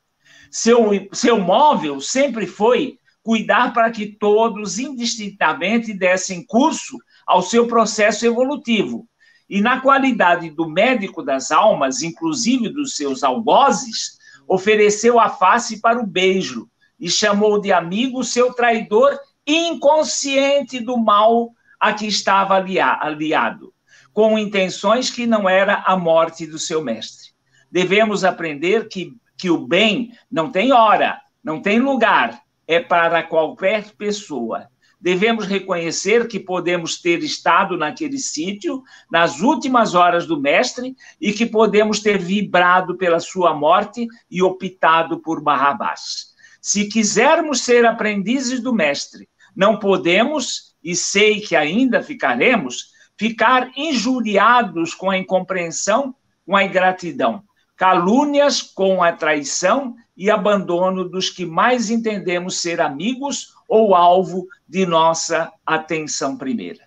Seu, 0.50 1.08
seu 1.12 1.38
móvel 1.38 2.00
sempre 2.00 2.46
foi 2.46 2.98
cuidar 3.22 3.74
para 3.74 3.90
que 3.90 4.06
todos 4.06 4.78
indistintamente 4.78 5.92
dessem 5.92 6.46
curso 6.46 6.96
ao 7.26 7.42
seu 7.42 7.66
processo 7.66 8.24
evolutivo, 8.24 9.06
e 9.50 9.60
na 9.60 9.80
qualidade 9.80 10.50
do 10.50 10.68
médico 10.68 11.22
das 11.22 11.50
almas, 11.50 12.02
inclusive 12.02 12.68
dos 12.68 12.96
seus 12.96 13.22
algozes, 13.22 14.18
ofereceu 14.46 15.18
a 15.18 15.28
face 15.28 15.80
para 15.80 16.00
o 16.00 16.06
beijo 16.06 16.68
e 16.98 17.10
chamou 17.10 17.60
de 17.60 17.72
amigo 17.72 18.24
seu 18.24 18.52
traidor 18.52 19.18
inconsciente 19.46 20.80
do 20.80 20.96
mal 20.96 21.50
a 21.80 21.92
que 21.92 22.06
estava 22.06 22.54
aliado, 22.56 23.72
com 24.12 24.38
intenções 24.38 25.10
que 25.10 25.26
não 25.26 25.48
era 25.48 25.82
a 25.86 25.96
morte 25.96 26.46
do 26.46 26.58
seu 26.58 26.82
mestre. 26.82 27.28
Devemos 27.70 28.24
aprender 28.24 28.88
que, 28.88 29.12
que 29.36 29.48
o 29.50 29.66
bem 29.66 30.12
não 30.30 30.50
tem 30.50 30.72
hora, 30.72 31.20
não 31.42 31.62
tem 31.62 31.78
lugar, 31.78 32.42
é 32.66 32.80
para 32.80 33.22
qualquer 33.22 33.92
pessoa 33.92 34.68
devemos 35.00 35.46
reconhecer 35.46 36.26
que 36.26 36.40
podemos 36.40 37.00
ter 37.00 37.22
estado 37.22 37.76
naquele 37.76 38.18
sítio 38.18 38.82
nas 39.10 39.40
últimas 39.40 39.94
horas 39.94 40.26
do 40.26 40.40
Mestre 40.40 40.96
e 41.20 41.32
que 41.32 41.46
podemos 41.46 42.00
ter 42.00 42.18
vibrado 42.18 42.96
pela 42.96 43.20
sua 43.20 43.54
morte 43.54 44.06
e 44.30 44.42
optado 44.42 45.20
por 45.20 45.42
Barrabás. 45.42 46.34
Se 46.60 46.88
quisermos 46.88 47.62
ser 47.62 47.84
aprendizes 47.86 48.60
do 48.60 48.72
Mestre, 48.72 49.28
não 49.54 49.78
podemos, 49.78 50.74
e 50.82 50.94
sei 50.94 51.40
que 51.40 51.56
ainda 51.56 52.02
ficaremos, 52.02 52.92
ficar 53.16 53.70
injuriados 53.76 54.94
com 54.94 55.10
a 55.10 55.18
incompreensão, 55.18 56.14
com 56.46 56.56
a 56.56 56.64
ingratidão, 56.64 57.42
calúnias 57.76 58.62
com 58.62 59.02
a 59.02 59.12
traição 59.12 59.94
e 60.16 60.30
abandono 60.30 61.08
dos 61.08 61.30
que 61.30 61.44
mais 61.44 61.90
entendemos 61.90 62.60
ser 62.60 62.80
amigos 62.80 63.54
ou 63.68 63.94
alvo 63.94 64.46
de 64.68 64.86
nossa 64.86 65.52
atenção 65.64 66.36
primeira. 66.36 66.84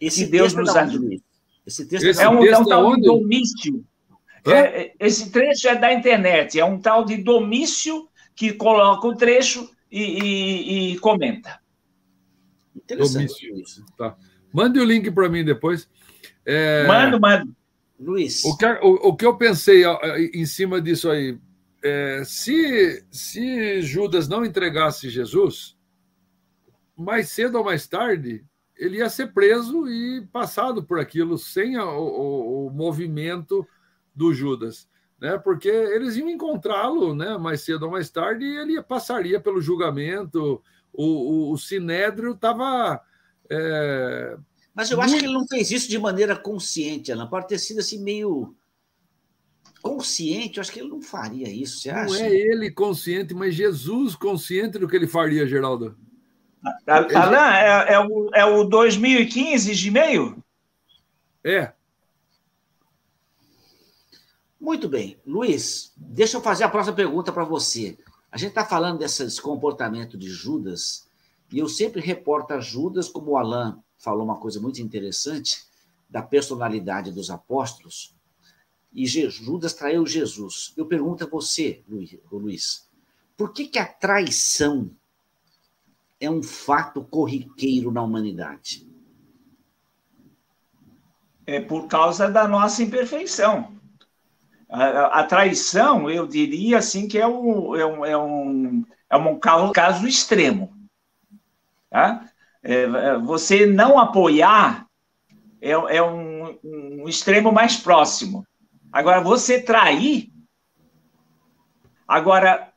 Esse 0.00 0.24
que 0.24 0.30
Deus 0.30 0.54
nos 0.54 0.74
ajude. 0.74 1.22
Esse 1.66 1.86
texto 1.86 2.06
esse 2.06 2.22
é 2.22 2.28
um, 2.28 2.40
texto 2.40 2.54
é 2.54 2.60
um 2.60 2.64
tal 2.64 2.96
de 2.96 3.02
domício. 3.02 3.84
É, 4.46 4.94
esse 4.98 5.30
trecho 5.30 5.68
é 5.68 5.74
da 5.74 5.92
internet, 5.92 6.58
é 6.58 6.64
um 6.64 6.78
tal 6.78 7.04
de 7.04 7.18
domício 7.18 8.08
que 8.40 8.54
coloca 8.54 9.06
o 9.06 9.14
trecho 9.14 9.70
e, 9.92 10.00
e, 10.00 10.92
e 10.92 10.98
comenta. 10.98 11.60
Domício. 12.88 13.84
Tá. 13.98 14.16
Mande 14.50 14.80
o 14.80 14.84
link 14.84 15.10
para 15.10 15.28
mim 15.28 15.44
depois. 15.44 15.86
É... 16.46 16.86
Mando, 16.86 17.20
mando. 17.20 17.54
Luiz. 17.98 18.42
O 18.46 18.56
que, 18.56 18.64
o, 18.64 19.08
o 19.08 19.14
que 19.14 19.26
eu 19.26 19.36
pensei 19.36 19.82
em 20.32 20.46
cima 20.46 20.80
disso 20.80 21.10
aí, 21.10 21.38
é, 21.84 22.22
se, 22.24 23.04
se 23.10 23.82
Judas 23.82 24.26
não 24.26 24.42
entregasse 24.42 25.10
Jesus, 25.10 25.76
mais 26.96 27.28
cedo 27.28 27.58
ou 27.58 27.64
mais 27.64 27.86
tarde, 27.86 28.42
ele 28.74 28.96
ia 28.96 29.10
ser 29.10 29.34
preso 29.34 29.86
e 29.86 30.26
passado 30.32 30.82
por 30.82 30.98
aquilo 30.98 31.36
sem 31.36 31.76
o, 31.76 31.82
o, 31.82 32.66
o 32.68 32.70
movimento 32.70 33.68
do 34.14 34.32
Judas, 34.32 34.88
né? 35.20 35.38
Porque 35.38 35.68
eles 35.68 36.16
iam 36.16 36.28
encontrá-lo, 36.28 37.14
né? 37.14 37.36
Mais 37.36 37.60
cedo 37.60 37.84
ou 37.84 37.92
mais 37.92 38.08
tarde, 38.08 38.44
e 38.44 38.56
ele 38.56 38.82
passaria 38.82 39.38
pelo 39.38 39.60
julgamento. 39.60 40.62
O, 40.92 41.04
o, 41.04 41.52
o 41.52 41.58
Sinédrio 41.58 42.32
estava. 42.32 43.00
É... 43.48 44.36
Mas 44.74 44.90
eu 44.90 45.00
acho 45.00 45.18
que 45.18 45.24
ele 45.24 45.32
não 45.32 45.46
fez 45.46 45.70
isso 45.70 45.90
de 45.90 45.98
maneira 45.98 46.34
consciente, 46.34 47.12
Alan. 47.12 47.28
Pode 47.28 47.48
ter 47.48 47.58
sido 47.58 47.80
assim 47.80 48.02
meio 48.02 48.56
consciente, 49.82 50.58
eu 50.58 50.60
acho 50.60 50.72
que 50.72 50.80
ele 50.80 50.88
não 50.88 51.00
faria 51.00 51.48
isso, 51.48 51.80
você 51.80 51.92
não 51.92 52.00
acha? 52.00 52.18
Não 52.18 52.24
é 52.24 52.30
ele 52.30 52.70
consciente, 52.70 53.34
mas 53.34 53.54
Jesus 53.54 54.14
consciente 54.14 54.78
do 54.78 54.86
que 54.86 54.94
ele 54.94 55.06
faria, 55.06 55.46
Geraldo. 55.46 55.96
Alain, 56.86 57.64
é, 57.88 57.94
é, 57.94 57.98
o, 57.98 58.30
é 58.34 58.44
o 58.44 58.64
2015 58.64 59.74
de 59.74 59.90
meio? 59.90 60.44
É. 61.42 61.72
Muito 64.60 64.88
bem. 64.88 65.18
Luiz, 65.26 65.94
deixa 65.96 66.36
eu 66.36 66.42
fazer 66.42 66.64
a 66.64 66.68
próxima 66.68 66.94
pergunta 66.94 67.32
para 67.32 67.44
você. 67.44 67.96
A 68.30 68.36
gente 68.36 68.50
está 68.50 68.64
falando 68.64 68.98
desse 68.98 69.40
comportamento 69.40 70.18
de 70.18 70.28
Judas, 70.28 71.08
e 71.50 71.58
eu 71.58 71.68
sempre 71.68 72.00
reporto 72.00 72.52
a 72.52 72.60
Judas, 72.60 73.08
como 73.08 73.32
o 73.32 73.36
Alain 73.38 73.74
falou 73.98 74.22
uma 74.24 74.36
coisa 74.36 74.60
muito 74.60 74.82
interessante, 74.82 75.64
da 76.08 76.22
personalidade 76.22 77.10
dos 77.10 77.30
apóstolos, 77.30 78.14
e 78.92 79.06
Judas 79.06 79.72
traiu 79.72 80.04
Jesus. 80.04 80.74
Eu 80.76 80.84
pergunto 80.84 81.24
a 81.24 81.26
você, 81.26 81.82
Luiz, 82.30 82.88
por 83.36 83.52
que, 83.52 83.66
que 83.66 83.78
a 83.78 83.86
traição 83.86 84.90
é 86.20 86.28
um 86.28 86.42
fato 86.42 87.02
corriqueiro 87.04 87.90
na 87.90 88.02
humanidade? 88.02 88.86
É 91.46 91.60
por 91.60 91.86
causa 91.86 92.28
da 92.28 92.46
nossa 92.46 92.82
imperfeição. 92.82 93.79
A, 94.72 95.24
traição, 95.24 96.08
eu 96.08 96.28
diria 96.28 96.78
assim, 96.78 97.08
que 97.08 97.18
é 97.18 97.26
um, 97.26 97.74
é 97.74 97.84
um, 97.84 98.04
é 98.04 98.16
um, 98.16 98.84
é 99.10 99.16
um 99.16 99.38
caso, 99.38 99.72
caso 99.72 100.06
extremo. 100.06 100.72
Tá? 101.90 102.24
É, 102.62 102.82
é 102.82 103.18
você 103.18 103.66
não 103.66 103.98
apoiar 103.98 104.86
é, 105.60 105.70
é 105.70 106.02
um, 106.02 106.56
um 106.62 107.08
extremo 107.08 107.50
mais 107.50 107.76
próximo. 107.76 108.46
Agora, 108.92 109.20
você 109.20 109.60
trair. 109.60 110.32
Agora, 112.06 112.72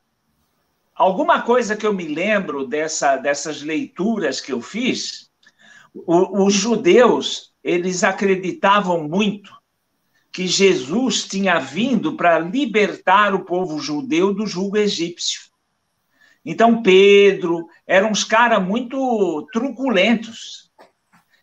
alguma 0.95 1.43
coisa 1.43 1.75
que 1.75 1.85
eu 1.85 1.93
me 1.93 2.07
lembro 2.07 2.67
dessa, 2.67 3.17
dessas 3.17 3.61
leituras 3.61 4.41
que 4.41 4.51
eu 4.51 4.61
fiz, 4.61 5.29
o, 5.93 6.43
os 6.43 6.53
judeus, 6.53 7.53
eles 7.63 8.03
acreditavam 8.03 9.07
muito 9.07 9.62
que 10.33 10.47
Jesus 10.47 11.25
tinha 11.27 11.59
vindo 11.59 12.17
para 12.17 12.39
libertar 12.39 13.35
o 13.35 13.45
povo 13.45 13.79
judeu 13.79 14.33
do 14.33 14.47
jugo 14.47 14.77
egípcio. 14.77 15.41
Então, 16.43 16.81
Pedro, 16.81 17.67
eram 17.85 18.09
uns 18.09 18.23
caras 18.23 18.61
muito 18.61 19.47
truculentos. 19.53 20.71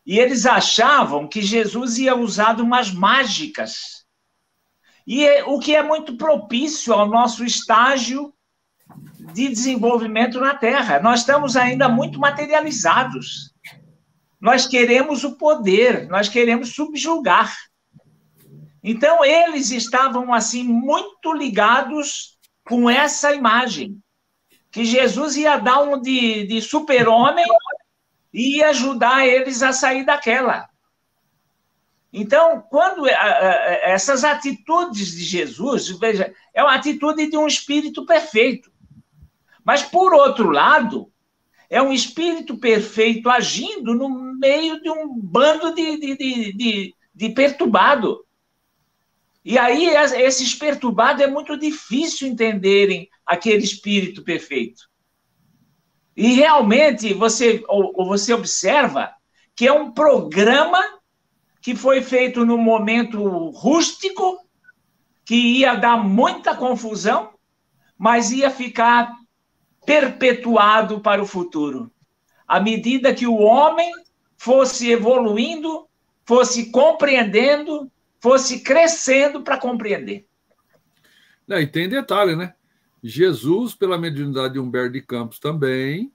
E 0.05 0.19
eles 0.19 0.45
achavam 0.45 1.29
que 1.29 1.41
Jesus 1.41 1.99
ia 1.99 2.17
usar 2.17 2.61
umas 2.61 2.93
mágicas. 2.93 4.05
E 5.07 5.25
é, 5.25 5.45
o 5.45 5.61
que 5.61 5.75
é 5.75 5.83
muito 5.85 6.17
propício 6.17 6.93
ao 6.93 7.09
nosso 7.09 7.45
estágio 7.45 8.35
de 9.33 9.49
desenvolvimento 9.49 10.41
na 10.41 10.55
Terra. 10.57 10.99
Nós 10.99 11.21
estamos 11.21 11.57
ainda 11.57 11.89
muito 11.89 12.19
materializados. 12.19 13.55
Nós 14.41 14.67
queremos 14.67 15.23
o 15.23 15.37
poder, 15.37 16.09
nós 16.09 16.29
queremos 16.29 16.75
subjugar. 16.75 17.70
Então, 18.83 19.25
eles 19.25 19.71
estavam, 19.71 20.33
assim, 20.33 20.65
muito 20.65 21.33
ligados 21.33 22.39
com 22.65 22.89
essa 22.89 23.35
imagem, 23.35 23.99
que 24.71 24.85
Jesus 24.85 25.37
ia 25.37 25.59
dar 25.59 25.81
um 25.83 26.01
de, 26.01 26.47
de 26.47 26.63
super-homem 26.63 27.45
e 28.33 28.59
ia 28.59 28.69
ajudar 28.69 29.27
eles 29.27 29.63
a 29.63 29.73
sair 29.73 30.05
daquela. 30.05 30.69
Então, 32.13 32.65
quando 32.69 33.07
essas 33.07 34.25
atitudes 34.25 35.13
de 35.13 35.23
Jesus, 35.23 35.89
veja, 35.91 36.33
é 36.53 36.63
uma 36.63 36.75
atitude 36.75 37.29
de 37.31 37.37
um 37.37 37.47
espírito 37.47 38.05
perfeito. 38.05 38.71
Mas, 39.65 39.83
por 39.83 40.13
outro 40.13 40.51
lado, 40.51 41.13
é 41.69 41.81
um 41.81 41.93
espírito 41.93 42.59
perfeito 42.59 43.31
agindo 43.31 43.95
no 43.95 44.09
meio 44.09 44.83
de 44.83 44.91
um 44.91 45.17
bando 45.21 45.73
de, 45.73 45.99
de, 45.99 46.17
de, 46.17 46.53
de, 46.53 46.95
de 47.15 47.29
perturbado. 47.29 48.25
E 49.45 49.59
aí, 49.59 49.89
esses 49.89 50.55
perturbados 50.55 51.23
é 51.23 51.27
muito 51.27 51.59
difícil 51.59 52.29
entenderem 52.29 53.09
aquele 53.25 53.65
espírito 53.65 54.23
perfeito. 54.23 54.83
E 56.17 56.35
realmente 56.35 57.15
você, 57.15 57.65
ou, 57.67 58.07
você 58.07 58.35
observa 58.35 59.11
que 59.57 59.67
é 59.67 59.73
um 59.73 59.93
programa 59.93 60.79
que 61.63 61.75
foi 61.75 62.03
feito 62.03 62.45
num 62.45 62.59
momento 62.59 63.51
rústico, 63.51 64.39
que 65.25 65.35
ia 65.35 65.75
dar 65.75 65.97
muita 65.97 66.55
confusão, 66.55 67.31
mas 67.97 68.31
ia 68.31 68.51
ficar 68.51 69.15
perpetuado 69.87 71.01
para 71.01 71.23
o 71.23 71.27
futuro. 71.27 71.91
À 72.47 72.61
medida 72.61 73.15
que 73.15 73.27
o 73.27 73.37
homem 73.37 73.91
fosse 74.37 74.91
evoluindo, 74.91 75.87
fosse 76.25 76.71
compreendendo, 76.71 77.91
fosse 78.21 78.61
crescendo 78.61 79.43
para 79.43 79.59
compreender. 79.59 80.27
Não, 81.47 81.59
e 81.59 81.67
tem 81.67 81.89
detalhe, 81.89 82.37
né? 82.37 82.55
Jesus, 83.03 83.75
pela 83.75 83.99
mediunidade 83.99 84.55
de 84.55 84.61
Humberto 84.61 84.93
de 84.93 85.01
Campos 85.01 85.39
também, 85.39 86.13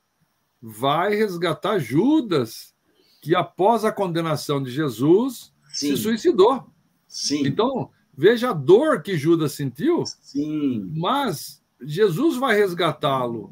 vai 0.61 1.15
resgatar 1.15 1.80
Judas, 1.80 2.73
que 3.22 3.36
após 3.36 3.84
a 3.84 3.91
condenação 3.91 4.61
de 4.61 4.72
Jesus, 4.72 5.52
Sim. 5.68 5.95
se 5.95 5.98
suicidou. 5.98 6.69
Sim. 7.07 7.45
Então, 7.45 7.90
veja 8.15 8.52
a 8.52 8.53
dor 8.53 9.02
que 9.02 9.18
Judas 9.18 9.53
sentiu, 9.53 10.03
Sim. 10.06 10.91
mas 10.95 11.61
Jesus 11.82 12.38
vai 12.38 12.56
resgatá-lo. 12.56 13.52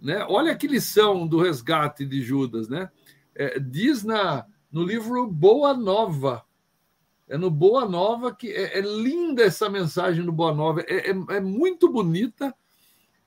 Né? 0.00 0.24
Olha 0.28 0.56
que 0.56 0.68
lição 0.68 1.26
do 1.26 1.40
resgate 1.40 2.06
de 2.06 2.22
Judas. 2.22 2.68
Né? 2.68 2.90
É, 3.34 3.58
diz 3.58 4.04
na, 4.04 4.46
no 4.70 4.84
livro 4.84 5.26
Boa 5.26 5.74
Nova, 5.74 6.44
é 7.28 7.36
no 7.36 7.50
Boa 7.50 7.86
Nova 7.86 8.34
que 8.34 8.50
é, 8.50 8.78
é 8.78 8.80
linda 8.80 9.42
essa 9.42 9.68
mensagem 9.68 10.24
no 10.24 10.32
Boa 10.32 10.54
Nova, 10.54 10.80
é, 10.82 11.10
é, 11.10 11.36
é 11.36 11.40
muito 11.40 11.90
bonita. 11.90 12.54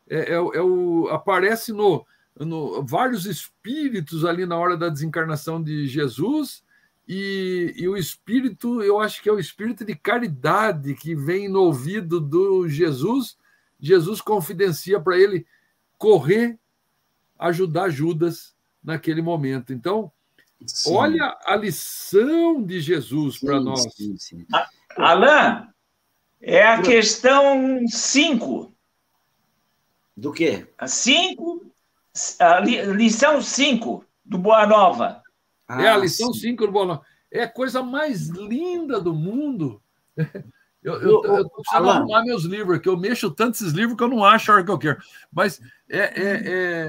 É, 0.10 0.34
é, 0.34 0.34
é 0.34 0.62
o, 0.62 1.08
aparece 1.10 1.72
no, 1.72 2.06
no, 2.38 2.84
vários 2.84 3.26
espíritos 3.26 4.26
ali 4.26 4.46
na 4.46 4.58
hora 4.58 4.76
da 4.76 4.90
desencarnação 4.90 5.62
de 5.62 5.88
Jesus. 5.88 6.64
E, 7.08 7.74
e, 7.78 7.88
o 7.88 7.98
espírito, 7.98 8.82
eu 8.82 9.00
acho 9.00 9.22
que 9.22 9.30
é 9.30 9.32
o 9.32 9.40
espírito 9.40 9.84
de 9.86 9.96
caridade 9.96 10.94
que 10.96 11.16
vem 11.16 11.48
no 11.48 11.62
ouvido 11.62 12.20
do 12.20 12.68
Jesus. 12.68 13.38
Jesus 13.80 14.22
confidencia 14.22 15.00
para 15.00 15.18
ele 15.18 15.46
correr, 15.98 16.58
ajudar 17.38 17.90
Judas 17.90 18.56
naquele 18.84 19.22
momento. 19.22 19.74
Então, 19.74 20.12
Sim. 20.66 20.96
Olha 20.96 21.38
a 21.46 21.56
lição 21.56 22.62
de 22.64 22.80
Jesus 22.80 23.40
para 23.40 23.60
nós. 23.60 23.82
Sim, 23.94 24.18
sim. 24.18 24.46
Alain, 24.96 25.68
é 26.42 26.64
a 26.64 26.82
questão 26.82 27.80
5. 27.88 28.74
Do 30.16 30.32
quê? 30.32 30.68
5, 30.86 31.66
a 32.40 32.60
lição 32.60 33.42
5 33.42 34.06
do 34.24 34.38
Boa 34.38 34.68
Nova. 34.68 35.22
Ah, 35.68 35.82
é 35.82 35.88
a 35.90 35.98
lição 35.98 36.34
5 36.34 36.66
do 36.66 36.72
Boa 36.72 36.86
Nova. 36.86 37.06
É 37.32 37.44
a 37.44 37.52
coisa 37.52 37.82
mais 37.82 38.28
linda 38.28 39.00
do 39.00 39.14
mundo. 39.14 39.82
Eu, 40.84 40.96
eu, 40.96 41.24
eu, 41.24 41.36
eu 41.36 41.44
tô 41.48 41.62
precisando 41.62 41.90
Alan. 41.90 42.00
arrumar 42.00 42.24
meus 42.24 42.44
livros, 42.44 42.80
que 42.80 42.90
eu 42.90 42.98
mexo 42.98 43.30
tanto 43.30 43.54
esses 43.54 43.72
livros 43.72 43.96
que 43.96 44.04
eu 44.04 44.08
não 44.08 44.26
acho 44.26 44.52
a 44.52 44.56
hora 44.56 44.64
que 44.64 44.72
eu 44.72 44.80
quero. 44.80 44.98
Mas 45.32 45.62
é, 45.88 46.00
é, 46.00 46.42
é 46.44 46.88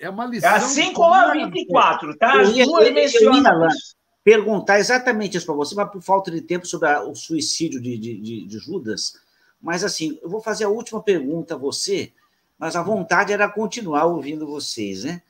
é 0.00 0.08
uma 0.08 0.24
lição. 0.24 0.50
É 0.50 0.54
assim 0.54 0.92
como 0.92 1.14
a 1.14 1.32
24, 1.32 2.16
tá? 2.16 2.40
As 2.40 2.52
duas 2.52 2.90
mencionadas. 2.90 3.94
Perguntar 4.24 4.78
exatamente 4.78 5.36
isso 5.36 5.46
para 5.46 5.54
você, 5.54 5.74
mas 5.74 5.90
por 5.90 6.02
falta 6.02 6.30
de 6.30 6.40
tempo 6.40 6.66
sobre 6.66 6.88
a, 6.88 7.02
o 7.02 7.14
suicídio 7.14 7.80
de, 7.80 7.96
de, 7.96 8.46
de, 8.46 8.58
Judas. 8.58 9.14
Mas, 9.60 9.84
assim, 9.84 10.18
eu 10.22 10.28
vou 10.28 10.40
fazer 10.40 10.64
a 10.64 10.68
última 10.68 11.02
pergunta 11.02 11.54
a 11.54 11.58
você, 11.58 12.12
mas 12.58 12.76
a 12.76 12.82
vontade 12.82 13.32
era 13.32 13.48
continuar 13.48 14.06
ouvindo 14.06 14.46
vocês, 14.46 15.04
né? 15.04 15.22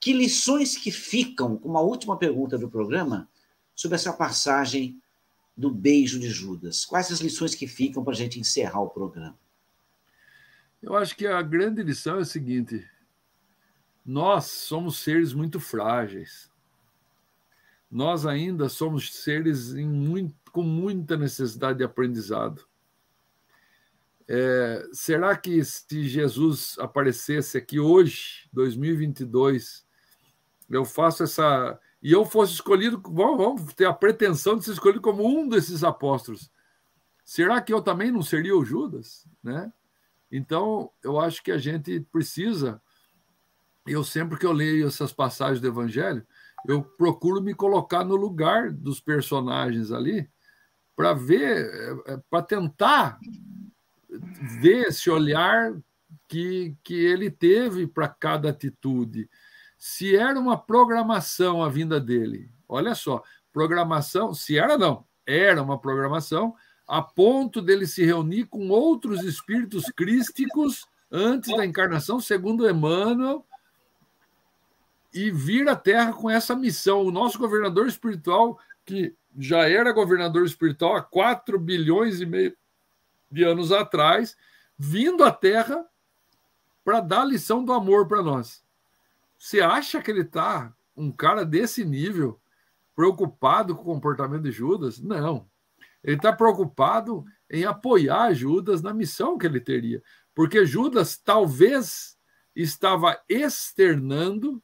Que 0.00 0.12
lições 0.12 0.76
que 0.76 0.90
ficam, 0.90 1.56
como 1.56 1.76
a 1.76 1.82
última 1.82 2.16
pergunta 2.16 2.58
do 2.58 2.68
programa, 2.68 3.28
sobre 3.74 3.96
essa 3.96 4.12
passagem 4.12 5.00
do 5.56 5.70
beijo 5.70 6.18
de 6.18 6.28
Judas? 6.28 6.84
Quais 6.84 7.10
as 7.10 7.20
lições 7.20 7.54
que 7.54 7.66
ficam 7.66 8.04
para 8.04 8.12
a 8.12 8.16
gente 8.16 8.40
encerrar 8.40 8.80
o 8.80 8.90
programa? 8.90 9.38
Eu 10.82 10.94
acho 10.96 11.16
que 11.16 11.26
a 11.26 11.40
grande 11.40 11.82
lição 11.82 12.18
é 12.18 12.22
a 12.22 12.26
seguinte: 12.26 12.86
nós 14.04 14.44
somos 14.46 14.98
seres 14.98 15.32
muito 15.32 15.58
frágeis. 15.58 16.50
Nós 17.90 18.26
ainda 18.26 18.68
somos 18.68 19.14
seres 19.14 19.72
muito, 19.72 20.34
com 20.50 20.62
muita 20.62 21.16
necessidade 21.16 21.78
de 21.78 21.84
aprendizado. 21.84 22.66
É, 24.26 24.86
será 24.92 25.36
que 25.36 25.62
se 25.64 26.08
Jesus 26.08 26.76
aparecesse 26.78 27.56
aqui 27.56 27.78
hoje, 27.78 28.48
2022, 28.52 29.86
eu 30.68 30.84
faço 30.84 31.22
essa. 31.22 31.78
E 32.02 32.12
eu 32.12 32.24
fosse 32.24 32.54
escolhido, 32.54 33.00
vamos, 33.04 33.38
vamos 33.38 33.74
ter 33.74 33.86
a 33.86 33.92
pretensão 33.92 34.56
de 34.56 34.64
ser 34.64 34.72
escolhido 34.72 35.00
como 35.00 35.26
um 35.26 35.48
desses 35.48 35.82
apóstolos. 35.82 36.50
será 37.24 37.60
que 37.62 37.72
eu 37.72 37.80
também 37.80 38.10
não 38.10 38.22
seria 38.22 38.54
o 38.56 38.64
Judas? 38.64 39.26
Né? 39.42 39.72
Então, 40.30 40.90
eu 41.02 41.18
acho 41.18 41.42
que 41.42 41.50
a 41.50 41.58
gente 41.58 42.00
precisa. 42.12 42.82
Eu 43.86 44.02
sempre 44.02 44.38
que 44.38 44.46
eu 44.46 44.52
leio 44.52 44.86
essas 44.86 45.12
passagens 45.12 45.60
do 45.60 45.66
Evangelho, 45.66 46.26
eu 46.66 46.82
procuro 46.82 47.42
me 47.42 47.54
colocar 47.54 48.04
no 48.04 48.16
lugar 48.16 48.70
dos 48.72 49.00
personagens 49.00 49.92
ali 49.92 50.28
para 50.96 51.12
ver, 51.12 51.66
é, 52.06 52.12
é, 52.12 52.20
para 52.30 52.42
tentar 52.42 53.18
ver 54.60 54.88
esse 54.88 55.10
olhar 55.10 55.74
que, 56.28 56.74
que 56.82 56.94
ele 56.94 57.30
teve 57.30 57.86
para 57.86 58.08
cada 58.08 58.50
atitude. 58.50 59.28
Se 59.76 60.16
era 60.16 60.38
uma 60.38 60.56
programação 60.56 61.62
a 61.62 61.68
vinda 61.68 62.00
dele, 62.00 62.50
olha 62.68 62.94
só, 62.94 63.22
programação, 63.52 64.32
se 64.32 64.56
era 64.56 64.78
não, 64.78 65.04
era 65.26 65.62
uma 65.62 65.78
programação 65.78 66.54
a 66.86 67.02
ponto 67.02 67.62
dele 67.62 67.86
se 67.86 68.04
reunir 68.04 68.44
com 68.44 68.68
outros 68.68 69.22
espíritos 69.22 69.84
crísticos 69.96 70.86
antes 71.10 71.54
da 71.56 71.64
encarnação, 71.64 72.20
segundo 72.20 72.68
Emmanuel, 72.68 73.46
e 75.14 75.30
vir 75.30 75.68
à 75.68 75.76
Terra 75.76 76.12
com 76.12 76.28
essa 76.28 76.56
missão. 76.56 77.04
O 77.04 77.12
nosso 77.12 77.38
governador 77.38 77.86
espiritual, 77.86 78.58
que 78.84 79.14
já 79.38 79.68
era 79.68 79.92
governador 79.92 80.44
espiritual 80.44 80.96
há 80.96 81.02
4 81.02 81.58
bilhões 81.58 82.20
e 82.20 82.26
meio 82.26 82.56
de 83.30 83.44
anos 83.44 83.70
atrás, 83.70 84.36
vindo 84.76 85.22
à 85.24 85.30
Terra 85.30 85.86
para 86.84 87.00
dar 87.00 87.24
lição 87.24 87.64
do 87.64 87.72
amor 87.72 88.08
para 88.08 88.22
nós. 88.22 88.62
Você 89.38 89.60
acha 89.60 90.02
que 90.02 90.10
ele 90.10 90.22
está 90.22 90.74
um 90.96 91.10
cara 91.10 91.44
desse 91.44 91.84
nível, 91.84 92.40
preocupado 92.94 93.74
com 93.74 93.82
o 93.82 93.94
comportamento 93.94 94.42
de 94.42 94.52
Judas? 94.52 95.00
Não. 95.00 95.48
Ele 96.02 96.16
está 96.16 96.32
preocupado 96.32 97.24
em 97.50 97.64
apoiar 97.64 98.34
Judas 98.34 98.82
na 98.82 98.92
missão 98.92 99.38
que 99.38 99.46
ele 99.46 99.60
teria. 99.60 100.02
Porque 100.34 100.66
Judas 100.66 101.16
talvez 101.16 102.16
estava 102.54 103.20
externando 103.28 104.62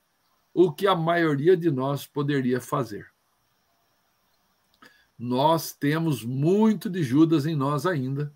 o 0.53 0.73
que 0.73 0.87
a 0.87 0.95
maioria 0.95 1.57
de 1.57 1.71
nós 1.71 2.07
poderia 2.07 2.61
fazer. 2.61 3.07
Nós 5.19 5.73
temos 5.73 6.25
muito 6.25 6.89
de 6.89 7.03
Judas 7.03 7.47
em 7.47 7.55
nós 7.55 7.87
ainda, 7.87 8.33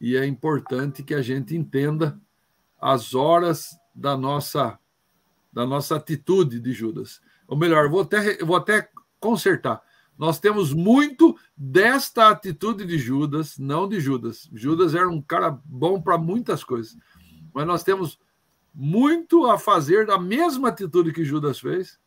e 0.00 0.16
é 0.16 0.26
importante 0.26 1.02
que 1.02 1.14
a 1.14 1.22
gente 1.22 1.54
entenda 1.54 2.20
as 2.80 3.14
horas 3.14 3.76
da 3.94 4.16
nossa 4.16 4.78
da 5.52 5.64
nossa 5.64 5.94
atitude 5.94 6.58
de 6.58 6.72
Judas. 6.72 7.20
Ou 7.46 7.56
melhor, 7.56 7.88
vou 7.88 8.00
até, 8.00 8.38
vou 8.38 8.56
até 8.56 8.90
consertar. 9.20 9.80
Nós 10.18 10.40
temos 10.40 10.72
muito 10.72 11.38
desta 11.56 12.28
atitude 12.28 12.84
de 12.84 12.98
Judas, 12.98 13.56
não 13.56 13.88
de 13.88 14.00
Judas. 14.00 14.50
Judas 14.52 14.96
era 14.96 15.08
um 15.08 15.22
cara 15.22 15.56
bom 15.64 16.02
para 16.02 16.18
muitas 16.18 16.64
coisas, 16.64 16.96
mas 17.52 17.66
nós 17.66 17.84
temos 17.84 18.18
muito 18.74 19.46
a 19.46 19.58
fazer 19.58 20.06
da 20.06 20.18
mesma 20.18 20.68
atitude 20.70 21.12
que 21.12 21.24
Judas 21.24 21.60
fez. 21.60 21.98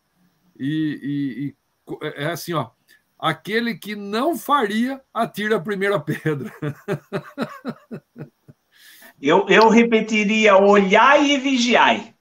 E, 0.59 0.99
e, 1.01 1.97
e 2.03 2.07
é 2.19 2.27
assim, 2.27 2.53
ó. 2.53 2.71
Aquele 3.17 3.75
que 3.75 3.95
não 3.95 4.37
faria, 4.37 5.01
atira 5.11 5.55
a 5.55 5.61
primeira 5.61 5.99
pedra. 5.99 6.53
eu, 9.19 9.47
eu 9.49 9.69
repetiria: 9.69 10.57
olhai 10.57 11.31
e 11.31 11.37
vigiai. 11.37 12.13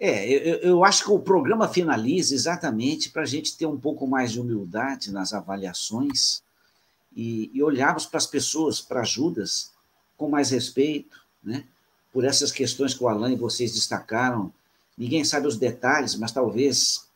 É, 0.00 0.26
eu, 0.26 0.56
eu 0.56 0.84
acho 0.84 1.04
que 1.04 1.10
o 1.10 1.20
programa 1.20 1.68
finaliza 1.68 2.34
exatamente 2.34 3.10
para 3.10 3.22
a 3.22 3.26
gente 3.26 3.56
ter 3.56 3.66
um 3.66 3.78
pouco 3.78 4.06
mais 4.06 4.32
de 4.32 4.40
humildade 4.40 5.12
nas 5.12 5.32
avaliações 5.32 6.42
e, 7.14 7.50
e 7.52 7.62
olharmos 7.62 8.06
para 8.06 8.18
as 8.18 8.26
pessoas, 8.26 8.80
para 8.80 9.04
Judas, 9.04 9.72
com 10.16 10.28
mais 10.28 10.50
respeito, 10.50 11.20
né? 11.42 11.64
Por 12.12 12.24
essas 12.24 12.52
questões 12.52 12.94
que 12.94 13.02
o 13.02 13.08
Alain 13.08 13.32
e 13.32 13.36
vocês 13.36 13.72
destacaram. 13.72 14.52
Ninguém 14.96 15.24
sabe 15.24 15.46
os 15.46 15.56
detalhes, 15.56 16.14
mas 16.14 16.30
talvez 16.32 17.06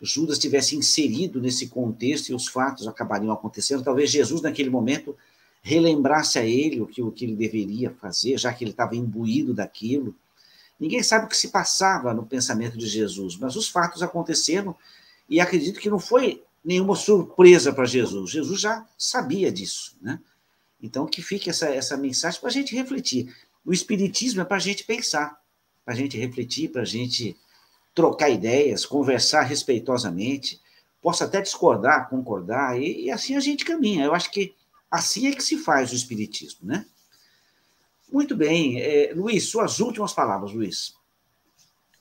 Judas 0.00 0.38
tivesse 0.38 0.76
inserido 0.76 1.40
nesse 1.40 1.68
contexto 1.68 2.30
e 2.30 2.34
os 2.34 2.48
fatos 2.48 2.88
acabariam 2.88 3.32
acontecendo. 3.32 3.84
Talvez 3.84 4.10
Jesus, 4.10 4.40
naquele 4.40 4.70
momento, 4.70 5.16
relembrasse 5.62 6.38
a 6.38 6.44
ele 6.44 6.80
o 6.80 6.86
que, 6.86 7.02
o 7.02 7.12
que 7.12 7.24
ele 7.24 7.36
deveria 7.36 7.90
fazer, 8.00 8.38
já 8.38 8.52
que 8.52 8.64
ele 8.64 8.70
estava 8.70 8.96
imbuído 8.96 9.52
daquilo. 9.52 10.14
Ninguém 10.78 11.02
sabe 11.02 11.26
o 11.26 11.28
que 11.28 11.36
se 11.36 11.48
passava 11.48 12.14
no 12.14 12.24
pensamento 12.24 12.78
de 12.78 12.86
Jesus, 12.86 13.36
mas 13.36 13.54
os 13.54 13.68
fatos 13.68 14.02
aconteceram 14.02 14.74
e 15.28 15.38
acredito 15.38 15.78
que 15.78 15.90
não 15.90 15.98
foi 15.98 16.42
nenhuma 16.64 16.96
surpresa 16.96 17.72
para 17.72 17.84
Jesus. 17.84 18.30
Jesus 18.30 18.60
já 18.60 18.86
sabia 18.96 19.52
disso, 19.52 19.96
né? 20.00 20.18
Então, 20.82 21.06
que 21.06 21.20
fique 21.20 21.50
essa, 21.50 21.68
essa 21.68 21.96
mensagem 21.96 22.40
para 22.40 22.48
a 22.48 22.52
gente 22.52 22.74
refletir. 22.74 23.34
O 23.64 23.72
Espiritismo 23.72 24.40
é 24.40 24.44
para 24.44 24.56
a 24.56 24.60
gente 24.60 24.84
pensar, 24.84 25.38
para 25.84 25.94
a 25.94 25.96
gente 25.96 26.18
refletir, 26.18 26.70
para 26.70 26.82
a 26.82 26.86
gente 26.86 27.36
trocar 27.94 28.30
ideias, 28.30 28.86
conversar 28.86 29.42
respeitosamente. 29.42 30.60
Posso 31.02 31.24
até 31.24 31.40
discordar, 31.40 32.08
concordar, 32.08 32.80
e, 32.80 33.04
e 33.04 33.10
assim 33.10 33.36
a 33.36 33.40
gente 33.40 33.64
caminha. 33.64 34.04
Eu 34.04 34.14
acho 34.14 34.30
que 34.30 34.54
assim 34.90 35.26
é 35.26 35.32
que 35.32 35.42
se 35.42 35.58
faz 35.58 35.92
o 35.92 35.96
Espiritismo, 35.96 36.60
né? 36.62 36.86
Muito 38.12 38.36
bem. 38.36 38.80
É, 38.80 39.12
Luiz, 39.14 39.44
suas 39.44 39.78
últimas 39.80 40.12
palavras, 40.12 40.52
Luiz. 40.52 40.94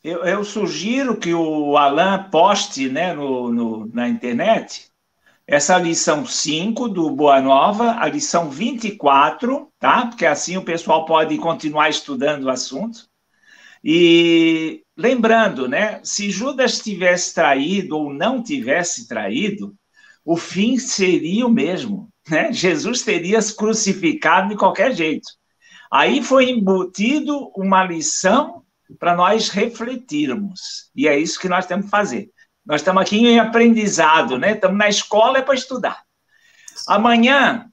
Eu, 0.03 0.23
eu 0.23 0.43
sugiro 0.43 1.17
que 1.17 1.33
o 1.33 1.77
Alan 1.77 2.29
poste 2.29 2.89
né, 2.89 3.13
no, 3.13 3.51
no, 3.51 3.85
na 3.87 4.07
internet 4.07 4.88
essa 5.51 5.79
lição 5.79 6.27
5 6.27 6.87
do 6.89 7.09
Boa 7.09 7.41
Nova, 7.41 7.95
a 7.99 8.07
lição 8.07 8.51
24, 8.51 9.67
tá? 9.79 10.05
Porque 10.05 10.27
assim 10.27 10.57
o 10.57 10.63
pessoal 10.63 11.05
pode 11.05 11.35
continuar 11.39 11.89
estudando 11.89 12.43
o 12.43 12.51
assunto. 12.51 13.07
E 13.83 14.83
lembrando, 14.95 15.67
né, 15.67 16.01
se 16.03 16.29
Judas 16.29 16.77
tivesse 16.77 17.33
traído 17.33 17.97
ou 17.97 18.13
não 18.13 18.43
tivesse 18.43 19.07
traído, 19.07 19.73
o 20.23 20.37
fim 20.37 20.77
seria 20.77 21.47
o 21.47 21.51
mesmo, 21.51 22.09
né? 22.29 22.53
Jesus 22.53 23.01
teria 23.01 23.41
se 23.41 23.55
crucificado 23.55 24.49
de 24.49 24.55
qualquer 24.55 24.93
jeito. 24.93 25.27
Aí 25.91 26.21
foi 26.21 26.51
embutido 26.51 27.51
uma 27.55 27.83
lição 27.83 28.61
para 28.99 29.15
nós 29.15 29.49
refletirmos. 29.49 30.91
E 30.95 31.07
é 31.07 31.17
isso 31.17 31.39
que 31.39 31.49
nós 31.49 31.65
temos 31.65 31.85
que 31.85 31.91
fazer. 31.91 32.29
Nós 32.69 32.81
estamos 32.81 33.01
aqui 33.01 33.17
em 33.17 33.39
aprendizado, 33.39 34.37
né? 34.37 34.51
Estamos 34.51 34.77
na 34.77 34.87
escola 34.87 35.39
é 35.39 35.41
para 35.41 35.55
estudar. 35.55 36.03
Amanhã 36.87 37.67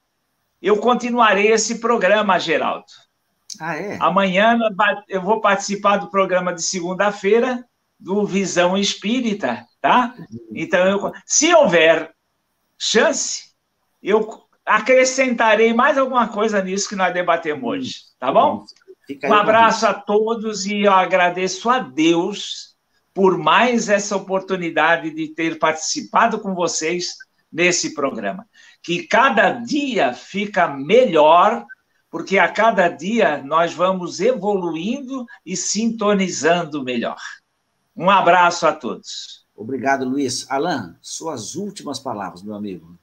eu 0.63 0.79
continuarei 0.79 1.49
esse 1.49 1.81
programa, 1.81 2.39
Geraldo. 2.39 2.87
Ah, 3.61 3.77
é? 3.77 3.99
Amanhã 4.01 4.59
eu 5.07 5.21
vou 5.21 5.39
participar 5.39 5.99
do 5.99 6.11
programa 6.11 6.55
de 6.55 6.63
segunda-feira 6.63 7.63
do 8.01 8.25
Visão 8.25 8.75
Espírita, 8.75 9.67
tá? 9.83 10.15
Então, 10.51 10.87
eu, 10.87 11.13
se 11.27 11.55
houver 11.55 12.15
chance, 12.79 13.53
eu 14.03 14.47
acrescentarei 14.65 15.75
mais 15.75 15.99
alguma 15.99 16.27
coisa 16.29 16.63
nisso 16.63 16.89
que 16.89 16.97
nós 16.97 17.13
debatemos 17.13 17.63
hoje, 17.63 17.95
tá 18.19 18.33
bom? 18.33 18.65
Um 19.25 19.35
abraço 19.35 19.87
a 19.87 19.93
todos 19.93 20.65
e 20.65 20.85
eu 20.85 20.93
agradeço 20.93 21.69
a 21.69 21.81
Deus 21.81 22.76
por 23.17 23.39
mais 23.39 23.89
essa 23.89 24.15
oportunidade 24.15 25.11
de 25.11 25.29
ter 25.29 25.59
participado 25.59 26.39
com 26.39 26.55
vocês 26.55 27.17
nesse 27.51 27.95
programa. 27.95 28.47
Que 28.83 29.07
cada 29.07 29.53
dia 29.53 30.13
fica 30.13 30.69
melhor, 30.69 31.65
porque 32.11 32.39
a 32.39 32.47
cada 32.47 32.91
dia 32.91 33.43
nós 33.43 33.73
vamos 33.73 34.21
evoluindo 34.21 35.25
e 35.47 35.57
sintonizando 35.57 36.85
melhor. 36.85 37.17
Um 37.97 38.11
abraço 38.11 38.67
a 38.67 38.73
todos. 38.75 39.47
Obrigado, 39.57 40.05
Luiz. 40.05 40.45
Alan, 40.51 40.99
suas 41.01 41.55
últimas 41.55 41.99
palavras, 41.99 42.43
meu 42.43 42.55
amigo. 42.55 42.99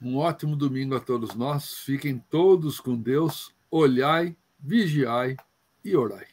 Um 0.00 0.16
ótimo 0.18 0.54
domingo 0.54 0.94
a 0.94 1.00
todos 1.00 1.34
nós. 1.34 1.72
Fiquem 1.78 2.22
todos 2.30 2.78
com 2.78 2.94
Deus. 2.94 3.52
Olhai, 3.68 4.36
vigiai 4.60 5.36
e 5.84 5.96
orai. 5.96 6.28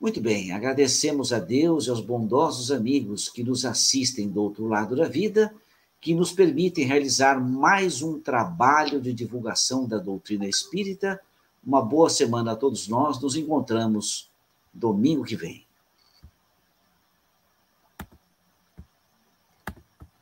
Muito 0.00 0.20
bem, 0.20 0.52
agradecemos 0.52 1.32
a 1.32 1.40
Deus 1.40 1.86
e 1.86 1.90
aos 1.90 2.00
bondosos 2.00 2.70
amigos 2.70 3.28
que 3.28 3.42
nos 3.42 3.64
assistem 3.64 4.28
do 4.28 4.40
outro 4.40 4.68
lado 4.68 4.94
da 4.94 5.08
vida, 5.08 5.52
que 6.00 6.14
nos 6.14 6.30
permitem 6.30 6.86
realizar 6.86 7.40
mais 7.40 8.00
um 8.00 8.20
trabalho 8.20 9.00
de 9.00 9.12
divulgação 9.12 9.88
da 9.88 9.98
doutrina 9.98 10.46
espírita. 10.46 11.20
Uma 11.66 11.82
boa 11.82 12.08
semana 12.08 12.52
a 12.52 12.56
todos 12.56 12.86
nós. 12.86 13.20
Nos 13.20 13.34
encontramos 13.34 14.30
domingo 14.72 15.24
que 15.24 15.34
vem. 15.34 15.67